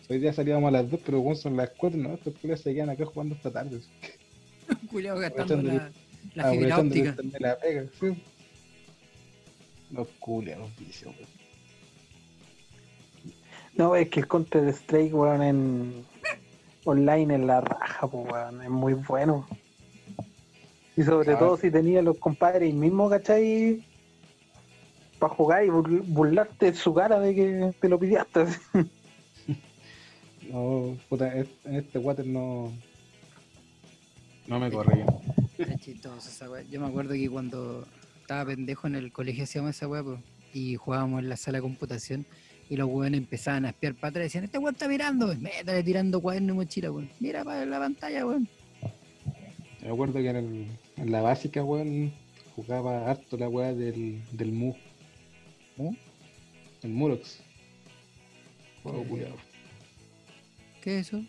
Hoy 0.09 0.19
día 0.19 0.31
salíamos 0.33 0.67
a 0.69 0.71
las 0.71 0.89
2, 0.89 0.99
pero 1.05 1.21
bueno, 1.21 1.35
son 1.37 1.55
las 1.57 1.69
4, 1.71 1.97
no, 1.99 2.13
estos 2.13 2.33
culiados 2.35 2.61
se 2.63 2.73
quedan 2.73 2.89
acá 2.89 3.05
jugando 3.05 3.35
esta 3.35 3.51
tarde. 3.51 3.79
Culeado 4.91 5.19
gastando 5.19 5.61
la, 5.61 5.91
la 6.35 6.51
fibra 6.51 6.75
que 6.75 6.81
óptica. 6.81 7.15
la 7.39 7.57
pega, 7.57 7.85
sí. 7.99 8.07
Los 9.91 10.07
culiados, 10.19 10.69
vicios, 10.77 11.13
weón. 11.15 11.29
No, 13.75 13.95
es 13.95 14.09
que 14.09 14.21
el 14.21 14.27
Counter 14.27 14.67
Strike, 14.69 15.13
weón, 15.13 15.41
en 15.43 16.05
online 16.85 17.35
en 17.35 17.47
la 17.47 17.61
raja, 17.61 18.07
pues, 18.07 18.25
weón, 18.31 18.61
es 18.63 18.69
muy 18.69 18.93
bueno. 18.93 19.47
Y 20.95 21.03
sobre 21.03 21.35
todo 21.39 21.57
si 21.57 21.69
tenías 21.69 22.03
los 22.03 22.17
compadres 22.17 22.73
mismo, 22.73 23.07
¿cachai? 23.09 23.83
Para 25.19 25.33
jugar 25.33 25.63
y 25.63 25.67
bur- 25.69 26.03
burlarte 26.07 26.73
su 26.73 26.93
cara 26.93 27.19
de 27.19 27.35
que 27.35 27.73
te 27.79 27.89
lo 27.89 27.99
pidiaste. 27.99 28.45
No, 30.49 30.95
puta, 31.09 31.35
en 31.37 31.45
este 31.65 31.99
water 31.99 32.25
no. 32.25 32.71
No 34.47 34.59
me 34.61 34.69
weá. 36.47 36.63
Yo 36.69 36.79
me 36.79 36.87
acuerdo 36.87 37.13
que 37.15 37.29
cuando 37.29 37.85
estaba 38.27 38.43
pendejo 38.43 38.87
en 38.87 38.95
el 38.95 39.13
colegio 39.13 39.45
hacíamos 39.45 39.69
esa 39.73 39.87
weá, 39.87 40.03
y 40.53 40.75
jugábamos 40.75 41.21
en 41.23 41.29
la 41.29 41.37
sala 41.37 41.59
de 41.59 41.61
computación, 41.61 42.25
y 42.69 42.75
los 42.75 42.89
weones 42.89 43.19
empezaban 43.21 43.63
a 43.63 43.69
espiar 43.69 43.93
para 43.95 44.09
atrás 44.09 44.23
y 44.23 44.25
decían, 44.25 44.43
este 44.43 44.57
weón 44.57 44.75
está 44.75 44.89
mirando, 44.89 45.33
métale 45.37 45.81
tirando 45.81 46.19
cuaderno 46.19 46.51
y 46.53 46.55
mochila, 46.57 46.91
weón. 46.91 47.09
Mira 47.21 47.45
para 47.45 47.65
la 47.65 47.79
pantalla, 47.79 48.25
weón. 48.25 48.49
Me 49.81 49.87
acuerdo 49.89 50.15
que 50.15 50.29
en, 50.29 50.35
el- 50.35 50.67
en 50.97 51.09
la 51.11 51.21
básica, 51.21 51.63
weón, 51.63 52.11
jugaba 52.53 53.09
harto 53.09 53.37
la 53.37 53.47
weá 53.47 53.73
del, 53.73 54.21
del 54.33 54.51
Mu. 54.51 54.73
¿Mu? 55.77 55.95
El 56.83 56.89
Murox. 56.91 57.39
Juego 58.83 59.03
Eh, 59.03 59.07
culiao. 59.07 59.35
¿Qué 60.81 60.99
es 60.99 61.07
eso? 61.07 61.23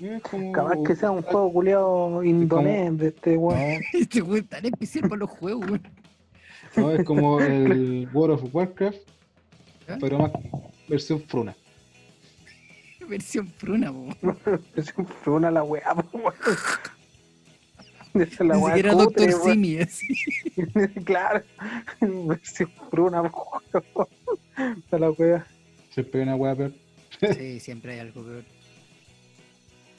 Es 0.00 0.22
como- 0.22 0.52
Capaz 0.52 0.76
que 0.86 0.96
sea 0.96 1.10
un 1.10 1.20
juego 1.22 1.52
culiado 1.52 2.24
indonés 2.24 2.96
de 2.96 3.08
este 3.08 3.36
weón. 3.36 3.82
Este 3.92 4.22
weón 4.22 4.38
es 4.44 4.48
tan 4.48 4.64
especial 4.64 5.08
para 5.10 5.16
los 5.20 5.30
juegos, 5.30 5.66
weón. 5.68 5.82
No, 6.76 6.90
es 6.90 7.04
como 7.04 7.40
el 7.40 8.08
World 8.12 8.34
of 8.34 8.54
Warcraft, 8.54 8.98
pero 10.00 10.18
más 10.18 10.32
versión 10.88 11.20
fruna. 11.20 11.56
Versión 13.08 13.46
pruna, 13.48 13.92
po. 13.92 14.08
Es 14.76 14.92
una 15.26 15.50
la 15.50 15.62
weá, 15.62 15.94
po, 15.94 16.18
weón. 16.18 16.34
Esa 18.14 18.22
es 18.24 18.40
la 18.40 18.56
Ni 18.56 18.62
weá 18.62 18.76
siquiera 18.76 18.94
Doctor. 18.94 19.32
Simi, 19.32 19.78
así. 19.78 20.06
claro. 21.04 21.42
Versión 22.00 22.70
fruna, 22.90 23.22
po. 23.30 23.62
Esa 23.72 24.96
es 24.96 25.00
la 25.00 25.10
weá. 25.10 25.46
Siempre 25.90 26.20
hay 26.20 26.26
una 26.26 26.36
weá 26.36 26.54
peor. 26.56 26.72
Sí, 27.36 27.60
siempre 27.60 27.92
hay 27.92 28.00
algo 28.00 28.22
peor. 28.24 28.44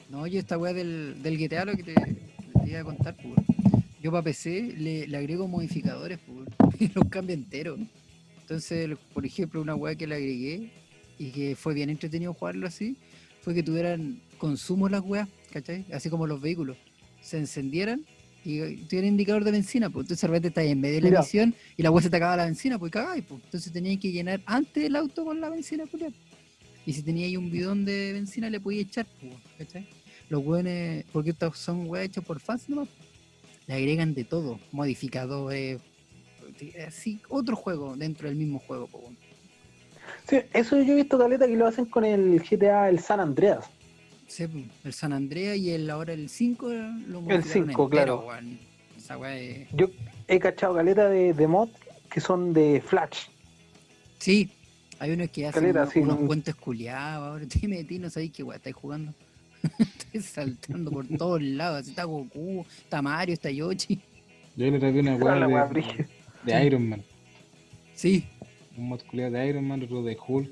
No, 0.10 0.28
yo 0.28 0.40
esta 0.40 0.58
weá 0.58 0.74
del, 0.74 1.22
del 1.24 1.38
GTA 1.38 1.66
lo 1.66 1.76
que 1.76 1.84
te, 1.84 1.94
te 1.94 2.70
iba 2.70 2.82
a 2.82 2.84
contar, 2.84 3.16
pues. 3.16 3.57
Yo 4.08 4.12
para 4.12 4.24
PC 4.24 4.74
le, 4.78 5.06
le 5.06 5.18
agrego 5.18 5.50
modificadores, 5.50 6.18
pues, 6.26 6.48
y 6.80 6.88
los 6.94 7.10
cambio 7.10 7.36
entero. 7.36 7.78
Entonces, 8.40 8.98
por 9.14 9.26
ejemplo, 9.26 9.62
una 9.62 9.76
weá 9.76 9.96
que 9.96 10.08
le 10.08 10.16
agregué 10.16 10.72
y 11.20 11.32
que 11.32 11.58
fue 11.58 11.74
bien 11.74 11.90
entretenido 11.90 12.34
jugarlo 12.34 12.68
así, 12.68 12.96
fue 13.42 13.54
que 13.54 13.64
tuvieran 13.64 14.22
consumo 14.38 14.88
las 14.88 15.02
weas, 15.02 15.28
¿cachai? 15.52 15.84
Así 15.92 16.10
como 16.10 16.26
los 16.26 16.40
vehículos. 16.40 16.78
Se 17.22 17.38
encendieran 17.38 18.06
y 18.46 18.78
tuvieran 18.86 19.10
indicador 19.10 19.44
de 19.44 19.52
benzina, 19.52 19.90
pues 19.90 20.06
entonces 20.06 20.22
de 20.22 20.28
repente 20.28 20.48
estás 20.48 20.64
en 20.64 20.80
medio 20.80 20.96
de 20.96 21.02
la 21.02 21.10
Mira. 21.10 21.20
emisión 21.20 21.54
y 21.76 21.84
la 21.84 21.92
wea 21.92 22.02
se 22.02 22.10
te 22.10 22.16
acaba 22.16 22.38
la 22.38 22.46
benzina, 22.46 22.80
pues 22.80 22.94
cagáis, 22.94 23.26
pues. 23.28 23.42
Entonces 23.44 23.74
tenías 23.74 24.00
que 24.00 24.14
llenar 24.14 24.40
antes 24.46 24.86
el 24.86 24.96
auto 24.96 25.26
con 25.26 25.42
la 25.42 25.50
benzina, 25.50 25.84
culiao. 25.86 26.14
Y 26.86 26.94
si 26.94 27.02
tenía 27.02 27.26
ahí 27.26 27.36
un 27.36 27.52
bidón 27.52 27.84
de 27.84 28.14
benzina, 28.14 28.50
le 28.50 28.62
podías 28.62 28.88
echar, 28.88 29.06
pues, 29.20 29.34
¿cachai? 29.58 29.86
Los 30.30 30.46
weones, 30.46 31.04
porque 31.12 31.32
estos 31.32 31.58
son 31.58 31.90
weas 31.90 32.06
hechos 32.06 32.24
por 32.24 32.40
fans 32.40 32.70
nomás, 32.70 32.88
le 33.68 33.74
agregan 33.76 34.14
de 34.14 34.24
todo, 34.24 34.60
modificadores, 34.72 35.80
así, 36.88 37.20
otro 37.30 37.56
juego 37.56 37.96
dentro 37.98 38.28
del 38.30 38.38
mismo 38.38 38.60
juego. 38.60 38.90
Sí, 40.28 40.38
eso 40.54 40.82
yo 40.82 40.94
he 40.94 40.96
visto 40.96 41.18
caleta 41.18 41.48
que 41.48 41.56
lo 41.56 41.68
hacen 41.68 41.86
con 41.86 42.04
el 42.06 42.42
GTA, 42.42 42.90
el 42.90 43.00
San 43.00 43.20
Andreas. 43.20 43.66
Sí, 44.28 44.46
el 44.84 44.94
San 44.94 45.14
Andrea 45.14 45.56
y 45.56 45.70
el 45.70 45.90
ahora 45.90 46.14
el 46.14 46.30
5 46.30 46.70
lo 46.70 47.20
El 47.20 47.24
modificaron 47.24 47.68
5, 47.70 47.84
entero, 47.86 47.90
claro. 48.26 48.42
Esa 48.98 49.36
es- 49.38 49.68
Yo 49.74 49.90
he 50.28 50.40
cachado 50.40 50.76
caleta 50.76 51.10
de, 51.10 51.34
de 51.34 51.48
mod 51.48 51.70
que 52.10 52.20
son 52.22 52.54
de 52.54 52.82
Flash. 52.86 53.28
Sí, 54.20 54.50
hay 55.00 55.12
unos 55.12 55.30
que 55.30 55.46
hacen 55.48 55.62
Caleta, 55.62 55.82
unos, 55.82 55.94
sí, 55.94 56.00
unos 56.00 56.18
con- 56.18 56.28
puentes 56.28 56.56
culiados, 56.56 57.28
ahora 57.28 57.46
te 57.62 57.68
metí, 57.68 58.00
no 58.00 58.10
sabéis 58.10 58.32
qué 58.32 58.44
weá 58.44 58.58
estáis 58.58 58.76
jugando. 58.76 59.14
Estoy 59.80 60.22
saltando 60.22 60.92
por 60.92 61.08
todos 61.08 61.42
lados, 61.42 61.82
así 61.82 61.90
está 61.92 62.04
Goku, 62.06 62.66
está 62.84 63.02
Mario, 63.02 63.34
está 63.34 63.50
Yoshi. 63.52 64.00
Yo 64.56 64.72
le 64.72 64.80
traje 64.80 65.00
una 65.00 65.16
weá 65.18 65.68
de, 65.68 66.08
de 66.44 66.66
Iron 66.66 66.90
Man. 66.90 67.04
Sí, 67.94 68.26
Un 68.78 68.90
mod 68.90 69.02
de 69.12 69.48
Iron 69.48 69.68
Man, 69.68 69.84
otro 69.84 70.04
de 70.04 70.18
Hulk. 70.28 70.50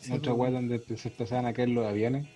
sí 0.00 0.12
otra 0.12 0.32
pues, 0.32 0.40
weá 0.40 0.50
donde 0.50 0.78
te- 0.78 0.96
se 0.96 1.08
empezaban 1.08 1.46
a 1.46 1.52
caer 1.52 1.68
los 1.70 1.86
aviones. 1.86 2.26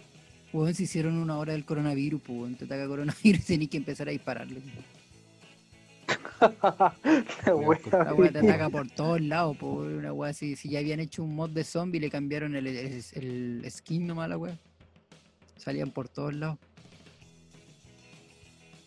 weón, 0.53 0.75
se 0.75 0.83
hicieron 0.85 1.17
una 1.17 1.39
hora 1.39 1.53
del 1.53 1.65
coronavirus, 1.65 2.21
pues 2.23 2.39
weón, 2.39 2.55
te 2.57 2.65
ataca 2.65 2.87
coronavirus 2.87 3.41
y 3.43 3.45
tenés 3.47 3.69
que 3.69 3.77
empezar 3.79 4.09
a 4.09 4.13
dispararle. 4.13 4.61
La 6.41 7.55
weá 7.55 7.79
La 8.05 8.15
weá 8.15 8.33
te 8.33 8.39
ataca 8.39 8.71
por 8.71 8.89
todos 8.91 9.21
lados, 9.21 9.57
por 9.57 9.87
una 9.87 10.13
weá 10.13 10.31
así. 10.31 10.57
Si 10.57 10.69
ya 10.71 10.79
habían 10.79 11.01
hecho 11.01 11.23
un 11.23 11.35
mod 11.35 11.51
de 11.51 11.65
zombie, 11.65 12.01
le 12.01 12.11
cambiaron 12.11 12.55
el, 12.57 12.67
el, 12.67 13.03
el 13.15 13.67
skin 13.71 14.07
nomás 14.07 14.25
a 14.27 14.29
la 14.29 14.39
weá. 14.39 14.59
Salían 15.61 15.91
por 15.91 16.09
todos 16.09 16.33
lados. 16.35 16.59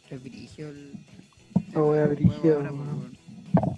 Es 0.09 0.21
brigio 0.23 0.69
el. 0.69 0.93
El 1.55 1.73
juego 1.73 2.07
brígida, 2.09 2.55
ahora, 2.55 2.69
pues. 2.71 3.77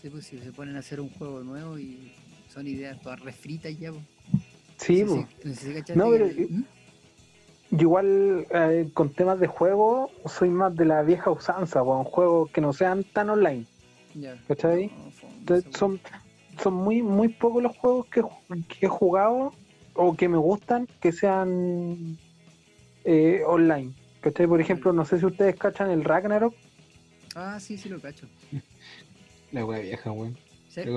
Sí, 0.00 0.10
pues 0.10 0.26
si 0.26 0.38
se 0.38 0.52
ponen 0.52 0.76
a 0.76 0.80
hacer 0.80 1.00
un 1.00 1.10
juego 1.10 1.42
nuevo 1.42 1.78
y 1.78 2.12
son 2.52 2.66
ideas 2.66 3.00
todas 3.02 3.20
refritas 3.20 3.76
ya, 3.78 3.90
pues. 3.92 4.04
Sí, 4.78 5.02
No 5.04 5.14
sé 5.14 5.26
si- 5.42 5.48
no 5.48 5.54
sé 5.54 5.60
si 5.66 5.72
cachaste 5.72 5.96
No, 5.96 6.10
que 6.10 6.18
pero- 6.18 6.48
¿Mm? 6.50 6.64
Yo 7.72 7.80
igual 7.80 8.46
eh, 8.50 8.88
con 8.94 9.10
temas 9.10 9.40
de 9.40 9.48
juego 9.48 10.10
soy 10.26 10.50
más 10.50 10.74
de 10.76 10.84
la 10.84 11.02
vieja 11.02 11.30
usanza, 11.32 11.80
con 11.82 12.04
juegos 12.04 12.50
que 12.52 12.60
no 12.60 12.72
sean 12.72 13.02
tan 13.02 13.28
online. 13.28 13.66
Ya. 14.14 14.40
¿Cachai? 14.46 14.86
No, 14.86 15.28
Entonces, 15.40 15.76
son, 15.76 16.00
son 16.62 16.74
muy, 16.74 17.02
muy 17.02 17.28
pocos 17.28 17.60
los 17.62 17.76
juegos 17.76 18.06
que, 18.06 18.22
ju- 18.22 18.66
que 18.68 18.86
he 18.86 18.88
jugado 18.88 19.52
o 19.94 20.14
que 20.16 20.28
me 20.28 20.36
gustan 20.38 20.86
que 21.00 21.10
sean 21.10 22.16
eh, 23.06 23.42
online. 23.46 23.92
¿Cachai? 24.20 24.46
Por 24.46 24.60
ejemplo, 24.60 24.92
no 24.92 25.04
sé 25.04 25.18
si 25.20 25.26
ustedes 25.26 25.54
cachan 25.56 25.90
el 25.90 26.02
Ragnarok. 26.04 26.54
Ah, 27.34 27.58
sí, 27.60 27.78
sí 27.78 27.88
lo 27.88 28.00
cacho. 28.00 28.26
La 29.52 29.64
weá 29.64 29.80
vieja, 29.80 30.10
weón. 30.10 30.36
Sí. 30.68 30.80
La 30.84 30.90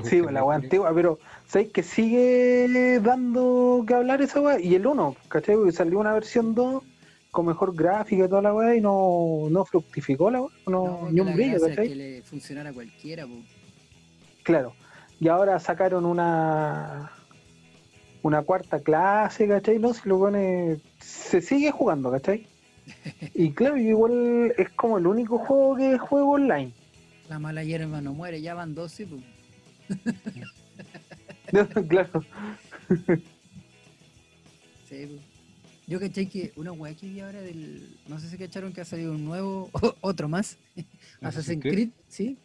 weá 0.44 0.58
Mercury. 0.58 0.66
antigua, 0.66 0.92
pero 0.94 1.20
¿sabéis 1.48 1.72
que 1.72 1.84
sigue 1.84 3.00
dando 3.02 3.84
que 3.88 3.94
hablar 3.94 4.22
esa 4.22 4.42
weá? 4.42 4.60
Y 4.60 4.76
el 4.76 4.86
1, 4.88 5.16
¿cachai? 5.30 5.56
Porque 5.56 5.72
salió 5.72 6.00
una 6.00 6.14
versión 6.14 6.56
2 6.56 6.84
con 7.32 7.46
mejor 7.46 7.76
gráfica 7.76 8.26
y 8.26 8.28
toda 8.28 8.42
la 8.42 8.54
weá 8.54 8.76
y 8.76 8.82
no, 8.82 9.48
no 9.50 9.64
fructificó 9.64 10.32
la 10.32 10.42
weá, 10.42 10.52
no, 10.68 10.84
No, 11.04 11.12
ni 11.12 11.20
un 11.22 11.28
la 11.28 11.34
brillo, 11.34 11.60
¿cachai? 11.62 11.88
que 11.90 11.96
le 11.96 12.22
funcionara 12.24 12.72
a 12.72 12.74
cualquiera, 12.74 13.28
pues. 13.28 13.40
Claro. 14.44 14.74
Y 15.20 15.28
ahora 15.28 15.60
sacaron 15.60 16.06
una 16.06 17.12
una 18.22 18.42
cuarta 18.42 18.80
clase, 18.80 19.48
¿cachai? 19.48 19.80
No, 19.80 19.94
si 19.94 20.08
lo 20.10 20.20
pone. 20.20 20.80
Se 21.00 21.42
sigue 21.42 21.72
jugando, 21.72 22.12
¿cachai? 22.12 22.46
Y 23.34 23.52
claro, 23.52 23.78
yo 23.78 23.84
igual 23.90 24.54
es 24.58 24.70
como 24.72 24.98
el 24.98 25.08
único 25.08 25.38
juego 25.38 25.76
que 25.76 25.98
juego 25.98 26.32
online. 26.32 26.72
La 27.30 27.38
mala 27.40 27.64
hierba 27.64 28.02
no 28.02 28.14
muere, 28.14 28.42
ya 28.42 28.56
van 28.56 28.74
12, 28.74 29.08
pues. 29.08 29.24
claro. 31.88 32.24
Sí, 34.88 35.06
pues. 35.08 35.22
Yo 35.88 36.00
caché 36.00 36.28
que 36.30 36.52
una 36.56 36.72
weá 36.72 36.94
que 36.94 37.08
vi 37.08 37.20
ahora 37.20 37.42
del. 37.42 37.98
No 38.08 38.20
sé 38.20 38.30
si 38.30 38.38
cacharon 38.38 38.74
que 38.74 38.82
ha 38.82 38.86
salido 38.86 39.12
un 39.12 39.26
nuevo. 39.26 39.70
otro 40.02 40.30
más. 40.30 40.58
Assassin's 41.22 41.62
Creed, 41.64 41.90
¿sí? 42.08 42.38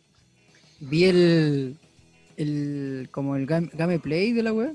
Vi 0.81 1.05
el. 1.05 1.77
el 2.37 3.09
como 3.11 3.37
el 3.37 3.47
game- 3.47 3.71
gameplay 3.75 4.33
de 4.33 4.43
la 4.43 4.53
weá. 4.53 4.73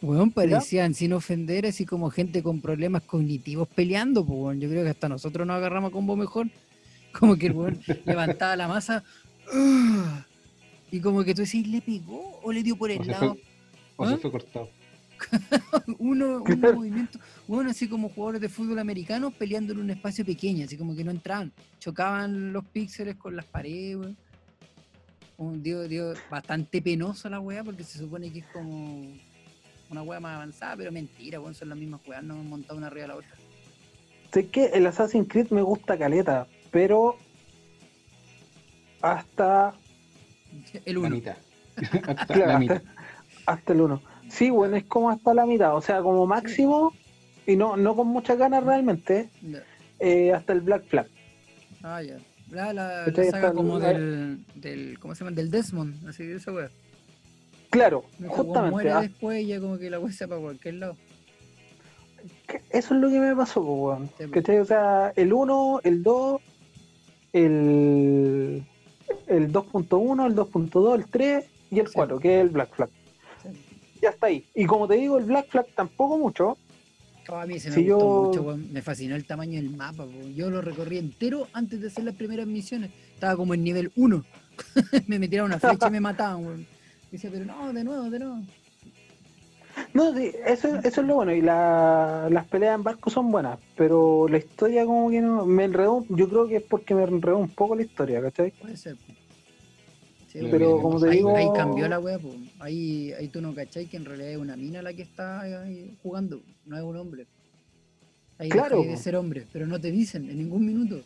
Weón, 0.00 0.30
parecían 0.30 0.94
sin 0.94 1.12
ofender, 1.12 1.66
así 1.66 1.84
como 1.84 2.10
gente 2.10 2.42
con 2.42 2.60
problemas 2.60 3.02
cognitivos 3.02 3.68
peleando, 3.68 4.24
pues 4.24 4.38
weón. 4.38 4.60
Yo 4.60 4.68
creo 4.68 4.84
que 4.84 4.90
hasta 4.90 5.08
nosotros 5.08 5.46
nos 5.46 5.56
agarramos 5.56 5.90
a 5.90 5.92
combo 5.92 6.16
mejor. 6.16 6.48
Como 7.18 7.36
que 7.36 7.46
el 7.46 7.52
weón 7.52 7.80
levantaba 8.04 8.54
la 8.54 8.68
masa. 8.68 9.02
¡ah! 9.52 10.26
Y 10.90 11.00
como 11.00 11.24
que 11.24 11.34
tú 11.34 11.42
decís, 11.42 11.66
¿le 11.66 11.80
pegó 11.80 12.38
o 12.42 12.52
le 12.52 12.62
dio 12.62 12.76
por 12.76 12.90
el 12.90 13.00
O 13.00 13.04
lado? 13.04 13.36
O 13.96 14.04
¿Ah? 14.04 14.10
se 14.10 14.16
fue 14.18 14.30
cortado. 14.30 14.68
uno, 15.98 16.42
un 16.42 16.60
movimiento, 16.60 17.18
bueno, 17.48 17.70
así 17.70 17.88
como 17.88 18.08
jugadores 18.08 18.40
de 18.40 18.48
fútbol 18.48 18.78
americano 18.78 19.32
peleando 19.32 19.72
en 19.72 19.80
un 19.80 19.90
espacio 19.90 20.24
pequeño, 20.24 20.64
así 20.64 20.76
como 20.76 20.94
que 20.94 21.02
no 21.02 21.10
entraban, 21.10 21.52
chocaban 21.80 22.52
los 22.52 22.64
píxeles 22.66 23.16
con 23.16 23.34
las 23.34 23.46
paredes, 23.46 23.96
weón. 23.96 24.16
Un 25.38 25.62
dio, 25.62 25.86
dio 25.88 26.14
bastante 26.30 26.82
penoso 26.82 27.28
la 27.28 27.40
weá 27.40 27.64
porque 27.64 27.84
se 27.84 27.98
supone 27.98 28.30
que 28.32 28.40
es 28.40 28.46
como 28.46 29.06
una 29.90 30.02
weá 30.02 30.20
más 30.20 30.36
avanzada, 30.36 30.76
pero 30.76 30.92
mentira, 30.92 31.40
weón, 31.40 31.54
son 31.54 31.68
las 31.70 31.78
mismas 31.78 32.00
weas, 32.06 32.22
no 32.22 32.34
han 32.34 32.48
montado 32.48 32.76
una 32.76 32.88
arriba 32.88 33.02
de 33.02 33.08
la 33.08 33.16
otra. 33.16 33.30
Sé 34.32 34.46
que 34.48 34.66
el 34.66 34.86
Assassin's 34.86 35.28
Creed 35.28 35.48
me 35.50 35.62
gusta 35.62 35.96
caleta, 35.96 36.46
pero 36.70 37.16
hasta, 39.00 39.74
El 40.84 40.94
La 40.94 41.00
uno. 41.00 41.10
mitad. 41.10 41.36
Hasta 41.76 42.26
Claro, 42.26 42.40
la 42.46 42.46
hasta- 42.54 42.58
mitad. 42.58 42.82
hasta 43.46 43.72
el 43.72 43.80
1. 43.80 44.02
Sí, 44.28 44.50
bueno, 44.50 44.76
es 44.76 44.84
como 44.84 45.10
hasta 45.10 45.32
la 45.32 45.46
mitad, 45.46 45.74
o 45.74 45.80
sea, 45.80 46.02
como 46.02 46.26
máximo, 46.26 46.92
y 47.46 47.56
no, 47.56 47.76
no 47.76 47.94
con 47.96 48.08
muchas 48.08 48.36
ganas 48.36 48.62
realmente, 48.64 49.30
eh, 50.00 50.32
hasta 50.32 50.52
el 50.52 50.60
Black 50.60 50.84
Flag. 50.86 51.06
Ah, 51.82 52.02
ya. 52.02 52.18
La, 52.50 52.72
la, 52.72 53.06
la 53.06 53.24
saga 53.30 53.52
como 53.52 53.78
la- 53.78 53.88
del, 53.88 54.44
del, 54.54 54.98
¿cómo 54.98 55.14
se 55.14 55.24
llama? 55.24 55.34
Del 55.36 55.50
Desmond, 55.50 56.06
así 56.08 56.26
de 56.26 56.36
esa 56.36 56.52
weá. 56.52 56.68
Claro, 57.70 58.04
weón 58.18 58.32
justamente, 58.32 58.70
muere 58.70 58.90
ah, 58.92 59.00
después 59.02 59.42
y 59.42 59.46
ya 59.46 59.60
como 59.60 59.78
que 59.78 59.90
la 59.90 59.98
weá 60.00 60.12
se 60.12 60.26
para 60.26 60.40
cualquier 60.40 60.74
lado. 60.74 60.96
eso 62.70 62.94
es 62.94 63.00
lo 63.00 63.08
que 63.10 63.18
me 63.20 63.36
pasó, 63.36 63.60
weón. 63.60 64.10
Sí. 64.18 64.24
O 64.58 64.64
sea, 64.64 65.12
el 65.16 65.32
1, 65.32 65.80
el 65.84 66.02
2, 66.02 66.40
el, 67.34 68.64
el 69.26 69.52
2.1, 69.52 70.26
el 70.26 70.34
2.2, 70.34 70.94
el 70.96 71.06
3 71.06 71.44
y 71.70 71.78
el 71.80 71.86
Sí. 71.86 71.92
4, 71.94 72.18
que 72.18 72.36
es 72.36 72.40
el 72.42 72.48
Black 72.50 72.74
Flag. 72.74 72.88
Sí. 73.42 73.48
Ya 74.02 74.10
está 74.10 74.28
ahí. 74.28 74.46
Y 74.54 74.64
como 74.66 74.88
te 74.88 74.94
digo, 74.94 75.18
el 75.18 75.24
Black 75.24 75.48
Flag 75.50 75.66
tampoco 75.74 76.18
mucho. 76.18 76.56
Oh, 77.30 77.34
a 77.36 77.44
mí 77.44 77.60
se 77.60 77.68
me 77.68 77.74
Si 77.74 77.82
gustó 77.82 77.98
yo- 77.98 78.22
mucho, 78.28 78.42
weón. 78.42 78.72
me 78.72 78.80
fascinó 78.80 79.14
el 79.14 79.26
tamaño 79.26 79.60
del 79.60 79.70
mapa. 79.76 80.04
weón. 80.04 80.34
Yo 80.34 80.48
lo 80.48 80.62
recorrí 80.62 80.96
entero 80.96 81.46
antes 81.52 81.80
de 81.82 81.88
hacer 81.88 82.04
las 82.04 82.14
primeras 82.14 82.46
misiones. 82.46 82.90
Estaba 83.12 83.36
como 83.36 83.52
en 83.52 83.62
nivel 83.62 83.92
1. 83.96 84.24
me 85.06 85.18
metieron 85.18 85.48
una 85.48 85.58
flecha 85.60 85.88
y 85.88 85.90
me 85.90 86.00
mataban. 86.00 86.46
weón. 86.46 86.66
Decía, 87.10 87.30
pero 87.32 87.44
no, 87.44 87.72
de 87.72 87.84
nuevo, 87.84 88.10
de 88.10 88.18
nuevo. 88.18 88.42
No, 89.94 90.14
sí, 90.16 90.30
eso, 90.46 90.76
eso 90.80 91.00
es 91.00 91.06
lo 91.06 91.14
bueno. 91.16 91.32
Y 91.32 91.40
la- 91.40 92.28
las 92.30 92.46
peleas 92.46 92.74
en 92.74 92.82
barco 92.82 93.10
son 93.10 93.30
buenas. 93.30 93.58
Pero 93.76 94.26
la 94.28 94.38
historia, 94.38 94.84
como 94.84 95.08
que 95.10 95.20
no. 95.20 95.46
Me 95.46 95.64
enredó. 95.64 96.04
Yo 96.10 96.28
creo 96.28 96.46
que 96.48 96.56
es 96.56 96.62
porque 96.62 96.94
me 96.94 97.04
enredó 97.04 97.38
un 97.38 97.48
poco 97.48 97.74
la 97.76 97.82
historia, 97.82 98.20
¿cachai? 98.20 98.50
Puede 98.52 98.76
ser. 98.76 98.96
Sí, 100.30 100.40
Pero 100.50 100.78
como 100.82 101.00
te 101.00 101.08
ahí, 101.08 101.16
digo- 101.18 101.34
ahí 101.34 101.50
cambió 101.52 101.88
la 101.88 101.98
wea, 101.98 102.18
po. 102.18 102.34
Ahí, 102.58 103.12
ahí 103.12 103.28
tú 103.28 103.40
no 103.40 103.54
cachai 103.54 103.86
que 103.86 103.96
en 103.96 104.04
realidad 104.04 104.30
es 104.32 104.36
una 104.36 104.56
mina 104.56 104.82
la 104.82 104.92
que 104.92 105.02
está 105.02 105.40
ahí 105.40 105.96
jugando, 106.02 106.42
no 106.66 106.76
es 106.76 106.82
un 106.82 106.96
hombre. 106.96 107.26
Ahí 108.38 108.50
Claro, 108.50 108.82
de 108.82 108.96
ser 108.96 109.16
hombre, 109.16 109.46
pero 109.52 109.66
no 109.66 109.80
te 109.80 109.90
dicen 109.90 110.28
en 110.28 110.38
ningún 110.38 110.66
minuto. 110.66 111.00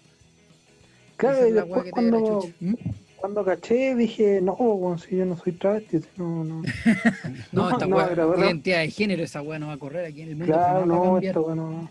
Claro, 1.17 1.47
y 1.47 1.53
después 1.53 1.85
cuando. 1.93 2.49
¿Mm? 2.61 2.75
Cuando 3.23 3.45
caché 3.45 3.95
dije, 3.95 4.41
no, 4.43 4.57
bueno, 4.57 4.99
si 4.99 5.17
yo 5.17 5.25
no 5.25 5.37
soy 5.37 5.53
travesti, 5.53 6.01
no, 6.17 6.43
no. 6.45 6.63
No, 7.53 7.71
esta 7.71 7.87
no, 7.91 7.97
wea, 7.97 8.09
era 8.11 8.27
verdad. 8.27 8.45
identidad 8.47 8.81
de 8.81 8.91
género, 8.91 9.23
esa 9.23 9.41
wea 9.43 9.61
no 9.61 9.69
va 9.69 9.75
a 9.75 9.79
correr 9.79 10.07
aquí 10.07 10.23
en 10.23 10.29
el 10.31 10.37
mundo. 10.37 10.53
Claro, 10.53 10.85
no, 10.87 11.03
cambiar. 11.05 11.25
está 11.31 11.41
bueno. 11.41 11.91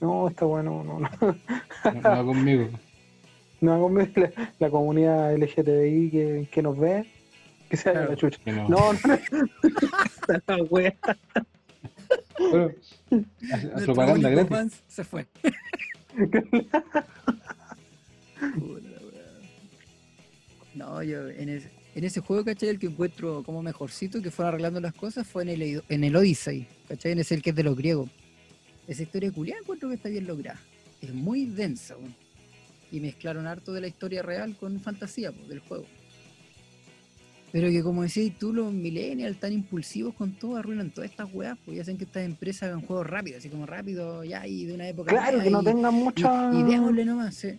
No, 0.00 0.28
está 0.28 0.44
bueno, 0.46 0.82
no, 0.82 0.98
no. 0.98 1.08
No, 1.20 1.36
no 1.92 2.00
va 2.02 2.24
conmigo. 2.24 2.68
No 3.60 3.72
hago 3.72 3.88
la, 4.16 4.32
la 4.58 4.70
comunidad 4.70 5.32
LGTBI 5.36 6.10
que, 6.10 6.48
que 6.50 6.60
nos 6.62 6.76
ve, 6.76 7.06
que 7.70 7.76
se 7.76 7.90
haga 7.90 8.00
Claro. 8.00 8.10
la 8.10 8.16
chucha. 8.16 8.40
No. 8.46 8.68
No, 8.68 8.92
no. 8.92 8.98
La 10.48 10.56
wea. 10.64 10.96
Pero, 12.36 12.72
a- 13.52 13.78
a 13.80 13.84
propaganda 13.84 14.28
gratis. 14.28 14.82
se 14.88 15.04
fue. 15.04 15.24
No, 20.74 21.02
yo 21.02 21.28
en 21.28 21.48
ese, 21.50 21.68
en 21.94 22.04
ese 22.04 22.20
juego, 22.20 22.44
¿cachai? 22.44 22.70
El 22.70 22.78
que 22.78 22.86
encuentro 22.86 23.42
como 23.42 23.62
mejorcito 23.62 24.22
que 24.22 24.30
fueron 24.30 24.50
arreglando 24.54 24.80
las 24.80 24.94
cosas 24.94 25.26
fue 25.26 25.42
en 25.42 25.48
el, 25.50 25.82
en 25.88 26.04
el 26.04 26.16
Odyssey, 26.16 26.66
¿cachai? 26.88 27.12
En 27.12 27.18
ese 27.18 27.34
el 27.34 27.42
que 27.42 27.50
es 27.50 27.56
de 27.56 27.62
los 27.62 27.76
griegos. 27.76 28.08
Esa 28.88 29.02
historia 29.02 29.30
culiada 29.30 29.60
encuentro 29.60 29.88
que 29.88 29.96
está 29.96 30.08
bien 30.08 30.26
lograda. 30.26 30.58
Es 31.00 31.12
muy 31.12 31.46
densa, 31.46 31.96
weón. 31.96 32.14
Y 32.90 33.00
mezclaron 33.00 33.46
harto 33.46 33.72
de 33.72 33.80
la 33.80 33.86
historia 33.88 34.22
real 34.22 34.56
con 34.56 34.80
fantasía 34.80 35.32
pues, 35.32 35.48
del 35.48 35.60
juego. 35.60 35.84
Pero 37.52 37.68
que 37.68 37.82
como 37.82 38.02
decías 38.02 38.34
tú, 38.38 38.52
los 38.54 38.72
millennials 38.72 39.38
tan 39.38 39.52
impulsivos 39.52 40.14
con 40.14 40.32
todo 40.32 40.56
arruinan 40.56 40.90
todas 40.90 41.10
estas 41.10 41.28
weas, 41.34 41.58
pues 41.64 41.76
ya 41.76 41.82
hacen 41.82 41.98
que 41.98 42.04
estas 42.04 42.24
empresas 42.24 42.64
hagan 42.64 42.80
juegos 42.80 43.06
rápidos, 43.06 43.40
así 43.40 43.50
como 43.50 43.66
rápido, 43.66 44.24
ya, 44.24 44.46
y 44.46 44.64
de 44.64 44.74
una 44.74 44.88
época. 44.88 45.10
Claro, 45.10 45.42
que 45.42 45.50
no 45.50 45.60
y- 45.60 45.64
tengan 45.66 45.92
mucha. 45.94 46.50
y, 46.54 46.60
y 46.60 46.62
démosle 46.62 47.04
nomás, 47.04 47.34
sí. 47.34 47.50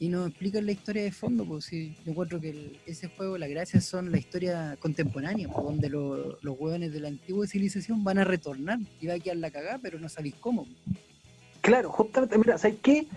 Y 0.00 0.08
nos 0.08 0.28
explican 0.28 0.64
la 0.64 0.72
historia 0.72 1.02
de 1.02 1.10
fondo, 1.10 1.44
pues 1.44 1.64
sí. 1.64 1.96
Yo 2.04 2.12
encuentro 2.12 2.40
que 2.40 2.50
el- 2.50 2.78
ese 2.86 3.08
juego, 3.08 3.36
la 3.36 3.48
gracia 3.48 3.80
son 3.80 4.12
la 4.12 4.18
historia 4.18 4.76
contemporánea, 4.78 5.48
pues, 5.48 5.64
donde 5.64 5.88
lo- 5.90 6.38
los 6.40 6.56
hueones 6.58 6.92
de 6.92 7.00
la 7.00 7.08
antigua 7.08 7.46
civilización 7.48 8.04
van 8.04 8.18
a 8.18 8.24
retornar 8.24 8.78
y 9.00 9.06
va 9.08 9.14
a 9.14 9.18
quedar 9.18 9.38
la 9.38 9.50
cagada, 9.50 9.78
pero 9.82 9.98
no 9.98 10.08
sabéis 10.08 10.36
cómo. 10.40 10.66
Claro, 11.62 11.90
justamente, 11.90 12.38
mira, 12.38 12.56
¿sabes 12.58 12.76
qué? 12.80 13.08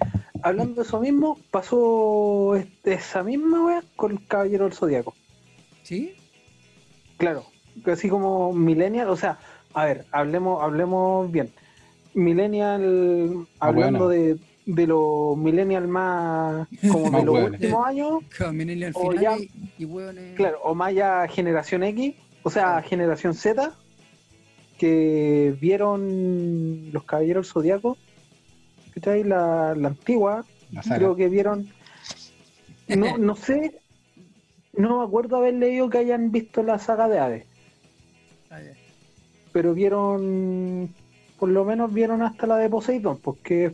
Hablando 0.42 0.82
de 0.82 0.88
eso 0.88 1.00
mismo, 1.00 1.40
pasó 1.52 2.56
este- 2.56 2.94
esa 2.94 3.22
misma 3.24 3.64
wea 3.64 3.84
con 3.96 4.14
el 4.14 4.26
Caballero 4.26 4.64
del 4.66 4.74
Zodíaco. 4.74 5.14
¿Sí? 5.84 6.14
Claro, 7.18 7.46
que 7.86 7.92
así 7.92 8.10
como 8.10 8.52
Millennial, 8.54 9.08
o 9.10 9.16
sea, 9.16 9.38
a 9.76 9.86
ver, 9.86 10.06
hablemos, 10.12 10.64
hablemos 10.64 11.32
bien. 11.32 11.52
Millennial, 12.16 13.46
Ah, 13.60 13.68
hablando 13.68 14.06
bueno. 14.06 14.10
de, 14.10 14.38
de 14.66 14.88
los 14.88 15.38
Millennial 15.38 15.88
más 15.88 16.68
como 16.92 17.06
Más 17.12 17.22
de 17.22 17.26
los 17.26 17.36
hueones. 17.36 17.60
últimos 17.62 17.86
años, 17.88 18.24
O 18.96 19.14
ya- 19.14 19.38
y, 19.38 19.50
claro, 20.36 20.60
o 20.64 20.76
más 20.76 20.94
ya 20.94 21.28
generación 21.28 21.84
X, 21.84 22.16
o 22.44 22.50
sea, 22.50 22.82
generación 22.82 23.34
Z, 23.34 23.74
que 24.78 25.56
vieron 25.60 26.92
los 26.92 27.04
Caballeros 27.04 27.48
del 27.48 27.54
Zodíaco, 27.54 27.98
¿cachai? 28.94 29.24
La, 29.24 29.76
la 29.76 29.90
antigua, 29.90 30.44
La 30.72 30.82
creo 30.82 31.16
que 31.16 31.30
vieron, 31.30 31.68
no, 32.88 33.18
no 33.18 33.36
sé, 33.36 33.80
no 34.74 35.00
me 35.00 35.06
acuerdo 35.06 35.38
haber 35.38 35.56
leído 35.56 35.90
que 35.90 36.00
hayan 36.00 36.32
visto 36.32 36.64
la 36.64 36.80
saga 36.80 37.08
de 37.08 37.20
Hades. 37.20 37.46
Ah, 38.50 38.60
pero 39.52 39.74
vieron, 39.74 40.90
por 41.40 41.50
lo 41.50 41.66
menos 41.66 41.94
vieron 41.94 42.22
hasta 42.22 42.48
la 42.48 42.58
de 42.58 42.70
Poseidon, 42.70 43.18
porque 43.20 43.66
es 43.66 43.74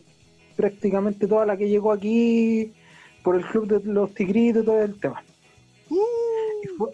prácticamente 0.57 1.27
toda 1.27 1.45
la 1.45 1.55
que 1.55 1.69
llegó 1.69 1.91
aquí 1.93 2.73
por 3.23 3.35
el 3.37 3.45
club 3.45 3.67
de 3.67 3.91
los 3.93 4.13
tigritos 4.13 4.63
y 4.63 4.65
todo 4.65 4.81
el 4.81 4.99
tema. 4.99 5.23
Y 5.89 6.67
fue- 6.77 6.91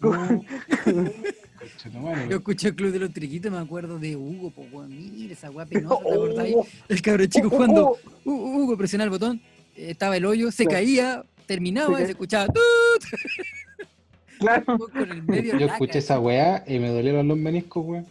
madre, 0.00 0.40
Yo 2.28 2.36
escuché 2.36 2.68
el 2.68 2.74
Club 2.76 2.92
de 2.92 2.98
los 2.98 3.12
Triquitos 3.12 3.50
me 3.50 3.58
acuerdo 3.58 3.98
de 3.98 4.16
Hugo, 4.16 4.50
pues 4.54 4.70
weón, 4.72 4.90
mira 4.90 5.32
esa 5.32 5.50
weá 5.50 5.64
penosa, 5.64 5.96
¿te 6.04 6.10
acordáis? 6.12 6.54
Oh, 6.58 6.66
El 6.88 7.02
cabro 7.02 7.26
chico 7.26 7.46
oh, 7.46 7.50
jugando, 7.50 7.88
oh, 7.88 7.98
Hu- 8.24 8.62
Hugo 8.64 8.76
presionaba 8.76 9.06
el 9.06 9.10
botón, 9.10 9.40
eh, 9.76 9.90
estaba 9.90 10.16
el 10.16 10.26
hoyo, 10.26 10.50
se 10.52 10.66
caía, 10.66 11.24
terminaba 11.46 12.00
y 12.02 12.04
se 12.04 12.10
escuchaba 12.12 12.46
¡tut! 12.46 12.58
claro, 14.38 14.78
con 14.78 15.10
el 15.10 15.22
medio 15.22 15.52
Yo 15.54 15.60
laca, 15.60 15.72
escuché 15.72 15.98
esa 16.00 16.20
weá 16.20 16.64
y 16.66 16.78
me 16.78 16.88
dolieron 16.90 17.26
los 17.28 17.38
meniscos, 17.38 17.84
weón. 17.86 18.06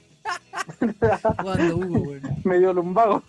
jugando 1.38 1.78
Hugo, 1.78 2.00
weón. 2.10 2.22
medio 2.44 2.74
lumbago. 2.74 3.22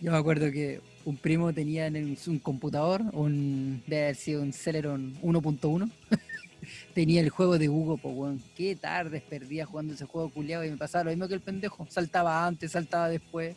Yo 0.00 0.12
me 0.12 0.18
acuerdo 0.18 0.50
que 0.52 0.80
un 1.04 1.16
primo 1.16 1.52
tenía 1.52 1.86
en 1.86 1.96
el- 1.96 2.18
un 2.26 2.38
computador, 2.38 3.02
un, 3.12 3.82
debe 3.86 4.02
haber 4.04 4.16
sido 4.16 4.42
un 4.42 4.52
Celeron 4.52 5.14
1.1, 5.22 5.90
tenía 6.94 7.20
el 7.20 7.30
juego 7.30 7.58
de 7.58 7.68
Hugo, 7.68 7.96
pues 7.96 8.14
weón. 8.16 8.42
Qué 8.56 8.76
tardes 8.76 9.22
perdía 9.22 9.66
jugando 9.66 9.94
ese 9.94 10.04
juego 10.04 10.28
culiado 10.30 10.64
y 10.64 10.70
me 10.70 10.76
pasaba 10.76 11.04
lo 11.04 11.10
mismo 11.10 11.26
que 11.28 11.34
el 11.34 11.40
pendejo. 11.40 11.86
Saltaba 11.90 12.46
antes, 12.46 12.72
saltaba 12.72 13.08
después. 13.08 13.56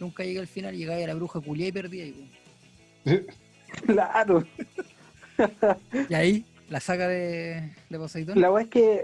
Nunca 0.00 0.24
llegué 0.24 0.40
al 0.40 0.46
final, 0.46 0.76
llegaba 0.76 1.02
a 1.02 1.06
la 1.06 1.14
bruja 1.14 1.40
culiada 1.40 1.68
y 1.68 1.72
perdía. 1.72 2.06
Y, 2.06 2.28
weón. 3.04 3.26
Claro, 3.86 4.44
Y 6.10 6.14
ahí, 6.14 6.44
la 6.68 6.78
saga 6.78 7.08
de, 7.08 7.70
de 7.88 7.98
Poseidón. 7.98 8.38
la 8.38 8.50
verdad 8.50 8.64
es 8.64 8.68
que 8.70 9.02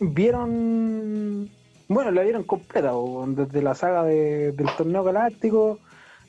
vieron, 0.00 1.50
bueno, 1.88 2.10
la 2.12 2.22
vieron 2.22 2.44
completa, 2.44 2.92
po, 2.92 3.24
desde 3.28 3.62
la 3.62 3.74
saga 3.74 4.04
de- 4.04 4.52
del 4.52 4.66
torneo 4.76 5.02
galáctico, 5.04 5.80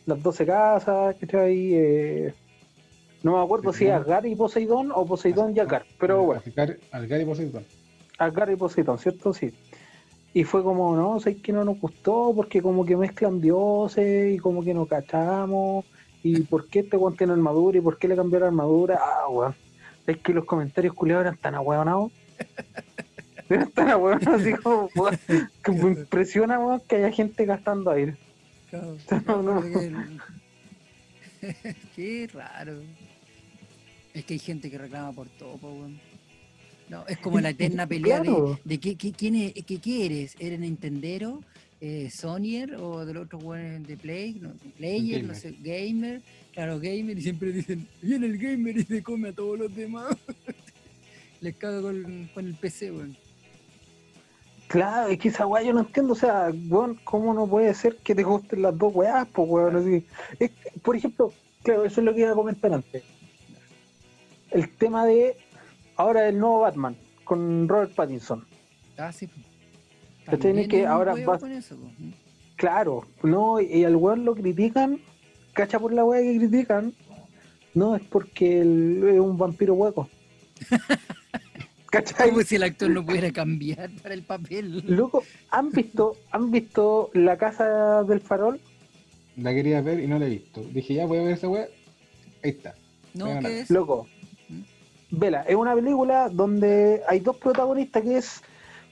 las 0.07 0.23
12 0.23 0.45
casas, 0.45 1.15
¿cachai? 1.19 1.73
Eh, 1.75 2.33
no 3.23 3.37
me 3.37 3.43
acuerdo 3.43 3.71
si 3.73 3.85
es 3.85 3.91
Asgard 3.91 4.25
y 4.25 4.35
Poseidón 4.35 4.91
o 4.93 5.05
Poseidón 5.05 5.53
y 5.55 5.59
Asgard, 5.59 5.83
pero 5.99 6.23
bueno. 6.23 6.41
Algar- 6.45 6.77
Algar 6.91 7.21
y 7.21 7.25
Poseidón. 7.25 7.65
Asgard 8.17 8.51
y 8.51 8.55
Poseidón, 8.55 8.97
¿cierto? 8.99 9.33
Sí. 9.33 9.53
Y 10.33 10.43
fue 10.43 10.63
como, 10.63 10.95
no, 10.95 11.19
sé 11.19 11.37
que 11.41 11.51
no 11.51 11.63
nos 11.63 11.79
gustó 11.79 12.31
porque 12.35 12.61
como 12.61 12.85
que 12.85 12.95
mezclan 12.95 13.41
dioses 13.41 14.35
y 14.35 14.37
como 14.39 14.63
que 14.63 14.73
no 14.73 14.85
cachamos. 14.85 15.85
¿Y 16.23 16.41
por 16.41 16.67
qué 16.67 16.79
este 16.79 16.97
weón 16.97 17.15
tiene 17.15 17.33
armadura? 17.33 17.77
¿Y 17.77 17.81
por 17.81 17.97
qué 17.97 18.07
le 18.07 18.15
cambió 18.15 18.39
la 18.39 18.47
armadura? 18.47 18.99
Ah, 19.01 19.29
weón. 19.29 19.55
Es 20.05 20.17
que 20.17 20.33
los 20.33 20.45
comentarios 20.45 20.93
culiados 20.93 21.25
eran 21.25 21.37
tan 21.37 21.55
ahueonados. 21.55 22.11
Debe 23.49 23.63
estar 23.63 23.89
a 23.89 23.97
weón 23.97 24.27
así 24.27 24.53
como, 24.53 24.89
weón, 24.95 25.17
que 25.63 25.71
me 25.71 25.91
impresiona, 25.91 26.59
weón, 26.59 26.81
que 26.87 26.97
haya 26.97 27.11
gente 27.11 27.45
gastando 27.45 27.91
aire. 27.91 28.15
Claro, 28.69 28.97
No, 29.27 29.41
no. 29.43 29.61
porque 29.61 29.85
el- 29.87 30.21
Qué 31.95 32.29
raro. 32.33 32.81
Es 34.13 34.25
que 34.25 34.33
hay 34.33 34.39
gente 34.39 34.69
que 34.71 34.77
reclama 34.77 35.11
por 35.13 35.27
todo, 35.29 35.55
weón. 35.61 35.99
No, 36.89 37.05
es 37.07 37.17
como 37.19 37.39
la 37.39 37.49
eterna 37.49 37.85
pelea 37.87 38.21
Claro. 38.21 38.59
de, 38.63 38.75
de 38.75 38.79
qué, 38.79 38.95
qué- 38.95 39.11
quién 39.11 39.35
es- 39.35 39.53
qué, 39.65 39.77
qué 39.79 40.05
eres. 40.05 40.35
¿Eres 40.39 40.59
Nintendero? 40.59 41.41
Eh, 41.79 42.09
¿Sonyer? 42.11 42.73
¿O 42.75 43.05
del 43.05 43.17
otro 43.17 43.37
weón 43.37 43.83
de 43.83 43.97
Play? 43.97 44.33
No, 44.41 44.51
player, 44.77 45.21
no 45.23 45.33
Gamer. 45.33 45.35
sé, 45.35 45.55
gamer. 45.61 46.21
Claro, 46.53 46.79
gamer. 46.79 47.17
Y 47.19 47.21
siempre 47.21 47.51
dicen, 47.51 47.87
viene 48.01 48.25
el 48.25 48.37
gamer 48.39 48.77
y 48.79 48.83
se 48.83 49.03
come 49.03 49.29
a 49.29 49.33
todos 49.33 49.59
los 49.59 49.75
demás. 49.75 50.15
Les 51.39 51.55
caga 51.55 51.81
con, 51.83 52.27
con 52.33 52.47
el 52.47 52.55
PC, 52.55 52.91
weón. 52.91 53.15
Claro, 54.67 55.07
es 55.07 55.17
que 55.17 55.29
esa 55.29 55.47
weá 55.47 55.63
yo 55.63 55.73
no 55.73 55.79
entiendo, 55.79 56.13
o 56.13 56.15
sea, 56.15 56.51
weón, 56.69 56.99
¿cómo 57.03 57.33
no 57.33 57.47
puede 57.47 57.73
ser 57.73 57.95
que 57.97 58.13
te 58.13 58.23
gusten 58.23 58.61
las 58.61 58.77
dos 58.77 58.93
weás, 58.93 59.27
pues 59.31 59.49
weón? 59.49 59.77
Así, 59.77 60.05
es 60.39 60.51
por 60.81 60.95
ejemplo, 60.95 61.31
claro, 61.63 61.85
eso 61.85 62.01
es 62.01 62.05
lo 62.05 62.13
que 62.13 62.21
iba 62.21 62.31
a 62.31 62.35
comentar 62.35 62.73
antes. 62.73 63.03
El 64.51 64.69
tema 64.75 65.05
de 65.05 65.37
ahora 65.95 66.27
el 66.27 66.37
nuevo 66.37 66.61
Batman 66.61 66.97
con 67.23 67.67
Robert 67.67 67.93
Pattinson. 67.93 68.45
Ah, 68.97 69.11
sí. 69.11 69.29
También 70.25 70.67
Que 70.67 70.85
ahora 70.85 71.15
con 71.23 71.51
eso, 71.51 71.75
po. 71.75 71.89
Claro, 72.57 73.05
no, 73.23 73.61
y 73.61 73.85
al 73.85 73.95
weón 73.95 74.25
lo 74.25 74.35
critican, 74.35 74.99
cacha 75.53 75.79
por 75.79 75.93
la 75.93 76.03
weá 76.03 76.21
que 76.21 76.37
critican, 76.37 76.93
no, 77.73 77.95
es 77.95 78.01
porque 78.03 78.61
él 78.61 79.03
es 79.07 79.19
un 79.19 79.37
vampiro 79.37 79.75
hueco. 79.75 80.09
¿Cachai? 81.91 82.29
Como 82.29 82.41
si 82.43 82.55
el 82.55 82.63
actor 82.63 82.89
no 82.89 83.05
pudiera 83.05 83.31
cambiar 83.31 83.89
para 84.01 84.13
el 84.13 84.23
papel. 84.23 84.83
Loco, 84.87 85.23
¿han 85.51 85.71
visto, 85.71 86.17
¿han 86.31 86.51
visto 86.51 87.09
la 87.13 87.37
casa 87.37 88.03
del 88.03 88.19
farol? 88.19 88.59
La 89.37 89.53
quería 89.53 89.81
ver 89.81 89.99
y 89.99 90.07
no 90.07 90.19
la 90.19 90.25
he 90.25 90.29
visto. 90.29 90.61
Dije, 90.61 90.95
ya 90.95 91.05
voy 91.05 91.19
a 91.19 91.23
ver 91.23 91.33
esa 91.33 91.47
weá. 91.47 91.67
Ahí 92.43 92.49
está. 92.51 92.75
No, 93.13 93.39
¿qué 93.39 93.61
es? 93.61 93.69
Loco, 93.69 94.07
¿Mm? 94.49 94.61
vela, 95.11 95.41
es 95.43 95.55
una 95.55 95.73
película 95.75 96.29
donde 96.29 97.01
hay 97.07 97.19
dos 97.19 97.37
protagonistas 97.37 98.03
que 98.03 98.17
es 98.17 98.41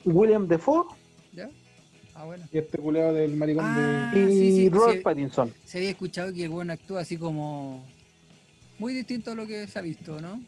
William 0.06 0.48
Defoe 0.48 0.86
¿Ya? 1.34 1.50
Ah, 2.16 2.24
bueno. 2.26 2.46
Y 2.52 2.58
este 2.60 2.78
culeado 2.78 3.14
del 3.14 3.36
maricón 3.36 3.66
Ah, 3.68 4.12
de. 4.14 4.22
y 4.22 4.28
sí, 4.32 4.52
sí, 4.56 4.70
Robert. 4.70 5.04
Pattinson. 5.04 5.54
Se 5.66 5.80
había 5.80 5.90
escuchado 5.90 6.32
que 6.34 6.44
el 6.44 6.50
buen 6.50 6.70
actúa 6.70 7.02
así 7.02 7.18
como. 7.18 7.86
Muy 8.80 8.94
distinto 8.94 9.32
a 9.32 9.36
lo 9.36 9.46
que 9.46 9.68
se 9.68 9.80
ha 9.80 9.82
visto, 9.82 10.20
¿no? 10.22 10.42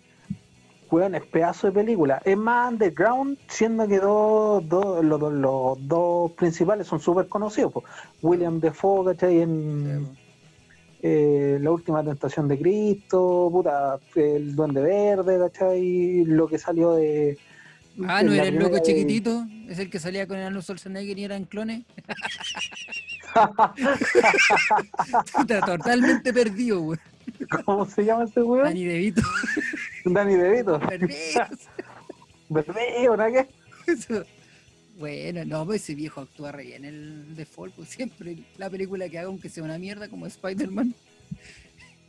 Weón, 0.90 1.16
es 1.16 1.24
pedazo 1.26 1.68
de 1.68 1.74
película. 1.74 2.22
Es 2.24 2.38
más 2.38 2.72
underground, 2.72 3.38
siendo 3.48 3.88
que 3.88 4.00
dos, 4.00 4.68
dos, 4.70 5.04
los, 5.04 5.20
dos- 5.20 5.34
los 5.34 5.88
dos 5.88 6.32
principales 6.34 6.88
son 6.88 7.00
súper 7.00 7.28
conocidos. 7.28 7.74
po. 7.74 7.84
William 8.22 8.60
Defoe, 8.60 9.14
¿cachai? 9.14 9.42
En 9.42 10.08
Sí, 10.08 11.04
eh, 11.04 11.60
La 11.62 11.72
Última 11.72 12.04
Tentación 12.04 12.48
de 12.48 12.58
Cristo, 12.58 13.50
puta, 13.52 14.00
El 14.16 14.56
Duende 14.56 14.82
Verde, 14.82 15.38
¿cachai? 15.40 16.24
Lo 16.26 16.48
que 16.48 16.58
salió 16.58 16.94
de... 16.94 17.38
Ah, 18.08 18.22
¿no 18.24 18.32
era 18.34 18.46
el 18.46 18.56
loco 18.56 18.76
de- 18.76 18.82
chiquitito? 18.82 19.46
¿Es 19.70 19.80
el 19.80 19.90
que 19.90 20.00
salía 20.00 20.28
con 20.28 20.38
el 20.38 20.44
Arnold 20.46 20.64
Schwarzenegger 20.64 21.18
y 21.20 21.24
eran 21.24 21.44
clones? 21.46 21.84
Puta, 25.36 25.62
totalmente 25.62 26.34
perdido, 26.34 26.80
güey. 26.82 27.00
¿Cómo 27.66 27.86
se 27.86 28.06
llama 28.06 28.24
ese 28.24 28.42
weón? 28.42 28.66
Dani 28.66 28.86
DeVito. 28.86 29.22
DeVito. 30.14 30.80
Perdido. 30.80 31.42
Perdido, 32.54 33.18
¿no? 33.18 33.26
¿Qué? 33.28 33.48
Bueno, 35.00 35.46
no, 35.46 35.66
pues 35.66 35.84
ese 35.84 35.96
viejo 35.96 36.22
actúa 36.22 36.52
re 36.52 36.64
bien 36.64 36.84
el 36.86 37.36
default, 37.36 37.76
pues 37.76 37.90
siempre 37.90 38.38
la 38.58 38.70
película 38.70 39.08
que 39.10 39.20
haga, 39.20 39.28
aunque 39.28 39.48
sea 39.50 39.64
una 39.64 39.78
mierda 39.78 40.10
como 40.10 40.26
Spider-Man, 40.26 40.96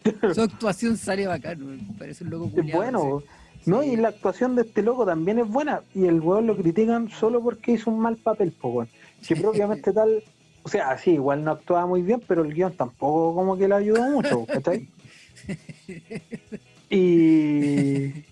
su 0.34 0.40
actuación 0.40 0.96
sale 0.96 1.26
bacán, 1.26 1.80
parece 1.98 2.24
un 2.24 2.30
loco 2.30 2.46
Es 2.46 2.52
culiado. 2.52 2.78
bueno, 2.78 3.22
¿no? 3.66 3.82
Y 3.82 3.96
la 3.96 4.08
actuación 4.08 4.56
de 4.56 4.62
este 4.62 4.82
loco 4.82 5.04
también 5.04 5.38
es 5.38 5.46
buena. 5.46 5.82
Y 5.94 6.06
el 6.06 6.20
weón 6.20 6.46
lo 6.46 6.56
critican 6.56 7.10
solo 7.10 7.42
porque 7.42 7.72
hizo 7.72 7.90
un 7.90 8.00
mal 8.00 8.16
papel, 8.16 8.54
weón. 8.62 8.88
Que 9.26 9.36
propiamente 9.36 9.92
tal... 9.92 10.22
O 10.62 10.68
sea, 10.68 10.96
sí, 10.98 11.12
igual 11.12 11.44
no 11.44 11.52
actuaba 11.52 11.86
muy 11.86 12.02
bien, 12.02 12.22
pero 12.26 12.42
el 12.42 12.52
guion 12.54 12.74
tampoco 12.74 13.34
como 13.34 13.56
que 13.56 13.68
le 13.68 13.74
ayudó 13.74 14.02
mucho, 14.10 14.44
¿cachai? 14.46 14.88
Y 16.90 18.24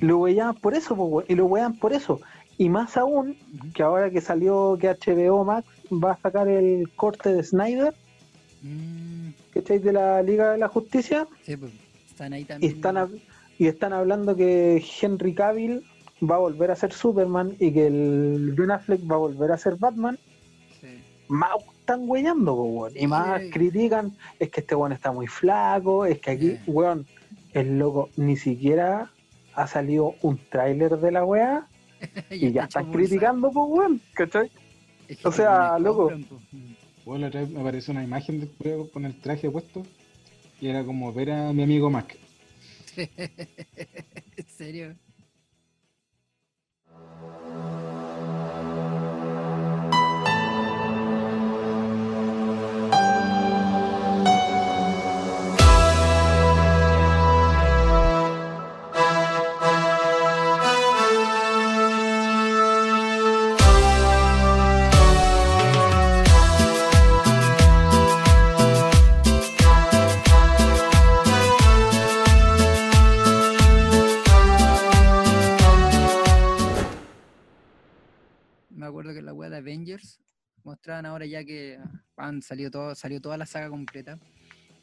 lo 0.00 0.18
wean 0.18 0.54
por 0.56 0.74
eso, 0.74 0.96
po, 0.96 1.22
y 1.26 1.34
lo 1.34 1.46
wean 1.46 1.74
por 1.78 1.92
eso. 1.92 2.20
Y 2.58 2.68
más 2.68 2.96
aún, 2.96 3.36
que 3.74 3.82
ahora 3.82 4.10
que 4.10 4.20
salió 4.20 4.76
que 4.80 4.88
HBO 4.88 5.44
Max 5.44 5.66
va 5.90 6.12
a 6.12 6.18
sacar 6.20 6.48
el 6.48 6.90
corte 6.94 7.32
de 7.32 7.42
Snyder, 7.42 7.94
Mm, 8.66 9.32
¿cachai? 9.52 9.78
De 9.78 9.92
la 9.92 10.22
Liga 10.22 10.52
de 10.52 10.56
la 10.58 10.68
Justicia, 10.68 11.28
sí, 11.44 11.54
pues, 11.54 11.70
están 12.08 12.32
ahí 12.32 12.40
y 12.40 12.44
también. 12.46 12.72
están, 12.74 12.96
hab- 12.96 13.20
y 13.58 13.66
están 13.66 13.92
hablando 13.92 14.34
que 14.34 14.82
Henry 15.02 15.34
Cavill 15.34 15.84
va 16.22 16.36
a 16.36 16.38
volver 16.38 16.70
a 16.70 16.76
ser 16.76 16.90
Superman 16.94 17.54
y 17.60 17.72
que 17.72 17.86
el 17.88 18.54
Ben 18.56 18.70
Affleck 18.70 19.02
va 19.02 19.16
a 19.16 19.18
volver 19.18 19.52
a 19.52 19.58
ser 19.58 19.76
Batman. 19.76 20.18
Sí. 20.80 20.86
Más 21.28 21.50
están 21.78 22.04
weyando, 22.08 22.56
po, 22.56 22.62
weón. 22.64 22.92
Y 22.96 23.06
más 23.06 23.42
Sí. 23.42 23.50
critican, 23.50 24.16
es 24.38 24.48
que 24.48 24.60
este 24.60 24.74
weón 24.74 24.92
está 24.92 25.12
muy 25.12 25.26
flaco, 25.26 26.06
es 26.06 26.18
que 26.20 26.30
aquí, 26.30 26.50
Sí. 26.52 26.58
weón, 26.70 27.06
el 27.54 27.78
loco 27.78 28.10
ni 28.16 28.36
siquiera 28.36 29.10
ha 29.54 29.66
salido 29.66 30.16
un 30.22 30.38
tráiler 30.50 30.98
de 30.98 31.12
la 31.12 31.24
weá 31.24 31.68
y 32.30 32.52
ya 32.52 32.64
está 32.64 32.80
están 32.80 32.92
criticando, 32.92 33.50
pues 33.50 33.66
weón, 33.68 34.00
¿cachai? 34.12 34.50
Es 35.08 35.18
que 35.18 35.28
o 35.28 35.32
sea, 35.32 35.78
loco. 35.78 36.10
Mm. 36.10 36.74
Bueno, 37.04 37.22
la 37.22 37.28
otra 37.28 37.40
vez 37.42 37.50
me 37.50 37.60
apareció 37.60 37.92
una 37.92 38.02
imagen 38.02 38.40
del 38.40 38.48
culeado 38.50 38.90
con 38.90 39.04
el 39.04 39.14
traje 39.20 39.50
puesto. 39.50 39.82
Y 40.60 40.68
era 40.68 40.84
como 40.84 41.12
ver 41.12 41.30
a 41.30 41.52
mi 41.52 41.62
amigo 41.62 41.90
Mac. 41.90 42.16
¿En 42.96 44.46
serio? 44.56 44.94
Avengers 79.84 80.18
mostraban 80.64 81.04
ahora 81.04 81.26
ya 81.26 81.44
que 81.44 81.78
han 82.16 82.40
salido 82.40 82.70
todo, 82.70 82.94
salió 82.94 83.20
toda 83.20 83.36
la 83.36 83.44
saga 83.44 83.68
completa, 83.68 84.18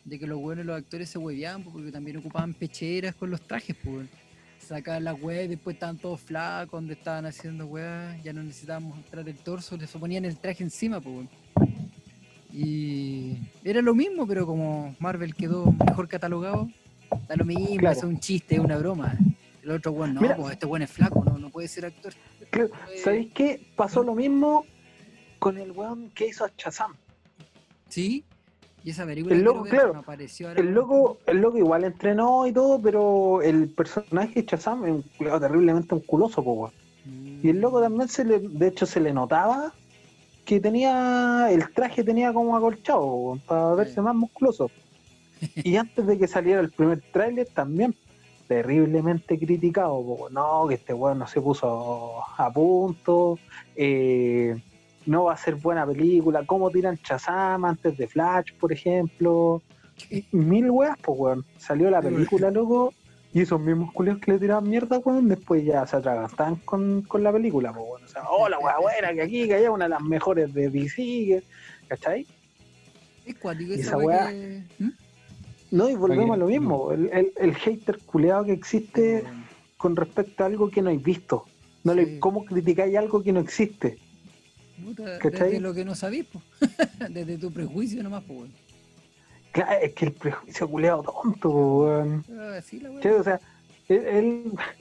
de 0.06 0.20
que 0.20 0.28
los 0.28 0.40
buenos 0.40 0.64
los 0.66 0.78
actores 0.78 1.10
se 1.10 1.18
hueveaban 1.18 1.64
po, 1.64 1.72
porque 1.72 1.92
también 1.92 2.18
ocupaban 2.18 2.54
pecheras 2.54 3.16
con 3.16 3.32
los 3.32 3.42
trajes, 3.42 3.76
pues. 3.84 4.08
Sacaban 4.60 5.04
la 5.04 5.14
web, 5.16 5.50
después 5.50 5.74
estaban 5.74 5.98
todos 5.98 6.22
flacos, 6.22 6.72
donde 6.80 6.94
estaban 6.94 7.26
haciendo 7.26 7.66
weas, 7.66 8.22
ya 8.24 8.32
no 8.32 8.44
necesitaban 8.44 8.84
mostrar 8.84 9.28
el 9.28 9.36
torso, 9.38 9.76
les 9.76 9.90
ponían 9.90 10.24
el 10.26 10.38
traje 10.38 10.64
encima, 10.64 11.02
pues. 11.02 11.28
Y 12.54 13.38
era 13.64 13.82
lo 13.82 13.96
mismo, 13.96 14.28
pero 14.28 14.46
como 14.46 14.96
Marvel 15.00 15.34
quedó 15.34 15.72
mejor 15.72 16.08
catalogado, 16.08 16.70
da 17.28 17.36
lo 17.36 17.46
mismo, 17.46 17.78
Claro. 17.78 17.98
es 17.98 18.04
un 18.04 18.20
chiste, 18.20 18.56
es 18.56 18.62
una 18.62 18.78
broma. 18.78 19.18
El 19.64 19.72
otro 19.72 19.94
weón, 19.94 20.14
no, 20.14 20.22
Mira. 20.22 20.36
pues 20.36 20.54
este 20.54 20.66
weón 20.68 20.84
es 20.84 20.92
flaco, 20.92 21.24
no, 21.26 21.40
no 21.40 21.50
puede 21.50 21.68
ser 21.68 21.86
actor. 21.86 22.14
Claro, 22.52 22.70
Eh, 22.94 22.98
¿Sabéis 23.04 23.32
qué? 23.34 23.60
Pasó 23.76 24.04
lo 24.04 24.14
mismo 24.14 24.66
con 25.42 25.58
el 25.58 25.72
weón 25.72 26.12
que 26.12 26.28
hizo 26.28 26.46
a 26.46 26.52
Shazam. 26.56 26.94
Sí, 27.90 28.24
y 28.84 28.92
esa 28.92 29.06
película 29.08 29.36
El 29.36 29.42
loco, 29.42 29.64
claro, 29.64 29.94
me 29.96 30.00
apareció 30.02 30.48
ahora. 30.50 30.60
El 30.62 30.72
loco, 30.72 31.18
el 31.26 31.38
loco 31.42 31.58
igual 31.58 31.84
entrenó 31.84 32.46
y 32.46 32.52
todo, 32.54 32.80
pero 32.80 33.42
el 33.42 33.68
personaje 33.70 34.44
de 34.44 34.48
Shazam 34.48 34.86
es 34.86 34.92
un 34.92 35.04
terriblemente 35.40 35.96
musculoso, 35.96 36.44
po. 36.44 36.72
Mm, 37.06 37.40
Y 37.44 37.50
el 37.50 37.60
loco 37.60 37.82
también 37.82 38.08
se 38.08 38.24
le, 38.24 38.38
de 38.40 38.68
hecho 38.68 38.86
se 38.86 39.00
le 39.00 39.12
notaba 39.14 39.74
que 40.46 40.60
tenía, 40.60 41.48
el 41.50 41.74
traje 41.74 42.04
tenía 42.04 42.32
como 42.34 42.56
acolchado, 42.56 43.00
po, 43.02 43.40
para 43.48 43.74
verse 43.74 43.96
Sí. 43.96 44.02
más 44.02 44.16
musculoso. 44.16 44.70
Y 45.66 45.76
antes 45.76 46.06
de 46.06 46.20
que 46.20 46.28
saliera 46.28 46.62
el 46.62 46.70
primer 46.70 47.02
tráiler 47.12 47.48
también 47.48 47.96
terriblemente 48.48 49.40
criticado, 49.40 50.04
po, 50.06 50.30
no, 50.30 50.68
que 50.68 50.76
este 50.76 50.94
weón 50.94 51.18
no 51.18 51.28
se 51.28 51.42
puso 51.42 52.22
a 52.38 52.52
punto, 52.54 53.40
eh, 53.76 54.56
no 55.06 55.26
va 55.26 55.34
a 55.34 55.38
ser 55.38 55.56
buena 55.56 55.86
película, 55.86 56.44
cómo 56.46 56.70
tiran 56.70 56.96
Shazam 57.04 57.66
antes 57.66 57.98
de 57.98 58.08
Flash, 58.08 58.54
por 58.60 58.72
ejemplo, 58.72 59.62
y 60.10 60.26
mil 60.32 60.70
weas, 60.72 60.98
pues 61.02 61.20
weón, 61.20 61.46
salió 61.58 61.90
la 61.90 62.02
película, 62.02 62.50
loco, 62.52 62.94
Y 63.34 63.42
esos 63.42 63.62
mismos 63.62 63.94
culios 63.94 64.20
que 64.20 64.34
le 64.34 64.40
tiraban 64.40 64.70
mierda, 64.70 64.98
weón, 65.00 65.30
después 65.30 65.64
ya 65.64 65.86
se 65.88 65.96
atragantaban 65.96 66.56
con, 66.58 67.02
con 67.04 67.24
la 67.24 67.32
película, 67.32 67.72
pues, 67.72 67.86
weón. 67.88 68.04
O 68.04 68.08
sea, 68.08 68.24
oh, 68.30 68.50
la 68.50 68.60
weá 68.60 68.78
buena, 68.80 69.14
que 69.14 69.22
aquí, 69.22 69.48
que 69.48 69.56
allá, 69.56 69.72
una 69.72 69.86
de 69.86 69.90
las 69.90 70.02
mejores 70.02 70.54
de 70.54 70.70
DC, 70.70 71.42
¿cachai? 71.88 72.26
Es 73.26 73.36
cuático 73.36 73.74
esa 73.74 73.98
que- 73.98 74.64
¿Mm? 74.80 74.90
No, 75.72 75.90
y 75.90 75.96
volvemos 75.96 76.26
Oye, 76.26 76.34
a 76.34 76.38
lo 76.38 76.48
mismo, 76.48 76.92
el, 76.92 77.10
el, 77.14 77.32
el 77.38 77.56
hater 77.56 78.00
culeado 78.00 78.44
que 78.44 78.52
existe 78.52 79.24
con 79.78 79.96
respecto 79.96 80.44
a 80.44 80.48
algo 80.48 80.70
que 80.70 80.82
no 80.82 80.90
hay 80.90 80.98
visto. 80.98 81.46
No 81.86 81.94
Sí. 81.94 82.00
le, 82.00 82.20
¿Cómo 82.20 82.44
criticáis 82.44 82.98
algo 82.98 83.24
que 83.24 83.32
no 83.32 83.40
existe? 83.40 83.98
Puta, 84.86 85.18
desde 85.20 85.60
lo 85.60 85.74
que 85.74 85.86
no 85.86 85.96
sabís, 85.96 86.26
po. 86.26 86.42
desde 87.10 87.38
tu 87.38 87.52
prejuicio 87.52 88.02
nomás, 88.04 88.24
pues, 88.26 88.40
weón. 88.40 88.52
Claro, 89.52 89.72
es 89.82 89.94
que 89.94 90.06
el 90.06 90.12
prejuicio 90.14 90.70
culeado 90.70 91.04
tonto, 91.04 91.50
weón. 91.50 92.24
Ah, 92.32 92.60
la 92.82 93.16
o 93.20 93.24
sea, 93.24 93.40
es, 93.90 94.04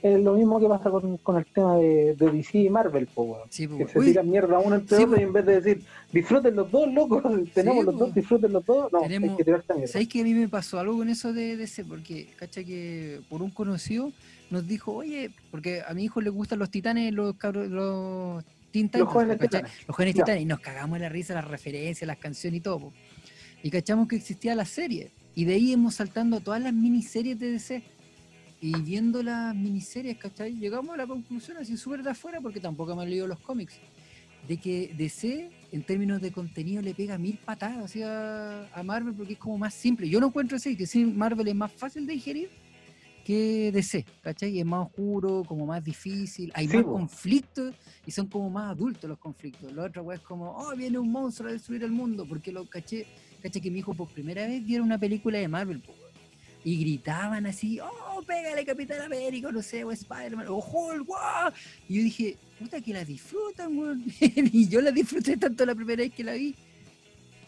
es- 0.02 0.20
lo 0.22 0.35
mismo 0.35 0.60
que 0.60 0.68
pasa 0.68 0.89
con, 0.90 1.16
con 1.18 1.36
el 1.39 1.47
tema 1.47 1.77
de, 1.78 2.14
de 2.14 2.31
DC 2.31 2.59
y 2.59 2.70
Marvel, 2.70 3.06
po, 3.09 3.22
weón. 3.22 3.48
Sí, 3.51 3.66
po, 3.66 3.77
Que 3.78 3.85
weón. 3.85 3.93
se 4.05 4.10
tiran 4.12 4.31
mierda 4.31 4.59
uno 4.60 4.77
entre 4.77 4.97
sí, 4.98 5.02
otro 5.02 5.16
po. 5.16 5.20
y 5.20 5.24
en 5.24 5.32
vez 5.32 5.47
de 5.47 5.60
decir, 5.60 5.85
disfruten 6.12 6.55
los 6.55 6.70
dos, 6.70 6.93
locos, 6.93 7.22
tenemos 7.55 7.85
los 7.85 7.98
dos, 7.98 8.14
disfruten 8.14 8.52
los 8.52 8.64
dos, 8.64 8.93
no, 8.93 9.01
Tenemos- 9.01 9.31
hay 9.31 9.36
que 9.36 9.44
tirarse 9.44 9.74
mierda. 9.74 9.93
¿Sabéis 9.93 10.09
que 10.09 10.20
a 10.20 10.24
mí 10.24 10.35
me 10.35 10.48
pasó 10.48 10.78
algo 10.78 10.97
con 10.98 11.09
eso 11.09 11.32
de 11.32 11.56
DC? 11.56 11.85
Porque, 11.85 12.28
cacha 12.36 12.62
que 12.62 13.20
por 13.28 13.43
un 13.43 13.51
conocido 13.51 14.12
nos 14.51 14.66
dijo, 14.68 14.93
oye, 14.93 15.31
porque 15.51 15.82
a 15.86 15.93
mi 15.94 16.05
hijo 16.05 16.20
le 16.20 16.31
gustan 16.31 16.59
los 16.60 16.70
titanes, 16.70 17.12
los 17.12 17.35
cabros, 17.36 17.68
los 17.68 18.44
Teen 18.71 18.89
Titans, 18.89 19.11
jóvenes 19.11 19.39
¿cachai? 19.39 19.63
titanes. 19.63 19.87
Los 19.87 19.97
jóvenes 19.97 20.15
titanes, 20.15 20.43
y 20.43 20.45
nos 20.45 20.61
cagamos 20.61 20.97
en 20.97 21.03
la 21.03 21.09
risa, 21.09 21.35
las 21.35 21.47
referencias, 21.47 22.07
las 22.07 22.19
canciones 22.19 22.59
y 22.59 22.61
todo. 22.61 22.79
po. 22.81 22.93
Y 23.63 23.71
cachamos 23.71 24.09
que 24.09 24.17
existía 24.17 24.55
la 24.55 24.65
serie. 24.65 25.13
Y 25.35 25.45
de 25.45 25.55
ahí 25.55 25.73
hemos 25.73 25.95
saltando 25.97 26.39
a 26.39 26.41
todas 26.41 26.61
las 26.63 26.73
miniseries 26.73 27.39
de 27.39 27.53
DC. 27.53 27.83
Y 28.61 28.73
viendo 28.83 29.23
las 29.23 29.55
miniseries, 29.55 30.19
¿cachai? 30.19 30.55
Llegamos 30.55 30.95
a 30.95 30.97
la 30.99 31.07
conclusión 31.07 31.57
así 31.57 31.77
súper 31.77 32.03
de 32.03 32.11
afuera, 32.11 32.41
porque 32.41 32.61
tampoco 32.61 32.99
han 32.99 33.09
leído 33.09 33.27
los 33.27 33.39
cómics, 33.41 33.75
de 34.47 34.57
que 34.59 34.93
DC, 34.97 35.51
en 35.73 35.83
términos 35.83 36.21
de 36.21 36.31
contenido, 36.31 36.83
le 36.83 36.95
pega 36.95 37.17
mil 37.17 37.39
patadas 37.39 37.97
a, 37.97 38.67
a 38.75 38.83
Marvel, 38.83 39.15
porque 39.15 39.35
es 39.35 39.39
como 39.39 39.57
más 39.57 39.73
simple. 39.73 40.09
Yo 40.09 40.21
no 40.21 40.27
encuentro 40.27 40.57
así, 40.57 40.77
que 40.77 40.87
sí, 40.87 41.05
Marvel 41.05 41.49
es 41.49 41.55
más 41.55 41.73
fácil 41.73 42.07
de 42.07 42.13
digerir 42.13 42.51
que 43.25 43.71
DC, 43.73 44.05
¿cachai? 44.23 44.59
Es 44.59 44.67
más 44.67 44.87
oscuro, 44.87 45.45
como 45.47 45.67
más 45.67 45.85
difícil, 45.85 46.51
hay 46.55 46.69
Sí, 46.69 46.77
más 46.77 46.85
conflictos 46.85 47.75
y 48.07 48.11
son 48.11 48.27
como 48.27 48.51
más 48.51 48.71
adultos 48.71 49.09
los 49.09 49.19
conflictos. 49.19 49.73
Otra 49.77 50.03
weá 50.03 50.17
es 50.17 50.23
como, 50.23 50.57
oh, 50.57 50.75
viene 50.77 50.99
un 50.99 51.11
monstruo 51.11 51.49
a 51.49 51.53
destruir 51.53 51.83
el 51.85 51.93
mundo, 51.93 52.27
porque 52.29 52.53
lo 52.53 52.65
caché, 52.67 53.07
caché 53.43 53.61
que 53.61 53.71
mi 53.71 53.81
hijo 53.81 53.95
por 53.95 54.09
primera 54.09 54.47
vez 54.47 54.65
vieron 54.65 54.87
una 54.87 54.99
película 54.99 55.39
de 55.39 55.49
Marvel, 55.49 55.81
po, 55.81 55.93
y 56.65 56.79
gritaban 56.79 57.47
así, 57.47 57.81
oh, 57.81 58.23
pégale 58.27 58.65
Capitán 58.65 59.01
América, 59.03 59.51
no 59.51 59.63
sé, 59.63 59.85
o 59.85 59.91
Spider-Man, 59.91 60.47
o 60.49 60.59
Hulk, 60.59 61.07
guau. 61.07 61.53
Y 61.89 61.97
yo 61.97 62.03
dije, 62.03 62.37
puta 62.59 62.81
que 62.81 62.93
la 62.93 63.05
disfrutan, 63.05 63.77
weón. 63.77 64.05
y 64.21 64.69
yo 64.69 64.81
la 64.81 64.91
disfruté 64.91 65.37
tanto 65.37 65.65
la 65.65 65.75
primera 65.75 66.03
vez 66.03 66.13
que 66.13 66.25
la 66.25 66.35
vi. 66.35 66.55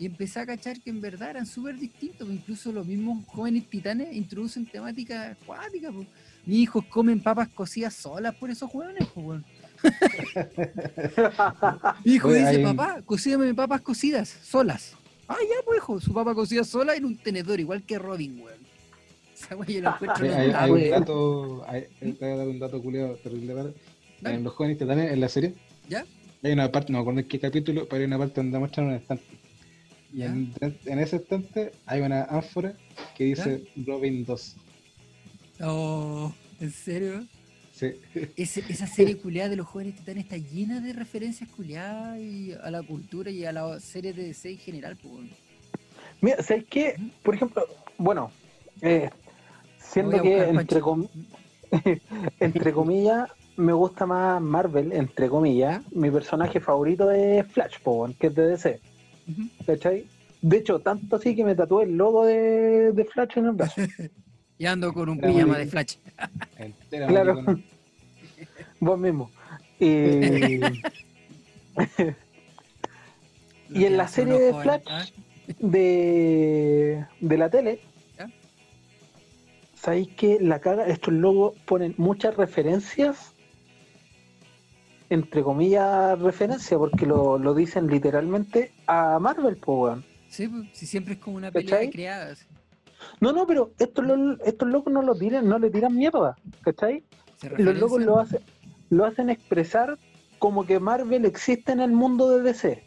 Y 0.02 0.06
empecé 0.06 0.40
a 0.40 0.46
cachar 0.46 0.80
que 0.80 0.90
en 0.90 1.00
verdad 1.00 1.30
eran 1.30 1.46
súper 1.46 1.78
distintos, 1.78 2.28
incluso 2.28 2.72
los 2.72 2.84
mismos 2.84 3.24
jóvenes 3.24 3.70
titanes 3.70 4.12
introducen 4.16 4.66
temáticas 4.66 5.36
acuáticas. 5.40 5.94
po. 5.94 6.04
Mis 6.44 6.58
hijos 6.58 6.84
comen 6.86 7.20
papas 7.20 7.48
cocidas 7.50 7.94
solas 7.94 8.34
por 8.34 8.50
esos 8.50 8.68
jóvenes, 8.68 9.06
pues, 9.14 9.24
weón. 9.24 9.44
Mi 12.04 12.14
hijo 12.14 12.26
Oye, 12.26 12.40
dice, 12.40 12.58
papá, 12.64 13.00
cocídame 13.06 13.54
papas 13.54 13.80
cocidas 13.82 14.28
solas. 14.28 14.94
Ah, 15.28 15.36
ya, 15.40 15.64
pues, 15.64 15.78
hijo, 15.78 16.00
su 16.00 16.12
papa 16.12 16.34
cocida 16.34 16.64
sola 16.64 16.96
en 16.96 17.04
un 17.04 17.16
tenedor, 17.16 17.60
igual 17.60 17.84
que 17.84 17.96
Robin, 17.96 18.40
weón. 18.40 18.58
Esa 19.32 19.54
yo 19.54 19.80
la 19.82 19.90
encuentro 19.92 20.24
Hay, 20.24 20.30
hay- 20.32 20.50
hay 20.52 20.70
un 20.72 20.90
dato, 20.90 21.64
hay, 21.68 21.82
te 22.00 22.12
voy 22.18 22.28
a 22.28 22.36
dar 22.38 22.48
un 22.48 22.58
dato 22.58 22.82
culiado 22.82 23.14
terrible 23.22 23.54
para-. 23.54 24.34
En 24.34 24.42
los 24.42 24.52
jóvenes 24.52 24.78
titanes, 24.78 25.12
en 25.12 25.20
la 25.20 25.28
serie, 25.28 25.54
¿Ya? 25.88 26.04
hay 26.42 26.52
una 26.54 26.72
parte, 26.72 26.90
no 26.90 26.98
me 26.98 27.02
acuerdo 27.02 27.20
en 27.20 27.28
qué 27.28 27.38
capítulo, 27.38 27.86
pero 27.88 28.00
hay 28.00 28.06
una 28.06 28.18
parte 28.18 28.40
donde 28.40 28.58
muestran 28.58 28.88
un 28.88 28.94
estante. 28.94 29.41
Y 30.12 30.22
en, 30.22 30.52
en 30.60 30.98
ese 30.98 31.16
estante 31.16 31.72
hay 31.86 32.00
una 32.02 32.24
ánfora 32.24 32.74
que 33.16 33.24
dice 33.24 33.64
Robin 33.86 34.24
2. 34.24 34.56
Oh, 35.62 36.32
¿en 36.60 36.70
serio? 36.70 37.24
Sí. 37.72 37.92
Ese- 38.36 38.64
esa 38.68 38.86
serie 38.86 39.16
culiada 39.16 39.48
de 39.48 39.56
los 39.56 39.66
jóvenes 39.66 39.94
titanes 39.96 40.24
está 40.24 40.36
llena 40.36 40.80
de 40.80 40.92
referencias 40.92 41.48
culiadas 41.50 42.18
y 42.18 42.52
a 42.52 42.70
la 42.70 42.82
cultura 42.82 43.30
y 43.30 43.44
a 43.44 43.52
la 43.52 43.80
serie 43.80 44.12
de 44.12 44.24
DC 44.24 44.50
en 44.50 44.58
general, 44.58 44.96
pues. 44.96 45.30
Mira, 46.20 46.42
¿sabes 46.42 46.64
qué? 46.68 46.96
Por 47.22 47.34
ejemplo, 47.34 47.64
bueno, 47.98 48.30
eh, 48.82 49.08
siendo 49.78 50.20
que 50.22 50.42
entre, 50.48 50.80
com- 50.80 51.08
entre 52.40 52.72
comillas 52.72 53.30
me 53.56 53.72
gusta 53.72 54.06
más 54.06 54.40
Marvel, 54.40 54.92
entre 54.92 55.28
comillas, 55.28 55.82
mi 55.92 56.10
personaje 56.10 56.60
favorito 56.60 57.10
es 57.10 57.46
Flash, 57.48 57.76
que 58.18 58.26
es 58.28 58.34
de 58.34 58.46
DC, 58.48 58.80
¿cachai? 59.66 60.06
De 60.40 60.56
hecho, 60.58 60.80
tanto 60.80 61.16
así 61.16 61.36
que 61.36 61.44
me 61.44 61.54
tatué 61.54 61.84
el 61.84 61.96
logo 61.96 62.26
de, 62.26 62.92
de 62.92 63.04
Flash 63.04 63.38
en 63.38 63.46
el 63.46 63.52
brazo. 63.52 63.82
Y 64.58 64.66
ando 64.66 64.92
con 64.92 65.08
un 65.08 65.18
Era 65.18 65.28
pijama 65.32 65.58
de 65.58 65.66
Flash. 65.66 65.96
Claro. 66.88 67.44
Vos 68.80 68.98
mismo. 68.98 69.28
Y, 69.80 70.58
Lo 70.58 70.68
Y 73.70 73.84
en 73.86 73.96
la 73.96 74.06
serie 74.06 74.38
de 74.38 74.54
Flash, 74.54 74.82
¿ah? 74.86 75.04
de, 75.58 77.04
de 77.20 77.38
la 77.38 77.50
tele, 77.50 77.80
¿Ya? 78.16 78.30
¿sabéis 79.74 80.08
que 80.10 80.38
la 80.40 80.60
caga? 80.60 80.86
Estos 80.86 81.12
logos 81.12 81.54
ponen 81.64 81.94
muchas 81.96 82.36
referencias, 82.36 83.31
entre 85.12 85.42
comillas 85.42 86.18
referencias, 86.20 86.78
porque 86.78 87.04
lo, 87.04 87.38
lo 87.38 87.52
dicen 87.52 87.86
literalmente 87.86 88.72
a 88.86 89.18
Marvel, 89.18 89.58
weón. 89.66 90.04
Sí, 90.30 90.48
pues, 90.48 90.68
si 90.72 90.86
siempre 90.86 91.14
es 91.14 91.20
como 91.20 91.36
una 91.36 91.50
pelea 91.50 91.70
¿Cachai? 91.70 91.90
creada. 91.90 92.32
así. 92.32 92.46
No, 93.20 93.32
no, 93.32 93.46
pero 93.46 93.72
estos, 93.78 94.04
estos 94.44 94.68
locos 94.68 94.90
no 94.90 95.02
lo 95.02 95.14
tiran, 95.14 95.46
no 95.46 95.58
le 95.58 95.70
tiran 95.70 95.94
mierda, 95.94 96.36
¿cachai? 96.62 97.02
Los 97.58 97.76
locos 97.76 98.00
lo 98.02 98.18
hacen, 98.20 98.40
lo 98.88 99.04
hacen 99.04 99.28
expresar 99.28 99.98
como 100.38 100.64
que 100.64 100.80
Marvel 100.80 101.26
existe 101.26 101.72
en 101.72 101.80
el 101.80 101.92
mundo 101.92 102.30
de 102.30 102.42
DC. 102.42 102.82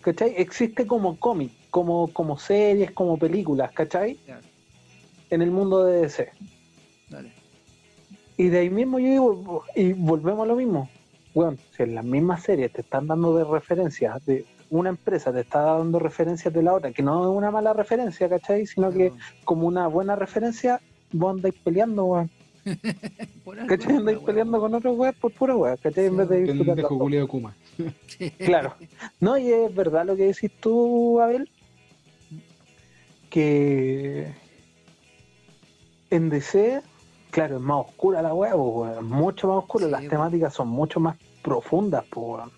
¿cachai? 0.00 0.34
Existe 0.36 0.86
como 0.86 1.18
cómic, 1.20 1.52
como, 1.70 2.12
como 2.12 2.36
series, 2.36 2.90
como 2.92 3.16
películas, 3.16 3.70
¿cachai? 3.72 4.14
Claro. 4.24 4.42
En 5.30 5.42
el 5.42 5.50
mundo 5.50 5.84
de 5.84 6.02
DC. 6.02 6.30
Dale. 7.10 7.32
Y 8.36 8.48
de 8.48 8.58
ahí 8.58 8.70
mismo 8.70 8.98
yo 8.98 9.08
digo, 9.08 9.64
y 9.74 9.92
volvemos 9.92 10.44
a 10.44 10.46
lo 10.46 10.56
mismo. 10.56 10.88
Bueno, 11.36 11.58
si 11.76 11.82
en 11.82 11.94
las 11.94 12.04
mismas 12.06 12.44
series 12.44 12.72
te 12.72 12.80
están 12.80 13.08
dando 13.08 13.36
de 13.36 13.44
referencias, 13.44 14.24
de 14.24 14.46
una 14.70 14.88
empresa 14.88 15.34
te 15.34 15.40
está 15.40 15.60
dando 15.60 15.98
referencias 15.98 16.54
de 16.54 16.62
la 16.62 16.72
otra, 16.72 16.92
que 16.92 17.02
no 17.02 17.30
es 17.30 17.36
una 17.36 17.50
mala 17.50 17.74
referencia, 17.74 18.26
¿cachai? 18.26 18.66
Sino 18.66 18.90
que 18.90 19.12
como 19.44 19.66
una 19.66 19.86
buena 19.86 20.16
referencia, 20.16 20.80
vos 21.12 21.36
andáis 21.36 21.54
peleando, 21.62 22.06
weón. 22.06 22.30
¿Cachai? 23.68 23.96
Andáis 23.96 24.18
peleando 24.20 24.58
con 24.58 24.72
otros 24.72 24.96
weón 24.96 25.14
por 25.20 25.30
pura 25.32 25.54
weón, 25.54 25.76
¿cachai? 25.76 26.06
En 26.06 26.16
vez 26.16 26.28
de 26.30 26.40
disfrutar. 26.40 26.86
Claro. 28.38 28.72
No, 29.20 29.36
y 29.36 29.52
es 29.52 29.74
verdad 29.74 30.06
lo 30.06 30.16
que 30.16 30.28
decís 30.28 30.50
tú, 30.58 31.20
Abel, 31.20 31.50
que 33.28 34.32
en 36.08 36.30
DC, 36.30 36.80
claro, 37.30 37.56
es 37.56 37.62
más 37.62 37.84
oscura 37.88 38.22
la 38.22 38.30
po, 38.30 38.36
weón, 38.36 39.04
mucho 39.04 39.48
más 39.48 39.58
oscura, 39.58 39.84
Sí, 39.84 39.90
las 39.90 40.08
temáticas 40.08 40.54
son 40.54 40.68
mucho 40.68 40.98
más 40.98 41.16
profundas, 41.46 42.04
po. 42.06 42.50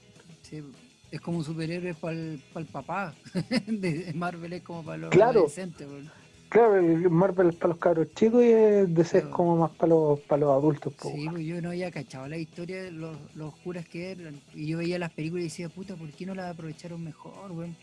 Sí, 0.43 0.63
es 1.11 1.21
como 1.21 1.39
un 1.39 1.45
superhéroe 1.45 1.93
para 1.95 2.15
el, 2.17 2.41
papá. 2.73 3.15
de 3.67 4.13
Marvel 4.15 4.55
es 4.55 4.63
como 4.63 4.83
para 4.83 4.97
los 4.97 5.11
Claro. 5.11 5.41
adolescentes. 5.41 5.87
weón. 5.87 6.11
Claro, 6.49 6.77
el 6.77 7.11
Marvel 7.11 7.51
es 7.51 7.57
para 7.57 7.69
los 7.75 7.79
cabros 7.79 8.09
chicos 8.15 8.43
y 8.43 8.51
el 8.51 8.95
DC 8.95 9.19
es 9.19 9.23
Claro. 9.25 9.37
como 9.37 9.57
más 9.59 9.71
para 9.73 9.91
los, 9.91 10.21
para 10.21 10.41
los 10.41 10.51
adultos, 10.51 10.95
po, 10.95 11.11
Sí, 11.15 11.27
pues 11.31 11.45
yo 11.45 11.61
no 11.61 11.69
había 11.69 11.91
cachado 11.91 12.27
la 12.27 12.39
historia 12.39 12.83
de 12.83 12.91
los, 12.91 13.15
los 13.35 13.53
oscuras 13.53 13.87
que 13.87 14.13
eran. 14.13 14.41
Y 14.55 14.67
yo 14.67 14.79
veía 14.79 14.99
las 14.99 15.13
películas 15.13 15.43
y 15.43 15.49
decía, 15.49 15.69
puta, 15.69 15.95
¿por 15.97 16.09
qué 16.11 16.25
no 16.25 16.35
las 16.35 16.51
aprovecharon 16.55 17.05
mejor, 17.05 17.53
weón? 17.53 17.77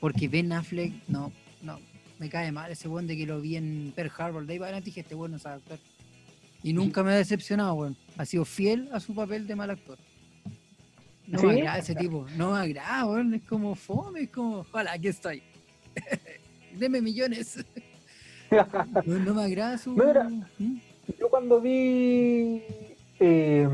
Porque 0.00 0.26
Ben 0.26 0.52
Affleck, 0.52 0.92
no, 1.06 1.30
no, 1.62 1.78
me 2.18 2.28
cae 2.28 2.50
mal 2.50 2.72
ese 2.72 2.88
weón 2.88 3.06
de 3.06 3.16
que 3.16 3.26
lo 3.26 3.40
vi 3.40 3.54
en 3.56 3.92
Pearl 3.94 4.10
Harbor. 4.18 4.44
De 4.44 4.54
ahí 4.54 4.58
para 4.58 4.68
adelante 4.70 4.86
dije, 4.86 5.00
este 5.02 5.14
weón 5.14 5.30
no 5.30 5.38
sabe 5.38 5.56
actuar. 5.56 5.78
Y 6.62 6.72
nunca 6.72 7.02
me 7.02 7.12
ha 7.12 7.16
decepcionado, 7.16 7.74
weón. 7.74 7.96
Ha 8.16 8.24
sido 8.24 8.44
fiel 8.44 8.88
a 8.92 9.00
su 9.00 9.14
papel 9.14 9.46
de 9.46 9.56
mal 9.56 9.70
actor. 9.70 9.98
No 11.26 11.42
me 11.42 11.52
agrada 11.52 11.78
ese 11.78 11.94
tipo, 11.94 12.26
no 12.36 12.52
me 12.52 12.58
agrada, 12.58 13.06
weón. 13.06 13.34
Es 13.34 13.42
como 13.42 13.74
fome, 13.74 14.22
es 14.22 14.30
como, 14.30 14.66
hola, 14.72 14.92
aquí 14.92 15.08
estoy. 15.08 15.42
Deme 16.74 17.00
millones. 17.00 17.64
No, 19.06 19.18
no 19.18 19.32
me 19.32 19.44
agrada 19.44 19.78
su. 19.78 19.92
¿Mm? 19.92 20.76
Yo 21.18 21.30
cuando 21.30 21.58
vi 21.58 22.62
eh, 23.18 23.66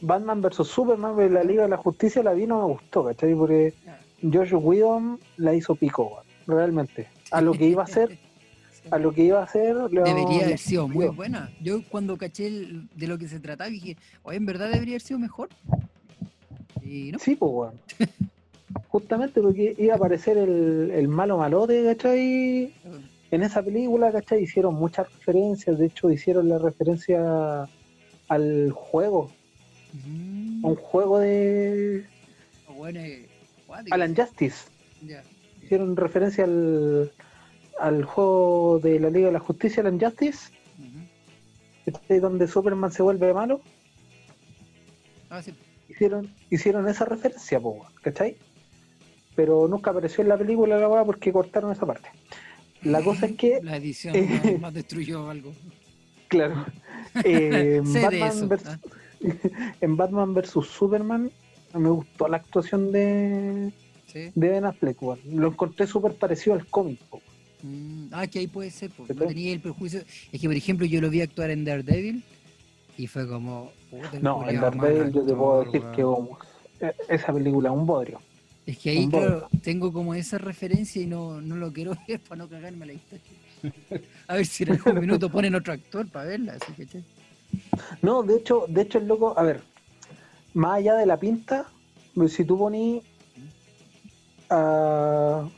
Batman 0.00 0.42
vs 0.42 0.66
Superman 0.66 1.16
de 1.16 1.30
la 1.30 1.44
Liga 1.44 1.62
de 1.62 1.68
la 1.68 1.76
Justicia 1.76 2.22
la 2.22 2.34
vi 2.34 2.46
no 2.48 2.66
me 2.66 2.74
gustó, 2.74 3.04
¿cachai? 3.04 3.34
Porque 3.36 3.74
Josh 4.22 4.54
Whedon 4.54 5.20
la 5.36 5.54
hizo 5.54 5.76
pico, 5.76 6.04
weón, 6.04 6.24
realmente. 6.46 7.08
A 7.30 7.40
lo 7.40 7.52
que 7.52 7.66
iba 7.66 7.84
a 7.84 7.86
ser, 7.86 8.18
a 8.90 8.98
lo 8.98 9.12
que 9.12 9.24
iba 9.24 9.40
a 9.40 9.44
hacer. 9.44 9.74
lo- 9.74 9.88
Debería 10.04 10.44
haber 10.44 10.58
sido 10.58 10.88
muy 10.88 11.06
buena. 11.08 11.50
Yo 11.62 11.82
cuando 11.88 12.16
caché 12.16 12.46
el- 12.46 12.88
de 12.94 13.06
lo 13.06 13.18
que 13.18 13.28
se 13.28 13.40
trataba 13.40 13.70
dije, 13.70 13.96
oye, 14.22 14.36
en 14.36 14.46
verdad 14.46 14.70
debería 14.70 14.92
haber 14.94 15.02
sido 15.02 15.18
mejor. 15.18 15.48
Y 16.82 17.10
no. 17.12 17.18
Sí, 17.18 17.34
pues, 17.36 17.50
weón. 17.52 17.74
Justamente 18.88 19.40
porque 19.40 19.74
iba 19.78 19.94
a 19.94 19.96
aparecer 19.96 20.36
el, 20.36 20.90
el 20.92 21.08
malo 21.08 21.38
malote, 21.38 21.84
¿cachai? 21.84 22.72
En 23.30 23.42
esa 23.42 23.62
película, 23.62 24.12
¿cachai? 24.12 24.42
Hicieron 24.42 24.74
muchas 24.74 25.12
referencias, 25.14 25.78
de 25.78 25.86
hecho 25.86 26.10
hicieron 26.10 26.48
la 26.48 26.58
referencia 26.58 27.68
al 28.28 28.70
juego, 28.72 29.30
Mm, 30.04 30.66
a 30.66 30.68
un 30.68 30.74
juego 30.76 31.18
de 31.20 32.04
bueno, 32.76 33.00
eh, 33.00 33.26
Alan. 33.90 34.14
Justice. 34.14 34.66
Hicieron 35.62 35.96
referencia 35.96 36.44
al, 36.44 37.10
al 37.80 38.04
juego 38.04 38.80
de 38.82 38.98
la 39.00 39.10
Liga 39.10 39.26
de 39.26 39.32
la 39.32 39.40
Justicia, 39.40 39.80
Alan 39.82 40.00
Justice, 40.00 40.50
Ujú. 40.78 41.92
¿cachai? 41.98 42.20
donde 42.20 42.46
Superman 42.48 42.90
se 42.92 43.02
vuelve 43.02 43.32
malo. 43.34 43.60
Ah, 45.30 45.42
sí. 45.42 45.52
Hicieron, 45.88 46.30
hicieron 46.50 46.88
esa 46.88 47.04
referencia, 47.04 47.60
po, 47.60 47.86
¿cachai? 48.02 48.36
Pero 49.34 49.68
nunca 49.68 49.90
apareció 49.90 50.22
en 50.22 50.28
la 50.28 50.36
película 50.38 50.78
la 50.78 50.88
weá 50.88 51.04
porque 51.04 51.32
cortaron 51.32 51.72
esa 51.72 51.86
parte. 51.86 52.08
La 52.82 53.02
cosa 53.02 53.26
es 53.26 53.36
que 53.36 53.60
La 53.62 53.76
edición 53.76 54.14
Eh, 54.16 54.58
más, 54.60 54.72
destruyó 54.74 55.28
algo. 55.30 55.52
Claro. 56.28 56.66
Eh, 57.24 57.80
Batman 57.84 58.52
eso, 58.52 58.70
ah. 58.70 58.78
en 59.80 59.96
Batman 59.96 60.34
vs 60.34 60.50
Superman 60.50 61.30
me 61.72 61.88
gustó 61.90 62.26
la 62.26 62.38
actuación 62.38 62.90
de, 62.90 63.72
Sí. 64.08 64.30
de 64.34 64.48
Ben 64.48 64.64
Affleck. 64.64 64.98
Lo 65.30 65.48
encontré 65.48 65.86
súper 65.86 66.14
parecido 66.14 66.54
al 66.56 66.66
cómic. 66.66 66.98
po. 67.08 67.20
Mm, 67.66 68.08
ah, 68.12 68.26
que 68.26 68.38
ahí 68.38 68.46
puede 68.46 68.70
ser, 68.70 68.90
porque 68.96 69.14
no 69.14 69.26
tenía 69.26 69.52
el 69.52 69.60
prejuicio. 69.60 70.00
Es 70.32 70.40
que, 70.40 70.46
por 70.46 70.56
ejemplo, 70.56 70.86
yo 70.86 71.00
lo 71.00 71.10
vi 71.10 71.20
actuar 71.20 71.50
en 71.50 71.64
Daredevil 71.64 72.22
y 72.96 73.06
fue 73.06 73.26
como. 73.28 73.72
No, 74.20 74.48
en 74.48 74.60
Daredevil 74.60 75.12
yo 75.12 75.24
te 75.24 75.34
puedo 75.34 75.64
decir 75.64 75.82
que 75.94 76.04
oh, 76.04 76.38
esa 77.08 77.32
película 77.32 77.70
es 77.70 77.74
un 77.74 77.86
bodrio. 77.86 78.20
Es 78.66 78.78
que 78.78 78.90
ahí, 78.90 79.04
un 79.04 79.10
claro, 79.10 79.40
bodrio. 79.40 79.48
tengo 79.62 79.92
como 79.92 80.14
esa 80.14 80.38
referencia 80.38 81.02
y 81.02 81.06
no, 81.06 81.40
no 81.40 81.56
lo 81.56 81.72
quiero 81.72 81.92
ver 82.08 82.20
para 82.20 82.36
no 82.36 82.48
cagarme 82.48 82.86
la 82.86 82.92
historia. 82.92 83.24
A 84.28 84.34
ver 84.36 84.46
si 84.46 84.64
en 84.64 84.72
algún 84.72 85.00
minuto 85.00 85.28
ponen 85.30 85.54
otro 85.54 85.72
actor 85.72 86.06
para 86.08 86.26
verla, 86.26 86.54
así 86.54 86.72
que 86.72 86.86
che. 86.86 87.02
No, 88.02 88.22
de 88.22 88.36
hecho, 88.36 88.66
de 88.68 88.82
hecho 88.82 88.98
el 88.98 89.06
loco, 89.06 89.36
a 89.36 89.42
ver, 89.42 89.60
más 90.54 90.78
allá 90.78 90.94
de 90.94 91.06
la 91.06 91.18
pinta, 91.18 91.66
si 92.28 92.44
tú 92.44 92.58
ponís 92.58 93.02
a- 94.50 95.48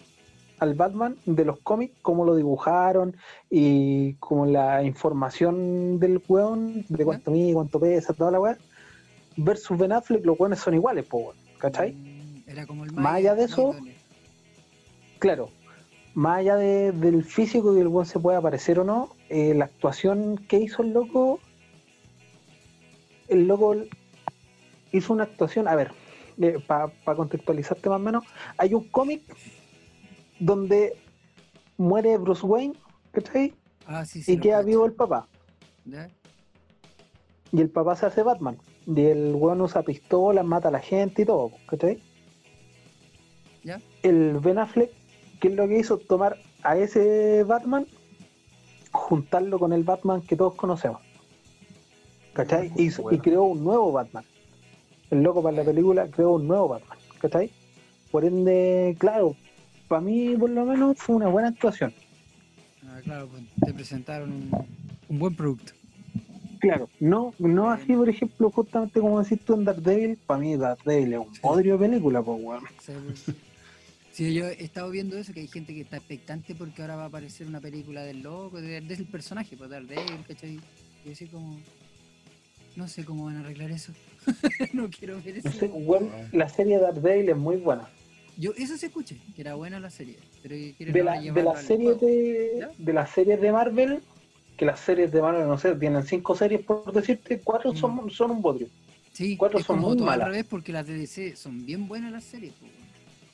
al 0.59 0.75
Batman 0.75 1.17
de 1.25 1.45
los 1.45 1.59
cómics, 1.61 1.95
cómo 2.03 2.25
lo 2.25 2.35
dibujaron 2.35 3.17
y 3.51 4.15
como 4.15 4.47
la 4.47 4.83
información 4.83 5.99
del 6.01 6.21
weón, 6.29 6.85
de 6.89 7.05
cuánto 7.05 7.31
mide, 7.31 7.55
cuánto 7.55 7.79
pesa, 7.81 8.13
toda 8.13 8.31
la 8.31 8.41
weá, 8.41 8.59
versus 9.37 9.79
Ben 9.79 9.93
Affleck, 9.93 10.25
los 10.25 10.39
weones 10.39 10.59
son 10.59 10.75
iguales, 10.75 11.05
po, 11.05 11.33
¿cachai? 11.59 11.93
Mm, 11.93 12.43
Era 12.49 12.67
como 12.67 12.85
el 12.85 12.93
Más 12.93 13.15
allá 13.15 13.35
de 13.35 13.45
eso. 13.45 13.75
Claro, 15.19 15.51
más 16.15 16.39
allá 16.39 16.57
de- 16.57 16.93
del 16.93 17.25
físico 17.25 17.75
que 17.75 17.81
el 17.81 17.89
weón 17.89 18.07
se 18.07 18.19
pueda 18.19 18.41
parecer 18.41 18.79
o 18.81 18.85
no, 18.85 19.11
eh, 19.29 19.55
la 19.55 19.67
actuación 19.67 20.39
que 20.49 20.59
hizo 20.59 20.83
el 20.83 20.93
loco, 20.93 21.41
el 23.29 23.47
loco 23.47 23.77
hizo 24.93 25.13
una 25.13 25.25
actuación, 25.25 25.69
a 25.69 25.75
ver, 25.77 25.93
para 26.67 26.91
contextualizarte 27.17 27.89
más 27.89 27.97
o 28.01 28.03
menos, 28.03 28.25
hay 28.57 28.75
un 28.75 28.85
cómic 28.89 29.23
donde 30.39 30.97
muere 31.77 32.17
Bruce 32.19 32.45
Wayne, 32.47 32.75
¿cachai? 33.13 33.55
Ah, 33.87 34.05
sí, 34.05 34.23
sí. 34.23 34.33
Y 34.33 34.39
queda 34.39 34.63
vivo 34.63 34.85
el 34.87 34.93
papá. 34.93 35.29
¿Ya? 35.85 36.11
Y 37.53 37.61
el 37.61 37.71
papá 37.71 37.97
se 37.97 38.07
hace 38.07 38.23
Batman. 38.23 38.59
Y 38.87 39.01
el 39.07 39.35
weón 39.35 39.61
usa 39.61 39.83
pistolas, 39.83 40.45
mata 40.45 40.69
a 40.69 40.73
la 40.73 40.81
gente 40.81 41.23
y 41.23 41.25
todo, 41.25 41.51
¿cachai? 41.67 42.03
¿Ya? 43.65 43.81
El 44.03 44.39
Ben 44.39 44.59
Affleck, 44.59 44.91
¿qué 45.41 45.49
es 45.49 45.55
lo 45.55 45.67
que 45.69 45.79
hizo? 45.79 45.99
Tomar 45.99 46.37
a 46.63 46.77
ese 46.77 47.45
Batman, 47.45 47.87
juntarlo 48.93 49.59
con 49.59 49.73
el 49.73 49.85
Batman 49.85 50.23
que 50.23 50.37
todos 50.37 50.55
conocemos. 50.55 51.01
¿Cachai? 52.33 52.71
Y, 52.77 52.85
hizo- 52.85 53.11
y 53.13 53.19
creó 53.19 53.45
un 53.45 53.65
nuevo 53.65 53.93
Batman. 53.93 54.25
El 55.11 55.23
loco 55.23 55.43
para 55.43 55.57
la 55.57 55.65
película 55.65 56.07
creó 56.09 56.33
un 56.33 56.47
nuevo 56.47 56.69
Batman. 56.69 56.99
¿Cachai? 57.21 57.51
Por 58.11 58.25
ende, 58.25 58.97
claro, 58.99 59.35
para 59.89 60.01
mí 60.01 60.37
por 60.37 60.51
lo 60.51 60.65
menos 60.65 60.97
fue 60.99 61.17
una 61.17 61.29
buena 61.29 61.49
actuación. 61.49 61.93
Ah, 62.87 63.01
claro, 63.03 63.29
pues 63.29 63.43
te 63.65 63.73
presentaron 63.75 64.31
un, 64.33 64.51
un 65.09 65.19
buen 65.19 65.35
producto. 65.35 65.73
Claro, 66.61 66.89
no, 66.99 67.35
no 67.39 67.71
así, 67.71 67.93
por 67.93 68.09
ejemplo, 68.09 68.51
justamente 68.51 69.01
como 69.01 69.23
decís 69.23 69.39
tú 69.45 69.55
en 69.55 69.65
Daredevil, 69.65 70.17
para 70.27 70.41
mí 70.41 70.57
Daredevil 70.57 71.13
es 71.13 71.19
un 71.21 71.33
podrio 71.41 71.79
de 71.79 71.89
película, 71.89 72.21
pues, 72.23 72.39
weón. 72.43 72.65
Sí, 72.85 72.93
pues. 73.05 73.37
Sí, 74.13 74.35
yo 74.35 74.47
he 74.49 74.65
estado 74.65 74.91
viendo 74.91 75.17
eso, 75.17 75.33
que 75.33 75.41
hay 75.41 75.47
gente 75.47 75.73
que 75.73 75.83
está 75.83 75.99
expectante 75.99 76.57
porque 76.57 76.83
ahora 76.83 76.97
va 76.97 77.05
a 77.05 77.07
aparecer 77.07 77.47
una 77.47 77.61
película 77.61 78.03
del 78.03 78.23
loco, 78.23 78.61
de- 78.61 78.81
del 78.81 79.05
personaje, 79.07 79.57
pues 79.57 79.71
Daredevil, 79.71 80.25
¿cachai? 80.27 80.59
Y 81.05 81.13
así 81.13 81.27
como... 81.27 81.61
No 82.75 82.89
sé 82.89 83.05
cómo 83.05 83.27
van 83.27 83.37
a 83.37 83.41
arreglar 83.41 83.71
eso. 83.71 83.93
no 84.73 84.89
quiero 84.91 85.21
ver 85.23 85.39
eso. 85.39 85.49
No 85.49 85.55
sé, 85.55 85.67
weón, 85.69 86.11
la 86.33 86.49
serie 86.49 86.77
de 86.79 86.83
Daredevil 86.83 87.29
es 87.29 87.37
muy 87.37 87.57
buena. 87.57 87.89
Yo 88.39 88.53
eso 88.57 88.77
se 88.77 88.87
escuché, 88.87 89.17
que 89.35 89.43
era 89.43 89.55
buena 89.57 89.81
la 89.81 89.91
serie. 89.91 90.17
Pero 90.43 90.55
De, 90.55 91.03
la, 91.03 91.21
de 91.21 91.43
las 91.43 91.63
series 91.65 92.01
de, 92.01 92.69
de 92.79 92.93
las 92.93 93.11
series 93.11 93.41
de 93.41 93.51
Marvel, 93.53 94.01
que 94.57 94.65
las 94.65 94.79
series 94.81 95.11
de 95.11 95.21
Marvel, 95.21 95.47
no 95.49 95.59
sé, 95.59 95.75
tienen 95.75 96.05
cinco 96.05 96.35
series 96.37 96.63
por 96.63 96.93
decirte, 96.93 97.41
cuatro 97.43 97.75
son, 97.75 98.09
son 98.11 98.31
un 98.31 98.41
bodrio. 98.41 98.69
Sí, 99.13 99.37
cuatro 99.37 99.59
es 99.59 99.67
son 99.67 99.77
como 99.77 99.89
muy 99.89 99.99
malas. 100.05 100.27
al 100.27 100.33
revés 100.33 100.47
porque 100.49 100.73
las 100.73 100.87
de 100.87 100.95
DC 100.97 101.35
son 101.35 101.67
bien 101.67 101.89
buenas 101.89 102.13
las 102.13 102.23
series. 102.25 102.53
pues. 102.61 102.71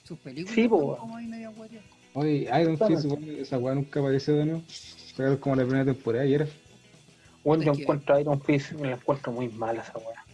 Sus 0.05 0.18
películas 0.18 0.55
Sí, 0.55 0.62
son 0.64 0.72
weón. 0.72 0.97
como 0.97 1.16
ahí 1.16 1.26
medio 1.26 1.52
guarias. 1.52 1.85
Oye, 2.14 2.48
Iron 2.62 2.78
Fist, 2.78 3.05
esa 3.39 3.59
weá 3.59 3.74
nunca 3.74 4.01
apareció 4.01 4.35
de 4.36 4.47
nuevo. 4.47 4.62
Sacaron 4.68 5.36
como 5.36 5.56
la 5.56 5.62
primera 5.64 5.85
temporada 5.85 6.24
y 6.24 6.35
era. 6.35 6.47
Bueno, 7.44 7.62
yo 7.64 7.72
encuentro 7.74 8.14
a 8.14 8.20
Iron 8.22 8.40
Fist, 8.40 8.72
me 8.72 8.89
la 8.89 8.94
encuentro 8.97 9.32
muy 9.32 9.48
mala 9.51 9.82
esa 9.82 9.98
weá. 9.98 10.24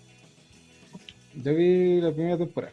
Yo 1.34 1.54
vi 1.54 2.00
la 2.00 2.12
primera 2.12 2.38
temporada. 2.38 2.72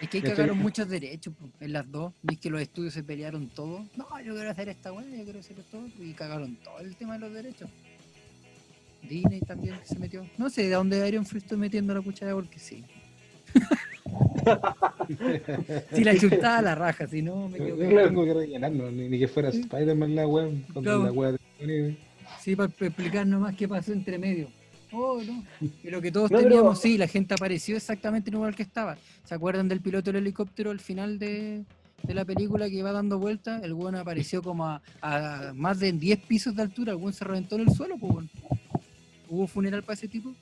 Es 0.00 0.08
que 0.08 0.18
ahí 0.18 0.22
cagaron 0.22 0.58
muchos 0.58 0.88
derechos 0.88 1.34
en 1.60 1.72
las 1.72 1.90
dos. 1.90 2.12
Ves 2.22 2.38
que 2.38 2.50
los 2.50 2.60
estudios 2.60 2.94
se 2.94 3.02
pelearon 3.02 3.48
todo. 3.48 3.84
No, 3.96 4.06
yo 4.24 4.34
quiero 4.34 4.50
hacer 4.50 4.68
esta 4.70 4.92
weá, 4.92 5.04
yo 5.06 5.24
quiero 5.24 5.40
hacer 5.40 5.58
esto. 5.58 5.78
otro", 5.78 6.04
Y 6.04 6.12
cagaron 6.14 6.56
todo 6.56 6.78
el 6.80 6.96
tema 6.96 7.14
de 7.14 7.18
los 7.20 7.32
derechos. 7.34 7.68
Disney 9.02 9.40
también 9.40 9.76
se 9.84 9.98
metió. 9.98 10.26
No 10.38 10.50
sé 10.50 10.62
de 10.64 10.70
dónde 10.70 11.06
Iron 11.08 11.24
Fist 11.24 11.44
estoy 11.44 11.58
metiendo 11.58 11.94
la 11.94 12.00
cuchara 12.00 12.32
porque 12.34 12.58
sí. 12.58 12.84
si 15.92 16.04
la 16.04 16.16
chuntaba 16.16 16.58
a 16.58 16.62
la 16.62 16.74
raja, 16.74 17.06
si 17.06 17.22
no 17.22 17.48
me 17.48 17.58
quedo. 17.58 17.76
tengo 17.76 18.24
que 18.24 18.34
rellenarlo, 18.34 18.90
ni, 18.90 19.08
ni 19.08 19.18
que 19.18 19.28
fuera 19.28 19.50
Spider-Man 19.50 20.14
la 20.14 20.24
con 20.24 20.62
Claro. 20.82 21.12
la 21.12 21.32
de. 21.32 21.96
Sí, 22.40 22.56
para 22.56 22.70
explicar 22.70 23.26
nomás 23.26 23.54
qué 23.56 23.68
pasó 23.68 23.92
entre 23.92 24.18
medio. 24.18 24.48
Oh, 24.92 25.22
no. 25.22 25.44
Y 25.84 25.90
lo 25.90 26.00
que 26.00 26.10
todos 26.12 26.30
No, 26.30 26.38
pero- 26.38 26.48
teníamos, 26.50 26.80
sí, 26.80 26.98
la 26.98 27.06
gente 27.06 27.34
apareció 27.34 27.76
exactamente 27.76 28.30
igual 28.30 28.54
que 28.56 28.62
estaba. 28.62 28.96
¿Se 29.24 29.34
acuerdan 29.34 29.68
del 29.68 29.80
piloto 29.80 30.10
del 30.12 30.22
helicóptero 30.22 30.70
al 30.70 30.80
final 30.80 31.18
de, 31.18 31.64
de 32.02 32.14
la 32.14 32.24
película 32.24 32.68
que 32.68 32.76
iba 32.76 32.92
dando 32.92 33.18
vueltas? 33.18 33.62
El 33.62 33.72
weón 33.74 33.94
apareció 33.96 34.42
como 34.42 34.66
a, 34.66 34.82
a 35.00 35.52
más 35.54 35.78
de 35.78 35.92
10 35.92 36.18
pisos 36.26 36.54
de 36.56 36.62
altura. 36.62 36.92
El 36.92 36.98
weón 36.98 37.12
se 37.12 37.24
reventó 37.24 37.56
en 37.56 37.62
el 37.68 37.74
suelo, 37.74 37.96
pues 37.98 38.12
weón. 38.12 38.30
¿Hubo 39.28 39.46
funeral 39.46 39.82
para 39.84 39.94
ese 39.94 40.08
tipo? 40.08 40.34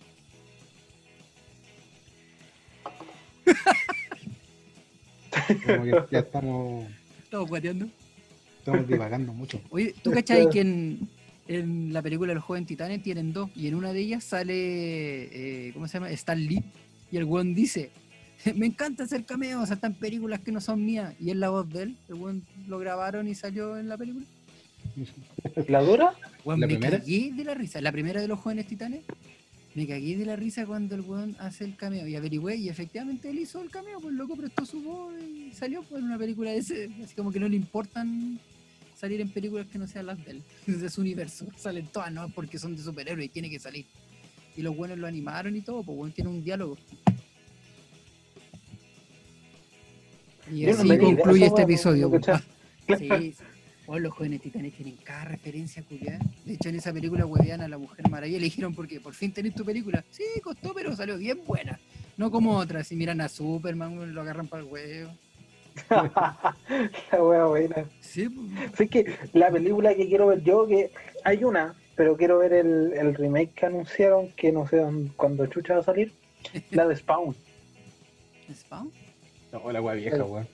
Como 5.66 5.84
que 5.84 6.04
ya 6.10 6.18
estamos, 6.20 6.86
Estamos 7.22 7.48
guateando. 7.48 7.88
estamos 8.58 8.88
divagando 8.88 9.32
mucho. 9.32 9.60
Oye, 9.70 9.94
¿tú 10.02 10.10
cachai 10.10 10.48
que 10.52 10.60
en, 10.60 11.08
en 11.48 11.92
la 11.92 12.02
película 12.02 12.34
Los 12.34 12.44
Jóvenes 12.44 12.68
Titanes 12.68 13.02
tienen 13.02 13.32
dos? 13.32 13.50
Y 13.56 13.66
en 13.66 13.74
una 13.74 13.92
de 13.92 14.00
ellas 14.00 14.22
sale, 14.24 14.54
eh, 14.54 15.72
¿cómo 15.72 15.88
se 15.88 15.94
llama? 15.94 16.10
Stan 16.10 16.38
Lee. 16.38 16.62
Y 17.10 17.16
el 17.16 17.24
weón 17.24 17.54
dice, 17.54 17.90
me 18.54 18.66
encanta 18.66 19.04
hacer 19.04 19.24
cameos 19.24 19.70
hasta 19.70 19.86
en 19.86 19.94
películas 19.94 20.40
que 20.40 20.52
no 20.52 20.60
son 20.60 20.84
mías. 20.84 21.14
Y 21.18 21.30
es 21.30 21.36
la 21.36 21.48
voz 21.50 21.68
de 21.72 21.84
él. 21.84 21.96
El 22.08 22.14
weón 22.16 22.44
lo 22.66 22.78
grabaron 22.78 23.26
y 23.28 23.34
salió 23.34 23.78
en 23.78 23.88
la 23.88 23.96
película. 23.96 24.26
¿La 25.68 25.80
dura? 25.82 26.12
Weón, 26.44 26.60
¿La 26.60 26.66
me 26.66 26.74
primera? 26.74 26.98
cagué 26.98 27.32
de 27.34 27.44
la 27.44 27.54
risa. 27.54 27.80
La 27.80 27.92
primera 27.92 28.20
de 28.20 28.28
Los 28.28 28.38
Jóvenes 28.40 28.66
Titanes. 28.66 29.00
Me 29.74 29.86
cagué 29.86 30.16
de 30.16 30.26
la 30.26 30.34
risa 30.34 30.66
cuando 30.66 30.94
el 30.94 31.02
weón 31.02 31.36
hace 31.38 31.64
el 31.64 31.76
cameo. 31.76 32.06
Y 32.06 32.16
averigüé 32.16 32.56
y 32.56 32.68
efectivamente 32.68 33.30
él 33.30 33.38
hizo 33.38 33.62
el 33.62 33.70
cameo. 33.70 34.00
Pues 34.00 34.14
loco 34.14 34.36
prestó 34.36 34.66
su 34.66 34.82
voz 34.82 35.14
y 35.22 35.52
salió 35.52 35.82
pues, 35.82 36.00
en 36.00 36.06
una 36.06 36.18
película 36.18 36.50
de 36.50 36.58
ese. 36.58 36.90
Así 37.02 37.14
como 37.14 37.30
que 37.32 37.40
no 37.40 37.48
le 37.48 37.56
importan 37.56 38.38
salir 38.98 39.20
en 39.20 39.30
películas 39.30 39.66
que 39.68 39.78
no 39.78 39.86
sean 39.86 40.06
las 40.06 40.24
de 40.24 40.32
él, 40.32 40.42
de 40.66 40.90
su 40.90 41.00
universo. 41.00 41.46
Salen 41.56 41.86
todas, 41.86 42.12
¿no? 42.12 42.28
Porque 42.30 42.58
son 42.58 42.76
de 42.76 42.82
superhéroes 42.82 43.26
y 43.26 43.28
tiene 43.28 43.48
que 43.48 43.60
salir. 43.60 43.86
Y 44.56 44.62
los 44.62 44.76
buenos 44.76 44.98
lo 44.98 45.06
animaron 45.06 45.54
y 45.54 45.60
todo, 45.60 45.82
pues 45.84 45.96
bueno, 45.96 46.12
tiene 46.14 46.30
un 46.30 46.42
diálogo. 46.42 46.76
Y 50.50 50.60
Yo 50.62 50.72
así 50.72 50.98
concluye 50.98 51.46
este 51.46 51.62
episodio. 51.62 52.10
pues. 52.10 52.24
sí, 52.98 53.34
Oh, 53.90 53.98
los 53.98 54.12
jóvenes 54.12 54.42
titanes 54.42 54.74
tienen 54.74 54.96
cada 55.02 55.24
referencia 55.24 55.82
culiada. 55.82 56.18
De 56.44 56.52
hecho, 56.52 56.68
en 56.68 56.74
esa 56.74 56.92
película 56.92 57.24
huevean 57.24 57.62
a 57.62 57.68
la 57.68 57.78
Mujer 57.78 58.06
Maravilla 58.10 58.36
le 58.36 58.44
dijeron, 58.44 58.74
porque 58.74 59.00
por 59.00 59.14
fin 59.14 59.32
tenés 59.32 59.54
tu 59.54 59.64
película. 59.64 60.04
Sí, 60.10 60.24
costó, 60.42 60.74
pero 60.74 60.94
salió 60.94 61.16
bien 61.16 61.40
buena. 61.46 61.80
No 62.18 62.30
como 62.30 62.58
otras. 62.58 62.86
Si 62.86 62.96
miran 62.96 63.22
a 63.22 63.30
Superman, 63.30 64.12
lo 64.12 64.20
agarran 64.20 64.46
para 64.46 64.62
el 64.62 64.68
huevo. 64.68 65.10
La 65.90 67.22
wea 67.22 67.44
buena. 67.46 67.84
Sí, 68.00 68.28
pues. 68.28 68.72
Así 68.72 68.88
que 68.88 69.14
la 69.32 69.50
película 69.50 69.94
que 69.94 70.06
quiero 70.08 70.26
ver 70.28 70.42
yo, 70.42 70.66
que 70.66 70.90
hay 71.24 71.44
una, 71.44 71.74
pero 71.96 72.16
quiero 72.16 72.38
ver 72.38 72.52
el, 72.52 72.92
el 72.94 73.14
remake 73.14 73.52
que 73.54 73.66
anunciaron, 73.66 74.28
que 74.32 74.52
no 74.52 74.66
sé 74.68 74.76
dónde- 74.78 75.10
cuándo 75.16 75.46
chucha 75.46 75.74
va 75.74 75.80
a 75.80 75.84
salir, 75.84 76.12
la 76.70 76.86
de 76.86 76.96
Spawn. 76.96 77.34
¿Spawn? 78.52 78.90
No, 79.52 79.72
la 79.72 79.80
wea 79.82 79.94
vieja, 79.94 80.24
weón. 80.24 80.46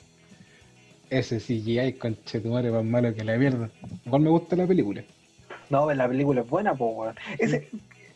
Ese 1.11 1.39
CGI 1.39 1.93
con 1.95 2.17
chetumare 2.25 2.71
más 2.71 2.85
malo 2.85 3.15
que 3.15 3.23
la 3.25 3.37
mierda. 3.37 3.71
Igual 4.07 4.23
me 4.23 4.31
gusta 4.31 4.57
la 4.57 4.67
película. 4.67 5.05
No, 5.71 5.93
la 5.93 6.09
película 6.09 6.41
es 6.43 6.49
buena, 6.49 6.75
po, 6.75 6.89
weón. 6.91 7.15
Ese, 7.39 7.69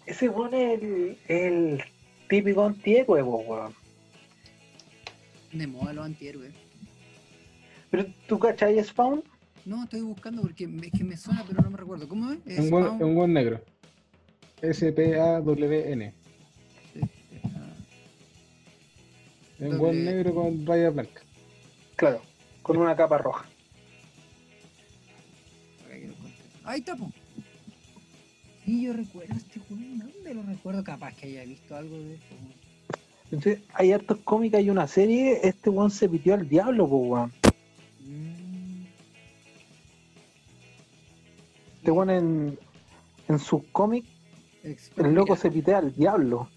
ese 0.07 0.29
weón 0.29 0.55
es 0.55 0.83
el, 0.83 1.19
el 1.29 1.85
típico 2.29 2.65
antihéroe, 2.65 3.23
po, 3.23 3.37
weón. 3.39 3.75
De 5.53 5.67
moda 5.67 5.93
los 5.93 6.05
antihéroes. 6.07 6.53
Pero 7.91 8.07
tú 8.27 8.39
cachai 8.39 8.83
Spawn? 8.85 9.23
No, 9.65 9.85
estoy 9.85 10.01
buscando 10.03 10.43
porque 10.43 10.67
me- 10.67 10.87
es 10.87 10.93
que 10.93 11.05
me 11.05 11.17
suena, 11.17 11.45
pero 11.47 11.63
no 11.63 11.71
me 11.71 11.77
recuerdo. 11.79 12.09
¿Cómo 12.09 12.33
es? 12.33 12.39
Es 12.47 12.59
un 12.61 12.71
buen, 12.71 12.85
Spawn. 12.85 12.97
es 13.01 13.05
un 13.07 13.15
buen 13.15 13.33
negro. 13.33 13.61
S-P-A-W-N. 14.63 16.15
Es 19.59 19.71
un 19.73 19.79
buen 19.79 20.05
negro 20.05 20.35
con 20.35 20.65
rayas 20.67 20.95
blancas. 20.95 21.25
Claro, 21.97 22.21
con 22.63 22.77
una 22.77 22.95
capa 22.95 23.19
roja. 23.19 23.45
Ahí. 25.91 26.13
Ahí 26.65 26.79
está, 26.81 26.95
po. 26.97 27.11
Sí, 28.65 28.83
yo 28.85 28.93
recuerdo 28.93 29.35
este 29.35 29.61
weón. 29.71 29.99
¿Dónde 29.99 30.35
lo 30.35 30.43
recuerdo? 30.43 30.85
Capaz 30.85 31.15
que 31.15 31.27
haya 31.27 31.45
visto 31.45 31.75
algo 31.75 31.97
de 31.99 32.05
weón. 32.05 32.53
Entonces, 33.31 33.61
hay 33.75 33.93
hartos 33.93 34.19
cómics, 34.25 34.55
hay 34.55 34.71
una 34.71 34.87
serie, 34.87 35.41
este 35.43 35.71
weón 35.71 35.91
se 35.91 36.09
pitió 36.09 36.35
al 36.35 36.49
diablo, 36.49 36.89
po, 36.89 36.97
weón. 36.99 37.33
Este 41.89 41.97
weón 41.97 42.11
en, 42.11 42.59
en 43.29 43.39
sus 43.39 43.63
cómics, 43.73 44.07
explica. 44.63 45.09
el 45.09 45.15
loco 45.15 45.35
se 45.37 45.51
pitea 45.51 45.79
al 45.79 45.95
diablo. 45.95 46.51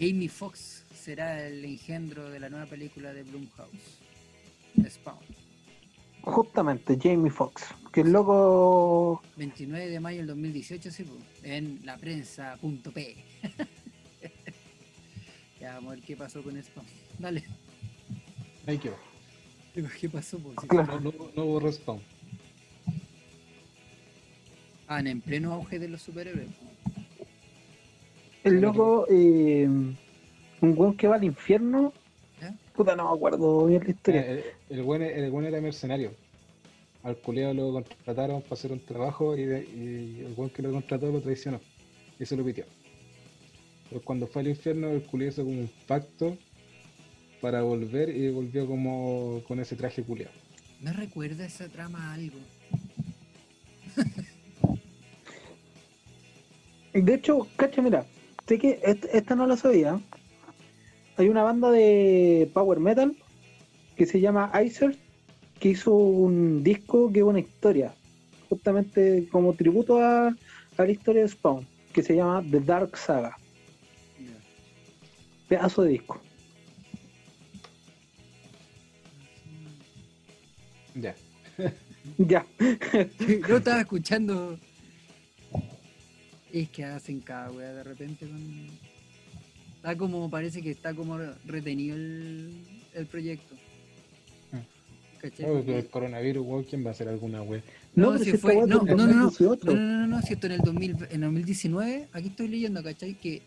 Amy 0.00 0.28
Fox 0.28 0.86
será 0.94 1.46
el 1.46 1.62
engendro 1.62 2.30
de 2.30 2.40
la 2.40 2.48
nueva 2.48 2.64
película 2.64 3.12
de 3.12 3.22
Blumhouse. 3.22 3.98
Spawn. 4.88 5.18
Justamente, 6.22 6.96
Jamie 6.98 7.30
Foxx. 7.30 7.64
Que 7.92 8.00
el 8.00 8.12
loco 8.12 9.20
29 9.36 9.90
de 9.90 10.00
mayo 10.00 10.20
del 10.20 10.28
2018, 10.28 10.90
sí, 10.90 11.04
po, 11.04 11.18
en 11.42 11.84
la 11.84 11.98
prensa.p. 11.98 13.16
ya, 15.60 15.74
vamos 15.74 15.92
a 15.92 15.96
ver 15.96 16.02
qué 16.02 16.16
pasó 16.16 16.42
con 16.42 16.62
Spawn. 16.62 16.86
Dale. 17.18 17.44
Ahí 18.66 18.78
quedó. 18.78 18.96
¿Qué 20.00 20.08
pasó? 20.08 20.38
Sí, 20.38 20.66
Claro. 20.66 20.98
No, 20.98 21.12
no, 21.12 21.30
no 21.36 21.44
hubo 21.44 21.60
respawn. 21.60 22.00
Ah, 24.88 25.00
en 25.00 25.20
pleno 25.20 25.52
auge 25.52 25.78
de 25.78 25.88
los 25.88 26.00
superhéroes. 26.02 26.48
El 28.44 28.60
loco, 28.60 29.06
eh, 29.10 29.66
un 29.68 29.98
weón 30.62 30.96
que 30.96 31.06
va 31.08 31.16
al 31.16 31.24
infierno. 31.24 31.92
¿Ya? 32.40 32.54
Puta, 32.74 32.96
no 32.96 33.10
me 33.10 33.16
acuerdo 33.16 33.66
bien 33.66 33.82
la 33.84 33.90
historia. 33.90 34.20
Eh, 34.32 34.44
El, 34.70 34.78
el, 34.78 34.82
buen, 34.84 35.02
el 35.02 35.30
buen 35.30 35.44
era 35.44 35.60
mercenario. 35.60 36.12
Al 37.02 37.16
culeado 37.16 37.54
lo 37.54 37.72
contrataron 37.72 38.40
para 38.42 38.54
hacer 38.54 38.72
un 38.72 38.80
trabajo 38.80 39.36
y, 39.36 39.44
de- 39.44 39.64
y 39.64 40.24
el 40.26 40.34
buen 40.34 40.50
que 40.50 40.62
lo 40.62 40.72
contrató 40.72 41.10
lo 41.12 41.20
traicionó. 41.20 41.60
Y 42.18 42.24
se 42.26 42.36
lo 42.36 42.44
pitió. 42.44 42.64
Pero 43.90 44.00
cuando 44.02 44.26
fue 44.26 44.42
al 44.42 44.48
infierno, 44.48 44.88
el 44.90 45.02
culeado 45.02 45.32
hizo 45.32 45.44
como 45.44 45.60
un 45.60 45.70
pacto 45.86 46.36
para 47.40 47.62
volver 47.62 48.08
y 48.14 48.30
volvió 48.30 48.66
como 48.66 49.42
con 49.46 49.60
ese 49.60 49.76
traje 49.76 50.02
culeado. 50.02 50.32
Me 50.80 50.92
recuerda 50.92 51.44
esa 51.44 51.68
trama 51.68 52.10
a 52.10 52.14
algo. 52.14 52.38
De 56.92 57.14
hecho, 57.14 57.46
cacha, 57.56 57.82
mira, 57.82 58.04
sé 58.46 58.58
que 58.58 58.80
est- 58.82 59.06
esta 59.12 59.34
no 59.34 59.46
la 59.46 59.56
sabía. 59.56 60.00
Hay 61.16 61.28
una 61.28 61.42
banda 61.42 61.70
de 61.70 62.50
power 62.54 62.78
metal 62.80 63.16
que 63.96 64.06
se 64.06 64.20
llama 64.20 64.50
Icer 64.64 64.96
que 65.58 65.70
hizo 65.70 65.92
un 65.92 66.62
disco 66.62 67.12
que 67.12 67.18
es 67.18 67.24
una 67.24 67.40
historia, 67.40 67.92
justamente 68.48 69.26
como 69.30 69.54
tributo 69.54 69.98
a, 70.00 70.28
a 70.28 70.34
la 70.84 70.90
historia 70.90 71.22
de 71.22 71.28
Spawn, 71.28 71.66
que 71.92 72.02
se 72.02 72.14
llama 72.14 72.44
The 72.48 72.60
Dark 72.60 72.96
Saga. 72.96 73.36
Pedazo 75.48 75.82
de 75.82 75.90
disco. 75.90 76.20
Ya. 80.94 81.14
Ya. 82.18 82.46
Yo 83.48 83.56
estaba 83.56 83.80
escuchando. 83.80 84.58
Es 86.52 86.68
que 86.70 86.84
hacen 86.84 87.20
cada 87.20 87.50
wea 87.50 87.72
de 87.72 87.84
repente 87.84 88.26
con. 88.26 88.68
Está 89.76 89.96
como, 89.96 90.28
parece 90.28 90.60
que 90.60 90.70
está 90.70 90.94
como 90.94 91.18
retenido 91.46 91.96
el, 91.96 92.64
el 92.94 93.06
proyecto. 93.06 93.54
¿Cachai? 95.20 95.46
No, 95.46 95.54
porque 95.54 95.78
el 95.78 95.86
coronavirus, 95.88 96.46
weón, 96.46 96.64
¿quién 96.64 96.84
va 96.84 96.88
a 96.88 96.92
hacer 96.92 97.08
alguna 97.08 97.42
wea? 97.42 97.62
No, 97.94 98.12
pero 98.12 98.24
si 98.24 98.36
fue, 98.36 98.56
weá 98.56 98.66
no, 98.66 98.82
no, 98.82 98.96
no, 98.96 99.06
no, 99.06 99.22
2018. 99.24 99.66
no, 99.66 99.74
no, 99.74 99.80
no, 99.80 100.06
no, 100.06 100.22
si 100.22 100.34
esto 100.34 100.46
en 100.46 100.52
el 100.52 100.60
2000, 100.60 100.96
en 101.10 101.20
2019, 101.20 102.08
aquí 102.12 102.28
estoy 102.28 102.48
leyendo, 102.48 102.82
¿cachai? 102.82 103.14
Que 103.14 103.42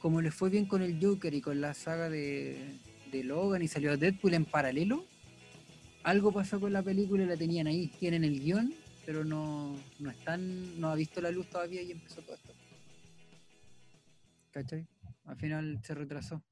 como 0.00 0.20
le 0.20 0.32
fue 0.32 0.50
bien 0.50 0.66
con 0.66 0.82
el 0.82 0.98
Joker 1.00 1.32
y 1.32 1.40
con 1.40 1.60
la 1.60 1.74
saga 1.74 2.10
de, 2.10 2.56
de 3.12 3.24
Logan 3.24 3.62
y 3.62 3.68
salió 3.68 3.96
Deadpool 3.96 4.34
en 4.34 4.44
paralelo, 4.44 5.04
algo 6.02 6.32
pasó 6.32 6.58
con 6.58 6.72
la 6.72 6.82
película 6.82 7.22
y 7.22 7.26
la 7.26 7.36
tenían 7.36 7.68
ahí, 7.68 7.86
tienen 8.00 8.24
el 8.24 8.40
guion, 8.40 8.74
pero 9.04 9.24
no, 9.24 9.76
no 9.98 10.10
están, 10.10 10.80
no 10.80 10.88
ha 10.90 10.94
visto 10.94 11.20
la 11.20 11.30
luz 11.30 11.48
todavía 11.48 11.82
y 11.82 11.92
empezó 11.92 12.22
todo 12.22 12.34
esto. 12.34 12.52
¿Cachai? 14.52 14.86
Al 15.24 15.36
final 15.36 15.80
se 15.82 15.94
retrasó. 15.94 16.42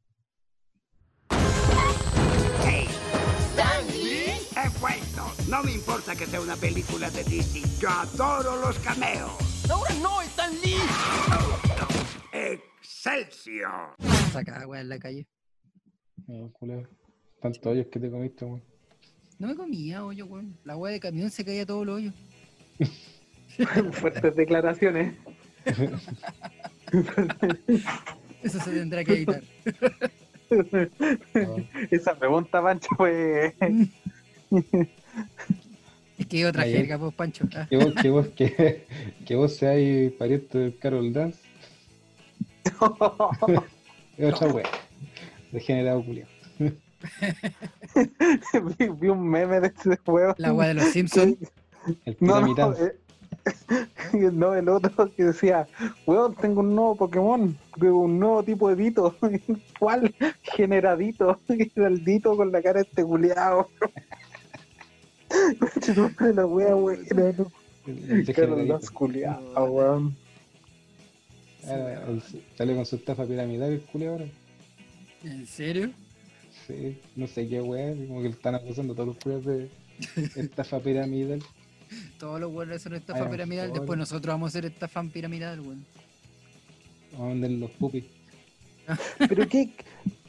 He 4.62 4.68
vuelto. 4.78 5.22
No 5.48 5.62
me 5.62 5.72
importa 5.72 6.14
que 6.14 6.26
sea 6.26 6.40
una 6.40 6.56
película 6.56 7.08
de 7.10 7.24
Disney. 7.24 7.62
Yo 7.80 7.88
adoro 7.88 8.56
los 8.60 8.78
cameos. 8.80 9.30
¡Ahora 9.70 9.94
no, 10.02 10.20
Stan 10.22 10.52
Lee! 10.60 10.76
¡Excelsior! 12.32 13.94
Saca 14.32 14.66
wea 14.66 14.82
en 14.82 14.88
la 14.88 14.98
calle. 14.98 15.26
No, 16.26 16.52
culeado. 16.52 16.88
Tantos 17.40 17.64
hoyos 17.64 17.86
que 17.86 18.00
te 18.00 18.10
comiste, 18.10 18.44
weón. 18.44 18.62
No 19.38 19.48
me 19.48 19.56
comía 19.56 20.04
hoyo, 20.04 20.26
weón. 20.26 20.58
La 20.64 20.76
wea 20.76 20.92
de 20.92 21.00
camión 21.00 21.30
se 21.30 21.44
caía 21.44 21.64
todos 21.64 21.86
los 21.86 21.96
hoyos. 21.96 22.14
Fuertes 23.92 24.36
declaraciones. 24.36 25.14
Eso 28.42 28.58
se 28.60 28.70
tendrá 28.70 29.04
que 29.04 29.12
editar. 29.12 29.42
Esa 31.90 32.18
pregunta, 32.18 32.62
Pancho, 32.62 32.88
fue. 32.96 33.54
Es 36.18 36.26
que 36.26 36.36
hay 36.38 36.44
otra 36.44 36.62
Ayer- 36.62 36.78
jerga, 36.78 36.98
pues, 36.98 37.14
Pancho. 37.14 37.46
Ah. 37.54 37.66
Que 37.68 37.76
vos, 37.76 37.94
que 38.00 38.10
vos, 38.10 38.28
que, 38.28 38.86
que 39.26 39.34
vos 39.36 39.56
seáis 39.56 40.12
pariente 40.12 40.58
del 40.58 40.78
Carol 40.78 41.12
Dance. 41.12 41.38
es 42.64 44.32
otra 44.34 44.48
wea. 44.48 44.64
Degenerado 45.52 46.02
culiado. 46.04 46.30
vi, 48.78 48.88
vi 49.00 49.08
un 49.08 49.28
meme 49.28 49.60
de 49.60 49.68
ese 49.68 49.96
juego. 49.98 50.34
La 50.38 50.52
wea 50.52 50.68
de 50.68 50.74
los 50.74 50.84
Simpsons. 50.84 51.36
El 52.04 52.16
No, 52.20 52.74
eh, 52.74 52.94
no, 54.32 54.54
el 54.54 54.68
otro 54.68 55.10
que 55.14 55.24
decía, 55.24 55.66
weón, 56.06 56.34
tengo 56.36 56.60
un 56.60 56.74
nuevo 56.74 56.96
Pokémon, 56.96 57.56
tengo 57.78 58.00
un 58.02 58.18
nuevo 58.18 58.42
tipo 58.42 58.68
de 58.68 58.76
Dito. 58.76 59.16
¿Cuál? 59.78 60.14
Generadito. 60.42 61.38
Era 61.48 61.86
el 61.88 62.04
Dito 62.04 62.36
con 62.36 62.52
la 62.52 62.60
cara 62.62 62.80
de 62.82 62.88
este 62.88 63.04
culiao. 63.04 63.68
la 66.34 66.46
wea 66.46 66.74
buena, 66.74 67.02
¿no? 67.38 67.46
El- 67.86 68.10
el 68.10 68.34
Carlos 68.34 68.90
culiao, 68.90 69.64
weón. 69.64 70.16
Sale 72.56 72.74
con 72.74 72.86
su 72.86 72.96
estafa 72.96 73.24
piramidal 73.26 73.72
el 73.72 73.80
culiao 73.82 74.12
ahora. 74.14 74.26
¿En 75.24 75.46
serio? 75.46 75.90
Sí, 76.66 76.98
no 77.16 77.26
sé 77.26 77.48
qué 77.48 77.60
wea, 77.60 77.94
como 78.06 78.22
que 78.22 78.28
le 78.28 78.34
están 78.34 78.54
acusando 78.54 78.92
a 78.92 78.96
todos 78.96 79.08
los 79.08 79.16
culiados 79.18 79.46
de 79.46 79.70
estafa 80.36 80.80
piramidal. 80.80 81.42
Todos 82.18 82.40
los 82.40 82.52
buenos 82.52 82.82
son 82.82 82.94
estafa 82.94 83.24
Ay, 83.24 83.30
piramidal. 83.30 83.68
por 83.68 83.78
Después 83.78 83.98
nosotros 83.98 84.32
vamos 84.34 84.48
a 84.48 84.52
ser 84.52 84.64
estafa 84.66 85.02
piramidal, 85.04 85.60
weón. 85.60 85.84
Vamos 87.12 87.26
a 87.26 87.28
vender 87.30 87.50
los 87.52 87.70
pupis. 87.72 88.04
Pero 89.28 89.48
qué, 89.48 89.70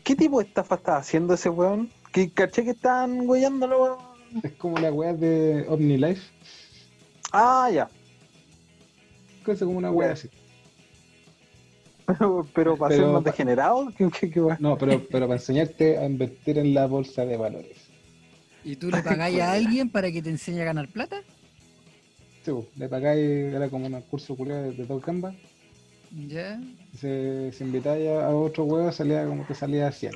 qué 0.04 0.16
tipo 0.16 0.40
de 0.40 0.48
estafa 0.48 0.76
estaba 0.76 0.98
haciendo 1.00 1.34
ese 1.34 1.50
weón? 1.50 1.90
Que 2.12 2.30
caché 2.30 2.64
que 2.64 2.72
estaban 2.72 3.28
weyándolo. 3.28 3.98
Es 4.44 4.54
como 4.54 4.78
la 4.80 4.92
wea 4.92 5.14
de 5.14 5.66
OmniLife. 5.68 6.22
Ah, 7.32 7.70
ya. 7.72 7.90
Cosa 9.46 9.66
como 9.66 9.78
una 9.78 9.92
wea 9.92 10.12
así. 10.12 10.30
Pero, 12.06 12.48
pero 12.54 12.78
para 12.78 12.90
Pero 12.90 13.06
ser 13.06 13.14
más 13.14 13.24
degenerado, 13.24 13.92
¿qué, 13.98 14.10
qué? 14.30 14.42
No, 14.60 14.78
pero, 14.78 15.02
pero 15.10 15.28
para 15.28 15.40
enseñarte 15.40 15.98
a 15.98 16.06
invertir 16.06 16.58
en 16.58 16.74
la 16.74 16.88
bolsa 16.88 17.26
de 17.26 17.38
valores. 17.38 17.78
¿Y 18.64 18.76
tú 18.76 18.90
le 18.90 19.02
pagáis 19.02 19.40
a 19.40 19.54
alguien 19.54 19.90
para 19.90 20.12
que 20.12 20.22
te 20.22 20.30
enseñe 20.30 20.62
a 20.62 20.66
ganar 20.66 20.88
plata? 20.88 21.22
Sí, 22.44 22.52
pues, 22.52 22.66
le 22.76 22.90
pagáis, 22.90 23.54
era 23.54 23.70
como 23.70 23.86
un 23.86 24.02
curso 24.02 24.36
culiado 24.36 24.64
de, 24.64 24.72
de 24.74 24.86
dos 24.86 25.04
gambas. 25.04 25.36
Ya. 26.28 26.62
Si, 27.00 27.52
si 27.52 27.64
invitáis 27.64 28.10
a 28.10 28.28
a 28.28 28.36
otro 28.36 28.66
huevo, 28.66 28.92
salía 28.92 29.26
como 29.26 29.46
que 29.46 29.54
salía 29.54 29.88
a 29.88 29.92
100. 29.92 30.14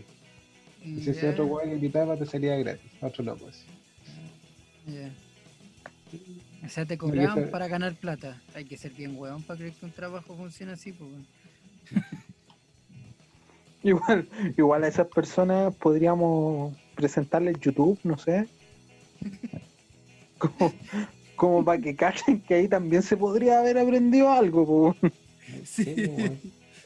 Y 0.84 1.02
si 1.02 1.12
ese 1.12 1.22
ya, 1.24 1.30
otro 1.32 1.46
huevo 1.46 1.66
le 1.68 1.76
invitaba, 1.76 2.18
te 2.18 2.26
salía 2.26 2.58
gratis. 2.58 2.92
a 3.02 3.08
Otro 3.08 3.24
loco 3.24 3.48
así. 3.48 3.66
O 6.64 6.70
sea, 6.70 6.86
te 6.86 6.98
cobraban 6.98 7.50
para 7.50 7.68
ganar 7.68 7.96
plata. 7.96 8.42
Hay 8.54 8.66
que 8.66 8.78
ser 8.78 8.92
bien 8.92 9.16
huevón 9.18 9.44
para 9.44 9.58
creer 9.58 9.74
que 9.74 9.86
un 9.86 9.92
trabajo 9.92 10.36
funciona 10.36 10.74
así, 10.74 10.92
pues. 10.92 11.12
Igual, 13.84 14.28
igual 14.58 14.84
a 14.84 14.88
esas 14.88 15.06
personas 15.06 15.76
podríamos 15.76 16.76
presentarles 16.96 17.60
YouTube, 17.60 18.00
no 18.04 18.18
sé. 18.18 18.48
Como, 20.40 20.74
como 21.36 21.64
para 21.64 21.82
que 21.82 21.96
cachen 21.96 22.42
que 22.42 22.56
ahí 22.56 22.68
también 22.68 23.02
se 23.02 23.18
podría 23.18 23.60
haber 23.60 23.78
aprendido 23.78 24.32
algo. 24.32 24.66
po. 24.66 25.10
Sí. 25.64 26.10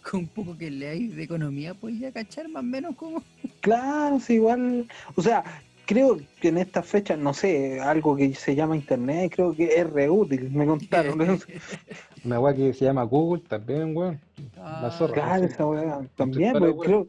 Con 0.09 0.21
un 0.21 0.27
poco 0.27 0.57
que 0.57 0.71
leáis 0.71 1.15
de 1.15 1.23
economía, 1.23 1.73
pues 1.73 1.99
ya 1.99 2.11
cachar 2.11 2.47
más 2.49 2.61
o 2.61 2.65
menos 2.65 2.95
como. 2.95 3.23
Claro, 3.61 4.19
sí, 4.19 4.35
igual. 4.35 4.88
O 5.15 5.21
sea, 5.21 5.43
creo 5.85 6.19
que 6.39 6.49
en 6.49 6.59
estas 6.59 6.85
fechas, 6.85 7.17
no 7.17 7.34
sé, 7.34 7.80
algo 7.80 8.15
que 8.15 8.34
se 8.35 8.55
llama 8.55 8.76
internet, 8.76 9.34
creo 9.35 9.55
que 9.55 9.65
es 9.76 9.89
re 9.89 10.09
útil, 10.09 10.49
me 10.51 10.65
contaron. 10.65 11.19
Una 12.23 12.39
hueá 12.39 12.53
que 12.53 12.73
se 12.73 12.85
llama 12.85 13.03
Google 13.03 13.43
también, 13.47 13.95
weón. 13.95 14.19
La 14.55 14.91
zorra. 14.91 15.13
Claro, 15.13 15.45
esa 15.45 15.65
weá 15.65 16.01
también, 16.15 16.53
pues, 16.53 16.73
weá. 16.73 16.85
creo, 16.85 17.07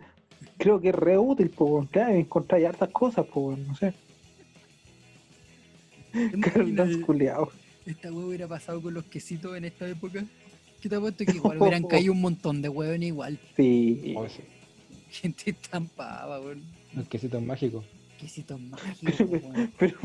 creo 0.56 0.80
que 0.80 0.88
es 0.88 0.94
re 0.94 1.18
útil, 1.18 1.50
pues, 1.50 1.88
claro, 1.90 2.14
encontrar 2.14 2.64
hartas 2.64 2.90
cosas, 2.90 3.26
pues, 3.32 3.58
no 3.58 3.74
sé. 3.76 3.92
Carlos 6.54 6.96
culiao. 7.04 7.50
Esta 7.86 8.12
hueá 8.12 8.26
hubiera 8.26 8.48
pasado 8.48 8.80
con 8.80 8.94
los 8.94 9.04
quesitos 9.04 9.56
en 9.56 9.64
esta 9.64 9.88
época. 9.88 10.24
¿Qué 10.80 10.88
te 10.88 10.96
apuesto 10.96 11.24
que 11.24 11.32
igual 11.32 11.60
hubieran 11.60 11.82
caído 11.88 12.12
un 12.12 12.20
montón 12.20 12.62
de 12.62 12.68
huevos 12.68 13.00
igual? 13.00 13.38
Sí. 13.56 14.14
Oh, 14.16 14.28
sí. 14.28 14.42
Gente 15.10 15.50
estampaba, 15.50 16.40
weón. 16.40 16.62
Los 16.94 17.08
quesitos 17.08 17.42
mágicos. 17.42 17.84
Quesitos 18.18 18.60
mágicos, 18.60 19.20
weón. 19.20 19.72
Pero, 19.78 19.98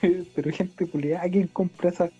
pero, 0.00 0.24
pero 0.34 0.52
gente 0.52 0.86
culiada, 0.86 1.28
¿quién 1.28 1.46
compra 1.48 1.90
esas 1.90 2.10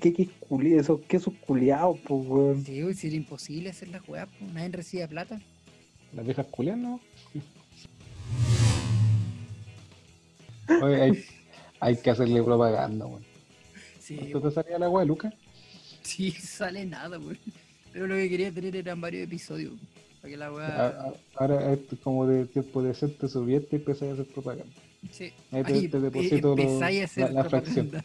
queques 0.00 0.28
culiados, 0.40 0.82
esos 0.82 1.00
quesos 1.02 1.34
culiados, 1.46 1.98
pues, 2.00 2.26
weón? 2.26 2.64
Sí, 2.64 2.94
si 2.94 3.06
era 3.06 3.16
imposible 3.16 3.70
hacer 3.70 3.88
las 3.88 4.06
weas, 4.08 4.28
pues 4.38 4.52
nadie 4.52 4.68
recibía 4.70 5.08
plata. 5.08 5.40
Las 6.12 6.24
viejas 6.24 6.46
culias, 6.46 6.76
¿no? 6.76 7.00
Oye, 10.82 11.02
hay, 11.02 11.24
hay 11.80 11.96
que 11.96 12.10
hacerle 12.10 12.42
propaganda, 12.42 13.06
weón. 13.06 13.24
Sí, 14.00 14.16
¿Cuánto 14.16 14.40
te 14.42 14.50
salía 14.54 14.78
la 14.78 14.88
weá, 14.88 15.04
Lucas? 15.04 15.32
sí, 16.02 16.30
sale 16.40 16.84
nada, 16.86 17.18
weón. 17.18 17.38
Pero 17.92 18.06
lo 18.06 18.14
que 18.14 18.28
quería 18.28 18.52
tener 18.52 18.76
eran 18.76 19.00
varios 19.00 19.24
episodios. 19.24 19.72
Para 20.20 20.30
que 20.30 20.36
la 20.36 20.46
A- 20.46 20.52
wea. 20.52 20.86
a- 20.88 21.12
Ahora, 21.36 21.72
esto 21.72 21.94
es 21.94 22.00
como 22.02 22.26
de 22.26 22.44
tiempo 22.46 22.82
decente, 22.82 23.28
subiste 23.28 23.76
y 23.76 23.78
empezaste 23.78 24.10
a 24.10 24.12
hacer 24.12 24.26
propaganda. 24.26 24.72
Sí. 25.10 25.32
Ahí 25.50 25.64
te, 25.64 25.72
Ahí 25.72 25.88
te 25.88 25.96
em- 25.96 26.02
deposito 26.04 26.54
lo- 26.54 26.62
empezáis 26.62 27.00
a 27.00 27.04
hacer 27.04 27.32
la, 27.32 27.42
la 27.42 27.48
fracción. 27.48 27.90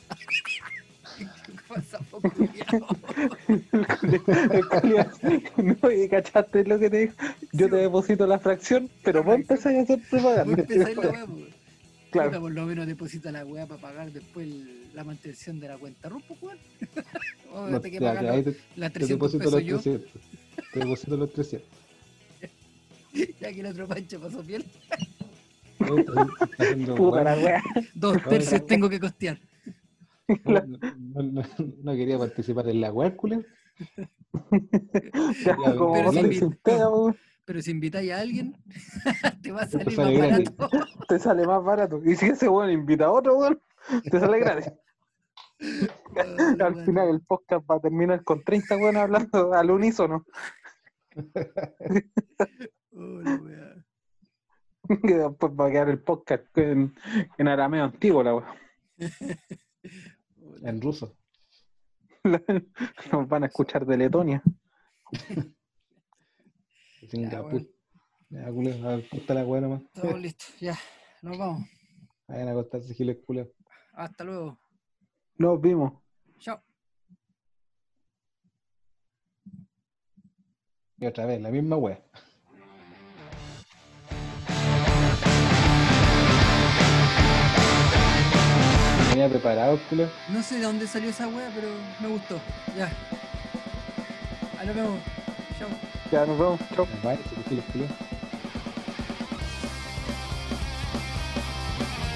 El 5.58 5.76
no, 5.82 5.92
y 5.92 6.10
cachaste 6.10 6.64
lo 6.66 6.80
que 6.80 6.90
te 6.90 6.98
dijo. 7.00 7.14
Yo 7.54 7.70
te 7.70 7.76
deposito 7.78 8.28
la 8.28 8.40
fracción, 8.40 8.90
pero 9.04 9.24
vos 9.24 9.36
empezás 9.36 9.74
a 9.76 9.82
hacer 9.82 9.98
Vos 10.00 10.08
propaganda. 10.10 10.62
empezáis 10.62 10.98
la. 10.98 11.26
Claro. 12.16 12.30
Puta, 12.30 12.40
por 12.42 12.52
lo 12.54 12.66
menos 12.66 12.88
deposita 12.88 13.32
la 13.32 13.46
weá 13.46 13.66
para 13.68 13.82
pagar 13.82 14.12
después 14.12 14.48
el- 14.48 14.90
la 14.94 15.04
mantención 15.04 15.60
de 15.60 15.68
la 15.68 15.78
cuenta 15.78 16.08
RUP, 16.10 16.24
weón. 16.42 16.58
O 17.54 17.68
No, 17.70 17.80
te 17.82 17.92
que 17.92 18.00
pagar 18.00 18.44
te, 18.44 18.56
las 18.76 18.92
te 18.94 19.00
300 19.00 19.10
deposito 19.10 19.40
pesos 19.40 19.54
los 19.54 19.64
yo, 19.64 19.80
300. 19.80 20.22
Te 20.74 20.80
deposito 20.80 21.18
los 21.18 21.34
300. 21.34 21.70
ya 23.40 23.54
que 23.54 23.60
el 23.60 23.66
otro 23.68 23.88
pancho 23.88 24.20
pasó 24.20 24.42
piel. 24.44 24.66
Puta 25.78 26.26
weá. 27.12 27.24
la 27.24 27.36
wea. 27.38 27.64
Dos 27.94 28.18
tercios 28.24 28.66
tengo 28.66 28.90
que 28.90 29.00
costear. 29.00 29.40
No, 30.46 30.62
no, 30.66 31.24
no- 31.24 31.44
no 31.84 31.94
quería 31.94 32.18
participar 32.18 32.68
en 32.70 32.82
la 32.82 32.92
weá, 32.92 33.14
Ya, 35.46 35.56
como 35.76 35.94
pero 36.64 36.90
vos 36.92 37.16
weón, 37.46 37.52
Pero 37.54 37.62
si 37.62 37.72
invitáis 37.72 38.12
a 38.12 38.20
alguien, 38.20 38.56
te 39.44 39.52
va 39.52 39.62
a 39.62 39.66
Te 39.68 39.72
salir 39.72 39.96
sale 39.96 40.18
más 40.20 40.28
gratis. 40.30 40.56
barato. 40.58 40.86
te 41.08 41.20
sale 41.20 41.48
más 41.48 41.64
barato. 41.64 42.02
Y 42.06 42.16
si 42.16 42.26
ese 42.28 42.50
weón 42.50 42.72
invita 42.72 43.06
a 43.06 43.12
otro, 43.12 43.38
weón, 43.38 43.62
te 44.12 44.20
sale 44.20 44.40
gratis. 44.40 44.72
Al 46.18 46.74
weón. 46.74 46.86
final 46.86 47.10
el 47.10 47.22
podcast 47.22 47.66
va 47.70 47.76
a 47.76 47.80
terminar 47.80 48.24
con 48.24 48.44
30 48.44 48.76
weón 48.78 48.98
hablando 48.98 49.54
al 49.54 49.72
unísono. 49.72 50.26
La 52.92 53.36
weá. 53.42 53.86
Que 55.02 55.16
después 55.16 55.52
va 55.54 55.68
a 55.68 55.72
quedar 55.72 55.90
el 55.90 56.00
podcast 56.04 56.58
en, 56.58 56.94
en 57.38 57.48
arameo 57.48 57.84
antiguo, 57.86 58.22
la 58.24 58.36
weón. 58.36 58.50
La- 58.98 60.70
En 60.70 60.82
ruso. 60.82 61.16
Nos 63.12 63.28
van 63.28 63.44
a 63.44 63.48
escuchar 63.48 63.86
de 63.86 63.98
Letonia. 63.98 64.42
Singapur. 67.10 67.54
weón. 67.54 67.70
Ya, 68.30 68.52
culia, 68.52 68.74
a 68.76 68.96
ver, 68.96 69.10
corta 69.10 69.34
la 69.34 69.46
weá 69.46 69.62
nomás. 69.62 69.82
Estamos 69.94 70.20
listos, 70.20 70.60
ya. 70.60 70.78
Nos 71.22 71.38
vamos. 71.38 71.68
Vayan 72.28 72.48
a 72.48 72.52
acostarse, 72.52 72.94
giles, 72.94 73.18
culia. 73.26 73.48
Hasta 73.94 74.24
luego. 74.24 74.60
Nos 75.38 75.62
vimos. 75.62 75.94
Chao. 76.40 76.62
Y 80.98 81.06
otra 81.06 81.26
vez, 81.26 81.42
la 81.42 81.52
misma 81.52 81.78
weá. 81.78 82.02
Venía 89.10 89.30
preparado, 89.30 89.80
culia. 89.90 90.10
No 90.30 90.42
sé 90.44 90.56
de 90.58 90.64
dónde 90.64 90.88
salió 90.88 91.10
esa 91.10 91.28
wea, 91.28 91.50
pero 91.56 91.70
me 92.02 92.08
gustó. 92.10 92.40
Ya. 92.78 92.92
Ahí 94.60 94.68
nos 94.68 94.76
vemos. 94.76 95.00
Chao. 95.58 95.70
Ya 96.12 96.26
nos 96.26 96.38
vemos. 96.38 96.60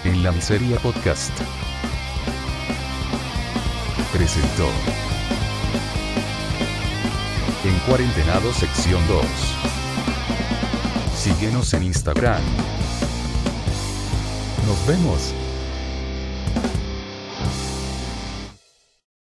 En 0.03 0.23
la 0.23 0.31
miseria 0.31 0.77
podcast. 0.79 1.31
Presentó. 4.13 4.67
En 7.65 7.77
cuarentenado 7.87 8.53
sección 8.53 9.01
2. 9.07 9.25
Síguenos 11.15 11.73
en 11.73 11.83
Instagram. 11.83 12.41
Nos 14.65 14.87
vemos. 14.87 15.33